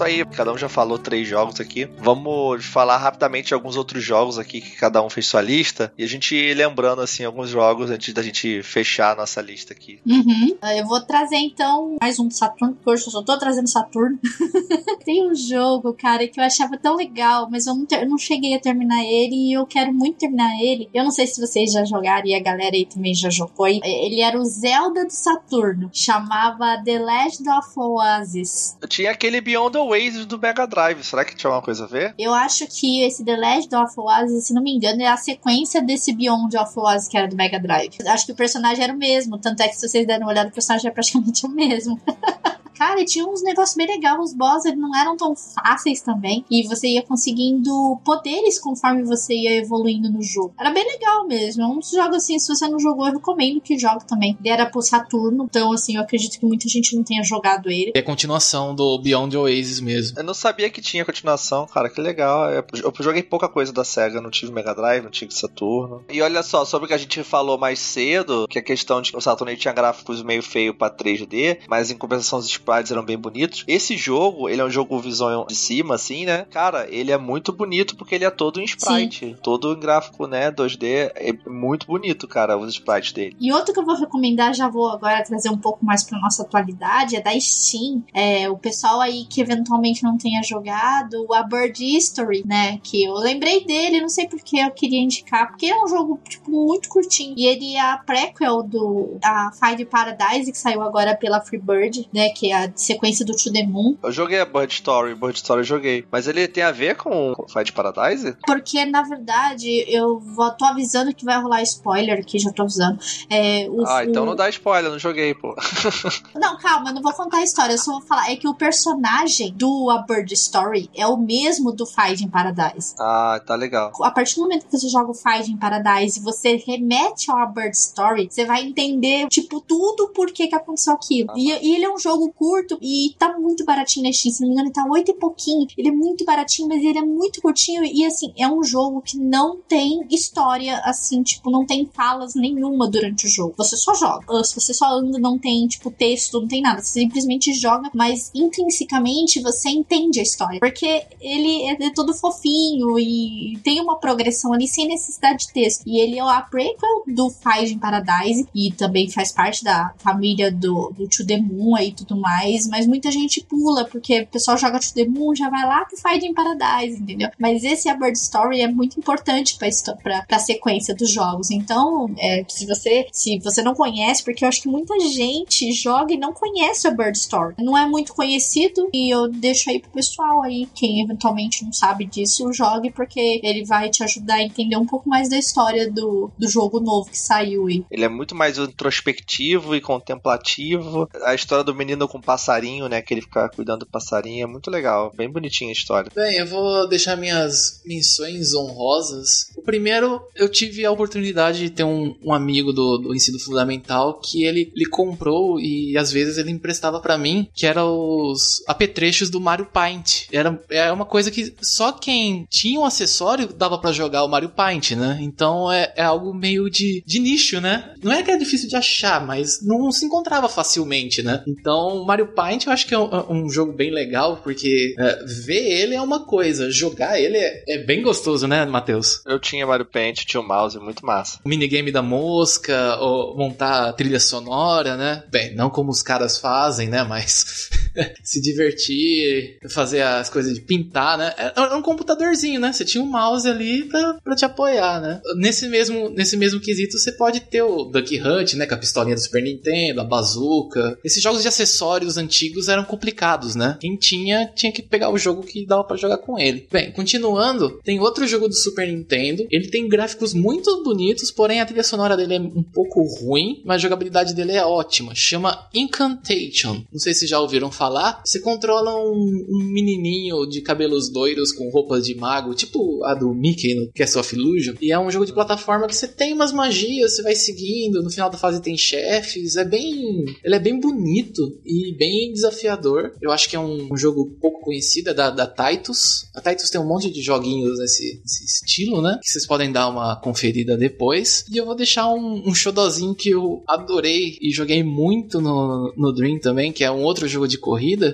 Isso 0.00 0.04
aí. 0.04 0.24
Cada 0.24 0.52
um 0.52 0.58
já 0.58 0.68
falou 0.68 0.98
três 0.98 1.28
jogos 1.28 1.60
aqui. 1.60 1.88
Vamos 1.98 2.64
falar 2.64 2.96
rapidamente 2.96 3.48
de 3.48 3.54
alguns 3.54 3.76
outros 3.76 4.02
jogos 4.02 4.38
aqui 4.38 4.60
que 4.60 4.76
cada 4.76 5.02
um 5.02 5.10
fez 5.10 5.26
sua 5.26 5.42
lista. 5.42 5.92
E 5.98 6.04
a 6.04 6.06
gente 6.06 6.34
ir 6.34 6.54
lembrando, 6.54 7.02
assim, 7.02 7.24
alguns 7.24 7.50
jogos 7.50 7.90
antes 7.90 8.14
da 8.14 8.22
gente 8.22 8.62
fechar 8.62 9.12
a 9.12 9.16
nossa 9.16 9.40
lista 9.40 9.72
aqui. 9.72 10.00
Uhum. 10.06 10.56
Eu 10.76 10.86
vou 10.86 11.00
trazer, 11.00 11.36
então, 11.36 11.96
mais 12.00 12.18
um 12.18 12.30
Saturno, 12.30 12.74
porque 12.74 12.90
hoje 12.90 13.06
eu 13.06 13.10
só 13.10 13.22
tô 13.22 13.38
trazendo 13.38 13.68
Saturno. 13.68 14.18
Tem 15.04 15.28
um 15.28 15.34
jogo, 15.34 15.92
cara, 15.92 16.26
que 16.26 16.40
eu 16.40 16.44
achava 16.44 16.78
tão 16.78 16.96
legal, 16.96 17.48
mas 17.50 17.66
eu 17.66 17.74
não, 17.74 17.84
ter, 17.84 18.06
não 18.06 18.16
cheguei 18.16 18.54
a 18.54 18.60
terminar 18.60 19.02
ele 19.04 19.50
e 19.50 19.52
eu 19.52 19.66
quero 19.66 19.92
muito 19.92 20.18
terminar 20.18 20.50
ele. 20.62 20.88
Eu 20.94 21.04
não 21.04 21.10
sei 21.10 21.26
se 21.26 21.40
vocês 21.40 21.72
já 21.72 21.84
jogaram 21.84 22.26
e 22.26 22.34
a 22.34 22.40
galera 22.40 22.74
aí 22.74 22.86
também 22.86 23.14
já 23.14 23.28
jogou. 23.28 23.66
Ele 23.66 24.20
era 24.20 24.38
o 24.38 24.44
Zelda 24.44 25.04
do 25.04 25.12
Saturno. 25.12 25.90
Chamava 25.92 26.82
The 26.84 26.98
Legend 26.98 27.48
of 27.50 27.68
Oasis. 27.76 28.76
Eu 28.80 28.88
tinha 28.88 29.10
aquele 29.10 29.40
Beyond 29.40 29.72
the 29.72 29.89
Oasis 29.90 30.24
do 30.24 30.38
Mega 30.38 30.66
Drive. 30.66 31.02
Será 31.02 31.24
que 31.24 31.34
tinha 31.34 31.48
alguma 31.48 31.64
coisa 31.64 31.84
a 31.84 31.86
ver? 31.86 32.14
Eu 32.18 32.32
acho 32.32 32.66
que 32.68 33.02
esse 33.02 33.24
The 33.24 33.36
Legend 33.36 33.74
of 33.74 33.94
Oasis, 33.98 34.46
se 34.46 34.54
não 34.54 34.62
me 34.62 34.72
engano, 34.72 35.02
é 35.02 35.06
a 35.06 35.16
sequência 35.16 35.82
desse 35.82 36.12
Beyond 36.12 36.56
of 36.56 36.72
Oasis 36.78 37.08
que 37.08 37.16
era 37.16 37.26
do 37.26 37.36
Mega 37.36 37.58
Drive. 37.58 37.96
Acho 38.06 38.26
que 38.26 38.32
o 38.32 38.36
personagem 38.36 38.84
era 38.84 38.92
o 38.92 38.96
mesmo. 38.96 39.38
Tanto 39.38 39.62
é 39.62 39.68
que 39.68 39.74
se 39.74 39.88
vocês 39.88 40.06
derem 40.06 40.22
uma 40.22 40.30
olhada, 40.30 40.48
o 40.48 40.52
personagem 40.52 40.88
é 40.88 40.92
praticamente 40.92 41.44
o 41.44 41.48
mesmo. 41.48 42.00
Cara, 42.80 43.04
tinha 43.04 43.26
uns 43.26 43.42
negócios 43.42 43.76
bem 43.76 43.86
legais. 43.86 44.18
Os 44.18 44.32
boss 44.32 44.64
eles 44.64 44.78
não 44.78 44.96
eram 44.96 45.14
tão 45.14 45.36
fáceis 45.36 46.00
também. 46.00 46.46
E 46.50 46.66
você 46.66 46.88
ia 46.88 47.02
conseguindo 47.02 48.00
poderes 48.02 48.58
conforme 48.58 49.04
você 49.04 49.34
ia 49.34 49.58
evoluindo 49.58 50.10
no 50.10 50.22
jogo. 50.22 50.54
Era 50.58 50.70
bem 50.70 50.90
legal 50.90 51.26
mesmo. 51.26 51.62
É 51.62 51.66
um 51.66 51.82
jogo 51.82 52.14
assim, 52.14 52.38
se 52.38 52.48
você 52.48 52.66
não 52.66 52.80
jogou, 52.80 53.06
eu 53.06 53.12
recomendo 53.12 53.60
que 53.60 53.78
jogue 53.78 54.06
também. 54.06 54.34
Ele 54.42 54.48
era 54.48 54.64
pro 54.64 54.80
Saturno, 54.80 55.44
então 55.44 55.74
assim, 55.74 55.96
eu 55.96 56.02
acredito 56.02 56.40
que 56.40 56.46
muita 56.46 56.66
gente 56.70 56.96
não 56.96 57.04
tenha 57.04 57.22
jogado 57.22 57.70
ele. 57.70 57.92
É 57.94 57.98
a 57.98 58.02
continuação 58.02 58.74
do 58.74 58.98
Beyond 58.98 59.36
Oasis 59.36 59.80
mesmo. 59.80 60.18
Eu 60.18 60.24
não 60.24 60.32
sabia 60.32 60.70
que 60.70 60.80
tinha 60.80 61.04
continuação, 61.04 61.66
cara, 61.66 61.90
que 61.90 62.00
legal. 62.00 62.48
Eu, 62.50 62.64
eu 62.82 62.92
joguei 63.00 63.22
pouca 63.22 63.46
coisa 63.46 63.74
da 63.74 63.84
SEGA, 63.84 64.22
não 64.22 64.30
tive 64.30 64.52
Mega 64.52 64.74
Drive, 64.74 65.04
não 65.04 65.10
tive 65.10 65.34
Saturno. 65.34 66.02
E 66.08 66.22
olha 66.22 66.42
só, 66.42 66.64
sobre 66.64 66.86
o 66.86 66.88
que 66.88 66.94
a 66.94 66.98
gente 66.98 67.22
falou 67.22 67.58
mais 67.58 67.78
cedo, 67.78 68.48
que 68.48 68.58
a 68.58 68.62
questão 68.62 69.02
de 69.02 69.12
que 69.12 69.18
o 69.18 69.20
Saturno 69.20 69.54
tinha 69.54 69.74
gráficos 69.74 70.22
meio 70.22 70.42
feio 70.42 70.72
pra 70.72 70.90
3D, 70.90 71.58
mas 71.68 71.90
em 71.90 71.98
compensação 71.98 72.38
os 72.38 72.48
sprites 72.70 72.92
eram 72.92 73.04
bem 73.04 73.18
bonitos. 73.18 73.64
Esse 73.66 73.96
jogo, 73.96 74.48
ele 74.48 74.60
é 74.60 74.64
um 74.64 74.70
jogo 74.70 74.98
visão 75.00 75.46
de 75.46 75.56
cima, 75.56 75.96
assim, 75.96 76.24
né? 76.24 76.46
Cara, 76.50 76.86
ele 76.88 77.10
é 77.10 77.18
muito 77.18 77.52
bonito 77.52 77.96
porque 77.96 78.14
ele 78.14 78.24
é 78.24 78.30
todo 78.30 78.60
em 78.60 78.64
sprite, 78.64 79.26
Sim. 79.26 79.36
todo 79.42 79.72
em 79.72 79.80
gráfico, 79.80 80.26
né, 80.26 80.50
2D. 80.50 81.10
É 81.14 81.32
muito 81.48 81.86
bonito, 81.86 82.28
cara, 82.28 82.56
os 82.56 82.72
sprites 82.74 83.12
dele. 83.12 83.36
E 83.40 83.52
outro 83.52 83.74
que 83.74 83.80
eu 83.80 83.84
vou 83.84 83.96
recomendar, 83.96 84.54
já 84.54 84.68
vou 84.68 84.88
agora 84.88 85.22
trazer 85.24 85.50
um 85.50 85.58
pouco 85.58 85.84
mais 85.84 86.04
pra 86.04 86.20
nossa 86.20 86.42
atualidade, 86.42 87.16
é 87.16 87.20
da 87.20 87.38
Steam. 87.38 88.02
É, 88.14 88.48
o 88.48 88.56
pessoal 88.56 89.00
aí 89.00 89.24
que 89.24 89.40
eventualmente 89.40 90.02
não 90.02 90.16
tenha 90.16 90.42
jogado, 90.42 91.26
a 91.32 91.42
Bird 91.42 91.82
History, 91.82 92.44
né? 92.46 92.78
Que 92.82 93.04
eu 93.04 93.14
lembrei 93.14 93.64
dele, 93.64 94.00
não 94.00 94.08
sei 94.08 94.28
porque 94.28 94.58
eu 94.58 94.70
queria 94.70 95.00
indicar, 95.00 95.48
porque 95.48 95.66
é 95.66 95.82
um 95.82 95.88
jogo, 95.88 96.20
tipo, 96.28 96.50
muito 96.50 96.88
curtinho. 96.88 97.34
E 97.36 97.46
ele 97.46 97.74
é 97.74 97.80
a 97.80 97.98
prequel 97.98 98.62
do 98.62 99.18
a 99.22 99.50
Five 99.52 99.84
Paradise, 99.86 100.50
que 100.50 100.58
saiu 100.58 100.82
agora 100.82 101.16
pela 101.16 101.40
Freebird, 101.40 102.08
né? 102.12 102.30
Que 102.30 102.52
é 102.52 102.59
a 102.66 102.72
sequência 102.74 103.24
do 103.24 103.34
To 103.34 103.52
The 103.52 103.66
Moon. 103.66 103.96
Eu 104.02 104.12
joguei 104.12 104.40
a 104.40 104.44
Bird 104.44 104.72
Story, 104.72 105.14
Bird 105.14 105.36
Story 105.36 105.60
eu 105.60 105.64
joguei. 105.64 106.06
Mas 106.10 106.26
ele 106.26 106.46
tem 106.48 106.62
a 106.62 106.70
ver 106.70 106.96
com 106.96 107.34
Five 107.48 107.72
Paradise? 107.72 108.36
Porque, 108.46 108.84
na 108.84 109.02
verdade, 109.02 109.84
eu 109.88 110.22
tô 110.58 110.64
avisando 110.64 111.14
que 111.14 111.24
vai 111.24 111.40
rolar 111.40 111.62
spoiler 111.62 112.18
aqui, 112.18 112.38
já 112.38 112.52
tô 112.52 112.62
avisando. 112.62 112.98
É, 113.28 113.66
o, 113.68 113.86
ah, 113.86 114.04
então 114.04 114.22
o... 114.22 114.26
não 114.26 114.36
dá 114.36 114.48
spoiler, 114.48 114.90
não 114.90 114.98
joguei, 114.98 115.34
pô. 115.34 115.54
não, 116.34 116.58
calma, 116.58 116.92
não 116.92 117.02
vou 117.02 117.12
contar 117.12 117.38
a 117.38 117.44
história, 117.44 117.72
eu 117.72 117.78
só 117.78 117.92
vou 117.92 118.02
falar. 118.02 118.30
É 118.30 118.36
que 118.36 118.48
o 118.48 118.54
personagem 118.54 119.52
do 119.54 119.90
A 119.90 120.02
Bird 120.02 120.32
Story 120.34 120.90
é 120.94 121.06
o 121.06 121.16
mesmo 121.16 121.72
do 121.72 121.86
Five 121.86 122.22
in 122.22 122.28
Paradise. 122.28 122.94
Ah, 122.98 123.40
tá 123.44 123.54
legal. 123.54 123.92
A 124.02 124.10
partir 124.10 124.36
do 124.36 124.42
momento 124.42 124.66
que 124.66 124.78
você 124.78 124.88
joga 124.88 125.10
o 125.10 125.14
Five 125.14 125.50
in 125.50 125.56
Paradise 125.56 126.18
e 126.18 126.22
você 126.22 126.56
remete 126.56 127.30
ao 127.30 127.38
A 127.38 127.46
Bird 127.46 127.76
Story, 127.76 128.28
você 128.30 128.44
vai 128.44 128.62
entender, 128.62 129.28
tipo, 129.28 129.60
tudo 129.60 130.08
por 130.08 130.30
que 130.32 130.48
que 130.48 130.54
aconteceu 130.54 130.94
aquilo. 130.94 131.30
Ah. 131.30 131.34
E, 131.36 131.48
e, 131.48 131.74
ele 131.74 131.84
é 131.84 131.90
um 131.90 131.98
jogo 131.98 132.32
curto 132.32 132.49
e 132.80 133.14
tá 133.18 133.38
muito 133.38 133.64
baratinho 133.64 134.06
na 134.06 134.12
Steam, 134.12 134.32
se 134.32 134.40
não 134.40 134.48
me 134.48 134.54
engano, 134.54 134.72
tá 134.72 134.84
oito 134.90 135.10
e 135.10 135.14
pouquinho. 135.14 135.66
Ele 135.76 135.88
é 135.88 135.92
muito 135.92 136.24
baratinho, 136.24 136.68
mas 136.68 136.82
ele 136.82 136.98
é 136.98 137.02
muito 137.02 137.40
curtinho 137.40 137.84
e, 137.84 138.04
assim, 138.04 138.32
é 138.36 138.48
um 138.48 138.62
jogo 138.62 139.00
que 139.00 139.18
não 139.18 139.58
tem 139.68 140.06
história, 140.10 140.78
assim, 140.84 141.22
tipo, 141.22 141.50
não 141.50 141.66
tem 141.66 141.88
falas 141.92 142.34
nenhuma 142.34 142.88
durante 142.88 143.26
o 143.26 143.28
jogo. 143.28 143.54
Você 143.56 143.76
só 143.76 143.94
joga. 143.94 144.44
Se 144.44 144.54
você 144.54 144.72
só 144.74 144.86
anda, 144.98 145.18
não 145.18 145.38
tem, 145.38 145.66
tipo, 145.66 145.90
texto, 145.90 146.40
não 146.40 146.48
tem 146.48 146.62
nada. 146.62 146.82
Você 146.82 147.00
simplesmente 147.00 147.52
joga, 147.52 147.90
mas 147.94 148.30
intrinsecamente 148.34 149.40
você 149.40 149.68
entende 149.68 150.20
a 150.20 150.22
história. 150.22 150.60
Porque 150.60 151.06
ele 151.20 151.64
é 151.64 151.90
todo 151.90 152.14
fofinho 152.14 152.98
e 152.98 153.58
tem 153.62 153.80
uma 153.80 153.96
progressão 153.96 154.52
ali 154.52 154.66
sem 154.66 154.88
necessidade 154.88 155.46
de 155.46 155.52
texto. 155.52 155.82
E 155.86 156.00
ele 156.00 156.18
é 156.18 156.22
a 156.22 156.40
prequel 156.40 157.04
do 157.06 157.30
Five 157.30 157.72
in 157.72 157.78
Paradise 157.78 158.48
e 158.54 158.72
também 158.72 159.08
faz 159.10 159.32
parte 159.32 159.64
da 159.64 159.92
família 159.98 160.50
do, 160.50 160.92
do 160.96 161.08
To 161.08 161.26
The 161.26 161.38
Moon 161.38 161.78
e 161.78 161.92
tudo 161.92 162.16
mais. 162.16 162.39
Mas 162.70 162.86
muita 162.86 163.10
gente 163.10 163.42
pula, 163.42 163.84
porque 163.84 164.20
o 164.22 164.26
pessoal 164.26 164.56
joga 164.56 164.78
To 164.78 164.94
The 164.94 165.06
Moon, 165.06 165.34
já 165.34 165.48
vai 165.48 165.66
lá 165.66 165.84
pro 165.84 165.96
Five 165.96 166.26
in 166.26 166.34
Paradise, 166.34 167.00
entendeu? 167.00 167.30
Mas 167.38 167.64
esse 167.64 167.88
A 167.88 167.94
Bird 167.94 168.16
Story 168.16 168.60
é 168.60 168.68
muito 168.68 168.98
importante 168.98 169.56
pra, 169.56 169.68
pra, 170.02 170.22
pra 170.22 170.38
sequência 170.38 170.94
dos 170.94 171.10
jogos. 171.10 171.50
Então, 171.50 172.10
é, 172.18 172.44
se 172.48 172.66
você 172.66 173.06
se 173.12 173.38
você 173.38 173.62
não 173.62 173.74
conhece, 173.74 174.24
porque 174.24 174.44
eu 174.44 174.48
acho 174.48 174.62
que 174.62 174.68
muita 174.68 174.98
gente 175.00 175.72
joga 175.72 176.12
e 176.12 176.18
não 176.18 176.32
conhece 176.32 176.86
a 176.86 176.90
Bird 176.90 177.16
Story. 177.16 177.54
Não 177.58 177.76
é 177.76 177.86
muito 177.86 178.14
conhecido 178.14 178.88
e 178.92 179.12
eu 179.12 179.28
deixo 179.28 179.70
aí 179.70 179.80
pro 179.80 179.90
pessoal 179.90 180.42
aí, 180.42 180.68
quem 180.74 181.02
eventualmente 181.02 181.64
não 181.64 181.72
sabe 181.72 182.04
disso, 182.04 182.52
jogue 182.52 182.90
porque 182.90 183.40
ele 183.42 183.64
vai 183.64 183.88
te 183.90 184.02
ajudar 184.02 184.34
a 184.34 184.42
entender 184.42 184.76
um 184.76 184.86
pouco 184.86 185.08
mais 185.08 185.28
da 185.28 185.38
história 185.38 185.90
do, 185.90 186.30
do 186.38 186.48
jogo 186.48 186.80
novo 186.80 187.10
que 187.10 187.18
saiu 187.18 187.66
aí. 187.66 187.84
Ele 187.90 188.04
é 188.04 188.08
muito 188.08 188.34
mais 188.34 188.58
introspectivo 188.58 189.74
e 189.74 189.80
contemplativo. 189.80 191.08
A 191.24 191.34
história 191.34 191.64
do 191.64 191.74
menino 191.74 192.08
com 192.08 192.20
passarinho, 192.30 192.88
né, 192.88 193.02
que 193.02 193.12
ele 193.12 193.22
fica 193.22 193.48
cuidando 193.48 193.80
do 193.80 193.86
passarinho, 193.86 194.44
é 194.44 194.46
muito 194.46 194.70
legal, 194.70 195.12
bem 195.16 195.28
bonitinha 195.28 195.70
a 195.70 195.72
história. 195.72 196.12
Bem, 196.14 196.36
eu 196.36 196.46
vou 196.46 196.88
deixar 196.88 197.16
minhas 197.16 197.80
menções 197.84 198.54
honrosas. 198.54 199.50
O 199.56 199.62
primeiro, 199.62 200.22
eu 200.36 200.48
tive 200.48 200.84
a 200.84 200.92
oportunidade 200.92 201.58
de 201.58 201.70
ter 201.70 201.82
um, 201.82 202.14
um 202.22 202.32
amigo 202.32 202.72
do, 202.72 202.98
do 202.98 203.14
ensino 203.14 203.38
fundamental 203.40 204.20
que 204.20 204.44
ele, 204.44 204.70
ele 204.76 204.86
comprou 204.86 205.58
e 205.58 205.98
às 205.98 206.12
vezes 206.12 206.38
ele 206.38 206.52
emprestava 206.52 207.00
para 207.00 207.18
mim, 207.18 207.48
que 207.52 207.66
era 207.66 207.84
os 207.84 208.62
apetrechos 208.68 209.28
do 209.28 209.40
Mario 209.40 209.66
Paint. 209.66 210.28
Era 210.30 210.60
é 210.68 210.92
uma 210.92 211.04
coisa 211.04 211.32
que 211.32 211.52
só 211.60 211.90
quem 211.90 212.46
tinha 212.48 212.78
um 212.78 212.84
acessório 212.84 213.48
dava 213.48 213.76
para 213.76 213.90
jogar 213.90 214.22
o 214.22 214.28
Mario 214.28 214.50
Paint, 214.50 214.92
né? 214.92 215.18
Então 215.20 215.70
é, 215.70 215.92
é 215.96 216.02
algo 216.02 216.32
meio 216.32 216.70
de, 216.70 217.02
de 217.04 217.18
nicho, 217.18 217.60
né? 217.60 217.92
Não 218.02 218.12
é 218.12 218.22
que 218.22 218.30
é 218.30 218.36
difícil 218.36 218.68
de 218.68 218.76
achar, 218.76 219.26
mas 219.26 219.60
não 219.62 219.90
se 219.90 220.04
encontrava 220.04 220.48
facilmente, 220.48 221.22
né? 221.22 221.42
Então 221.46 222.04
Mario 222.10 222.26
Paint 222.26 222.66
eu 222.66 222.72
acho 222.72 222.88
que 222.88 222.94
é 222.94 222.98
um, 222.98 223.44
um 223.44 223.48
jogo 223.48 223.72
bem 223.72 223.92
legal, 223.92 224.38
porque 224.38 224.96
é, 224.98 225.24
ver 225.24 225.80
ele 225.80 225.94
é 225.94 226.02
uma 226.02 226.26
coisa, 226.26 226.68
jogar 226.68 227.20
ele 227.20 227.36
é, 227.36 227.62
é 227.68 227.78
bem 227.78 228.02
gostoso, 228.02 228.48
né, 228.48 228.66
Matheus? 228.66 229.22
Eu 229.24 229.38
tinha 229.38 229.64
Mario 229.64 229.86
Paint, 229.86 230.24
tinha 230.24 230.40
o 230.40 230.46
mouse, 230.46 230.76
muito 230.80 231.06
massa. 231.06 231.38
O 231.44 231.48
minigame 231.48 231.92
da 231.92 232.02
mosca, 232.02 232.96
ou 232.96 233.36
montar 233.36 233.92
trilha 233.92 234.18
sonora, 234.18 234.96
né? 234.96 235.22
Bem, 235.30 235.54
não 235.54 235.70
como 235.70 235.92
os 235.92 236.02
caras 236.02 236.36
fazem, 236.36 236.88
né? 236.88 237.04
Mas 237.04 237.70
se 238.22 238.40
divertir, 238.40 239.58
fazer 239.70 240.02
as 240.02 240.28
coisas 240.28 240.54
de 240.54 240.60
pintar, 240.60 241.18
né? 241.18 241.34
Era 241.36 241.76
um 241.76 241.82
computadorzinho, 241.82 242.60
né? 242.60 242.72
Você 242.72 242.84
tinha 242.84 243.02
um 243.02 243.06
mouse 243.06 243.48
ali 243.48 243.84
pra, 243.84 244.14
pra 244.22 244.36
te 244.36 244.44
apoiar, 244.44 245.00
né? 245.00 245.20
Nesse 245.36 245.68
mesmo, 245.68 246.08
nesse 246.10 246.36
mesmo 246.36 246.60
quesito, 246.60 246.98
você 246.98 247.12
pode 247.12 247.40
ter 247.40 247.62
o 247.62 247.84
Duck 247.84 248.20
Hunt, 248.20 248.54
né? 248.54 248.66
Com 248.66 248.74
a 248.74 248.78
pistolinha 248.78 249.14
do 249.14 249.20
Super 249.20 249.42
Nintendo, 249.42 250.00
a 250.00 250.04
bazuca. 250.04 250.98
Esses 251.04 251.22
jogos 251.22 251.42
de 251.42 251.48
acessórios 251.48 252.16
antigos 252.16 252.68
eram 252.68 252.84
complicados, 252.84 253.54
né? 253.54 253.76
Quem 253.80 253.96
tinha, 253.96 254.46
tinha 254.54 254.72
que 254.72 254.82
pegar 254.82 255.10
o 255.10 255.18
jogo 255.18 255.42
que 255.42 255.66
dava 255.66 255.84
para 255.84 255.96
jogar 255.96 256.18
com 256.18 256.38
ele. 256.38 256.66
Bem, 256.70 256.92
continuando, 256.92 257.80
tem 257.84 258.00
outro 258.00 258.26
jogo 258.26 258.48
do 258.48 258.54
Super 258.54 258.88
Nintendo. 258.88 259.46
Ele 259.50 259.68
tem 259.68 259.88
gráficos 259.88 260.34
muito 260.34 260.82
bonitos, 260.82 261.30
porém 261.30 261.60
a 261.60 261.66
trilha 261.66 261.82
sonora 261.82 262.16
dele 262.16 262.34
é 262.34 262.40
um 262.40 262.62
pouco 262.62 263.02
ruim, 263.02 263.62
mas 263.64 263.76
a 263.76 263.78
jogabilidade 263.78 264.34
dele 264.34 264.52
é 264.52 264.64
ótima. 264.64 265.14
Chama 265.14 265.68
Incantation. 265.74 266.84
Não 266.92 266.98
sei 266.98 267.14
se 267.14 267.26
já 267.26 267.40
ouviram 267.40 267.70
falar. 267.80 268.20
Você 268.22 268.40
controla 268.40 268.94
um, 268.94 269.46
um 269.48 269.64
menininho 269.72 270.46
de 270.46 270.60
cabelos 270.60 271.10
loiros 271.10 271.50
com 271.50 271.70
roupas 271.70 272.04
de 272.04 272.14
mago, 272.14 272.54
tipo 272.54 273.02
a 273.04 273.14
do 273.14 273.32
Mickey 273.32 273.74
no 273.74 273.90
Castle 273.92 274.20
of 274.20 274.36
Illusion. 274.36 274.74
E 274.82 274.92
é 274.92 274.98
um 274.98 275.10
jogo 275.10 275.24
de 275.24 275.32
plataforma 275.32 275.86
que 275.86 275.96
você 275.96 276.06
tem 276.06 276.34
umas 276.34 276.52
magias, 276.52 277.16
você 277.16 277.22
vai 277.22 277.34
seguindo. 277.34 278.02
No 278.02 278.10
final 278.10 278.28
da 278.28 278.36
fase 278.36 278.60
tem 278.60 278.76
chefes. 278.76 279.56
É 279.56 279.64
bem. 279.64 280.26
Ele 280.44 280.54
é 280.54 280.58
bem 280.58 280.78
bonito 280.78 281.58
e 281.64 281.96
bem 281.96 282.32
desafiador. 282.34 283.12
Eu 283.22 283.30
acho 283.30 283.48
que 283.48 283.56
é 283.56 283.60
um, 283.60 283.88
um 283.90 283.96
jogo 283.96 284.26
pouco 284.38 284.60
conhecido, 284.60 285.10
é 285.10 285.14
da, 285.14 285.30
da 285.30 285.46
Titus. 285.46 286.28
A 286.34 286.40
Titus 286.42 286.68
tem 286.68 286.80
um 286.80 286.86
monte 286.86 287.10
de 287.10 287.22
joguinhos 287.22 287.78
nesse, 287.78 288.20
nesse 288.20 288.44
estilo, 288.44 289.00
né? 289.00 289.18
Que 289.22 289.30
vocês 289.30 289.46
podem 289.46 289.72
dar 289.72 289.88
uma 289.88 290.16
conferida 290.16 290.76
depois. 290.76 291.46
E 291.50 291.56
eu 291.56 291.64
vou 291.64 291.74
deixar 291.74 292.12
um, 292.12 292.42
um 292.46 292.54
xodozinho 292.54 293.14
que 293.14 293.30
eu 293.30 293.62
adorei 293.66 294.36
e 294.40 294.52
joguei 294.52 294.82
muito 294.82 295.40
no, 295.40 295.94
no 295.96 296.12
Dream 296.12 296.38
também, 296.38 296.72
que 296.72 296.84
é 296.84 296.90
um 296.90 297.02
outro 297.02 297.26
jogo 297.26 297.48
de 297.48 297.58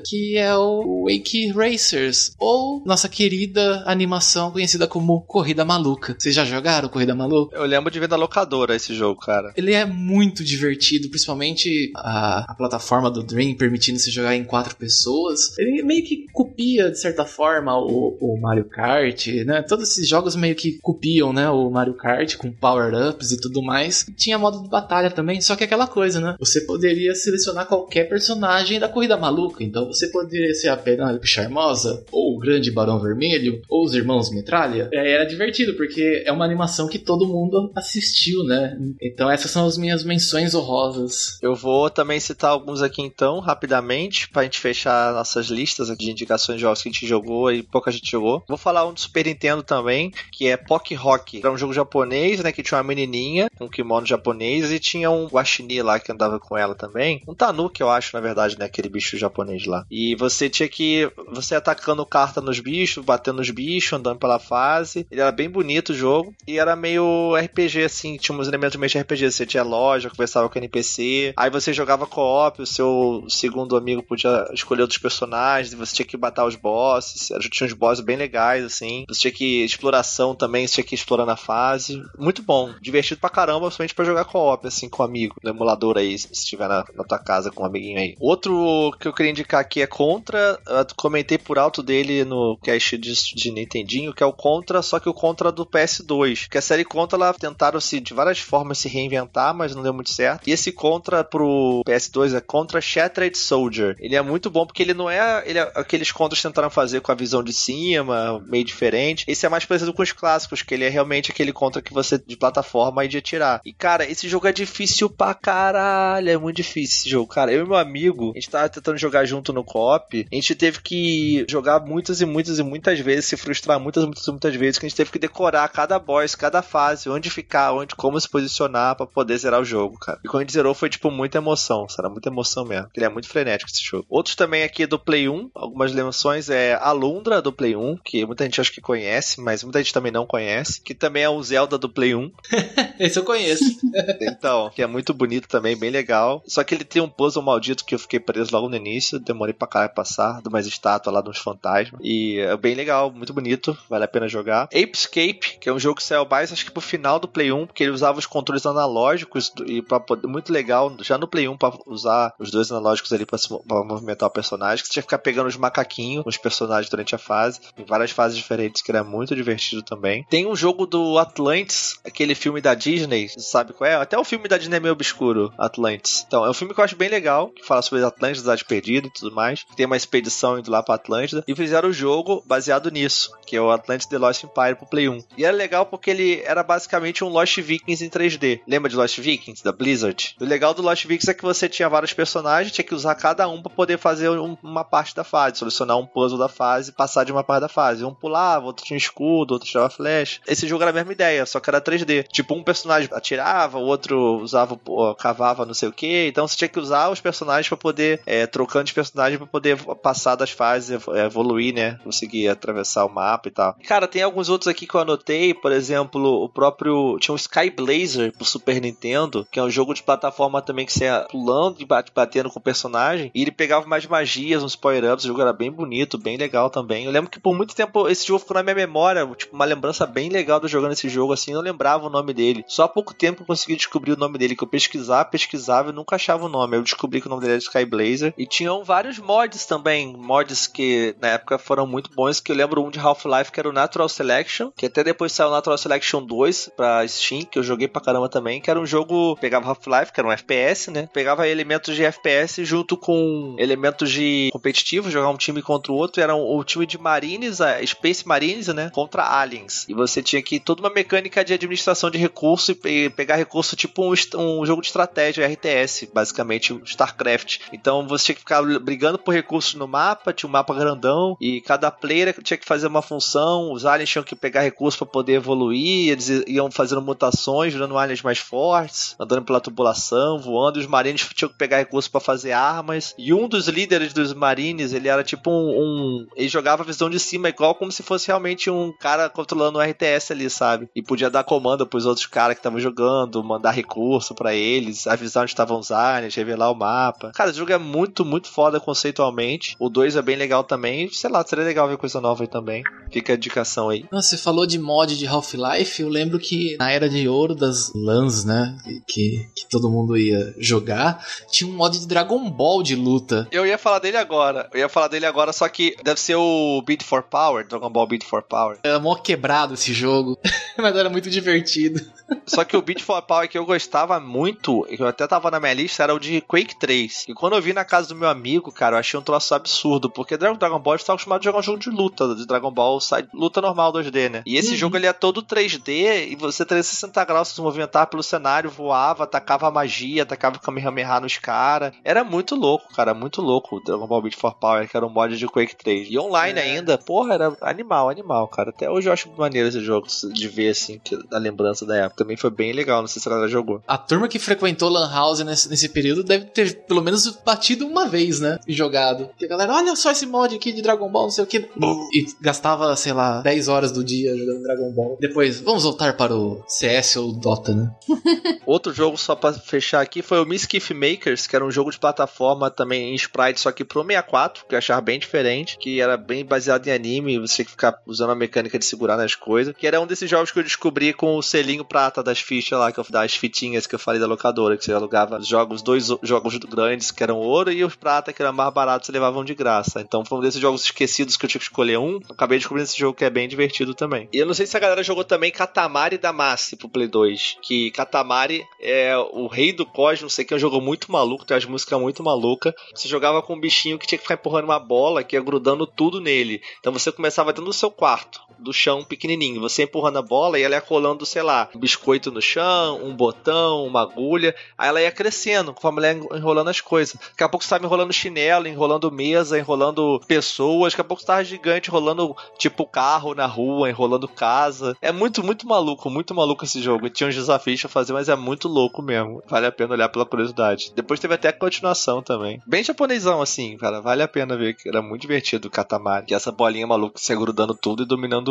que 0.05 0.37
é 0.37 0.55
o 0.57 1.07
Wake 1.09 1.53
Racers, 1.53 2.33
ou 2.39 2.83
nossa 2.85 3.09
querida 3.09 3.83
animação 3.87 4.51
conhecida 4.51 4.87
como 4.87 5.23
Corrida 5.23 5.65
Maluca. 5.65 6.17
Vocês 6.19 6.35
já 6.35 6.45
jogaram 6.45 6.89
Corrida 6.89 7.15
Maluca? 7.15 7.57
Eu 7.57 7.65
lembro 7.65 7.91
de 7.91 7.99
ver 7.99 8.09
na 8.09 8.17
locadora 8.17 8.75
esse 8.75 8.95
jogo, 8.95 9.21
cara. 9.21 9.53
Ele 9.57 9.73
é 9.73 9.85
muito 9.85 10.45
divertido, 10.45 11.09
principalmente 11.09 11.91
a, 11.97 12.51
a 12.51 12.55
plataforma 12.55 13.11
do 13.11 13.23
Dream 13.23 13.55
permitindo 13.55 13.99
se 13.99 14.11
jogar 14.11 14.35
em 14.37 14.45
quatro 14.45 14.77
pessoas. 14.77 15.57
Ele 15.59 15.83
meio 15.83 16.05
que 16.05 16.27
copia, 16.33 16.91
de 16.91 17.01
certa 17.01 17.25
forma, 17.25 17.77
o, 17.79 18.17
o 18.21 18.41
Mario 18.41 18.65
Kart, 18.65 19.27
né? 19.45 19.63
Todos 19.63 19.91
esses 19.91 20.09
jogos 20.09 20.37
meio 20.37 20.55
que 20.55 20.79
copiam, 20.83 21.33
né? 21.33 21.49
O 21.49 21.71
Mario 21.71 21.95
Kart 21.95 22.37
com 22.37 22.53
power-ups 22.53 23.33
e 23.33 23.41
tudo 23.41 23.63
mais. 23.63 24.07
Tinha 24.17 24.39
modo 24.39 24.63
de 24.63 24.69
batalha 24.69 25.11
também, 25.11 25.41
só 25.41 25.57
que 25.57 25.65
é 25.65 25.67
aquela 25.67 25.87
coisa, 25.87 26.21
né? 26.21 26.37
Você 26.39 26.61
poderia 26.63 27.15
selecionar 27.15 27.67
qualquer 27.67 28.09
personagem 28.09 28.79
da 28.79 28.89
corrida 28.89 29.17
maluca 29.17 29.46
maluca, 29.47 29.63
então 29.63 29.87
você 29.87 30.09
poderia 30.09 30.53
ser 30.55 30.69
a 30.69 30.77
Penélope 30.77 31.27
Charmosa, 31.27 32.05
ou 32.11 32.37
o 32.37 32.39
Grande 32.39 32.71
Barão 32.71 33.01
Vermelho, 33.01 33.63
ou 33.69 33.85
os 33.85 33.95
Irmãos 33.95 34.31
Metralha. 34.31 34.89
É, 34.93 35.13
era 35.13 35.25
divertido, 35.25 35.75
porque 35.77 36.23
é 36.27 36.33
uma 36.33 36.45
animação 36.45 36.89
que 36.89 36.99
todo 36.99 37.27
mundo 37.27 37.71
assistiu, 37.75 38.45
né? 38.45 38.77
Então 39.01 39.31
essas 39.31 39.51
são 39.51 39.67
as 39.67 39.79
minhas 39.79 40.05
menções 40.05 40.55
honrosas. 40.55 41.39
Eu 41.43 41.55
vou 41.55 41.89
também 41.89 42.19
citar 42.21 42.51
alguns 42.51 42.83
aqui 42.83 43.03
então, 43.03 43.39
rapidamente, 43.39 44.29
pra 44.29 44.43
gente 44.43 44.59
fechar 44.59 45.13
nossas 45.13 45.47
listas 45.47 45.89
de 45.97 46.11
indicações 46.11 46.57
de 46.57 46.63
jogos 46.63 46.83
que 46.83 46.89
a 46.89 46.93
gente 46.93 47.07
jogou 47.07 47.53
e 47.53 47.63
pouca 47.63 47.91
gente 47.91 48.11
jogou. 48.11 48.43
Vou 48.49 48.59
falar 48.59 48.87
um 48.87 48.93
do 48.93 49.01
Super 49.01 49.27
Nintendo 49.27 49.63
também, 49.63 50.13
que 50.33 50.49
é 50.49 50.57
Pock 50.57 50.95
Rock. 50.95 51.39
Era 51.39 51.53
um 51.53 51.59
jogo 51.59 51.73
japonês, 51.73 52.41
né, 52.41 52.53
que 52.53 52.63
tinha 52.63 52.79
uma 52.79 52.85
menininha, 52.85 53.49
um 53.61 53.69
kimono 53.69 54.07
japonês 54.07 54.71
e 54.71 54.79
tinha 54.79 55.11
um 55.11 55.27
guaxinim 55.27 55.83
lá 55.83 55.99
que 55.99 56.11
andava 56.11 56.39
com 56.39 56.57
ela 56.57 56.75
também. 56.75 57.23
Um 57.27 57.35
tanuki, 57.35 57.81
eu 57.81 57.91
acho, 57.91 58.15
na 58.15 58.21
verdade, 58.21 58.59
né, 58.59 58.67
aquele 58.67 58.89
bicho 58.89 59.17
japonês 59.17 59.36
lá. 59.67 59.85
E 59.91 60.15
você 60.17 60.49
tinha 60.49 60.69
que 60.69 61.11
você 61.33 61.55
atacando 61.55 62.05
carta 62.07 62.41
nos 62.41 62.61
bichos, 62.61 63.05
batendo 63.05 63.39
nos 63.39 63.51
bichos, 63.51 63.93
andando 63.93 64.19
pela 64.19 64.39
fase. 64.39 65.07
Ele 65.11 65.21
era 65.21 65.33
bem 65.33 65.49
bonito 65.49 65.91
o 65.91 65.95
jogo 65.95 66.35
e 66.47 66.59
era 66.59 66.77
meio 66.77 67.35
RPG 67.37 67.85
assim, 67.85 68.17
tinha 68.17 68.37
uns 68.37 68.49
elementos 68.49 68.77
meio 68.77 68.91
de 68.91 68.99
RPG, 68.99 69.31
você 69.31 69.47
tinha 69.47 69.63
loja, 69.63 70.11
conversava 70.11 70.49
com 70.49 70.59
NPC, 70.59 71.35
aí 71.37 71.51
você 71.51 71.73
jogava 71.73 72.07
co-op, 72.07 72.63
o 72.63 72.67
seu 72.67 73.25
segundo 73.29 73.77
amigo 73.77 74.03
podia 74.03 74.49
escolher 74.53 74.83
outros 74.83 75.01
personagens, 75.01 75.75
você 75.75 75.97
tinha 75.97 76.07
que 76.07 76.17
matar 76.17 76.47
os 76.47 76.57
bosses, 76.57 77.29
tinha 77.51 77.67
uns 77.67 77.73
bosses 77.73 78.05
bem 78.05 78.17
legais 78.17 78.65
assim. 78.65 79.05
Você 79.09 79.21
tinha 79.23 79.33
que 79.33 79.65
exploração 79.65 80.35
também, 80.35 80.67
você 80.67 80.75
tinha 80.75 80.85
que 80.85 80.95
ir 80.95 80.99
explorando 80.99 81.31
a 81.31 81.37
fase. 81.37 82.03
Muito 82.19 82.43
bom, 82.43 82.75
divertido 82.81 83.21
pra 83.21 83.31
caramba, 83.31 83.71
somente 83.71 83.95
pra 83.95 84.05
jogar 84.05 84.25
co-op 84.25 84.67
assim 84.67 84.89
com 84.89 85.03
um 85.03 85.07
amigo, 85.07 85.37
no 85.43 85.51
emulador 85.51 85.99
aí, 85.99 86.19
se 86.19 86.33
estiver 86.33 86.69
na, 86.69 86.85
na 86.95 87.05
tua 87.05 87.19
casa 87.19 87.51
com 87.51 87.63
um 87.63 87.67
amiguinho 87.67 87.99
aí. 87.99 88.17
Outro 88.21 88.93
que 89.01 89.09
eu 89.09 89.13
queria 89.13 89.26
indicar 89.31 89.61
aqui 89.61 89.83
é 89.83 89.87
Contra, 89.87 90.59
eu 90.67 90.87
comentei 90.97 91.39
por 91.39 91.59
alto 91.59 91.83
dele 91.83 92.25
no 92.25 92.59
cast 92.63 92.99
de, 92.99 93.13
de 93.13 93.51
Nintendinho, 93.51 94.13
que 94.13 94.23
é 94.23 94.27
o 94.27 94.33
Contra, 94.33 94.83
só 94.83 94.99
que 94.99 95.09
o 95.09 95.15
Contra 95.15 95.53
do 95.53 95.67
PS2, 95.67 96.49
que 96.49 96.59
a 96.59 96.63
série 96.63 96.85
Contra 96.85 97.17
ela 97.17 97.33
tentaram 97.33 97.81
se 97.81 98.01
de 98.01 98.15
várias 98.15 98.39
formas 98.39 98.79
se 98.79 98.89
reinventar, 98.89 99.55
mas 99.55 99.75
não 99.75 99.83
deu 99.83 99.95
muito 99.95 100.11
certo. 100.11 100.49
E 100.49 100.53
esse 100.53 100.73
Contra 100.73 101.25
pro 101.25 101.83
PS2 101.87 102.37
é 102.37 102.41
Contra 102.41 102.81
Shattered 102.81 103.37
Soldier. 103.37 103.97
Ele 103.99 104.17
é 104.17 104.23
muito 104.23 104.51
bom 104.51 104.67
porque 104.67 104.83
ele 104.83 104.95
não 104.95 105.09
é, 105.09 105.43
ele 105.47 105.59
é 105.59 105.73
aqueles 105.75 106.13
Contras 106.13 106.43
tentaram 106.43 106.71
fazer 106.71 107.01
com 107.01 107.13
a 107.13 107.15
visão 107.15 107.43
de 107.43 107.53
cima, 107.53 108.43
meio 108.47 108.65
diferente. 108.65 109.25
Esse 109.29 109.47
é 109.47 109.49
mais 109.49 109.65
parecido 109.65 109.93
com 109.93 110.03
os 110.03 110.13
clássicos, 110.13 110.63
que 110.63 110.75
ele 110.75 110.85
é 110.85 110.89
realmente 110.89 111.31
aquele 111.31 111.53
Contra 111.53 111.83
que 111.83 111.93
você 111.93 112.19
de 112.19 112.37
plataforma 112.37 113.05
e 113.05 113.09
de 113.09 113.19
atirar. 113.19 113.61
E 113.65 113.73
cara, 113.73 114.11
esse 114.11 114.29
jogo 114.29 114.47
é 114.47 114.53
difícil 114.53 115.09
pra 115.09 115.35
caralho, 115.35 116.31
é 116.31 116.37
muito 116.37 116.57
difícil 116.57 116.97
esse 116.97 117.11
jogo, 117.11 117.29
cara. 117.29 117.53
Eu 117.53 117.65
e 117.65 117.69
meu 117.69 117.77
amigo, 117.77 118.33
a 118.33 118.39
gente 118.39 118.51
tava 118.51 118.69
tentando 118.69 118.99
jogar 118.99 119.16
junto 119.25 119.53
no 119.53 119.65
co-op, 119.65 120.27
a 120.31 120.35
gente 120.35 120.55
teve 120.55 120.81
que 120.81 121.45
jogar 121.49 121.81
muitas 121.81 122.21
e 122.21 122.27
muitas 122.27 122.59
e 122.59 122.63
muitas 122.63 122.99
vezes, 123.01 123.27
se 123.27 123.37
frustrar 123.37 123.81
muitas 123.81 124.05
e 124.05 124.07
muitas, 124.07 124.27
muitas 124.27 124.55
vezes, 124.55 124.79
que 124.79 124.87
a 124.87 124.89
gente 124.89 124.97
teve 124.97 125.11
que 125.11 125.19
decorar 125.19 125.69
cada 125.69 125.99
boss, 125.99 126.35
cada 126.35 126.63
fase, 126.63 127.09
onde 127.09 127.31
ficar, 127.31 127.73
onde, 127.73 127.95
como 127.95 128.21
se 128.21 128.29
posicionar 128.29 128.97
para 128.97 129.07
poder 129.07 129.37
zerar 129.39 129.61
o 129.61 129.65
jogo, 129.65 129.99
cara. 129.99 130.19
E 130.25 130.29
quando 130.29 130.43
a 130.43 130.45
gente 130.45 130.53
zerou 130.53 130.75
foi, 130.75 130.89
tipo, 130.89 131.11
muita 131.11 131.39
emoção, 131.39 131.89
será 131.89 132.09
muita 132.09 132.29
emoção 132.29 132.65
mesmo. 132.65 132.89
Ele 132.95 133.07
é 133.07 133.09
muito 133.09 133.29
frenético 133.29 133.71
esse 133.71 133.85
jogo. 133.85 134.07
Outros 134.09 134.35
também 134.35 134.63
aqui 134.63 134.87
do 134.87 134.99
Play 134.99 135.29
1, 135.29 135.51
algumas 135.55 135.93
menções 135.93 136.51
é 136.51 136.75
a 136.75 136.93
Lundra 136.93 137.41
do 137.41 137.53
Play 137.53 137.77
1, 137.77 137.99
que 138.05 138.25
muita 138.27 138.45
gente 138.45 138.61
acha 138.61 138.73
que 138.73 138.81
conhece, 138.81 139.41
mas 139.41 139.63
muita 139.63 139.79
gente 139.79 139.93
também 139.93 140.13
não 140.13 140.27
conhece, 140.27 140.81
que 140.81 140.95
também 140.95 141.23
é 141.23 141.29
o 141.29 141.43
Zelda 141.43 141.79
do 141.79 141.89
Play 141.89 142.15
1. 142.15 142.31
esse 142.99 143.19
eu 143.19 143.25
conheço. 143.25 143.65
então, 144.21 144.71
que 144.75 144.83
é 144.83 144.87
muito 144.87 145.15
bonito 145.15 145.49
também, 145.49 145.77
bem 145.77 145.91
legal. 145.91 146.43
Só 146.47 146.65
que 146.65 146.75
ele 146.75 146.85
tem 146.85 147.03
um 147.03 147.09
puzzle 147.09 147.43
maldito 147.43 147.85
que 147.85 147.95
eu 147.95 147.99
fiquei 147.99 148.21
preso 148.21 148.51
logo 148.53 148.69
no 148.69 148.77
início, 148.77 149.06
demorei 149.13 149.53
pra 149.53 149.69
caralho 149.69 149.95
passar, 149.95 150.41
de 150.43 150.49
umas 150.49 150.67
estátuas 150.67 151.15
lá, 151.15 151.21
de 151.21 151.31
uns 151.31 151.39
fantasmas. 151.39 152.01
E 152.03 152.39
é 152.39 152.57
bem 152.57 152.75
legal, 152.75 153.11
muito 153.11 153.33
bonito, 153.33 153.77
vale 153.89 154.05
a 154.05 154.09
pena 154.09 154.29
jogar. 154.29 154.65
Apescape, 154.65 155.59
que 155.61 155.69
é 155.69 155.73
um 155.73 155.79
jogo 155.79 155.97
que 155.97 156.05
saiu 156.05 156.27
mais, 156.29 156.53
acho 156.53 156.65
que 156.65 156.71
pro 156.71 156.81
final 156.81 157.19
do 157.19 157.29
Play 157.29 157.53
1, 157.53 157.67
porque 157.67 157.83
ele 157.83 157.93
usava 157.93 158.19
os 158.19 158.27
controles 158.27 158.67
analógicos 158.67 159.53
e 159.67 159.83
poder, 159.83 160.27
muito 160.27 160.53
legal, 160.53 160.95
já 161.01 161.19
no 161.19 161.29
Play 161.29 161.49
1 161.49 161.57
para 161.57 161.79
usar 161.87 162.35
os 162.39 162.51
dois 162.51 162.71
analógicos 162.71 163.13
ali 163.13 163.25
para 163.25 163.39
movimentar 163.85 164.29
o 164.29 164.33
personagem, 164.33 164.83
que 164.83 164.89
você 164.89 164.95
tinha 164.95 165.03
que 165.03 165.09
ficar 165.09 165.19
pegando 165.19 165.47
os 165.47 165.57
macaquinhos, 165.57 166.25
os 166.27 166.37
personagens 166.37 166.91
durante 166.91 167.15
a 167.15 167.19
fase, 167.19 167.61
em 167.77 167.85
várias 167.85 168.11
fases 168.11 168.37
diferentes, 168.37 168.83
que 168.83 168.91
era 168.91 169.05
muito 169.05 169.35
divertido 169.35 169.83
também. 169.83 170.25
Tem 170.29 170.47
um 170.47 170.57
jogo 170.57 170.87
do 170.87 171.19
Atlantis, 171.19 171.99
aquele 172.05 172.35
filme 172.35 172.61
da 172.61 172.75
Disney, 172.75 173.29
sabe 173.37 173.73
qual 173.73 173.89
é? 173.89 173.95
Até 173.95 174.19
o 174.19 174.25
filme 174.25 174.49
da 174.49 174.59
Disney 174.59 174.77
é 174.77 174.81
meio 174.81 174.93
obscuro, 174.93 175.53
Atlantis. 175.59 176.25
Então, 176.27 176.45
é 176.45 176.51
um 176.51 176.55
filme 176.55 176.75
que 176.75 176.81
eu 176.81 176.85
acho 176.85 176.97
bem 176.97 177.09
legal, 177.09 177.49
que 177.49 177.65
fala 177.65 177.83
sobre 177.83 178.05
Atlantis, 178.05 178.41
cidade 178.41 178.65
perdida 178.65 178.96
e 179.05 179.11
tudo 179.11 179.35
mais. 179.35 179.65
Tem 179.77 179.87
uma 179.87 179.97
expedição 179.97 180.59
indo 180.59 180.71
lá 180.71 180.83
pra 180.83 180.95
Atlântida. 180.95 181.45
E 181.47 181.55
fizeram 181.55 181.89
o 181.89 181.93
jogo 181.93 182.43
baseado 182.47 182.91
nisso, 182.91 183.31
que 183.47 183.57
é 183.57 183.61
o 183.61 183.71
Atlantis 183.71 184.07
The 184.07 184.19
Lost 184.19 184.45
Empire 184.45 184.77
pro 184.77 184.87
Play 184.87 185.09
1. 185.09 185.25
E 185.37 185.45
era 185.45 185.57
legal 185.57 185.87
porque 185.87 186.11
ele 186.11 186.43
era 186.45 186.63
basicamente 186.63 187.25
um 187.25 187.29
Lost 187.29 187.59
Vikings 187.59 188.05
em 188.05 188.09
3D. 188.09 188.61
Lembra 188.67 188.91
de 188.91 188.97
Lost 188.97 189.19
Vikings, 189.19 189.63
da 189.63 189.73
Blizzard? 189.73 190.35
O 190.41 190.45
legal 190.45 190.75
do 190.75 190.83
Lost 190.83 191.05
Vikings 191.05 191.31
é 191.31 191.35
que 191.35 191.43
você 191.43 191.69
tinha 191.69 191.89
vários 191.89 192.13
personagens, 192.13 192.73
tinha 192.73 192.85
que 192.85 192.95
usar 192.95 193.15
cada 193.15 193.49
um 193.49 193.63
para 193.63 193.73
poder 193.73 193.99
fazer 193.99 194.31
um, 194.31 194.57
uma 194.63 194.85
parte 194.85 195.15
da 195.15 195.25
fase, 195.25 195.59
solucionar 195.59 195.99
um 195.99 196.07
puzzle 196.07 196.39
da 196.39 196.49
fase, 196.49 196.93
passar 196.93 197.25
de 197.25 197.33
uma 197.33 197.45
parte 197.45 197.63
da 197.63 197.69
fase. 197.69 198.05
Um 198.05 198.15
pulava, 198.15 198.67
outro 198.67 198.85
tinha 198.85 198.97
escudo, 198.97 199.55
outro 199.55 199.69
tirava 199.69 199.91
flash. 199.91 200.41
Esse 200.47 200.67
jogo 200.67 200.83
era 200.83 200.91
a 200.91 200.95
mesma 200.95 201.13
ideia, 201.13 201.45
só 201.47 201.61
que 201.61 201.71
era 201.71 201.81
3D. 201.81 202.27
Tipo, 202.29 202.55
um 202.55 202.63
personagem 202.63 203.09
atirava, 203.13 203.79
o 203.79 203.85
outro 203.85 204.41
usava, 204.41 204.79
cavava, 205.19 205.67
não 205.67 205.75
sei 205.75 205.89
o 205.89 205.93
que. 205.93 206.27
Então 206.29 206.47
você 206.47 206.57
tinha 206.57 206.69
que 206.69 206.79
usar 206.79 207.11
os 207.11 207.21
personagens 207.21 207.69
para 207.69 207.77
poder, 207.77 208.21
é, 208.27 208.47
trocando 208.77 208.85
de 208.85 208.95
personagem 208.95 209.39
para 209.39 209.47
poder 209.47 209.77
passar 210.03 210.37
das 210.37 210.51
fases, 210.51 211.01
evoluir, 211.25 211.75
né? 211.75 211.99
Conseguir 212.05 212.49
atravessar 212.49 213.05
o 213.05 213.13
mapa 213.13 213.49
e 213.49 213.51
tal. 213.51 213.77
Cara, 213.87 214.07
tem 214.07 214.23
alguns 214.23 214.49
outros 214.49 214.69
aqui 214.69 214.87
que 214.87 214.95
eu 214.95 215.01
anotei, 215.01 215.55
por 215.55 215.73
exemplo, 215.73 216.45
o 216.45 216.49
próprio. 216.49 217.19
Tinha 217.19 217.33
um 217.33 217.37
Sky 217.37 217.71
Blazer 217.71 218.33
pro 218.33 218.45
Super 218.45 218.81
Nintendo, 218.81 219.47
que 219.51 219.59
é 219.59 219.63
um 219.63 219.71
jogo 219.71 219.95
de 219.95 220.03
plataforma 220.03 220.61
também 220.61 220.85
que 220.85 220.93
você 220.93 221.05
ia 221.05 221.27
pulando 221.31 221.81
e 221.81 221.87
batendo 221.87 222.51
com 222.51 222.59
o 222.59 222.63
personagem. 222.63 223.31
E 223.35 223.43
ele 223.43 223.51
pegava 223.51 223.87
mais 223.87 224.07
magias, 224.07 224.63
uns 224.63 224.77
power-ups. 224.77 225.25
O 225.25 225.29
jogo 225.29 225.41
era 225.41 225.53
bem 225.53 225.71
bonito, 225.71 226.19
bem 226.19 226.37
legal 226.37 226.69
também. 226.69 227.05
Eu 227.05 227.13
lembro 227.13 227.31
que 227.31 227.41
por 227.41 227.55
muito 227.55 227.75
tempo 227.75 228.09
esse 228.09 228.27
jogo 228.27 228.41
ficou 228.41 228.57
na 228.57 228.63
minha 228.63 228.75
memória, 228.75 229.27
tipo, 229.37 229.55
uma 229.55 229.65
lembrança 229.65 230.07
bem 230.07 230.29
legal 230.29 230.61
de 230.61 230.69
jogando 230.69 230.93
esse 230.93 231.09
jogo 231.09 231.33
assim. 231.33 231.53
Eu 231.53 231.57
não 231.57 231.65
lembrava 231.65 232.07
o 232.07 232.11
nome 232.11 232.33
dele. 232.33 232.65
Só 232.67 232.85
há 232.85 232.89
pouco 232.89 233.15
tempo 233.15 233.43
eu 233.43 233.47
consegui 233.47 233.77
descobrir 233.77 234.13
o 234.13 234.17
nome 234.17 234.39
dele, 234.39 234.57
que 234.57 234.65
eu 234.65 234.69
pesquisava, 234.69 235.25
pesquisava 235.25 235.91
e 235.91 235.95
nunca 235.95 236.17
achava 236.17 236.45
o 236.45 236.49
nome. 236.49 236.77
Eu 236.77 236.83
descobri 236.83 237.21
que 237.21 237.27
o 237.27 237.31
nome 237.31 237.41
dele 237.41 237.55
era 237.55 237.63
Sky 237.63 237.85
Blazer. 237.85 238.35
E 238.37 238.47
tinham 238.67 238.83
vários 238.83 239.21
mods 239.21 239.65
também, 239.65 240.13
mods 240.17 240.67
que 240.67 241.15
na 241.21 241.29
época 241.29 241.57
foram 241.57 241.87
muito 241.87 242.11
bons, 242.13 242.41
que 242.41 242.51
eu 242.51 242.57
lembro 242.57 242.85
um 242.85 242.91
de 242.91 242.99
Half-Life 242.99 243.53
que 243.53 243.61
era 243.61 243.69
o 243.69 243.73
Natural 243.73 244.09
Selection, 244.09 244.73
que 244.77 244.87
até 244.87 245.05
depois 245.05 245.31
saiu 245.31 245.51
o 245.51 245.53
Natural 245.53 245.79
Selection 245.79 246.21
2 246.21 246.71
pra 246.77 247.07
Steam, 247.07 247.45
que 247.45 247.61
eu 247.61 247.63
joguei 247.63 247.87
pra 247.87 248.03
caramba 248.03 248.29
também, 248.29 248.61
que 248.61 248.69
era 248.69 248.81
um 248.81 248.85
jogo, 248.85 249.37
pegava 249.37 249.69
Half-Life, 249.69 250.13
que 250.13 250.19
era 250.19 250.29
um 250.29 250.33
FPS, 250.33 250.91
né? 250.91 251.09
Pegava 251.13 251.47
elementos 251.47 251.95
de 251.95 252.05
FPS 252.05 252.65
junto 252.65 252.97
com 252.97 253.55
elementos 253.57 254.11
de 254.11 254.51
competitivo, 254.53 255.11
jogar 255.13 255.29
um 255.29 255.37
time 255.37 255.63
contra 255.63 255.93
o 255.93 255.95
outro, 255.95 256.21
era 256.21 256.35
um, 256.35 256.57
o 256.57 256.65
time 256.65 256.87
de 256.87 256.99
Marines, 256.99 257.61
a 257.61 257.87
Space 257.87 258.27
Marines, 258.27 258.67
né? 258.67 258.91
Contra 258.93 259.23
Aliens. 259.23 259.87
E 259.89 259.95
você 259.95 260.21
tinha 260.21 260.43
que 260.43 260.59
toda 260.59 260.81
uma 260.81 260.91
mecânica 260.91 261.45
de 261.45 261.55
administração 261.55 262.11
de 262.11 262.19
recurso 262.19 262.77
e, 262.85 263.11
pegar 263.11 263.37
recurso 263.37 263.77
tipo 263.77 264.03
um, 264.03 264.13
um 264.35 264.67
jogo 264.67 264.83
de 264.83 264.89
estratégia 264.89 265.47
RTS, 265.47 266.09
basicamente, 266.13 266.77
StarCraft. 266.85 267.61
Então 267.73 268.09
você 268.09 268.27
tinha 268.27 268.35
que 268.35 268.41
ficar 268.41 268.56
brigando 268.81 269.19
por 269.19 269.35
recursos 269.35 269.75
no 269.75 269.87
mapa, 269.87 270.33
tinha 270.33 270.49
um 270.49 270.53
mapa 270.53 270.75
grandão 270.75 271.37
e 271.41 271.61
cada 271.61 271.91
player 271.91 272.35
tinha 272.43 272.57
que 272.57 272.67
fazer 272.67 272.87
uma 272.87 273.03
função, 273.03 273.73
os 273.73 273.85
aliens 273.85 274.11
tinham 274.11 274.25
que 274.25 274.37
pegar 274.37 274.63
recursos 274.63 274.99
para 274.99 275.07
poder 275.07 275.35
evoluir, 275.35 276.11
eles 276.11 276.29
iam 276.47 276.71
fazendo 276.71 277.03
mutações, 277.03 277.73
virando 277.73 277.99
aliens 277.99 278.23
mais 278.23 278.39
fortes, 278.39 279.15
andando 279.19 279.45
pela 279.45 279.61
tubulação, 279.61 280.39
voando, 280.39 280.79
e 280.79 280.83
os 280.83 280.87
marines 280.87 281.29
tinham 281.35 281.51
que 281.51 281.59
pegar 281.59 281.79
recursos 281.79 282.09
para 282.09 282.21
fazer 282.21 282.53
armas. 282.53 283.15
E 283.19 283.33
um 283.33 283.49
dos 283.49 283.69
líderes 283.69 284.13
dos 284.13 284.33
marines, 284.33 284.93
ele 284.93 285.09
era 285.09 285.23
tipo 285.23 285.51
um, 285.51 285.71
um, 285.71 286.27
ele 286.37 286.49
jogava 286.49 286.83
a 286.83 286.87
visão 286.87 287.11
de 287.11 287.19
cima 287.19 287.49
igual 287.49 287.75
como 287.75 287.93
se 287.93 288.03
fosse 288.03 288.29
realmente 288.29 288.71
um 288.71 288.93
cara 288.93 289.29
controlando 289.29 289.79
um 289.79 289.83
RTS 289.83 290.33
ali, 290.33 290.49
sabe? 290.51 290.89
E 290.95 291.03
podia 291.03 291.31
dar 291.31 291.45
comando 291.45 291.87
pros 291.87 292.07
outros 292.07 292.27
caras 292.27 292.55
que 292.55 292.61
estavam 292.61 292.81
jogando, 292.81 293.43
mandar 293.43 293.71
recurso 293.71 294.35
para 294.35 294.55
eles, 294.55 295.07
avisar 295.07 295.43
onde 295.43 295.53
estavam 295.53 295.79
os 295.79 295.91
aliens, 295.91 296.35
revelar 296.35 296.71
o 296.71 296.75
mapa. 296.75 297.33
Cara, 297.35 297.51
o 297.51 297.55
jogo 297.55 297.73
é 297.73 297.79
muito, 297.79 298.25
muito 298.25 298.46
foda 298.47 298.81
conceitualmente. 298.81 299.77
O 299.79 299.89
2 299.89 300.17
é 300.17 300.23
bem 300.23 300.37
legal 300.37 300.65
também. 300.65 301.11
Sei 301.11 301.31
lá, 301.31 301.45
seria 301.47 301.65
legal 301.65 301.89
ver 301.89 301.97
coisa 301.97 302.21
nova 302.21 302.43
aí 302.43 302.49
também. 302.49 302.83
Fica 303.11 303.33
a 303.33 303.37
indicação 303.37 303.89
aí. 303.89 304.05
Nossa, 304.11 304.31
você 304.31 304.39
falou 304.39 304.67
de 304.67 304.79
mod 304.79 305.17
de 305.17 305.27
Half-Life. 305.27 306.03
Eu 306.03 306.09
lembro 306.09 306.39
que 306.39 306.77
na 306.79 306.91
era 306.91 307.09
de 307.09 307.29
ouro 307.29 307.55
das 307.55 307.93
LANs, 307.95 308.45
né? 308.45 308.77
Que, 309.07 309.47
que 309.55 309.69
todo 309.69 309.91
mundo 309.91 310.17
ia 310.17 310.55
jogar, 310.59 311.25
tinha 311.51 311.69
um 311.69 311.75
mod 311.75 311.99
de 311.99 312.07
Dragon 312.07 312.51
Ball 312.51 312.83
de 312.83 312.95
luta. 312.95 313.47
Eu 313.51 313.67
ia 313.67 313.79
falar 313.79 313.99
dele 313.99 314.17
agora. 314.17 314.69
Eu 314.73 314.81
ia 314.81 314.89
falar 314.89 315.09
dele 315.09 315.27
agora, 315.27 315.53
só 315.53 315.69
que 315.69 315.97
deve 316.03 316.21
ser 316.21 316.37
o 316.37 316.83
Beat 316.83 317.03
for 317.03 317.23
Power, 317.23 317.67
Dragon 317.67 317.91
Ball 317.91 318.07
Beat 318.07 318.25
for 318.25 318.43
Power. 318.43 318.79
Era 318.83 318.99
mó 318.99 319.15
quebrado 319.15 319.75
esse 319.75 319.93
jogo, 319.93 320.39
mas 320.77 320.95
era 320.97 321.09
muito 321.09 321.31
divertido. 321.31 322.01
Só 322.47 322.65
que 322.65 322.77
o 322.77 322.83
Beat 322.83 323.03
for 323.03 323.23
Power 323.23 323.49
que 323.49 323.59
eu 323.59 323.65
gostava 323.65 324.19
muito, 324.19 324.83
que 324.85 325.01
eu 325.01 325.07
até 325.07 325.27
tava 325.27 325.51
na 325.51 325.61
minha 325.61 325.75
lista, 325.75 326.03
era 326.03 326.15
o 326.15 326.19
de 326.19 326.41
Quake 326.41 326.79
3. 326.79 327.27
E 327.29 327.35
quando 327.35 327.55
eu 327.55 327.63
vi 327.63 327.73
na 327.73 327.85
casa 327.85 328.09
do 328.09 328.15
meu 328.15 328.29
amigo, 328.29 328.36
cara, 328.75 328.97
eu 328.97 329.01
achei 329.01 329.19
um 329.19 329.23
troço 329.23 329.55
absurdo, 329.55 330.11
porque 330.11 330.37
Dragon, 330.37 330.57
Dragon 330.57 330.79
Ball 330.79 330.95
a 330.95 330.97
gente 330.97 331.07
tá 331.07 331.13
acostumado 331.13 331.41
a 331.41 331.45
jogar 331.45 331.59
um 331.59 331.63
jogo 331.63 331.79
de 331.79 331.91
luta, 331.91 332.35
de 332.35 332.47
Dragon 332.47 332.71
Ball, 332.71 333.01
sai, 333.01 333.27
luta 333.35 333.61
normal 333.61 333.93
2D, 333.93 334.29
né? 334.31 334.43
E 334.47 334.57
esse 334.57 334.71
Uhum. 334.73 334.77
jogo 334.77 334.97
ele 334.97 335.07
é 335.07 335.13
todo 335.13 335.43
3D 335.43 336.29
e 336.31 336.37
você 336.37 336.65
360 336.65 337.25
graus 337.25 337.49
se 337.49 337.61
movimentar 337.61 338.07
pelo 338.09 338.23
cenário, 338.23 338.71
voava, 338.71 339.25
atacava 339.25 339.71
magia, 339.71 340.23
atacava 340.25 340.59
Kamehameha 340.59 341.21
nos 341.21 341.39
caras. 341.39 341.93
Era 342.05 342.25
muito 342.25 342.55
louco, 342.55 342.93
cara, 342.95 343.15
muito 343.15 343.41
louco 343.41 343.77
o 343.77 343.81
Dragon 343.81 344.07
Ball 344.07 344.23
Beat 344.23 344.37
for 344.37 344.55
Power, 344.55 344.89
que 344.89 344.97
era 344.97 345.07
um 345.07 345.11
mod 345.11 345.37
de 345.37 345.47
Quake 345.47 345.77
3. 345.77 346.09
E 346.11 346.19
online 346.19 346.59
É. 346.59 346.63
ainda, 346.63 346.99
porra, 346.99 347.35
era 347.35 347.57
animal, 347.63 348.09
animal, 348.11 348.49
cara. 348.49 348.71
Até 348.71 348.91
hoje 348.91 349.09
eu 349.09 349.13
acho 349.13 349.31
maneiro 349.37 349.69
esse 349.69 349.81
jogo, 349.81 350.07
de 350.33 350.49
ver 350.49 350.71
assim, 350.71 350.99
que- 351.03 351.19
a 351.33 351.39
lembrança 351.39 351.85
da 351.87 351.97
época. 351.97 352.17
Também 352.17 352.37
foi 352.37 352.51
bem 352.51 352.73
legal, 352.73 353.01
não 353.01 353.07
sei 353.09 353.21
se 353.23 353.29
a 353.29 353.33
galera 353.33 353.49
jogou. 353.49 353.83
A 353.87 353.97
turma 353.99 354.29
que 354.29 354.39
frequentou 354.39 354.89
Lan 354.89 355.11
House 355.11 355.41
nesse, 355.41 355.69
nesse 355.69 355.89
período 355.89 356.23
deve 356.25 356.47
ter 356.47 356.85
pelo 356.87 357.03
menos 357.03 357.27
batido 357.45 357.87
uma 357.87 358.07
vez, 358.09 358.26
né? 358.41 358.59
E 358.67 358.73
jogado. 358.73 359.27
Porque 359.27 359.45
a 359.45 359.49
galera, 359.49 359.75
olha 359.75 359.97
só 359.97 360.11
esse 360.11 360.27
mod 360.27 360.55
aqui 360.55 360.73
de 360.73 360.83
Dragon 360.83 361.09
Ball, 361.11 361.25
não 361.25 361.31
sei 361.31 361.45
o 361.45 361.47
que. 361.47 361.69
E 362.13 362.27
gastava, 362.41 362.95
sei 362.97 363.13
lá, 363.13 363.41
10 363.43 363.69
horas 363.69 363.93
do 363.93 364.05
dia 364.05 364.37
jogando 364.37 364.63
Dragon 364.63 364.93
Ball. 364.93 365.19
Depois, 365.21 365.61
vamos 365.61 365.85
voltar 365.85 366.17
para 366.17 366.35
o 366.35 366.63
CS 366.67 367.17
ou 367.17 367.33
Dota, 367.33 367.75
né? 367.75 367.91
Outro 368.67 368.93
jogo, 368.93 369.17
só 369.17 369.35
pra 369.35 369.53
fechar 369.53 370.01
aqui, 370.01 370.23
foi 370.23 370.41
o 370.41 370.47
Mischief 370.47 370.91
Makers, 370.93 371.47
que 371.47 371.55
era 371.55 371.65
um 371.65 371.71
jogo 371.71 371.91
de 371.91 371.99
plataforma 371.99 372.71
também 372.71 373.13
em 373.13 373.15
sprite, 373.15 373.61
só 373.61 373.71
que 373.71 373.85
pro 373.85 374.03
64, 374.05 374.65
que 374.69 374.75
eu 374.75 374.79
achava 374.79 375.01
bem 375.01 375.19
diferente, 375.19 375.79
que 375.79 376.01
era 376.01 376.17
bem 376.17 376.45
baseado 376.45 376.87
em 376.87 376.93
anime, 376.93 377.39
você 377.39 377.65
que 377.65 377.71
ficar 377.71 378.01
usando 378.07 378.31
a 378.31 378.35
mecânica 378.35 378.79
de 378.79 378.85
segurar 378.85 379.17
nas 379.17 379.35
coisas, 379.35 379.75
que 379.77 379.87
era 379.87 380.01
um 380.01 380.07
desses 380.07 380.29
jogos 380.29 380.51
que 380.51 380.59
eu 380.59 380.63
descobri 380.63 381.13
com 381.13 381.37
o 381.37 381.43
selinho 381.43 381.85
prata 381.85 382.23
das 382.23 382.41
fichas 382.41 382.79
lá, 382.79 382.91
que 382.91 382.99
eu, 382.99 383.07
das 383.09 383.35
fitinhas 383.35 383.87
que 383.87 383.95
eu 383.95 383.99
falei 383.99 384.21
da 384.21 384.27
locadora, 384.27 384.77
que 384.77 384.85
você 384.85 384.93
alugava 384.93 385.39
os 385.39 385.47
jogos, 385.47 385.83
dois 385.83 386.09
jogos 386.23 386.57
grandes 386.57 387.11
que 387.11 387.23
eram 387.23 387.39
ouro 387.39 387.71
e 387.71 387.85
os 387.85 387.95
prata 388.17 388.33
que 388.33 388.43
eram 388.43 388.53
mais 388.53 388.73
baratos, 388.73 389.07
você 389.07 389.13
levavam 389.13 389.45
de 389.45 389.55
graça. 389.55 390.01
Então 390.01 390.25
foi 390.25 390.39
um 390.39 390.41
desses 390.41 390.61
jogos 390.61 390.85
esquecidos 390.85 391.37
que 391.37 391.45
eu 391.45 391.49
tinha 391.49 391.59
que 391.59 391.67
escolher 391.67 391.99
um, 391.99 392.19
acabei 392.31 392.59
descobrindo 392.59 392.89
esse 392.89 392.99
jogo 392.99 393.17
que 393.17 393.25
é 393.25 393.31
bem 393.31 393.47
divertido 393.47 393.95
também. 393.95 394.29
E 394.33 394.39
eu 394.39 394.47
não 394.47 394.55
sei 394.55 394.67
se 394.67 394.77
a 394.77 394.81
galera 394.81 395.03
jogou 395.03 395.25
também 395.25 395.51
Katamari 395.51 396.17
Damacy 396.17 396.77
pro 396.77 396.89
Play 396.89 397.09
2, 397.09 397.59
que 397.61 397.91
Katamari 397.91 398.65
é 398.81 399.17
o 399.17 399.47
rei 399.47 399.73
do 399.73 399.85
cosmos, 399.85 400.33
sei 400.33 400.45
que 400.45 400.55
é 400.55 400.57
um 400.57 400.61
jogo 400.61 400.81
muito 400.81 401.13
maluco, 401.13 401.45
tem 401.45 401.57
as 401.57 401.67
músicas 401.67 402.01
muito 402.01 402.23
malucas. 402.23 402.73
Você 402.95 403.07
jogava 403.09 403.43
com 403.43 403.55
um 403.55 403.61
bichinho 403.61 403.99
que 403.99 404.07
tinha 404.07 404.19
que 404.19 404.25
ficar 404.25 404.35
empurrando 404.35 404.65
uma 404.65 404.79
bola 404.79 405.23
que 405.23 405.37
ia 405.37 405.43
grudando 405.43 405.87
tudo 405.87 406.21
nele. 406.21 406.63
Então 406.81 406.93
você 406.93 407.13
começava 407.13 407.53
dentro 407.53 407.67
do 407.67 407.73
seu 407.73 407.91
quarto, 407.91 408.41
do 408.59 408.73
chão 408.73 409.05
pequenininho, 409.05 409.61
você 409.61 409.85
empurrando 409.85 410.19
a 410.19 410.23
bola 410.23 410.59
e 410.59 410.63
ela 410.63 410.75
ia 410.75 410.81
colando, 410.81 411.27
sei 411.27 411.43
lá, 411.43 411.69
um 411.75 411.79
biscoito 411.79 412.31
no 412.31 412.41
chão, 412.41 413.01
um 413.03 413.15
botão, 413.15 413.85
uma 413.87 414.03
agulha. 414.03 414.55
Aí 414.77 414.89
ela 414.89 415.03
ia 415.03 415.11
crescendo, 415.11 415.73
conforme 415.73 415.99
ela 415.99 416.13
ia 416.13 416.39
enrolando 416.39 416.69
as 416.69 416.81
coisas. 416.81 417.17
Daqui 417.31 417.45
a 417.45 417.49
pouco 417.49 417.65
você 417.65 417.71
tava 417.71 417.85
enrolando 417.85 418.13
chinelo, 418.13 418.67
enrolando 418.67 419.11
mesa, 419.11 419.59
enrolando 419.59 420.21
pessoas. 420.27 420.93
Daqui 420.93 421.01
a 421.01 421.05
pouco 421.05 421.21
você 421.21 421.27
tava 421.27 421.45
gigante, 421.45 421.89
enrolando 421.89 422.37
tipo 422.59 422.87
carro 422.87 423.35
na 423.35 423.47
rua, 423.47 423.89
enrolando 423.91 424.29
casa. 424.29 424.97
É 425.01 425.13
muito, 425.13 425.43
muito 425.45 425.67
maluco, 425.67 426.11
muito 426.11 426.35
maluco 426.35 426.65
esse 426.65 426.83
jogo. 426.83 427.07
E 427.07 427.11
tinha 427.11 427.29
uns 427.29 427.35
desafios 427.35 427.81
pra 427.81 427.91
fazer, 427.91 428.13
mas 428.13 428.29
é 428.29 428.37
muito 428.37 428.69
louco 428.69 429.03
mesmo. 429.03 429.43
Vale 429.49 429.67
a 429.67 429.73
pena 429.73 429.95
olhar 429.95 430.09
pela 430.09 430.27
curiosidade. 430.27 430.93
Depois 430.95 431.21
teve 431.21 431.35
até 431.35 431.49
a 431.49 431.53
continuação 431.53 432.23
também. 432.23 432.61
Bem 432.67 432.83
japonesão, 432.83 433.41
assim, 433.41 433.77
cara. 433.77 434.01
Vale 434.01 434.23
a 434.23 434.29
pena 434.29 434.57
ver 434.57 434.75
que 434.75 434.89
era 434.89 435.03
muito 435.03 435.23
divertido 435.23 435.69
o 435.69 435.71
Katamari. 435.71 436.27
É 436.31 436.35
essa 436.35 436.53
bolinha 436.53 436.87
maluca 436.87 437.19
se 437.19 437.35
grudando 437.35 437.75
tudo 437.75 438.03
e 438.03 438.07
dominando, 438.07 438.46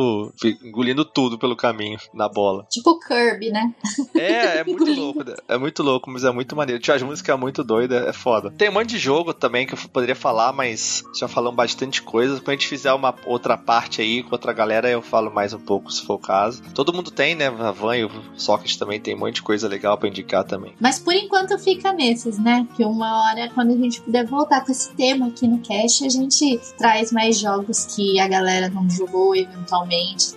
engolindo 0.63 1.05
tudo 1.05 1.37
pelo 1.37 1.55
caminho 1.55 1.97
na 2.13 2.27
bola. 2.29 2.65
Tipo 2.69 2.99
Kirby, 2.99 3.49
né? 3.51 3.73
É, 4.15 4.59
é 4.59 4.63
muito 4.65 4.85
louco. 4.85 5.23
né? 5.23 5.35
É 5.47 5.57
muito 5.57 5.83
louco, 5.83 6.09
mas 6.09 6.23
é 6.23 6.31
muito 6.31 6.55
maneiro. 6.55 6.81
Tinha 6.81 6.95
as 6.95 7.01
músicas 7.03 7.39
muito 7.39 7.63
doidas, 7.63 8.07
é 8.07 8.13
foda. 8.13 8.51
Tem 8.51 8.69
um 8.69 8.73
monte 8.73 8.89
de 8.89 8.97
jogo 8.97 9.33
também 9.33 9.65
que 9.65 9.73
eu 9.73 9.77
poderia 9.91 10.15
falar, 10.15 10.53
mas 10.53 11.03
já 11.17 11.27
falamos 11.27 11.55
bastante 11.55 12.01
coisa. 12.01 12.35
Quando 12.39 12.49
a 12.49 12.53
gente 12.53 12.67
fizer 12.67 12.93
uma 12.93 13.13
outra 13.25 13.57
parte 13.57 14.01
aí 14.01 14.23
com 14.23 14.31
outra 14.31 14.53
galera, 14.53 14.89
eu 14.89 15.01
falo 15.01 15.33
mais 15.33 15.53
um 15.53 15.59
pouco, 15.59 15.91
se 15.91 16.05
for 16.05 16.15
o 16.15 16.19
caso. 16.19 16.61
Todo 16.73 16.93
mundo 16.93 17.11
tem, 17.11 17.35
né? 17.35 17.47
A 17.47 17.71
Van 17.71 17.95
e 17.97 18.05
o 18.05 18.11
Socket 18.35 18.75
também 18.77 18.99
tem 18.99 19.15
um 19.15 19.19
monte 19.19 19.35
de 19.35 19.43
coisa 19.43 19.67
legal 19.67 19.97
pra 19.97 20.09
indicar 20.09 20.43
também. 20.43 20.73
Mas 20.79 20.99
por 20.99 21.13
enquanto 21.13 21.57
fica 21.59 21.91
nesses, 21.93 22.37
né? 22.37 22.67
Que 22.75 22.83
uma 22.83 23.23
hora, 23.23 23.49
quando 23.53 23.73
a 23.73 23.77
gente 23.77 24.01
puder 24.01 24.25
voltar 24.25 24.63
com 24.65 24.71
esse 24.71 24.93
tema 24.93 25.27
aqui 25.27 25.47
no 25.47 25.59
cast, 25.59 26.05
a 26.05 26.09
gente 26.09 26.59
traz 26.77 27.11
mais 27.11 27.39
jogos 27.39 27.85
que 27.95 28.19
a 28.19 28.27
galera 28.27 28.69
não 28.69 28.89
jogou 28.89 29.35
eventualmente, 29.35 29.84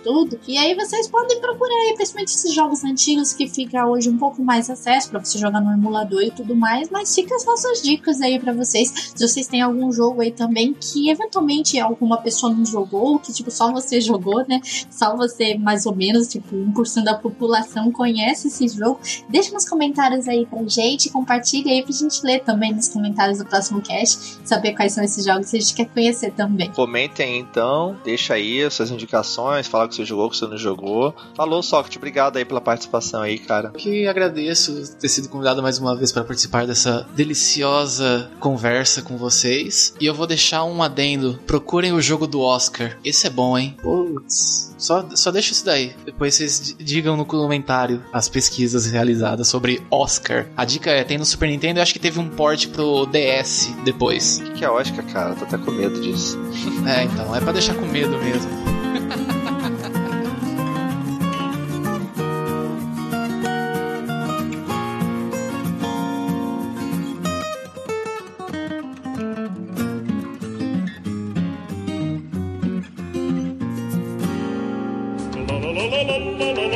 tudo. 0.03 0.39
E 0.47 0.57
aí 0.57 0.75
vocês 0.75 1.07
podem 1.07 1.39
procurar 1.39 1.73
aí, 1.73 1.93
principalmente 1.95 2.29
esses 2.29 2.53
jogos 2.53 2.83
antigos 2.83 3.33
que 3.33 3.47
fica 3.47 3.85
hoje 3.85 4.09
um 4.09 4.17
pouco 4.17 4.41
mais 4.43 4.69
acesso 4.69 5.09
pra 5.09 5.19
você 5.19 5.37
jogar 5.37 5.61
no 5.61 5.71
emulador 5.71 6.21
e 6.21 6.31
tudo 6.31 6.55
mais. 6.55 6.89
Mas 6.89 7.13
fica 7.13 7.35
as 7.35 7.45
nossas 7.45 7.81
dicas 7.81 8.21
aí 8.21 8.39
pra 8.39 8.53
vocês. 8.53 9.13
Se 9.15 9.27
vocês 9.27 9.47
têm 9.47 9.61
algum 9.61 9.91
jogo 9.91 10.21
aí 10.21 10.31
também 10.31 10.73
que 10.73 11.09
eventualmente 11.09 11.79
alguma 11.79 12.17
pessoa 12.17 12.53
não 12.53 12.65
jogou, 12.65 13.19
que 13.19 13.33
tipo 13.33 13.51
só 13.51 13.71
você 13.71 13.99
jogou, 14.01 14.45
né? 14.47 14.61
Só 14.89 15.15
você 15.15 15.57
mais 15.57 15.85
ou 15.85 15.95
menos, 15.95 16.27
tipo 16.27 16.55
1% 16.55 17.03
da 17.03 17.15
população 17.15 17.91
conhece 17.91 18.47
esse 18.47 18.67
jogo. 18.67 18.99
Deixa 19.29 19.51
nos 19.53 19.67
comentários 19.67 20.27
aí 20.27 20.45
pra 20.45 20.61
gente, 20.67 21.09
compartilha 21.09 21.71
aí 21.71 21.83
pra 21.83 21.91
gente 21.91 22.21
ler 22.23 22.43
também 22.43 22.73
nos 22.73 22.87
comentários 22.87 23.39
do 23.39 23.45
próximo 23.45 23.81
cast, 23.81 24.39
saber 24.43 24.73
quais 24.73 24.93
são 24.93 25.03
esses 25.03 25.23
jogos 25.23 25.49
que 25.49 25.57
a 25.57 25.59
gente 25.59 25.73
quer 25.73 25.85
conhecer 25.89 26.31
também. 26.31 26.71
Comentem 26.71 27.39
então, 27.39 27.95
deixa 28.03 28.33
aí 28.33 28.63
as 28.63 28.73
suas 28.73 28.91
indicações, 29.39 29.67
fala 29.67 29.87
que 29.87 29.95
você 29.95 30.05
jogou, 30.05 30.29
que 30.29 30.37
você 30.37 30.47
não 30.47 30.57
jogou. 30.57 31.15
Falou, 31.35 31.61
Socket, 31.63 31.95
obrigado 31.95 32.37
aí 32.37 32.45
pela 32.45 32.61
participação 32.61 33.21
aí, 33.21 33.37
cara. 33.39 33.69
Que 33.71 34.07
agradeço 34.07 34.95
ter 34.97 35.09
sido 35.09 35.29
convidado 35.29 35.61
mais 35.61 35.77
uma 35.79 35.95
vez 35.95 36.11
para 36.11 36.23
participar 36.23 36.65
dessa 36.67 37.07
deliciosa 37.15 38.29
conversa 38.39 39.01
com 39.01 39.17
vocês. 39.17 39.93
E 39.99 40.05
eu 40.05 40.13
vou 40.13 40.27
deixar 40.27 40.63
um 40.63 40.81
adendo. 40.83 41.39
Procurem 41.47 41.93
o 41.93 42.01
jogo 42.01 42.27
do 42.27 42.41
Oscar. 42.41 42.97
Esse 43.03 43.27
é 43.27 43.29
bom, 43.29 43.57
hein? 43.57 43.75
Putz. 43.81 44.69
Só, 44.77 45.05
só 45.13 45.29
deixa 45.29 45.51
isso 45.51 45.65
daí. 45.65 45.93
Depois 46.05 46.35
vocês 46.35 46.61
di- 46.77 46.83
digam 46.83 47.17
no 47.17 47.25
comentário 47.25 48.01
as 48.13 48.29
pesquisas 48.29 48.85
realizadas 48.85 49.47
sobre 49.49 49.81
Oscar. 49.91 50.47
A 50.55 50.63
dica 50.63 50.89
é: 50.89 51.03
tem 51.03 51.17
no 51.17 51.25
Super 51.25 51.49
Nintendo, 51.49 51.79
eu 51.79 51.83
acho 51.83 51.91
que 51.93 51.99
teve 51.99 52.17
um 52.19 52.29
port 52.29 52.67
pro 52.69 53.05
DS 53.07 53.69
depois. 53.83 54.39
O 54.39 54.43
que 54.45 54.51
que 54.59 54.65
é 54.65 54.69
Oscar, 54.69 55.05
cara? 55.07 55.35
Tô 55.35 55.43
até 55.43 55.57
com 55.57 55.71
medo 55.71 55.99
disso. 55.99 56.39
É, 56.87 57.03
então, 57.03 57.35
é 57.35 57.41
pra 57.41 57.51
deixar 57.51 57.73
com 57.75 57.85
medo 57.85 58.17
mesmo. 58.19 58.78
la 75.47 75.85
la 75.87 76.03
la 76.03 76.51
la 76.55 76.67
la 76.67 76.68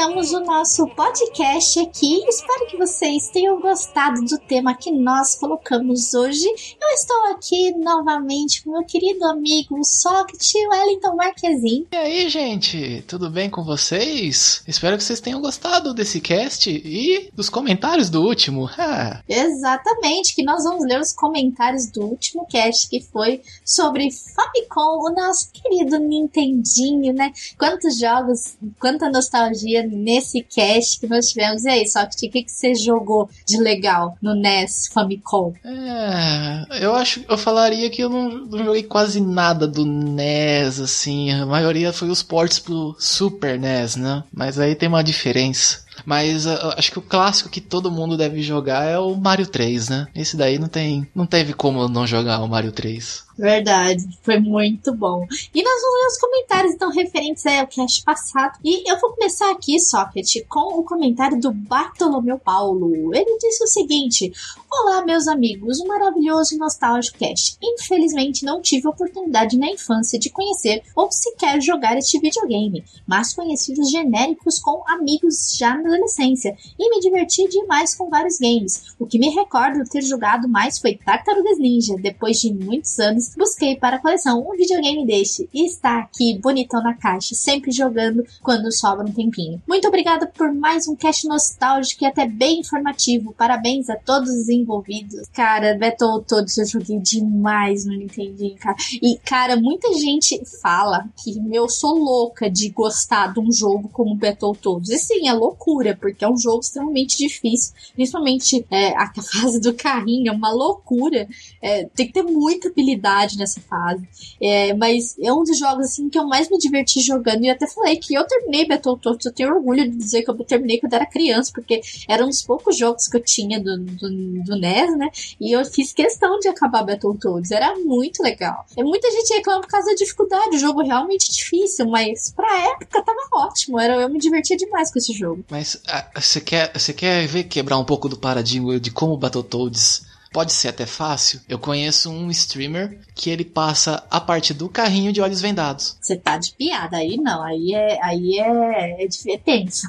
terminamos 0.00 0.32
o 0.32 0.40
nosso 0.40 0.86
podcast 0.88 1.78
aqui. 1.78 2.24
Espero 2.26 2.66
que 2.66 2.76
vocês 2.78 3.28
tenham 3.28 3.60
gostado 3.60 4.22
do 4.22 4.38
tema 4.38 4.74
que 4.74 4.90
nós 4.90 5.34
colocamos 5.34 6.14
hoje. 6.14 6.46
Eu 6.80 6.88
estou 6.94 7.24
aqui 7.32 7.72
novamente 7.72 8.62
com 8.62 8.70
meu 8.70 8.84
querido 8.84 9.26
amigo 9.26 9.84
Socket 9.84 10.54
Wellington 10.70 11.14
Marquezin. 11.16 11.86
E 11.92 11.96
aí, 11.96 12.30
gente, 12.30 13.04
tudo 13.06 13.28
bem 13.28 13.50
com 13.50 13.62
vocês? 13.62 14.62
Espero 14.66 14.96
que 14.96 15.04
vocês 15.04 15.20
tenham 15.20 15.38
gostado 15.38 15.92
desse 15.92 16.18
cast 16.18 16.70
e 16.70 17.28
dos 17.34 17.50
comentários 17.50 18.08
do 18.08 18.22
último. 18.22 18.70
Ah, 18.78 19.20
Exatamente, 19.28 20.34
que 20.34 20.42
nós 20.42 20.64
vamos 20.64 20.86
ler 20.86 20.98
os 20.98 21.12
comentários 21.12 21.90
do 21.90 22.06
último 22.06 22.46
cast 22.46 22.88
que 22.88 23.02
foi 23.02 23.42
sobre 23.62 24.08
Famicom, 24.10 25.10
o 25.10 25.14
nosso 25.14 25.50
querido 25.52 25.98
Nintendinho, 25.98 27.12
né? 27.12 27.32
Quantos 27.58 27.98
jogos, 27.98 28.56
quanta 28.78 29.10
nostalgia 29.10 29.89
nesse 29.90 30.42
cast 30.42 31.00
que 31.00 31.06
nós 31.06 31.30
tivemos. 31.30 31.64
E 31.64 31.68
aí, 31.68 31.86
Socket, 31.86 32.22
o 32.22 32.30
que, 32.30 32.42
que 32.42 32.50
você 32.50 32.74
jogou 32.74 33.28
de 33.46 33.58
legal 33.58 34.16
no 34.22 34.34
NES 34.34 34.88
Famicom? 34.92 35.52
é, 35.64 36.84
eu 36.84 36.94
acho, 36.94 37.24
eu 37.28 37.38
falaria 37.38 37.90
que 37.90 38.02
eu 38.02 38.08
não, 38.08 38.28
não 38.46 38.64
joguei 38.64 38.82
quase 38.82 39.20
nada 39.20 39.66
do 39.66 39.84
NES, 39.84 40.80
assim. 40.80 41.30
A 41.32 41.46
maioria 41.46 41.92
foi 41.92 42.08
os 42.08 42.22
ports 42.22 42.58
pro 42.58 42.96
Super 42.98 43.58
NES, 43.58 43.96
né? 43.96 44.22
Mas 44.32 44.58
aí 44.58 44.74
tem 44.74 44.88
uma 44.88 45.02
diferença. 45.04 45.84
Mas 46.04 46.46
uh, 46.46 46.74
acho 46.76 46.92
que 46.92 46.98
o 46.98 47.02
clássico 47.02 47.48
que 47.48 47.60
todo 47.60 47.90
mundo 47.90 48.16
deve 48.16 48.42
jogar 48.42 48.84
é 48.84 48.98
o 48.98 49.14
Mario 49.16 49.46
3, 49.46 49.88
né? 49.88 50.08
Esse 50.14 50.36
daí 50.36 50.58
não 50.58 50.68
tem, 50.68 51.08
não 51.14 51.26
teve 51.26 51.52
como 51.52 51.88
não 51.88 52.06
jogar 52.06 52.40
o 52.40 52.48
Mario 52.48 52.72
3. 52.72 53.30
Verdade, 53.40 54.04
foi 54.22 54.38
muito 54.38 54.92
bom. 54.92 55.26
E 55.54 55.62
nós 55.62 55.80
vamos 55.80 56.00
ler 56.00 56.06
os 56.08 56.18
comentários, 56.18 56.74
então, 56.74 56.90
referentes 56.90 57.46
ao 57.46 57.66
cast 57.66 58.04
passado. 58.04 58.58
E 58.62 58.90
eu 58.90 59.00
vou 59.00 59.12
começar 59.14 59.50
aqui, 59.50 59.80
Socket, 59.80 60.46
com 60.46 60.78
o 60.78 60.84
comentário 60.84 61.40
do 61.40 61.50
Bartolomeu 61.50 62.38
Paulo. 62.38 63.14
Ele 63.14 63.38
disse 63.38 63.64
o 63.64 63.66
seguinte: 63.66 64.30
Olá, 64.72 65.04
meus 65.04 65.26
amigos, 65.26 65.80
um 65.80 65.88
maravilhoso 65.88 66.54
e 66.54 66.56
nostálgico 66.56 67.18
cast. 67.18 67.58
Infelizmente, 67.60 68.44
não 68.44 68.62
tive 68.62 68.86
oportunidade 68.86 69.58
na 69.58 69.68
infância 69.68 70.16
de 70.16 70.30
conhecer 70.30 70.84
ou 70.94 71.10
sequer 71.10 71.60
jogar 71.60 71.98
este 71.98 72.20
videogame, 72.20 72.84
mas 73.04 73.34
conheci 73.34 73.72
os 73.72 73.90
genéricos 73.90 74.60
com 74.60 74.84
amigos 74.86 75.56
já 75.58 75.76
na 75.76 75.88
adolescência 75.88 76.56
e 76.78 76.88
me 76.88 77.00
diverti 77.00 77.48
demais 77.48 77.96
com 77.96 78.08
vários 78.08 78.38
games. 78.38 78.94
O 78.96 79.06
que 79.06 79.18
me 79.18 79.30
recordo 79.30 79.82
ter 79.90 80.02
jogado 80.02 80.48
mais 80.48 80.78
foi 80.78 80.94
Tartarugas 80.94 81.58
Ninja, 81.58 81.96
depois 81.96 82.38
de 82.38 82.54
muitos 82.54 82.96
anos 83.00 83.34
busquei 83.36 83.74
para 83.74 83.96
a 83.96 84.00
coleção 84.00 84.40
um 84.40 84.56
videogame 84.56 85.04
deste 85.04 85.48
e 85.52 85.66
está 85.66 85.98
aqui 85.98 86.38
bonitão 86.38 86.80
na 86.80 86.94
caixa, 86.94 87.34
sempre 87.34 87.72
jogando 87.72 88.24
quando 88.40 88.70
sobra 88.70 89.04
um 89.04 89.12
tempinho. 89.12 89.60
Muito 89.66 89.88
obrigada 89.88 90.28
por 90.28 90.54
mais 90.54 90.86
um 90.86 90.94
cast 90.94 91.26
nostálgico 91.26 92.04
e 92.04 92.06
até 92.06 92.24
bem 92.24 92.60
informativo. 92.60 93.34
Parabéns 93.36 93.90
a 93.90 93.96
todos 93.96 94.30
os 94.30 94.48
envolvidos. 94.60 95.28
Cara, 95.32 95.76
Battletoads 95.78 96.58
eu 96.58 96.66
joguei 96.66 96.98
demais 96.98 97.84
no 97.84 97.96
Nintendo, 97.96 98.54
cara. 98.58 98.76
E, 99.02 99.18
cara, 99.18 99.56
muita 99.56 99.92
gente 99.94 100.40
fala 100.60 101.08
que 101.22 101.40
eu 101.52 101.68
sou 101.68 101.98
louca 101.98 102.50
de 102.50 102.68
gostar 102.70 103.32
de 103.32 103.40
um 103.40 103.52
jogo 103.52 103.88
como 103.88 104.14
Battletoads. 104.14 104.90
E 104.90 104.98
sim, 104.98 105.28
é 105.28 105.32
loucura, 105.32 105.96
porque 106.00 106.24
é 106.24 106.28
um 106.28 106.36
jogo 106.36 106.60
extremamente 106.60 107.16
difícil. 107.18 107.74
Principalmente 107.94 108.64
é, 108.70 108.96
a 108.96 109.12
fase 109.22 109.60
do 109.60 109.74
carrinho, 109.74 110.30
é 110.30 110.34
uma 110.34 110.52
loucura. 110.52 111.28
É, 111.62 111.84
tem 111.94 112.06
que 112.06 112.12
ter 112.12 112.22
muita 112.22 112.68
habilidade 112.68 113.36
nessa 113.36 113.60
fase. 113.60 114.08
É, 114.40 114.72
mas 114.74 115.16
é 115.18 115.32
um 115.32 115.42
dos 115.42 115.58
jogos 115.58 115.86
assim 115.86 116.08
que 116.08 116.18
eu 116.18 116.26
mais 116.26 116.48
me 116.48 116.58
diverti 116.58 117.00
jogando. 117.00 117.44
E 117.44 117.48
eu 117.48 117.52
até 117.52 117.66
falei 117.66 117.96
que 117.96 118.14
eu 118.14 118.26
terminei 118.26 118.66
Battletoads. 118.66 119.26
Eu 119.26 119.32
tenho 119.32 119.54
orgulho 119.54 119.88
de 119.88 119.96
dizer 119.96 120.22
que 120.22 120.30
eu 120.30 120.44
terminei 120.44 120.80
quando 120.80 120.94
era 120.94 121.06
criança, 121.06 121.52
porque 121.54 121.80
era 122.08 122.24
um 122.24 122.28
dos 122.28 122.42
poucos 122.42 122.76
jogos 122.76 123.06
que 123.06 123.16
eu 123.16 123.22
tinha 123.22 123.60
do, 123.60 123.78
do, 123.78 124.08
do 124.44 124.56
NES, 124.56 124.96
né? 124.96 125.10
E 125.40 125.54
eu 125.54 125.64
fiz 125.64 125.92
questão 125.92 126.38
de 126.38 126.48
acabar 126.48 126.82
Battletoads. 126.82 127.50
Era 127.50 127.76
muito 127.78 128.22
legal. 128.22 128.64
E 128.76 128.82
muita 128.82 129.10
gente 129.10 129.34
reclama 129.34 129.60
por 129.60 129.68
causa 129.68 129.88
da 129.88 129.94
dificuldade. 129.94 130.56
O 130.56 130.58
jogo 130.58 130.82
é 130.82 130.86
realmente 130.86 131.30
difícil, 131.30 131.86
mas 131.86 132.32
pra 132.32 132.70
época 132.72 133.02
tava 133.02 133.20
ótimo. 133.34 133.78
Era, 133.78 133.94
eu 134.00 134.08
me 134.08 134.18
divertia 134.18 134.56
demais 134.56 134.90
com 134.90 134.98
esse 134.98 135.12
jogo. 135.12 135.44
Mas 135.50 135.80
ah, 135.86 136.06
você 136.14 136.40
quer, 136.40 136.72
você 136.72 136.92
quer 136.92 137.26
ver 137.26 137.44
quebrar 137.44 137.78
um 137.78 137.84
pouco 137.84 138.08
do 138.08 138.16
paradigma 138.16 138.78
de 138.80 138.90
como 138.90 139.16
Battletoads 139.16 140.09
Pode 140.32 140.52
ser 140.52 140.68
até 140.68 140.86
fácil. 140.86 141.40
Eu 141.48 141.58
conheço 141.58 142.08
um 142.08 142.30
streamer 142.30 143.00
que 143.14 143.30
ele 143.30 143.44
passa 143.44 144.06
a 144.08 144.20
parte 144.20 144.54
do 144.54 144.68
carrinho 144.68 145.12
de 145.12 145.20
olhos 145.20 145.40
vendados. 145.40 145.96
Você 146.00 146.16
tá 146.16 146.38
de 146.38 146.52
piada 146.52 146.98
aí, 146.98 147.16
não. 147.16 147.42
Aí 147.42 147.74
é, 147.74 147.98
aí 148.00 148.38
é, 148.38 149.02
é, 149.02 149.08
é 149.28 149.38
tenso. 149.38 149.88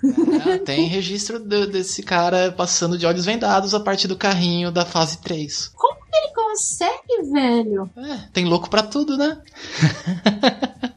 É, 0.49 0.57
tem 0.59 0.87
registro 0.87 1.39
de, 1.39 1.67
desse 1.67 2.01
cara 2.01 2.51
passando 2.51 2.97
de 2.97 3.05
olhos 3.05 3.25
vendados 3.25 3.75
a 3.75 3.79
parte 3.79 4.07
do 4.07 4.17
carrinho 4.17 4.71
da 4.71 4.83
fase 4.83 5.19
3. 5.19 5.71
Como 5.75 5.99
que 6.09 6.17
ele 6.17 6.33
consegue, 6.33 7.31
velho? 7.31 7.89
É, 7.97 8.29
tem 8.33 8.45
louco 8.45 8.69
pra 8.69 8.81
tudo, 8.81 9.15
né? 9.17 9.37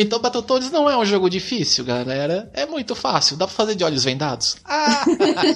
Então 0.00 0.18
Battletoads 0.18 0.70
não 0.70 0.88
é 0.88 0.96
um 0.96 1.04
jogo 1.04 1.28
difícil, 1.28 1.84
galera. 1.84 2.50
É 2.54 2.64
muito 2.64 2.94
fácil. 2.94 3.36
Dá 3.36 3.46
pra 3.46 3.54
fazer 3.54 3.74
de 3.74 3.84
olhos 3.84 4.02
vendados. 4.02 4.56
Ah! 4.64 5.04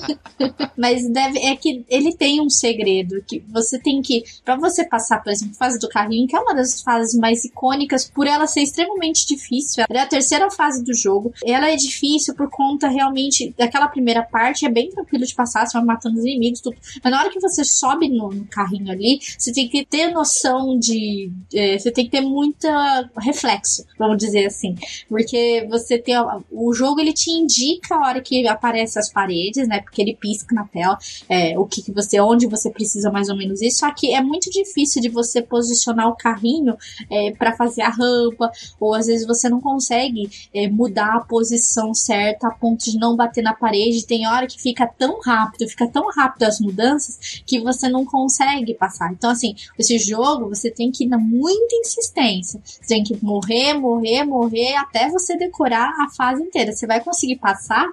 Mas 0.77 1.09
deve, 1.09 1.39
é 1.39 1.57
que 1.57 1.83
ele 1.89 2.15
tem 2.15 2.43
um 2.43 2.51
segredo 2.51 3.25
que 3.27 3.43
você 3.49 3.79
tem 3.79 4.03
que. 4.03 4.23
para 4.45 4.57
você 4.57 4.85
passar, 4.87 5.23
por 5.23 5.33
exemplo, 5.33 5.55
fase 5.55 5.79
do 5.79 5.89
carrinho, 5.89 6.29
que 6.29 6.37
é 6.37 6.39
uma 6.39 6.55
das 6.55 6.83
fases 6.83 7.19
mais 7.19 7.43
icônicas, 7.43 8.11
por 8.15 8.27
ela 8.27 8.47
ser 8.47 8.61
extremamente 8.61 9.27
difícil. 9.27 9.83
Ela 9.89 10.01
é 10.01 10.03
a 10.03 10.07
terceira 10.07 10.51
fase 10.51 10.85
do 10.85 10.95
jogo. 10.95 11.33
Ela 11.43 11.71
é 11.71 11.77
difícil 11.77 12.35
por 12.35 12.51
conta 12.51 12.87
realmente 12.89 13.55
daquela 13.57 13.89
primeira 13.89 14.23
parte, 14.23 14.67
é 14.67 14.69
bem 14.69 14.91
tranquilo 14.91 15.25
de 15.25 15.35
passar, 15.35 15.67
você 15.67 15.73
vai 15.79 15.87
matando 15.87 16.19
os 16.19 16.23
inimigos, 16.23 16.61
tudo. 16.61 16.77
Mas 17.03 17.11
na 17.11 17.19
hora 17.19 17.31
que 17.31 17.41
você 17.41 17.65
sobe 17.65 18.11
no, 18.11 18.29
no 18.29 18.45
carrinho 18.45 18.93
ali, 18.93 19.21
você 19.39 19.55
tem 19.55 19.67
que 19.67 19.87
ter 19.87 20.09
noção 20.09 20.79
de. 20.79 21.33
É, 21.55 21.79
você 21.79 21.91
tem 21.91 22.05
que 22.05 22.11
ter 22.11 22.21
muita 22.21 23.09
reflexo, 23.17 23.87
vamos 23.99 24.19
dizer 24.19 24.34
assim. 24.39 24.75
Porque 25.09 25.67
você 25.69 25.99
tem. 25.99 26.15
O 26.51 26.73
jogo 26.73 27.01
ele 27.01 27.13
te 27.13 27.31
indica 27.31 27.95
a 27.95 28.09
hora 28.09 28.21
que 28.21 28.47
aparece 28.47 28.99
as 28.99 29.11
paredes, 29.11 29.69
né? 29.69 29.81
Porque 29.81 30.01
ele 30.01 30.15
pisca 30.15 30.55
na 30.55 30.65
tela 30.65 30.99
é, 31.29 31.59
o 31.59 31.67
que, 31.67 31.83
que 31.83 31.93
você. 31.93 32.21
onde 32.21 32.47
você 32.47 32.71
precisa 32.71 33.11
mais 33.11 33.29
ou 33.29 33.37
menos 33.37 33.61
isso. 33.61 33.79
Só 33.79 33.93
que 33.93 34.13
é 34.13 34.21
muito 34.21 34.51
difícil 34.51 35.01
de 35.01 35.09
você 35.09 35.43
posicionar 35.43 36.09
o 36.09 36.17
carrinho 36.17 36.77
é, 37.11 37.33
para 37.33 37.57
fazer 37.57 37.83
a 37.83 37.91
rampa. 37.91 38.51
Ou 38.81 38.95
às 38.95 39.07
vezes 39.07 39.27
você 39.27 39.49
não 39.49 39.61
consegue 39.61 40.29
é, 40.53 40.69
mudar 40.69 41.17
a 41.17 41.21
posição 41.21 41.95
certa 41.95 42.49
a 42.49 42.51
ponto 42.51 42.85
de 42.85 42.99
não 42.99 43.17
bater 43.17 43.43
na 43.43 43.55
parede. 43.55 44.07
Tem 44.07 44.27
hora 44.27 44.47
que 44.47 44.61
fica 44.61 44.87
tão 44.87 45.21
rápido, 45.21 45.69
fica 45.69 45.87
tão 45.89 46.09
rápido 46.11 46.45
as 46.45 46.61
mudanças 46.61 47.43
que 47.47 47.61
você 47.61 47.89
não 47.89 48.05
consegue 48.05 48.75
passar. 48.75 49.13
Então, 49.13 49.31
assim, 49.31 49.55
esse 49.79 49.99
jogo 49.99 50.49
você 50.49 50.71
tem 50.71 50.91
que 50.91 51.05
ir 51.05 51.09
na 51.09 51.19
muita 51.19 51.75
insistência. 51.77 52.61
Você 52.65 52.95
tem 52.95 53.03
que 53.03 53.17
morrer, 53.23 53.75
morrer, 53.75 54.14
morrer 54.23 54.75
até 54.77 55.09
você 55.09 55.37
decorar 55.37 55.91
a 56.01 56.11
fase 56.11 56.43
inteira. 56.43 56.73
Você 56.73 56.87
vai 56.87 57.03
conseguir 57.03 57.37
passar 57.37 57.91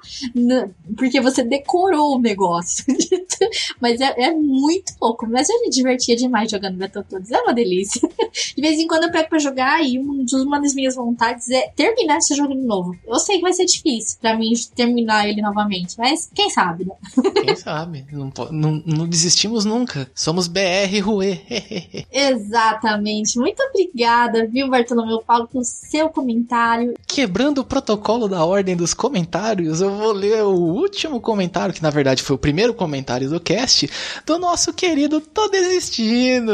porque 0.98 1.22
você 1.22 1.44
decorou 1.44 2.18
o 2.18 2.20
negócio. 2.20 2.86
Mas 3.80 4.00
é, 4.00 4.14
é, 4.18 4.32
muito 4.32 4.94
pouco. 5.00 5.28
Mas 5.28 5.50
eu 5.50 5.62
me 5.62 5.70
divertia 5.70 6.16
demais 6.16 6.52
jogando 6.52 6.78
Battletoads. 6.78 7.32
É 7.32 7.40
uma 7.42 7.54
delícia. 7.54 8.02
De 8.56 8.62
vez 8.62 8.80
em 8.80 8.88
quando 8.88 9.06
eu 9.06 9.12
pego 9.12 9.30
pra 9.30 9.40
jogar 9.40 9.84
e 9.84 9.98
uma 9.98 10.60
das 10.60 10.74
minhas 10.74 10.96
vontades 10.96 11.50
é 11.50 11.70
terminar 11.70 12.18
esse 12.18 12.36
jogo 12.36 12.54
de 12.54 12.62
novo. 12.62 12.96
Eu 13.06 13.20
sei 13.20 13.38
que 13.38 13.42
vai 13.42 13.54
ser 13.54 13.66
difícil 13.66 14.18
pra 14.20 14.38
mim 14.38 14.52
terminar 14.76 15.28
ele 15.28 15.42
novamente. 15.42 15.96
Mas 15.98 16.30
quem 16.34 16.50
sabe, 16.50 16.86
né? 16.86 16.96
Quem 17.44 17.56
sabe? 17.56 18.06
Não, 18.12 18.32
não, 18.52 18.84
não 18.86 19.08
desistimos 19.08 19.66
nunca. 19.66 20.10
Somos 20.14 20.48
BR 20.48 21.00
Rue. 21.02 21.42
Exatamente. 22.12 23.38
Muito 23.38 23.62
obrigada, 23.64 24.48
viu, 24.48 24.70
Bartolomeu 24.70 25.22
Paulo, 25.22 25.48
pelo 25.48 25.64
seu 25.64 26.10
comentário. 26.12 26.94
Quebrando 27.08 27.60
o 27.60 27.66
protocolo 27.66 28.28
da 28.28 28.44
ordem 28.44 28.76
dos 28.76 28.94
comentários, 28.94 29.82
eu 29.82 29.96
vou 29.96 30.12
ler 30.12 30.44
o 30.44 30.52
último 30.52 31.20
comentário, 31.20 31.74
que 31.74 31.82
na 31.82 31.90
verdade 31.90 32.22
foi 32.22 32.36
o 32.36 32.40
primeiro 32.40 32.74
comentário 32.74 33.30
do 33.30 33.40
cast, 33.40 33.90
do 34.26 34.38
nosso 34.38 34.74
querido 34.74 35.20
Tô 35.20 35.48
Desistindo, 35.48 36.54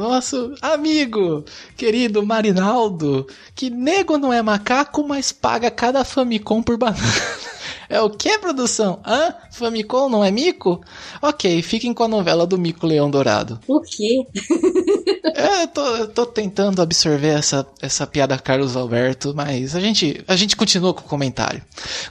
nosso 0.00 0.54
amigo, 0.60 1.44
querido 1.76 2.24
Marinaldo, 2.24 3.26
que 3.54 3.70
nego 3.70 4.18
não 4.18 4.32
é 4.32 4.42
macaco, 4.42 5.06
mas 5.06 5.32
paga 5.32 5.70
cada 5.70 6.04
Famicom 6.04 6.62
por 6.62 6.76
banana. 6.76 6.98
É 7.90 8.02
o 8.02 8.10
que, 8.10 8.38
produção? 8.38 9.00
Hã? 9.06 9.34
Famicom 9.50 10.10
não 10.10 10.22
é 10.22 10.30
mico? 10.30 10.82
Ok, 11.22 11.62
fiquem 11.62 11.94
com 11.94 12.02
a 12.02 12.08
novela 12.08 12.46
do 12.46 12.58
Mico 12.58 12.86
Leão 12.86 13.10
Dourado. 13.10 13.58
O 13.66 13.80
quê? 13.80 14.26
é, 15.24 15.62
eu 15.62 15.68
tô, 15.68 15.96
eu 15.96 16.08
tô 16.08 16.26
tentando 16.26 16.82
absorver 16.82 17.38
essa, 17.38 17.66
essa 17.80 18.06
piada 18.06 18.38
Carlos 18.38 18.76
Alberto, 18.76 19.32
mas 19.34 19.74
a 19.74 19.80
gente, 19.80 20.24
a 20.26 20.36
gente 20.36 20.56
continua 20.56 20.94
com 20.94 21.00
o 21.00 21.08
comentário. 21.08 21.62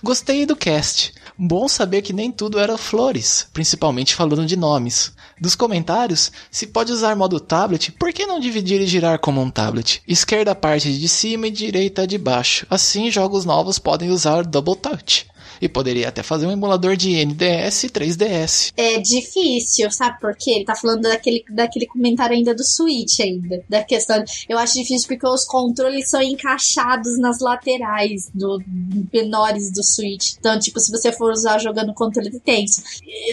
Gostei 0.04 0.46
do 0.46 0.56
cast. 0.56 1.14
Bom 1.38 1.68
saber 1.68 2.02
que 2.02 2.14
nem 2.14 2.32
tudo 2.32 2.58
era 2.58 2.78
flores, 2.78 3.48
principalmente 3.54 4.16
falando 4.16 4.46
de 4.46 4.58
nomes. 4.58 5.14
Dos 5.40 5.56
comentários, 5.56 6.32
se 6.50 6.66
pode 6.66 6.92
usar 6.92 7.16
modo 7.16 7.40
tablet, 7.40 7.92
por 7.92 8.12
que 8.12 8.26
não 8.26 8.40
dividir 8.40 8.82
e 8.82 8.88
girar 8.88 9.20
como 9.20 9.40
um 9.40 9.52
tablet? 9.52 10.02
Esquerda 10.08 10.56
parte 10.56 10.92
de 10.98 11.08
cima 11.08 11.48
e 11.48 11.52
direita 11.52 12.08
de 12.08 12.18
baixo. 12.18 12.66
Assim, 12.70 13.12
jogos 13.12 13.46
novos 13.46 13.78
podem 13.78 14.10
usar 14.10 14.44
Double 14.44 14.76
Touch. 14.76 15.28
E 15.62 15.68
poderia 15.68 16.10
até 16.10 16.24
fazer 16.24 16.46
um 16.46 16.52
emulador 16.52 16.96
de 16.96 17.26
NDS 17.26 17.84
e 17.84 17.90
3DS. 17.90 18.74
É 18.78 19.00
difícil, 19.00 19.90
sabe 19.92 20.20
por 20.20 20.36
quê? 20.36 20.52
Ele 20.52 20.66
tá 20.66 20.76
falando 20.76 21.02
daquele, 21.02 21.44
daquele 21.50 21.86
comentário 21.86 22.36
ainda 22.36 22.54
do 22.54 22.64
Switch 22.64 23.20
ainda. 23.20 23.64
Da 23.70 23.84
questão. 23.84 24.24
Eu 24.48 24.58
acho 24.58 24.74
difícil 24.74 25.08
porque 25.08 25.28
os 25.28 25.46
controles 25.46 26.10
são 26.10 26.22
encaixados 26.22 27.18
nas 27.18 27.40
laterais 27.40 28.30
do 28.34 28.62
menores 29.14 29.72
do 29.72 29.84
Switch. 29.84 30.36
Então, 30.40 30.60
tipo, 30.60 30.80
se 30.80 30.92
você 30.92 31.12
for 31.12 31.32
usar 31.32 31.60
jogando 31.60 31.94
controle 31.94 32.30
de 32.30 32.40
tenso. 32.40 32.82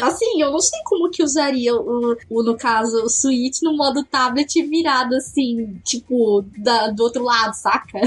Assim, 0.02 0.40
eu 0.40 0.50
não 0.50 0.60
sei 0.60 0.80
como 0.84 1.10
que 1.10 1.22
usaria 1.22 1.74
o, 1.74 2.16
o 2.30 2.42
no 2.42 2.56
caso, 2.56 2.96
o 3.04 3.08
Switch 3.08 3.60
no 3.62 3.76
modo 3.76 4.04
tablet 4.04 4.62
virado 4.62 5.14
assim, 5.14 5.80
tipo, 5.84 6.44
da, 6.58 6.88
do 6.88 7.02
outro 7.02 7.22
lado, 7.22 7.54
saca? 7.54 8.00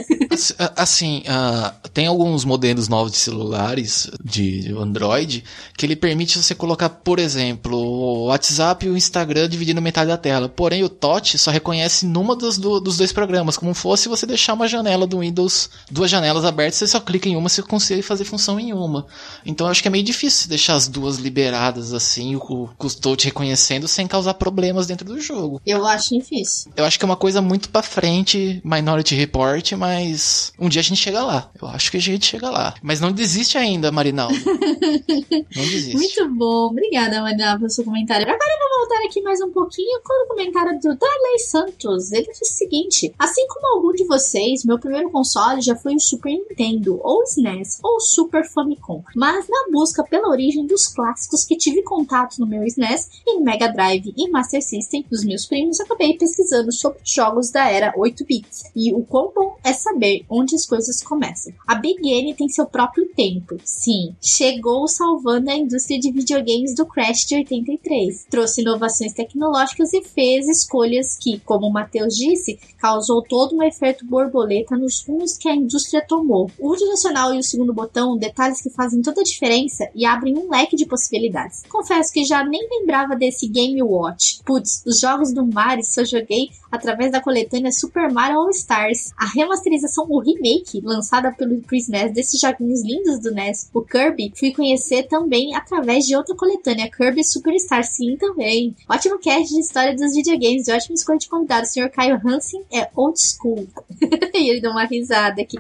Assim, 0.76 1.23
uh, 1.27 1.89
tem 1.89 2.07
alguns 2.07 2.45
modelos 2.45 2.88
novos 2.88 3.11
de 3.11 3.18
celulares 3.18 4.06
iOS, 4.07 4.11
de 4.23 4.73
Android, 4.77 5.43
que 5.75 5.85
ele 5.85 5.95
permite 5.95 6.38
você 6.38 6.55
colocar, 6.55 6.89
por 6.89 7.19
exemplo, 7.19 7.77
o 7.77 8.25
WhatsApp 8.25 8.85
e 8.85 8.89
o 8.89 8.97
Instagram 8.97 9.49
dividindo 9.49 9.81
metade 9.81 10.09
da 10.09 10.17
tela. 10.17 10.49
Porém, 10.49 10.84
o 10.84 10.89
Touch 10.89 11.38
só 11.38 11.51
reconhece 11.51 12.05
numa 12.05 12.35
dos, 12.35 12.57
do, 12.57 12.79
dos 12.79 12.97
dois 12.97 13.11
programas, 13.11 13.57
como 13.57 13.73
fosse 13.73 14.07
você 14.07 14.25
deixar 14.25 14.53
uma 14.53 14.67
janela 14.67 15.05
do 15.05 15.19
Windows, 15.19 15.69
duas 15.89 16.09
janelas 16.09 16.45
abertas, 16.45 16.75
você 16.75 16.88
só 16.88 16.99
clica 16.99 17.27
em 17.27 17.35
uma, 17.35 17.49
você 17.49 17.61
consegue 17.61 18.01
fazer 18.01 18.23
função 18.23 18.59
em 18.59 18.73
uma. 18.73 19.05
Então 19.45 19.67
eu 19.67 19.71
acho 19.71 19.81
que 19.81 19.88
é 19.88 19.91
meio 19.91 20.03
difícil 20.03 20.49
deixar 20.49 20.75
as 20.75 20.88
duas 20.88 21.17
liberadas 21.17 21.93
assim, 21.93 22.35
o, 22.35 22.69
o 22.77 22.89
Touch 22.89 23.25
reconhecendo 23.25 23.88
sem 23.88 24.07
causar 24.07 24.35
problemas 24.35 24.88
dentro 24.88 25.05
do 25.05 25.19
jogo. 25.19 25.61
Eu 25.65 25.85
acho 25.85 26.17
difícil. 26.17 26.71
Eu 26.75 26.85
acho 26.85 26.97
que 26.97 27.05
é 27.05 27.07
uma 27.07 27.15
coisa 27.15 27.41
muito 27.41 27.69
pra 27.69 27.81
frente, 27.81 28.61
Minority 28.63 29.15
Report, 29.15 29.71
mas 29.73 30.51
um 30.59 30.69
dia 30.69 30.81
a 30.81 30.84
gente 30.84 31.01
chega 31.01 31.23
lá. 31.23 31.49
Eu 31.61 31.67
acho 31.67 31.91
que 31.91 31.97
a 31.97 32.01
gente 32.01 32.25
chega 32.25 32.49
lá. 32.49 32.73
Mas 32.81 32.99
não 32.99 33.11
desiste 33.11 33.57
ainda, 33.57 33.91
Marinaldo. 33.98 34.36
não 34.45 35.64
desiste. 35.64 35.95
Muito 35.95 36.30
bom. 36.36 36.68
Obrigada, 36.68 37.19
Marinaldo, 37.19 37.61
pelo 37.61 37.72
seu 37.72 37.84
comentário. 37.84 38.28
Agora 38.28 38.38
eu 38.38 38.69
vou 38.69 38.88
voltar 38.88 39.07
aqui 39.07 39.22
mais 39.24 39.41
um 39.41 39.49
pouquinho 39.49 39.99
com 40.03 40.26
o 40.26 40.28
comentário 40.28 40.80
do 40.80 40.95
Darley 40.95 41.40
Santos. 41.40 42.11
Ele 42.11 42.28
disse 42.28 42.53
o 42.53 42.57
seguinte: 42.57 43.15
Assim 43.18 43.48
como 43.48 43.76
algum 43.76 43.91
de 43.94 44.06
vocês, 44.06 44.64
meu 44.64 44.78
primeiro 44.78 45.10
console 45.10 45.61
já 45.61 45.76
foi 45.76 45.95
o 45.95 45.99
Super 45.99 46.30
Nintendo, 46.30 46.99
ou 47.03 47.24
SNES, 47.24 47.80
ou 47.84 47.99
Super 47.99 48.48
Famicom. 48.48 49.03
Mas 49.15 49.48
na 49.49 49.72
busca 49.72 50.03
pela 50.03 50.30
origem 50.30 50.68
dos 50.68 50.86
clássicos 50.86 51.44
que 51.44 51.57
tive 51.57 51.82
contato 51.82 52.38
no 52.38 52.45
meu 52.45 52.64
SNES, 52.65 53.10
em 53.28 53.41
Mega 53.41 53.68
Drive 53.68 54.14
e 54.15 54.30
Master 54.30 54.61
System 54.61 55.03
dos 55.10 55.24
meus 55.24 55.48
primos, 55.48 55.80
acabei 55.80 56.15
pesquisando 56.15 56.72
sobre 56.72 56.99
jogos 57.03 57.49
da 57.49 57.68
era 57.68 57.94
8 57.98 58.24
bits. 58.26 58.64
E 58.76 58.94
o 58.94 59.03
quão 59.03 59.32
bom 59.34 59.56
é 59.64 59.74
saber 59.74 60.24
onde 60.30 60.53
as 60.53 60.68
coisas 60.68 61.02
começam. 61.02 61.52
A 61.65 61.74
Big 61.74 62.07
N 62.07 62.36
tem 62.36 62.48
seu 62.48 62.68
próprio 62.68 63.07
tempo. 63.15 63.57
Sim, 63.64 63.86
chegou 64.22 64.88
salvando 64.88 65.49
a 65.49 65.55
indústria 65.55 65.99
de 65.99 66.11
videogames 66.11 66.76
do 66.76 66.85
Crash 66.85 67.26
de 67.26 67.35
83. 67.35 68.26
Trouxe 68.30 68.61
inovações 68.61 69.14
tecnológicas 69.14 69.93
e 69.93 70.03
fez 70.03 70.47
escolhas 70.47 71.18
que, 71.18 71.39
como 71.39 71.68
o 71.68 71.72
Matheus 71.73 72.15
disse, 72.15 72.59
causou 72.77 73.22
todo 73.22 73.55
um 73.55 73.64
efeito 73.64 74.05
borboleta 74.05 74.76
nos 74.77 75.03
rumos 75.05 75.38
que 75.38 75.49
a 75.49 75.55
indústria 75.55 76.05
tomou. 76.07 76.49
O 76.59 76.76
direcional 76.76 77.34
e 77.34 77.39
o 77.39 77.43
segundo 77.43 77.73
botão, 77.73 78.18
detalhes 78.18 78.61
que 78.61 78.69
fazem 78.69 79.01
toda 79.01 79.22
a 79.22 79.23
diferença 79.23 79.89
e 79.95 80.05
abrem 80.05 80.38
um 80.38 80.49
leque 80.49 80.76
de 80.76 80.85
possibilidades. 80.85 81.64
Confesso 81.69 82.14
que 82.14 82.26
já 82.26 82.43
nem 82.43 82.68
lembrava 82.69 83.15
desse 83.15 83.47
Game 83.47 83.81
Watch. 83.81 84.39
Putz, 84.45 84.84
os 84.85 84.99
jogos 84.99 85.34
do 85.34 85.45
Mario 85.45 85.84
só 85.84 86.03
joguei 86.03 86.49
através 86.72 87.11
da 87.11 87.22
coletânea 87.22 87.72
Super 87.72 88.11
Mario 88.11 88.39
All 88.39 88.49
Stars. 88.49 89.11
A 89.18 89.26
remasterização, 89.26 90.06
o 90.10 90.19
remake, 90.19 90.81
lançada 90.84 91.31
pelo 91.31 91.61
Chris 91.61 91.88
NES 91.88 92.14
desses 92.14 92.39
joguinhos 92.39 92.84
lindos 92.84 93.19
do 93.19 93.31
NES, 93.31 93.69
o 93.73 93.81
Kirby, 93.81 94.34
fui 94.35 94.52
conhecer 94.52 95.03
também 95.03 95.56
através 95.56 96.06
de 96.06 96.15
outra 96.15 96.35
coletânea, 96.35 96.89
Kirby 96.89 97.23
Superstar. 97.23 97.84
Sim, 97.84 98.18
também. 98.18 98.76
Ótimo 98.89 99.19
cast 99.19 99.53
de 99.53 99.60
história 99.60 99.95
dos 99.95 100.14
videogames 100.14 100.68
e 100.68 100.72
ótima 100.72 100.95
escolha 100.95 101.19
de 101.19 101.30
convidado. 101.30 101.64
O 101.64 101.69
Sr. 101.69 101.89
Caio 101.89 102.22
Hansen 102.23 102.64
é 102.72 102.89
old 102.95 103.19
school. 103.19 103.68
e 104.34 104.49
ele 104.49 104.61
deu 104.61 104.72
uma 104.72 104.85
risada 104.85 105.41
aqui. 105.41 105.57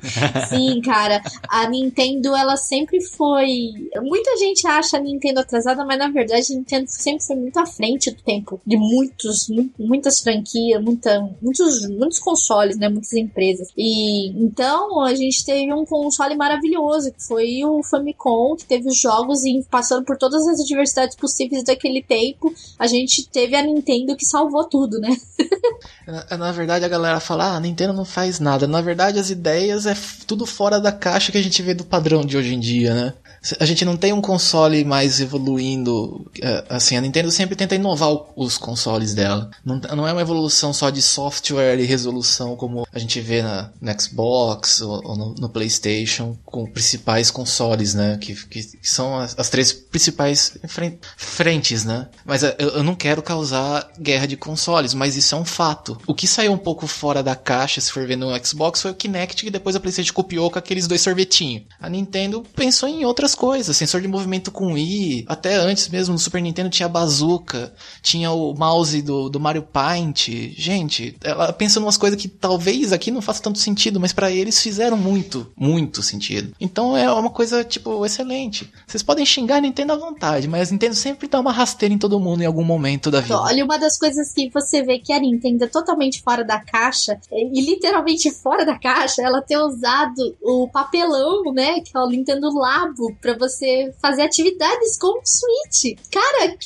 Sim, 0.49 0.81
cara, 0.81 1.21
a 1.47 1.69
Nintendo, 1.69 2.35
ela 2.35 2.57
sempre 2.57 3.01
foi. 3.01 3.71
Muita 4.01 4.37
gente 4.37 4.67
acha 4.67 4.97
a 4.97 4.99
Nintendo 4.99 5.39
atrasada, 5.39 5.85
mas 5.85 5.97
na 5.97 6.09
verdade 6.09 6.51
a 6.51 6.55
Nintendo 6.55 6.85
sempre 6.87 7.23
foi 7.23 7.35
muito 7.35 7.57
à 7.57 7.65
frente 7.65 8.11
do 8.11 8.21
tempo 8.21 8.59
de 8.65 8.77
muitos, 8.77 9.47
muitas 9.77 10.19
franquias, 10.21 10.81
muitos, 11.41 11.87
muitos 11.89 12.19
consoles, 12.19 12.77
né? 12.77 12.89
Muitas 12.89 13.13
empresas. 13.13 13.69
E 13.77 14.29
então 14.43 15.01
a 15.01 15.13
gente 15.13 15.45
teve 15.45 15.73
um 15.73 15.85
console 15.85 16.35
maravilhoso, 16.35 17.11
que 17.11 17.23
foi 17.23 17.63
o 17.63 17.83
Famicom, 17.83 18.55
que 18.55 18.65
teve 18.65 18.87
os 18.87 18.99
jogos 18.99 19.43
e 19.43 19.65
passando 19.69 20.05
por 20.05 20.17
todas 20.17 20.47
as 20.47 20.59
adversidades 20.59 21.15
possíveis 21.15 21.63
daquele 21.63 22.01
tempo, 22.01 22.53
a 22.79 22.87
gente 22.87 23.27
teve 23.29 23.55
a 23.55 23.61
Nintendo 23.61 24.15
que 24.15 24.25
salvou 24.25 24.65
tudo, 24.65 24.99
né? 24.99 25.15
na, 26.07 26.37
na, 26.37 26.51
verdade, 26.51 26.85
a 26.85 26.89
galera 26.89 27.19
fala, 27.19 27.45
ah, 27.45 27.57
a 27.57 27.59
Nintendo 27.59 27.93
não 27.93 28.05
faz 28.05 28.39
nada. 28.39 28.67
Na 28.67 28.81
verdade, 28.81 29.19
as 29.19 29.29
ideias 29.29 29.85
é 29.85 29.95
tudo 30.25 30.45
fora 30.45 30.79
da 30.79 30.91
caixa 30.91 31.31
que 31.31 31.37
a 31.37 31.43
gente 31.43 31.61
vê 31.61 31.73
do 31.73 31.85
padrão 31.85 32.25
de 32.25 32.37
hoje 32.37 32.53
em 32.53 32.59
dia, 32.59 32.93
né? 32.93 33.13
A 33.59 33.65
gente 33.65 33.85
não 33.85 33.95
tem 33.97 34.13
um 34.13 34.21
console 34.21 34.83
mais 34.83 35.19
evoluindo. 35.19 36.29
É, 36.41 36.63
assim, 36.69 36.97
a 36.97 37.01
Nintendo 37.01 37.31
sempre 37.31 37.55
tenta 37.55 37.75
inovar 37.75 38.09
os 38.35 38.57
consoles 38.57 39.13
dela. 39.13 39.49
Não, 39.63 40.07
é 40.07 40.11
uma 40.11 40.21
evolução 40.21 40.73
só 40.73 40.89
de 40.89 41.01
software 41.01 41.79
e 41.79 41.85
resolução 41.85 42.55
como 42.55 42.87
a 42.91 42.99
gente 42.99 43.19
vê 43.21 43.41
na, 43.41 43.71
Xbox 43.97 44.81
ou, 44.81 45.35
no, 45.39 45.49
PlayStation 45.49 46.37
com 46.45 46.65
principais 46.65 47.31
consoles, 47.31 47.93
né? 47.93 48.17
Que, 48.19 48.35
que, 48.35 48.61
são 48.81 49.17
as, 49.17 49.37
as, 49.37 49.49
três 49.49 49.71
principais 49.71 50.57
frentes, 51.17 51.85
né? 51.85 52.07
Mas 52.25 52.43
é, 52.43 52.55
eu, 52.59 52.69
eu 52.69 52.83
não 52.83 52.95
quero 52.95 53.21
causar 53.21 53.89
guerra 53.99 54.27
de 54.27 54.37
consoles, 54.37 54.93
mas 54.93 55.15
isso 55.15 55.33
é 55.35 55.37
um 55.37 55.45
fato. 55.45 55.97
O 56.05 56.13
que 56.13 56.27
saiu 56.27 56.51
um 56.51 56.57
pouco 56.57 56.85
fora 56.87 57.23
da 57.23 57.35
caixa, 57.35 57.79
se 57.81 57.91
for 57.91 58.05
ver 58.05 58.17
no 58.17 58.27
Xbox, 58.45 58.81
foi 58.81 58.91
o 58.91 58.95
Kinect, 58.95 59.43
que 59.43 59.51
depois 59.51 59.75
a 59.75 59.79
PlayStation 59.79 60.13
copiou 60.13 60.51
com 60.51 60.59
aqueles 60.59 60.87
dois 60.87 61.01
sorvetinhos. 61.01 61.63
A 61.79 61.89
Nintendo 61.89 62.43
pensou 62.55 62.89
em 62.89 63.05
outras 63.05 63.35
coisas, 63.37 63.77
sensor 63.77 64.01
de 64.01 64.07
movimento 64.07 64.51
com 64.51 64.75
I, 64.75 65.23
até 65.27 65.55
antes 65.55 65.87
mesmo 65.89 66.13
no 66.13 66.19
Super 66.19 66.41
Nintendo 66.41 66.69
tinha 66.69 66.89
bazooka, 66.89 67.71
tinha 68.01 68.31
o 68.31 68.53
mouse 68.55 69.01
do, 69.03 69.29
do 69.29 69.39
Mario 69.39 69.61
Paint. 69.61 70.29
Gente, 70.57 71.15
ela 71.23 71.53
pensa 71.53 71.79
em 71.79 71.83
umas 71.83 71.97
coisas 71.97 72.19
que 72.19 72.27
talvez 72.27 72.91
aqui 72.91 73.11
não 73.11 73.21
faça 73.21 73.41
tanto 73.41 73.59
sentido, 73.59 73.99
mas 73.99 74.11
para 74.11 74.31
eles 74.31 74.59
fizeram 74.59 74.97
muito, 74.97 75.51
muito 75.55 76.01
sentido. 76.01 76.53
Então 76.59 76.97
é 76.97 77.11
uma 77.11 77.29
coisa, 77.29 77.63
tipo, 77.63 78.03
excelente. 78.03 78.69
Vocês 78.87 79.03
podem 79.03 79.25
xingar 79.25 79.57
a 79.57 79.61
Nintendo 79.61 79.93
à 79.93 79.95
vontade, 79.95 80.47
mas 80.47 80.69
a 80.69 80.71
Nintendo 80.71 80.95
sempre 80.95 81.27
dá 81.27 81.39
uma 81.39 81.51
rasteira 81.51 81.93
em 81.93 81.97
todo 81.97 82.19
mundo 82.19 82.41
em 82.41 82.45
algum 82.45 82.63
momento 82.63 83.11
da 83.11 83.21
vida. 83.21 83.39
Olha, 83.39 83.63
uma 83.63 83.77
das 83.77 83.99
coisas 83.99 84.33
que 84.33 84.49
você 84.49 84.81
vê 84.81 84.97
que 84.97 85.13
a 85.13 85.19
Nintendo 85.19 85.65
é 85.65 85.67
totalmente 85.67 86.21
fora 86.23 86.43
da 86.43 86.59
caixa, 86.59 87.19
e 87.31 87.61
literalmente 87.61 88.31
fora 88.41 88.65
da 88.65 88.79
caixa, 88.79 89.21
ela 89.21 89.41
ter 89.41 89.57
usado 89.57 90.35
o 90.41 90.67
papelão, 90.71 91.43
né, 91.53 91.81
que 91.81 91.95
é 91.95 91.99
o 91.99 92.09
Nintendo 92.09 92.49
Labo, 92.49 93.15
para 93.27 93.37
você 93.37 93.93
fazer 94.01 94.21
atividades 94.21 94.97
com 94.97 95.19
o 95.19 95.21
Switch. 95.25 95.99
Cara, 96.09 96.57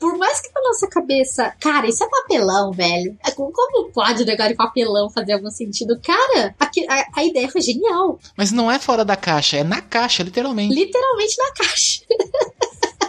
por 0.00 0.16
mais 0.16 0.40
que 0.40 0.48
na 0.54 0.62
nossa 0.62 0.88
cabeça, 0.88 1.52
cara, 1.60 1.86
isso 1.86 2.02
é 2.02 2.08
papelão, 2.08 2.72
velho. 2.72 3.18
É, 3.26 3.30
como 3.32 3.90
pode 3.92 4.22
o 4.22 4.26
negócio 4.26 4.52
de 4.52 4.56
papelão 4.56 5.10
fazer 5.10 5.34
algum 5.34 5.50
sentido? 5.50 6.00
Cara, 6.00 6.54
a, 6.58 6.64
a, 6.64 7.06
a 7.16 7.24
ideia 7.24 7.50
foi 7.50 7.60
genial. 7.60 8.18
Mas 8.34 8.50
não 8.50 8.70
é 8.70 8.78
fora 8.78 9.04
da 9.04 9.16
caixa, 9.16 9.58
é 9.58 9.64
na 9.64 9.82
caixa, 9.82 10.22
literalmente. 10.22 10.74
Literalmente 10.74 11.36
na 11.36 11.52
caixa. 11.52 12.02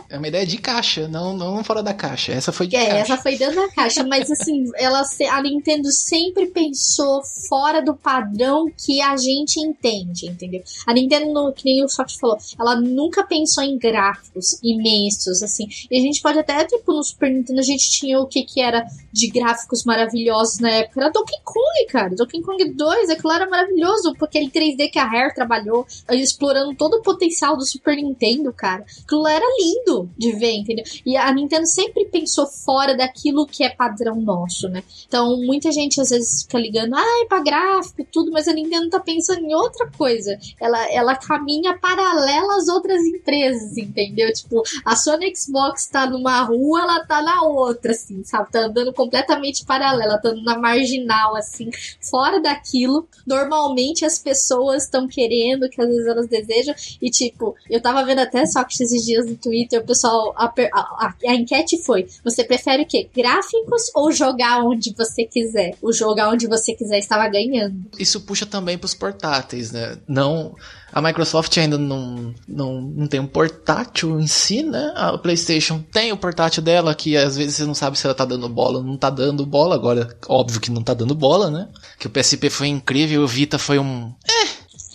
É 0.09 0.17
uma 0.17 0.27
ideia 0.27 0.45
de 0.45 0.57
caixa, 0.57 1.07
não, 1.07 1.35
não 1.35 1.63
fora 1.63 1.83
da 1.83 1.93
caixa. 1.93 2.31
Essa 2.31 2.51
foi 2.51 2.67
de 2.67 2.75
é, 2.75 2.87
caixa. 2.87 3.13
essa 3.13 3.17
foi 3.17 3.37
dentro 3.37 3.55
da 3.55 3.69
caixa, 3.69 4.03
mas 4.05 4.31
assim, 4.31 4.63
ela, 4.75 5.03
a 5.31 5.41
Nintendo 5.41 5.91
sempre 5.91 6.47
pensou 6.47 7.21
fora 7.49 7.81
do 7.81 7.93
padrão 7.93 8.71
que 8.77 9.01
a 9.01 9.17
gente 9.17 9.59
entende, 9.59 10.27
entendeu? 10.27 10.63
A 10.85 10.93
Nintendo, 10.93 11.51
que 11.53 11.65
nem 11.65 11.83
o 11.83 11.89
Soft 11.89 12.17
falou, 12.19 12.37
ela 12.57 12.79
nunca 12.79 13.25
pensou 13.25 13.63
em 13.63 13.77
gráficos 13.77 14.57
imensos, 14.63 15.43
assim. 15.43 15.67
E 15.91 15.99
a 15.99 16.01
gente 16.01 16.21
pode 16.21 16.39
até, 16.39 16.63
tipo, 16.63 16.93
no 16.93 17.03
Super 17.03 17.29
Nintendo 17.29 17.59
a 17.59 17.63
gente 17.63 17.89
tinha 17.91 18.19
o 18.19 18.27
que 18.27 18.43
que 18.43 18.61
era 18.61 18.85
de 19.11 19.27
gráficos 19.29 19.83
maravilhosos 19.83 20.59
na 20.59 20.69
época. 20.69 21.01
Era 21.01 21.11
Donkey 21.11 21.41
Kong, 21.43 21.85
cara. 21.89 22.15
Donkey 22.15 22.41
Kong 22.41 22.63
2, 22.63 23.09
aquilo 23.09 23.33
era 23.33 23.49
maravilhoso, 23.49 24.13
porque 24.17 24.37
aquele 24.37 24.75
3D 24.75 24.89
que 24.89 24.99
a 24.99 25.05
Rare 25.05 25.33
trabalhou, 25.33 25.85
explorando 26.11 26.75
todo 26.75 26.95
o 26.95 27.01
potencial 27.01 27.57
do 27.57 27.65
Super 27.65 27.95
Nintendo, 27.97 28.53
cara. 28.53 28.85
Aquilo 29.03 29.27
era 29.27 29.45
lindo 29.59 29.96
de 30.17 30.33
ver, 30.33 30.53
entendeu? 30.53 30.83
E 31.05 31.15
a 31.15 31.31
Nintendo 31.33 31.65
sempre 31.65 32.05
pensou 32.05 32.45
fora 32.45 32.95
daquilo 32.95 33.45
que 33.45 33.63
é 33.63 33.69
padrão 33.69 34.15
nosso, 34.15 34.67
né? 34.67 34.83
Então, 35.07 35.37
muita 35.37 35.71
gente 35.71 36.01
às 36.01 36.09
vezes 36.09 36.43
fica 36.43 36.57
ligando, 36.59 36.95
ai, 36.95 37.21
ah, 37.23 37.25
pra 37.27 37.39
gráfico 37.39 38.01
e 38.01 38.05
tudo, 38.05 38.31
mas 38.31 38.47
a 38.47 38.53
Nintendo 38.53 38.89
tá 38.89 38.99
pensando 38.99 39.45
em 39.45 39.53
outra 39.53 39.89
coisa. 39.97 40.37
Ela, 40.59 40.91
ela 40.91 41.15
caminha 41.15 41.77
paralela 41.77 42.57
às 42.57 42.67
outras 42.67 43.03
empresas, 43.03 43.77
entendeu? 43.77 44.31
Tipo, 44.33 44.63
a 44.85 44.95
Sony 44.95 45.33
Xbox 45.35 45.87
tá 45.87 46.09
numa 46.09 46.41
rua, 46.43 46.81
ela 46.81 47.05
tá 47.05 47.21
na 47.21 47.43
outra, 47.43 47.91
assim, 47.91 48.23
sabe? 48.23 48.51
Tá 48.51 48.65
andando 48.65 48.93
completamente 48.93 49.65
paralela, 49.65 50.19
tá 50.19 50.33
na 50.33 50.57
marginal, 50.57 51.35
assim, 51.35 51.69
fora 52.01 52.39
daquilo. 52.39 53.07
Normalmente 53.25 54.05
as 54.05 54.19
pessoas 54.19 54.83
estão 54.83 55.07
querendo, 55.07 55.69
que 55.69 55.81
às 55.81 55.87
vezes 55.87 56.07
elas 56.07 56.27
desejam, 56.27 56.75
e 57.01 57.09
tipo, 57.09 57.55
eu 57.69 57.81
tava 57.81 58.03
vendo 58.03 58.19
até 58.19 58.45
só 58.45 58.63
que 58.63 58.73
esses 58.73 59.05
dias 59.05 59.25
no 59.25 59.35
Twitter, 59.35 59.83
pessoal, 59.87 60.33
a, 60.37 60.45
a, 60.45 61.13
a, 61.27 61.35
enquete 61.35 61.81
foi: 61.83 62.07
você 62.23 62.43
prefere 62.43 62.83
o 62.83 62.85
quê? 62.85 63.09
Gráficos 63.15 63.89
ou 63.95 64.11
jogar 64.11 64.63
onde 64.63 64.93
você 64.95 65.25
quiser? 65.25 65.75
O 65.81 65.91
jogar 65.91 66.29
onde 66.29 66.47
você 66.47 66.73
quiser 66.73 66.99
estava 66.99 67.27
ganhando. 67.27 67.85
Isso 67.97 68.21
puxa 68.21 68.45
também 68.45 68.77
para 68.77 68.85
os 68.85 68.93
portáteis, 68.93 69.71
né? 69.71 69.97
Não. 70.07 70.55
A 70.91 71.01
Microsoft 71.01 71.55
ainda 71.57 71.77
não, 71.77 72.33
não, 72.47 72.81
não 72.81 73.07
tem 73.07 73.19
um 73.19 73.27
portátil 73.27 74.19
em 74.19 74.27
si, 74.27 74.63
né? 74.63 74.93
A 74.95 75.17
PlayStation 75.17 75.83
tem 75.91 76.11
o 76.11 76.17
portátil 76.17 76.63
dela, 76.63 76.95
que 76.95 77.15
às 77.17 77.35
vezes 77.35 77.55
você 77.55 77.65
não 77.65 77.73
sabe 77.73 77.97
se 77.97 78.05
ela 78.05 78.15
tá 78.15 78.23
dando 78.23 78.47
bola 78.47 78.77
ou 78.77 78.83
não 78.83 78.97
tá 78.97 79.09
dando 79.09 79.45
bola. 79.45 79.75
Agora, 79.75 80.17
óbvio 80.27 80.61
que 80.61 80.71
não 80.71 80.81
tá 80.81 80.93
dando 80.93 81.13
bola, 81.13 81.51
né? 81.51 81.67
Que 81.99 82.07
o 82.07 82.09
PSP 82.09 82.49
foi 82.49 82.67
incrível, 82.67 83.21
o 83.21 83.27
Vita 83.27 83.59
foi 83.59 83.77
um. 83.77 84.13
Eh, 84.27 84.47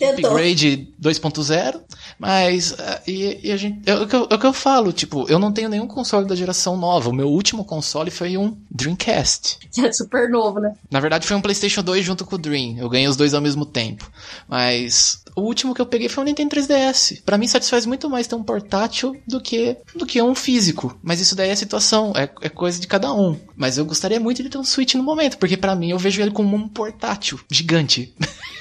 upgrade 0.09 0.93
2.0. 1.01 1.81
Mas, 2.19 2.71
uh, 2.71 2.75
e, 3.07 3.39
e, 3.43 3.51
a 3.51 3.57
gente, 3.57 3.81
é, 3.89 3.95
o 3.95 4.07
que 4.07 4.15
eu, 4.15 4.27
é 4.29 4.35
o 4.35 4.39
que 4.39 4.45
eu 4.45 4.53
falo, 4.53 4.93
tipo, 4.93 5.25
eu 5.29 5.39
não 5.39 5.51
tenho 5.51 5.69
nenhum 5.69 5.87
console 5.87 6.27
da 6.27 6.35
geração 6.35 6.77
nova. 6.77 7.09
O 7.09 7.13
meu 7.13 7.27
último 7.27 7.65
console 7.65 8.11
foi 8.11 8.37
um 8.37 8.55
Dreamcast. 8.69 9.59
É 9.83 9.91
super 9.91 10.29
novo, 10.29 10.59
né? 10.59 10.73
Na 10.89 10.99
verdade, 10.99 11.27
foi 11.27 11.35
um 11.35 11.41
PlayStation 11.41 11.83
2 11.83 12.05
junto 12.05 12.25
com 12.25 12.35
o 12.35 12.39
Dream. 12.39 12.77
Eu 12.77 12.89
ganhei 12.89 13.07
os 13.07 13.15
dois 13.15 13.33
ao 13.33 13.41
mesmo 13.41 13.65
tempo. 13.65 14.09
Mas 14.47 15.23
o 15.35 15.41
último 15.41 15.73
que 15.73 15.81
eu 15.81 15.85
peguei 15.85 16.07
foi 16.07 16.23
o 16.23 16.25
Nintendo 16.25 16.55
3DS. 16.55 17.21
Para 17.25 17.37
mim 17.37 17.47
satisfaz 17.47 17.85
muito 17.85 18.09
mais 18.09 18.27
ter 18.27 18.35
um 18.35 18.43
portátil 18.43 19.15
do 19.27 19.41
que 19.41 19.75
do 19.95 20.05
que 20.05 20.21
um 20.21 20.35
físico. 20.35 20.97
Mas 21.01 21.19
isso 21.19 21.35
daí 21.35 21.49
é 21.49 21.55
situação, 21.55 22.13
é, 22.15 22.29
é 22.41 22.49
coisa 22.49 22.79
de 22.79 22.87
cada 22.87 23.11
um. 23.13 23.37
Mas 23.55 23.77
eu 23.77 23.85
gostaria 23.85 24.19
muito 24.19 24.43
de 24.43 24.49
ter 24.49 24.57
um 24.57 24.63
Switch 24.63 24.93
no 24.95 25.03
momento, 25.03 25.37
porque 25.37 25.57
para 25.57 25.75
mim 25.75 25.91
eu 25.91 25.97
vejo 25.97 26.21
ele 26.21 26.31
como 26.31 26.55
um 26.55 26.67
portátil 26.67 27.39
gigante. 27.49 28.13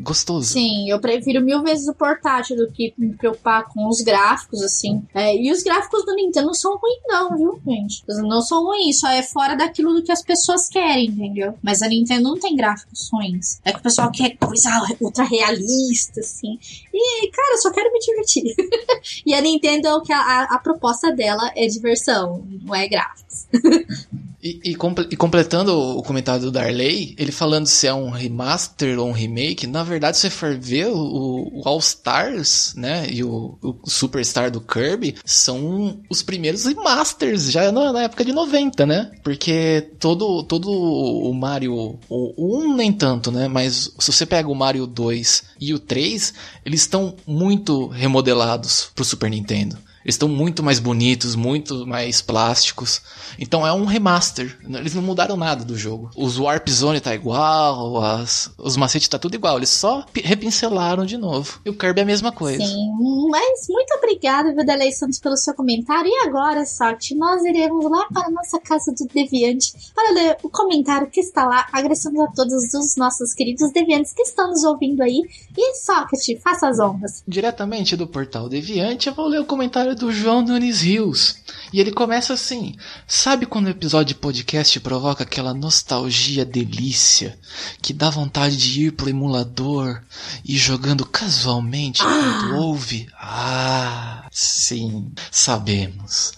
gostoso. 0.00 0.52
Sim, 0.52 0.90
eu 0.90 1.00
prefiro 1.00 1.42
mil 1.42 1.62
vezes 1.62 1.88
o 1.88 1.94
portátil 1.94 2.56
do 2.56 2.70
que 2.72 2.94
me 2.96 3.14
preocupar 3.14 3.68
com 3.68 3.88
os 3.88 4.00
gráficos, 4.00 4.62
assim. 4.62 5.02
É, 5.14 5.36
e 5.36 5.50
os 5.52 5.62
gráficos 5.62 6.04
do 6.04 6.14
Nintendo 6.14 6.46
não 6.46 6.54
são 6.54 6.78
ruins, 6.78 7.00
não, 7.06 7.36
viu, 7.36 7.60
gente? 7.66 8.02
Não 8.08 8.42
são 8.42 8.64
ruins, 8.64 8.98
só 8.98 9.08
é 9.08 9.22
fora 9.22 9.54
daquilo 9.54 9.94
do 9.94 10.02
que 10.02 10.12
as 10.12 10.22
pessoas 10.22 10.68
querem, 10.68 11.06
entendeu? 11.06 11.54
Mas 11.62 11.82
a 11.82 11.88
Nintendo 11.88 12.22
não 12.22 12.38
tem 12.38 12.56
gráficos 12.56 13.08
ruins. 13.12 13.60
É 13.64 13.72
que 13.72 13.78
o 13.78 13.82
pessoal 13.82 14.10
quer 14.10 14.36
coisa 14.36 14.70
ultra 15.00 15.24
realista, 15.24 16.20
assim. 16.20 16.58
E, 16.92 17.30
cara, 17.30 17.54
eu 17.54 17.58
só 17.58 17.70
quero 17.70 17.92
me 17.92 17.98
divertir. 17.98 18.54
e 19.24 19.34
a 19.34 19.40
Nintendo, 19.40 19.88
é 19.88 20.12
a, 20.12 20.20
a, 20.20 20.42
a 20.54 20.58
proposta 20.58 21.12
dela 21.12 21.50
é 21.54 21.66
diversão, 21.66 22.44
não 22.62 22.74
é 22.74 22.88
gráficos. 22.88 23.46
E, 24.42 24.58
e, 24.64 24.70
e, 24.70 25.16
completando 25.16 25.76
o 25.76 26.02
comentário 26.02 26.42
do 26.42 26.50
Darley, 26.50 27.14
ele 27.18 27.30
falando 27.30 27.66
se 27.66 27.86
é 27.86 27.92
um 27.92 28.08
remaster 28.08 28.98
ou 28.98 29.08
um 29.08 29.12
remake, 29.12 29.66
na 29.66 29.82
verdade, 29.82 30.16
se 30.16 30.22
você 30.22 30.30
for 30.30 30.56
ver 30.56 30.86
o, 30.86 31.50
o 31.52 31.62
All 31.66 31.78
Stars, 31.78 32.72
né, 32.74 33.06
e 33.10 33.22
o, 33.22 33.58
o, 33.62 33.78
Superstar 33.84 34.50
do 34.50 34.60
Kirby, 34.60 35.16
são 35.26 36.00
os 36.08 36.22
primeiros 36.22 36.64
remasters, 36.64 37.50
já 37.50 37.70
na, 37.70 37.92
na, 37.92 38.02
época 38.04 38.24
de 38.24 38.32
90, 38.32 38.86
né? 38.86 39.10
Porque 39.22 39.90
todo, 39.98 40.42
todo 40.44 40.70
o 40.70 41.34
Mario, 41.34 41.98
o 42.08 42.64
1 42.64 42.76
nem 42.76 42.92
tanto, 42.92 43.30
né, 43.30 43.46
mas 43.46 43.92
se 43.98 44.10
você 44.10 44.24
pega 44.24 44.48
o 44.48 44.54
Mario 44.54 44.86
2 44.86 45.44
e 45.60 45.74
o 45.74 45.78
3, 45.78 46.32
eles 46.64 46.80
estão 46.80 47.14
muito 47.26 47.88
remodelados 47.88 48.90
pro 48.94 49.04
Super 49.04 49.30
Nintendo. 49.30 49.76
Eles 50.04 50.14
estão 50.14 50.28
muito 50.28 50.62
mais 50.62 50.78
bonitos, 50.78 51.34
muito 51.34 51.86
mais 51.86 52.22
plásticos. 52.22 53.02
Então 53.38 53.66
é 53.66 53.72
um 53.72 53.84
remaster. 53.84 54.58
Eles 54.66 54.94
não 54.94 55.02
mudaram 55.02 55.36
nada 55.36 55.64
do 55.64 55.76
jogo. 55.76 56.10
Os 56.16 56.38
Warp 56.38 56.68
Zone 56.68 57.00
tá 57.00 57.14
igual, 57.14 58.02
as, 58.02 58.50
os 58.56 58.76
macetes 58.76 59.08
tá 59.08 59.18
tudo 59.18 59.34
igual. 59.34 59.58
Eles 59.58 59.68
só 59.68 60.04
repincelaram 60.14 61.04
de 61.04 61.18
novo. 61.18 61.60
E 61.64 61.70
o 61.70 61.76
Kirby 61.76 62.00
é 62.00 62.02
a 62.02 62.06
mesma 62.06 62.32
coisa. 62.32 62.64
Sim, 62.64 62.90
mas 63.30 63.66
muito 63.68 63.94
obrigada, 63.98 64.54
Vidalei 64.54 64.90
Santos, 64.90 65.18
pelo 65.18 65.36
seu 65.36 65.54
comentário. 65.54 66.10
E 66.10 66.26
agora, 66.26 66.64
Sorte, 66.64 67.14
nós 67.14 67.44
iremos 67.44 67.84
lá 67.90 68.06
para 68.12 68.26
a 68.26 68.30
nossa 68.30 68.58
casa 68.58 68.92
do 68.92 69.06
Deviante 69.12 69.72
para 69.94 70.12
ler 70.12 70.36
o 70.42 70.48
comentário 70.48 71.10
que 71.10 71.20
está 71.20 71.44
lá. 71.44 71.66
Agradecemos 71.72 72.20
a 72.20 72.26
todos 72.28 72.74
os 72.74 72.96
nossos 72.96 73.34
queridos 73.34 73.70
Deviantes 73.70 74.14
que 74.14 74.22
estão 74.22 74.48
nos 74.48 74.64
ouvindo 74.64 75.02
aí. 75.02 75.20
E 75.56 75.74
Socket, 75.74 76.40
faça 76.42 76.68
as 76.68 76.78
honras. 76.78 77.22
Diretamente 77.28 77.96
do 77.96 78.06
portal 78.06 78.48
Deviante, 78.48 79.08
eu 79.08 79.14
vou 79.14 79.26
ler 79.26 79.40
o 79.40 79.44
comentário 79.44 79.89
do 79.94 80.12
João 80.12 80.42
Nunes 80.42 80.82
Rios. 80.82 81.36
E 81.72 81.80
ele 81.80 81.92
começa 81.92 82.32
assim: 82.32 82.74
Sabe 83.06 83.46
quando 83.46 83.66
o 83.66 83.70
episódio 83.70 84.14
de 84.14 84.20
podcast 84.20 84.78
provoca 84.80 85.22
aquela 85.22 85.54
nostalgia 85.54 86.44
delícia 86.44 87.38
que 87.80 87.92
dá 87.92 88.10
vontade 88.10 88.56
de 88.56 88.86
ir 88.86 88.92
pro 88.92 89.08
emulador 89.08 90.02
e 90.44 90.56
jogando 90.56 91.06
casualmente 91.06 92.02
quando 92.02 92.56
ouve? 92.56 93.08
Ah, 93.18 94.26
sim, 94.30 95.12
sabemos. 95.30 96.32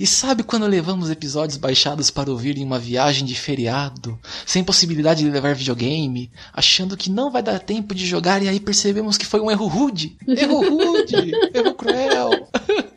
E 0.00 0.06
sabe 0.06 0.42
quando 0.42 0.66
levamos 0.66 1.10
episódios 1.10 1.56
baixados 1.56 2.10
para 2.10 2.30
ouvir 2.30 2.56
em 2.56 2.64
uma 2.64 2.78
viagem 2.78 3.24
de 3.24 3.34
feriado, 3.34 4.18
sem 4.44 4.62
possibilidade 4.62 5.24
de 5.24 5.30
levar 5.30 5.54
videogame, 5.54 6.30
achando 6.52 6.96
que 6.96 7.10
não 7.10 7.30
vai 7.30 7.42
dar 7.42 7.58
tempo 7.58 7.94
de 7.94 8.06
jogar 8.06 8.42
e 8.42 8.48
aí 8.48 8.60
percebemos 8.60 9.18
que 9.18 9.26
foi 9.26 9.40
um 9.40 9.50
erro 9.50 9.66
rude? 9.66 10.16
Erro 10.26 10.68
rude! 10.68 11.32
erro 11.52 11.74
cruel! 11.74 12.48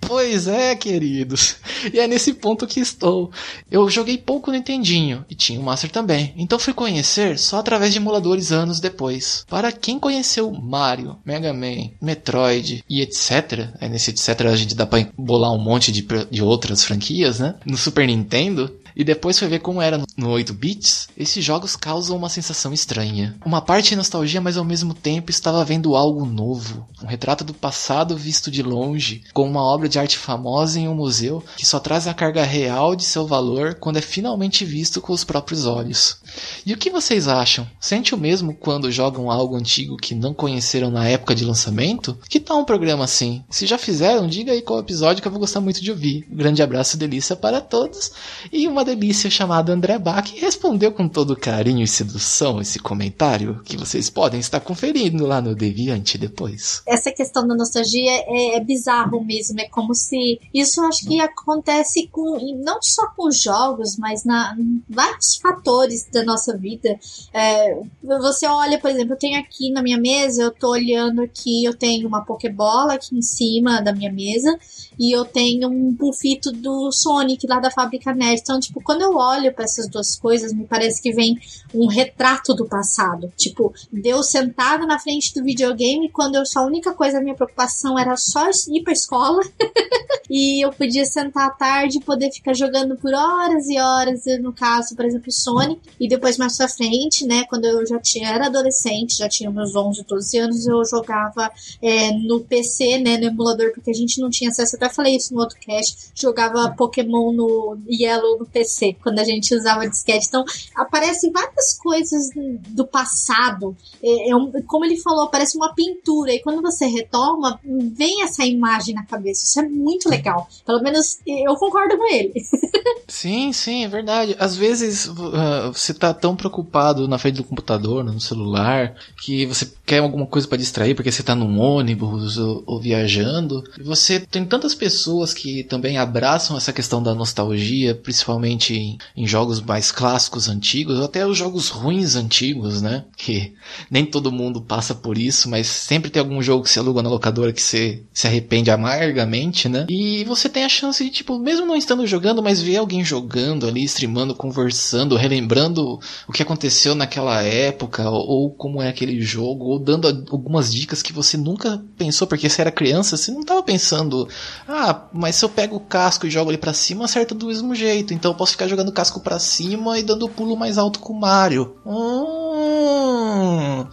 Pois 0.10 0.48
é, 0.48 0.76
queridos. 0.76 1.58
E 1.94 2.00
é 2.00 2.08
nesse 2.08 2.34
ponto 2.34 2.66
que 2.66 2.80
estou. 2.80 3.32
Eu 3.70 3.88
joguei 3.92 4.18
pouco 4.18 4.50
no 4.50 4.58
Nintendinho 4.58 5.24
e 5.30 5.36
tinha 5.36 5.60
o 5.60 5.64
Master 5.64 5.92
também. 5.92 6.34
Então 6.36 6.58
fui 6.58 6.74
conhecer 6.74 7.38
só 7.38 7.60
através 7.60 7.94
de 7.94 8.00
emuladores 8.00 8.52
anos 8.52 8.80
depois. 8.80 9.46
Para 9.48 9.72
quem 9.72 10.00
conheceu 10.00 10.52
Mario, 10.52 11.18
Mega 11.24 11.54
Man, 11.54 11.92
Metroid 12.02 12.84
e 12.90 13.02
etc. 13.02 13.70
É 13.80 13.88
nesse 13.88 14.10
etc 14.10 14.42
a 14.48 14.56
gente 14.56 14.74
dá 14.74 14.88
pra 14.88 15.08
bolar 15.16 15.54
um 15.54 15.60
monte 15.60 15.92
de, 15.92 16.04
de 16.32 16.42
outras 16.42 16.84
franquias, 16.84 17.40
né? 17.40 17.56
No 17.64 17.78
Super 17.78 18.08
Nintendo 18.08 18.79
e 18.96 19.04
depois 19.04 19.38
foi 19.38 19.48
ver 19.48 19.60
como 19.60 19.82
era 19.82 20.02
no 20.18 20.30
8 20.30 20.54
bits, 20.54 21.08
esses 21.18 21.44
jogos 21.44 21.76
causam 21.76 22.18
uma 22.18 22.30
sensação 22.30 22.74
estranha. 22.74 23.36
Uma 23.46 23.62
parte 23.62 23.96
nostalgia, 23.96 24.42
mas 24.42 24.58
ao 24.58 24.66
mesmo 24.66 24.94
tempo 24.94 25.32
estava 25.32 25.64
vendo 25.64 25.96
algo 25.96 26.26
novo. 26.26 26.88
Um 27.02 27.08
retrato 27.08 27.44
do 27.44 27.54
passado 27.54 28.16
visto 28.16 28.52
de 28.52 28.62
longe, 28.62 29.24
como 29.34 29.50
uma 29.50 29.64
obra 29.64 29.88
de 29.88 29.98
arte 30.00 30.18
famosa 30.18 30.80
em 30.80 30.88
um 30.88 30.96
museu 30.96 31.44
que 31.56 31.66
só 31.66 31.80
traz 31.80 32.08
a 32.08 32.14
carga 32.14 32.44
real 32.44 32.96
de 32.96 33.04
seu 33.04 33.26
valor 33.26 33.76
quando 33.76 33.98
é 33.98 34.02
finalmente 34.02 34.66
visto 34.66 35.02
com 35.02 35.14
os 35.14 35.24
próprios 35.24 35.66
olhos. 35.66 36.18
E 36.66 36.74
o 36.74 36.78
que 36.78 36.90
vocês 36.90 37.28
acham? 37.28 37.68
Sente 37.80 38.14
o 38.14 38.18
mesmo 38.18 38.54
quando 38.54 38.92
jogam 38.92 39.32
algo 39.32 39.56
antigo 39.56 39.98
que 39.98 40.14
não 40.16 40.34
conheceram 40.34 40.90
na 40.92 41.08
época 41.08 41.34
de 41.36 41.46
lançamento? 41.46 42.18
Que 42.28 42.40
tal 42.40 42.60
um 42.60 42.66
programa 42.66 43.04
assim? 43.04 43.44
Se 43.50 43.66
já 43.66 43.78
fizeram, 43.78 44.28
diga 44.28 44.52
aí 44.52 44.62
qual 44.62 44.80
episódio 44.80 45.22
que 45.22 45.28
eu 45.28 45.32
vou 45.32 45.40
gostar 45.40 45.62
muito 45.62 45.82
de 45.82 45.92
ouvir. 45.92 46.28
Um 46.32 46.36
grande 46.36 46.62
abraço, 46.62 46.98
delícia 46.98 47.36
para 47.36 47.62
todos 47.62 48.12
e 48.52 48.68
uma 48.68 48.79
delícia 48.84 49.30
chamada 49.30 49.74
André 49.74 49.98
Bach 49.98 50.32
respondeu 50.36 50.92
com 50.92 51.08
todo 51.08 51.36
carinho 51.36 51.84
e 51.84 51.88
sedução 51.88 52.62
esse 52.62 52.80
comentário 52.80 53.62
que 53.64 53.78
vocês 53.78 54.10
podem 54.10 54.40
estar 54.40 54.60
conferindo 54.60 55.26
lá 55.26 55.42
no 55.42 55.56
Deviante 55.56 56.18
depois. 56.18 56.82
Essa 56.88 57.12
questão 57.12 57.48
da 57.48 57.56
nostalgia 57.56 58.12
é, 58.12 58.56
é 58.58 58.60
bizarro 58.60 59.24
mesmo, 59.24 59.60
é 59.60 59.68
como 59.68 59.94
se 59.94 60.40
isso 60.54 60.82
acho 60.82 61.08
que 61.08 61.20
acontece 61.20 62.08
com 62.12 62.38
não 62.64 62.82
só 62.82 63.08
com 63.16 63.32
jogos, 63.32 63.98
mas 63.98 64.24
na 64.24 64.56
vários 64.88 65.36
fatores 65.38 66.08
da 66.12 66.24
nossa 66.24 66.58
vida. 66.58 67.00
É, 67.34 67.82
você 68.04 68.48
olha, 68.48 68.80
por 68.80 68.90
exemplo, 68.90 69.14
eu 69.14 69.18
tenho 69.18 69.40
aqui 69.40 69.72
na 69.72 69.82
minha 69.82 69.98
mesa, 69.98 70.44
eu 70.44 70.52
tô 70.52 70.72
olhando 70.72 71.22
aqui, 71.22 71.64
eu 71.64 71.76
tenho 71.76 72.08
uma 72.08 72.26
Pokébola 72.26 72.94
aqui 72.94 73.16
em 73.16 73.22
cima 73.22 73.82
da 73.82 73.94
minha 73.94 74.12
mesa 74.12 74.58
e 75.00 75.16
eu 75.16 75.24
tenho 75.24 75.70
um 75.70 75.96
pulfito 75.96 76.52
do 76.52 76.92
Sonic 76.92 77.48
lá 77.48 77.60
da 77.60 77.72
fábrica 77.72 78.14
Nerd. 78.14 78.42
Então, 78.42 78.60
tipo, 78.70 78.82
quando 78.82 79.02
eu 79.02 79.16
olho 79.16 79.54
para 79.54 79.66
essas 79.66 79.88
duas 79.88 80.16
coisas, 80.16 80.54
me 80.54 80.66
parece 80.66 81.02
que 81.02 81.12
vem 81.12 81.38
um 81.74 81.88
retrato 81.88 82.54
do 82.54 82.66
passado. 82.66 83.32
Tipo, 83.36 83.74
deu 83.92 84.24
sentado 84.24 84.86
na 84.86 85.00
frente 85.00 85.34
do 85.34 85.44
videogame 85.44 86.10
quando 86.10 86.36
eu 86.36 86.46
só 86.46 86.60
a 86.60 86.66
única 86.66 86.94
coisa, 86.94 87.18
a 87.18 87.22
minha 87.22 87.36
preocupação 87.36 87.98
era 87.98 88.16
só 88.16 88.50
ir 88.70 88.84
pra 88.84 88.94
escola. 88.94 89.42
e 90.30 90.64
eu 90.64 90.72
podia 90.72 91.06
sentar 91.06 91.48
à 91.48 91.50
tarde 91.50 91.98
e 91.98 92.04
poder 92.04 92.32
ficar 92.32 92.54
jogando 92.54 92.96
por 92.96 93.14
horas 93.14 93.68
e 93.68 93.80
horas, 93.80 94.24
no 94.42 94.54
caso, 94.54 94.96
por 94.96 95.06
exemplo, 95.06 95.32
Sonic. 95.32 95.82
E 96.00 96.08
depois 96.08 96.38
mais 96.38 96.56
pra 96.58 96.68
frente, 96.68 97.26
né, 97.26 97.46
quando 97.50 97.66
eu 97.66 97.86
já 97.86 98.00
tinha, 98.00 98.30
era 98.30 98.46
adolescente, 98.46 99.18
já 99.18 99.28
tinha 99.28 99.50
meus 99.50 99.76
11, 99.76 100.04
12 100.04 100.38
anos, 100.38 100.68
eu 100.68 100.84
jogava 100.86 101.52
é, 101.82 102.12
no 102.12 102.42
PC, 102.42 103.00
né, 103.00 103.18
no 103.18 103.26
emulador, 103.26 103.72
porque 103.74 103.90
a 103.90 103.94
gente 103.94 104.22
não 104.22 104.30
tinha 104.30 104.50
acesso 104.50 104.78
a 104.80 104.90
falei 104.90 105.16
isso 105.16 105.34
no 105.34 105.40
outro 105.40 105.58
cast, 105.60 106.12
jogava 106.14 106.74
Pokémon 106.76 107.32
no 107.32 107.78
Yellow 107.90 108.38
no 108.38 108.46
PC, 108.46 108.59
quando 109.02 109.20
a 109.20 109.24
gente 109.24 109.54
usava 109.56 109.88
disquete. 109.88 110.28
Então, 110.28 110.44
aparecem 110.76 111.32
várias 111.32 111.78
coisas 111.78 112.30
do 112.70 112.86
passado. 112.86 113.76
É, 114.02 114.30
é 114.30 114.36
um, 114.36 114.52
como 114.66 114.86
ele 114.86 114.98
falou, 114.98 115.28
parece 115.28 115.58
uma 115.58 115.74
pintura. 115.74 116.34
E 116.34 116.42
quando 116.42 116.62
você 116.62 116.86
retoma, 116.86 117.60
vem 117.64 118.24
essa 118.24 118.46
imagem 118.46 118.96
na 118.96 119.06
cabeça. 119.06 119.44
Isso 119.44 119.60
é 119.60 119.64
muito 119.68 120.10
legal. 120.10 120.48
Pelo 120.66 120.82
menos 120.82 121.20
eu 121.26 121.56
concordo 121.56 121.98
com 121.98 122.14
ele. 122.14 122.34
sim, 123.08 123.52
sim, 123.54 123.86
é 123.86 123.88
verdade. 123.88 124.36
Às 124.40 124.56
vezes 124.56 125.08
uh, 125.08 125.72
você 125.74 125.94
tá 125.94 126.14
tão 126.14 126.36
preocupado 126.36 127.08
na 127.08 127.18
frente 127.18 127.38
do 127.38 127.44
computador, 127.44 128.04
no 128.04 128.20
celular, 128.20 128.96
que 129.22 129.46
você 129.46 129.72
quer 129.86 130.00
alguma 130.00 130.26
coisa 130.26 130.48
para 130.48 130.58
distrair, 130.58 130.96
porque 130.96 131.12
você 131.12 131.24
tá 131.24 131.36
num 131.36 131.60
ônibus 131.60 132.38
ou, 132.38 132.64
ou 132.66 132.80
viajando. 132.80 133.64
E 133.80 133.84
você 133.84 134.20
tem 134.20 134.46
tantas 134.46 134.76
pessoas 134.76 135.34
que 135.34 135.64
também 135.64 135.98
abraçam 135.98 136.58
essa 136.58 136.74
questão 136.74 137.02
da 137.02 137.14
nostalgia, 137.14 137.96
principalmente 137.96 138.49
principalmente 138.50 138.74
em, 138.74 138.98
em 139.16 139.28
jogos 139.28 139.62
mais 139.62 139.92
clássicos 139.92 140.50
antigos, 140.50 140.98
ou 140.98 141.06
até 141.06 141.26
os 141.26 141.38
jogos 141.38 141.70
ruins 141.70 142.16
antigos, 142.16 142.82
né? 142.82 143.06
Que 143.16 143.54
nem 143.90 144.06
todo 144.06 144.32
mundo 144.32 144.62
passa 144.62 144.96
por 144.96 145.18
isso, 145.18 145.50
mas 145.50 145.68
sempre 145.68 146.10
tem 146.10 146.20
algum 146.20 146.42
jogo 146.42 146.64
que 146.64 146.70
você 146.70 146.80
aluga 146.80 147.04
na 147.04 147.10
locadora 147.10 147.54
que 147.54 147.62
você 147.62 148.04
se 148.14 148.28
arrepende 148.28 148.72
amargamente, 148.72 149.70
né? 149.70 149.86
E 149.90 150.24
você 150.24 150.50
tem 150.50 150.64
a 150.64 150.70
chance 150.70 151.04
de, 151.04 151.10
tipo, 151.10 151.38
mesmo 151.38 151.66
não 151.66 151.76
estando 151.76 152.08
jogando, 152.08 152.42
mas 152.42 152.62
ver 152.62 152.78
alguém 152.78 153.04
jogando 153.04 153.68
ali, 153.68 153.84
streamando, 153.84 154.34
conversando, 154.34 155.16
relembrando 155.16 156.00
o 156.28 156.32
que 156.32 156.44
aconteceu 156.44 156.96
naquela 156.96 157.42
época, 157.44 158.10
ou, 158.10 158.28
ou 158.28 158.52
como 158.52 158.82
é 158.82 158.90
aquele 158.90 159.22
jogo, 159.22 159.66
ou 159.66 159.80
dando 159.80 160.08
algumas 160.32 160.72
dicas 160.72 161.02
que 161.02 161.14
você 161.14 161.38
nunca 161.38 161.82
pensou, 161.98 162.28
porque 162.28 162.50
você 162.50 162.62
era 162.62 162.72
criança, 162.72 163.18
você 163.18 163.32
não 163.32 163.42
estava 163.42 163.62
pensando, 163.62 164.28
ah, 164.68 165.08
mas 165.14 165.36
se 165.36 165.46
eu 165.46 165.50
pego 165.50 165.76
o 165.76 165.80
casco 165.80 166.26
e 166.26 166.30
jogo 166.30 166.52
ele 166.52 166.58
para 166.58 166.74
cima, 166.74 167.06
acerta 167.06 167.36
do 167.36 167.48
mesmo 167.48 167.76
jeito, 167.76 168.14
então 168.14 168.34
posso 168.40 168.54
ficar 168.54 168.70
jogando 168.70 168.94
casco 168.94 169.20
para 169.20 169.38
cima 169.38 170.00
e 170.00 170.04
dando 170.04 170.30
pulo 170.30 170.56
mais 170.56 170.78
alto 170.78 171.02
com 171.02 171.12
o 171.12 171.20
Mario. 171.20 171.76
Hum. 171.86 173.86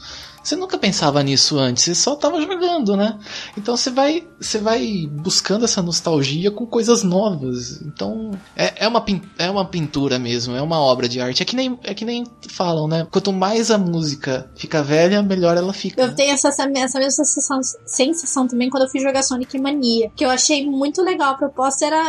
Você 0.46 0.54
nunca 0.54 0.78
pensava 0.78 1.20
nisso 1.24 1.58
antes, 1.58 1.82
você 1.82 1.92
só 1.92 2.14
estava 2.14 2.40
jogando, 2.40 2.96
né? 2.96 3.18
Então 3.58 3.76
você 3.76 3.90
vai, 3.90 4.24
você 4.40 4.58
vai 4.58 5.08
buscando 5.10 5.64
essa 5.64 5.82
nostalgia 5.82 6.52
com 6.52 6.64
coisas 6.64 7.02
novas. 7.02 7.82
Então 7.82 8.30
é, 8.54 8.84
é, 8.84 8.86
uma, 8.86 9.04
é 9.38 9.50
uma 9.50 9.64
pintura 9.64 10.20
mesmo, 10.20 10.54
é 10.54 10.62
uma 10.62 10.78
obra 10.78 11.08
de 11.08 11.20
arte. 11.20 11.42
É 11.42 11.44
que 11.44 11.56
nem, 11.56 11.76
é 11.82 11.92
que 11.92 12.04
nem 12.04 12.24
falam, 12.48 12.86
né? 12.86 13.08
Quanto 13.10 13.32
mais 13.32 13.72
a 13.72 13.76
música 13.76 14.48
fica 14.54 14.84
velha, 14.84 15.20
melhor 15.20 15.56
ela 15.56 15.72
fica. 15.72 16.00
Eu 16.00 16.14
tenho 16.14 16.32
essa, 16.32 16.46
essa 16.46 16.68
mesma 16.68 17.24
sensação, 17.24 17.60
sensação 17.84 18.46
também 18.46 18.70
quando 18.70 18.84
eu 18.84 18.88
fui 18.88 19.00
jogar 19.00 19.24
Sonic 19.24 19.58
Mania, 19.58 20.12
que 20.14 20.24
eu 20.24 20.30
achei 20.30 20.64
muito 20.64 21.02
legal. 21.02 21.32
A 21.32 21.38
proposta 21.38 21.86
era, 21.86 22.04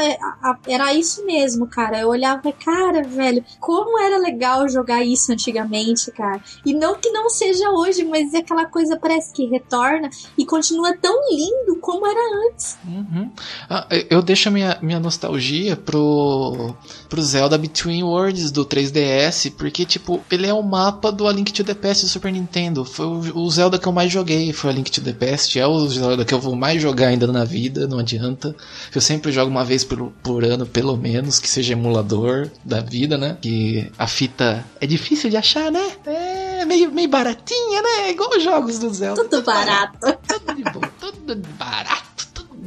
era 0.67 0.93
isso 0.93 1.25
mesmo, 1.25 1.65
cara. 1.65 2.01
Eu 2.01 2.09
olhava, 2.09 2.51
cara, 2.51 3.01
velho, 3.01 3.43
como 3.59 3.99
era 3.99 4.19
legal 4.19 4.69
jogar 4.69 5.03
isso 5.03 5.31
antigamente, 5.31 6.11
cara. 6.11 6.39
E 6.63 6.71
não 6.71 6.99
que 6.99 7.09
não 7.09 7.31
seja 7.31 7.71
hoje, 7.71 8.05
mas 8.05 8.26
mas 8.27 8.35
aquela 8.35 8.65
coisa 8.65 8.97
parece 8.97 9.33
que 9.33 9.45
retorna 9.45 10.09
e 10.37 10.45
continua 10.45 10.95
tão 10.97 11.15
lindo 11.31 11.79
como 11.79 12.05
era 12.05 12.47
antes. 12.47 12.77
Uhum. 12.85 13.31
Ah, 13.69 13.87
eu 14.09 14.21
deixo 14.21 14.49
a 14.49 14.51
minha, 14.51 14.77
minha 14.81 14.99
nostalgia 14.99 15.75
pro, 15.75 16.75
pro 17.07 17.21
Zelda 17.21 17.57
Between 17.57 18.03
Worlds 18.03 18.51
do 18.51 18.65
3DS, 18.65 19.53
porque, 19.57 19.85
tipo, 19.85 20.21
ele 20.29 20.47
é 20.47 20.53
o 20.53 20.61
mapa 20.61 21.11
do 21.11 21.27
A 21.27 21.31
Link 21.31 21.53
to 21.53 21.63
the 21.63 21.73
Past 21.73 22.05
do 22.05 22.09
Super 22.09 22.31
Nintendo. 22.31 22.83
Foi 22.83 23.05
o, 23.05 23.37
o 23.37 23.49
Zelda 23.49 23.79
que 23.79 23.87
eu 23.87 23.93
mais 23.93 24.11
joguei, 24.11 24.51
foi 24.51 24.71
A 24.71 24.73
Link 24.73 24.91
to 24.91 25.01
the 25.01 25.13
Past. 25.13 25.57
É 25.57 25.65
o 25.65 25.87
Zelda 25.87 26.25
que 26.25 26.33
eu 26.33 26.39
vou 26.39 26.55
mais 26.55 26.81
jogar 26.81 27.07
ainda 27.07 27.27
na 27.27 27.45
vida, 27.45 27.87
não 27.87 27.99
adianta. 27.99 28.55
Eu 28.93 29.01
sempre 29.01 29.31
jogo 29.31 29.49
uma 29.49 29.63
vez 29.63 29.83
por, 29.83 30.11
por 30.21 30.43
ano, 30.43 30.65
pelo 30.65 30.97
menos, 30.97 31.39
que 31.39 31.49
seja 31.49 31.73
emulador 31.73 32.49
da 32.63 32.81
vida, 32.81 33.17
né? 33.17 33.37
Que 33.41 33.89
a 33.97 34.07
fita 34.07 34.65
é 34.81 34.85
difícil 34.87 35.29
de 35.29 35.37
achar, 35.37 35.71
né? 35.71 35.91
É 36.05 36.46
meio, 36.65 36.91
meio 36.91 37.09
baratinha, 37.09 37.81
né? 37.81 38.11
igual 38.11 38.29
os 38.29 38.43
jogos 38.43 38.79
do 38.79 38.93
Zelda. 38.93 39.23
Tudo 39.23 39.43
barato. 39.43 39.97
Tudo 40.27 40.55
de 40.55 40.63
bom, 40.63 40.81
tudo 40.99 41.35
barato, 41.57 42.06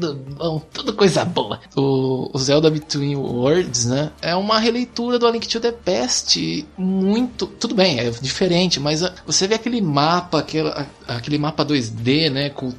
tudo 0.01 0.15
bom, 0.15 0.63
tudo 0.73 0.93
coisa 0.95 1.25
boa. 1.25 1.61
O, 1.77 2.31
o, 2.33 2.39
Zelda 2.39 2.71
Between 2.71 3.17
Worlds, 3.17 3.85
né? 3.85 4.11
É 4.23 4.35
uma 4.35 4.59
releitura 4.59 5.19
do 5.19 5.27
A 5.27 5.31
Link 5.31 5.47
to 5.47 5.61
the 5.61 5.73
Past 5.73 6.67
muito. 6.77 7.47
Tudo 7.47 7.75
bem, 7.75 8.01
é 8.01 8.11
diferente, 8.11 8.81
mas 8.81 9.03
a, 9.03 9.13
você 9.27 9.47
vê 9.47 9.55
aquele 9.55 9.81
mapa, 9.81 10.39
aquele, 10.39 10.73
aquele 11.07 11.39
mapa 11.39 11.65
2D, 11.65 12.31
né? 12.31 12.51
Com 12.51 12.73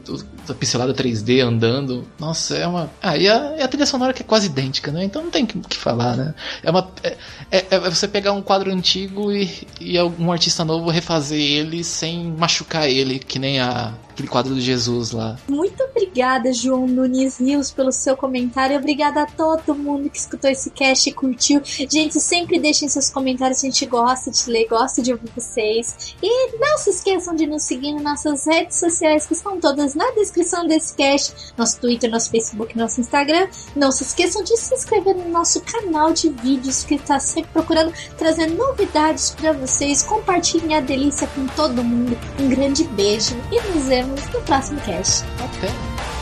a 0.50 0.54
pincelada 0.54 0.94
3D 0.94 1.42
andando. 1.42 2.08
Nossa, 2.20 2.58
é 2.58 2.66
uma. 2.66 2.90
Ah, 3.02 3.16
e 3.16 3.30
a, 3.30 3.56
e 3.58 3.62
a 3.62 3.68
trilha 3.68 3.86
sonora 3.86 4.14
que 4.14 4.24
é 4.24 4.26
quase 4.26 4.48
idêntica, 4.48 4.92
né? 4.92 5.04
Então 5.04 5.24
não 5.24 5.30
tem 5.30 5.44
o 5.44 5.48
que, 5.48 5.60
que, 5.60 5.78
falar, 5.78 6.18
né? 6.18 6.34
É, 6.64 6.72
uma, 6.72 6.90
é, 7.04 7.18
é, 7.52 7.66
é, 7.70 7.80
você 7.90 8.08
pegar 8.08 8.34
um 8.34 8.42
quadro 8.42 8.72
antigo 8.72 9.32
e, 9.32 9.68
e 9.80 10.02
um 10.02 10.32
artista 10.32 10.66
novo 10.66 10.90
refazer 10.90 11.40
ele 11.40 11.84
sem 11.84 12.32
machucar 12.38 12.90
ele, 12.90 13.20
que 13.20 13.38
nem 13.38 13.60
a, 13.60 13.94
aquele 14.12 14.28
quadro 14.28 14.54
do 14.54 14.62
Jesus 14.62 15.12
lá. 15.12 15.38
Muito 15.50 15.82
obrigada, 15.84 16.54
João 16.54 16.88
Nunes 16.88 17.11
Rios, 17.40 17.72
pelo 17.72 17.92
seu 17.92 18.16
comentário. 18.16 18.78
Obrigada 18.78 19.24
a 19.24 19.26
todo 19.26 19.76
mundo 19.76 20.10
que 20.10 20.18
escutou 20.18 20.50
esse 20.50 20.70
cast 20.70 21.10
e 21.10 21.14
curtiu. 21.14 21.62
Gente, 21.64 22.20
sempre 22.20 22.60
deixem 22.60 22.88
seus 22.88 23.10
comentários, 23.10 23.60
a 23.60 23.68
gente 23.68 23.86
gosta 23.86 24.32
de 24.32 24.50
ler, 24.50 24.68
gosta 24.68 25.02
de 25.02 25.12
ouvir 25.12 25.30
vocês. 25.36 26.16
E 26.22 26.58
não 26.58 26.78
se 26.78 26.92
esqueçam 26.92 27.36
de 27.36 27.46
nos 27.46 27.64
seguir 27.64 27.94
nas 27.94 28.04
nossas 28.04 28.46
redes 28.46 28.80
sociais, 28.80 29.26
que 29.26 29.34
estão 29.34 29.60
todas 29.60 29.96
na 29.96 30.10
descrição 30.12 30.66
desse 30.66 30.96
cast: 30.96 31.54
nosso 31.58 31.80
Twitter, 31.80 32.10
nosso 32.10 32.30
Facebook, 32.30 32.78
nosso 32.78 33.02
Instagram. 33.02 33.48
Não 33.76 33.92
se 33.92 34.04
esqueçam 34.04 34.44
de 34.44 34.56
se 34.58 34.74
inscrever 34.74 35.16
no 35.16 35.30
nosso 35.30 35.62
canal 35.62 36.14
de 36.14 36.30
vídeos, 36.30 36.84
que 36.84 36.96
está 36.96 37.20
sempre 37.20 37.52
procurando 37.52 37.94
trazer 38.18 38.48
novidades 38.48 39.32
para 39.32 39.54
vocês. 39.54 40.04
Compartilhem 40.04 40.76
a 40.76 40.82
delícia 40.82 41.28
com 41.28 41.46
todo 41.48 41.84
mundo. 41.84 42.18
Um 42.40 42.50
grande 42.50 42.84
beijo 42.84 43.36
e 43.52 43.62
nos 43.70 43.86
vemos 43.86 44.26
no 44.28 44.42
próximo 44.42 44.80
cast. 44.82 45.24
Até! 45.40 46.21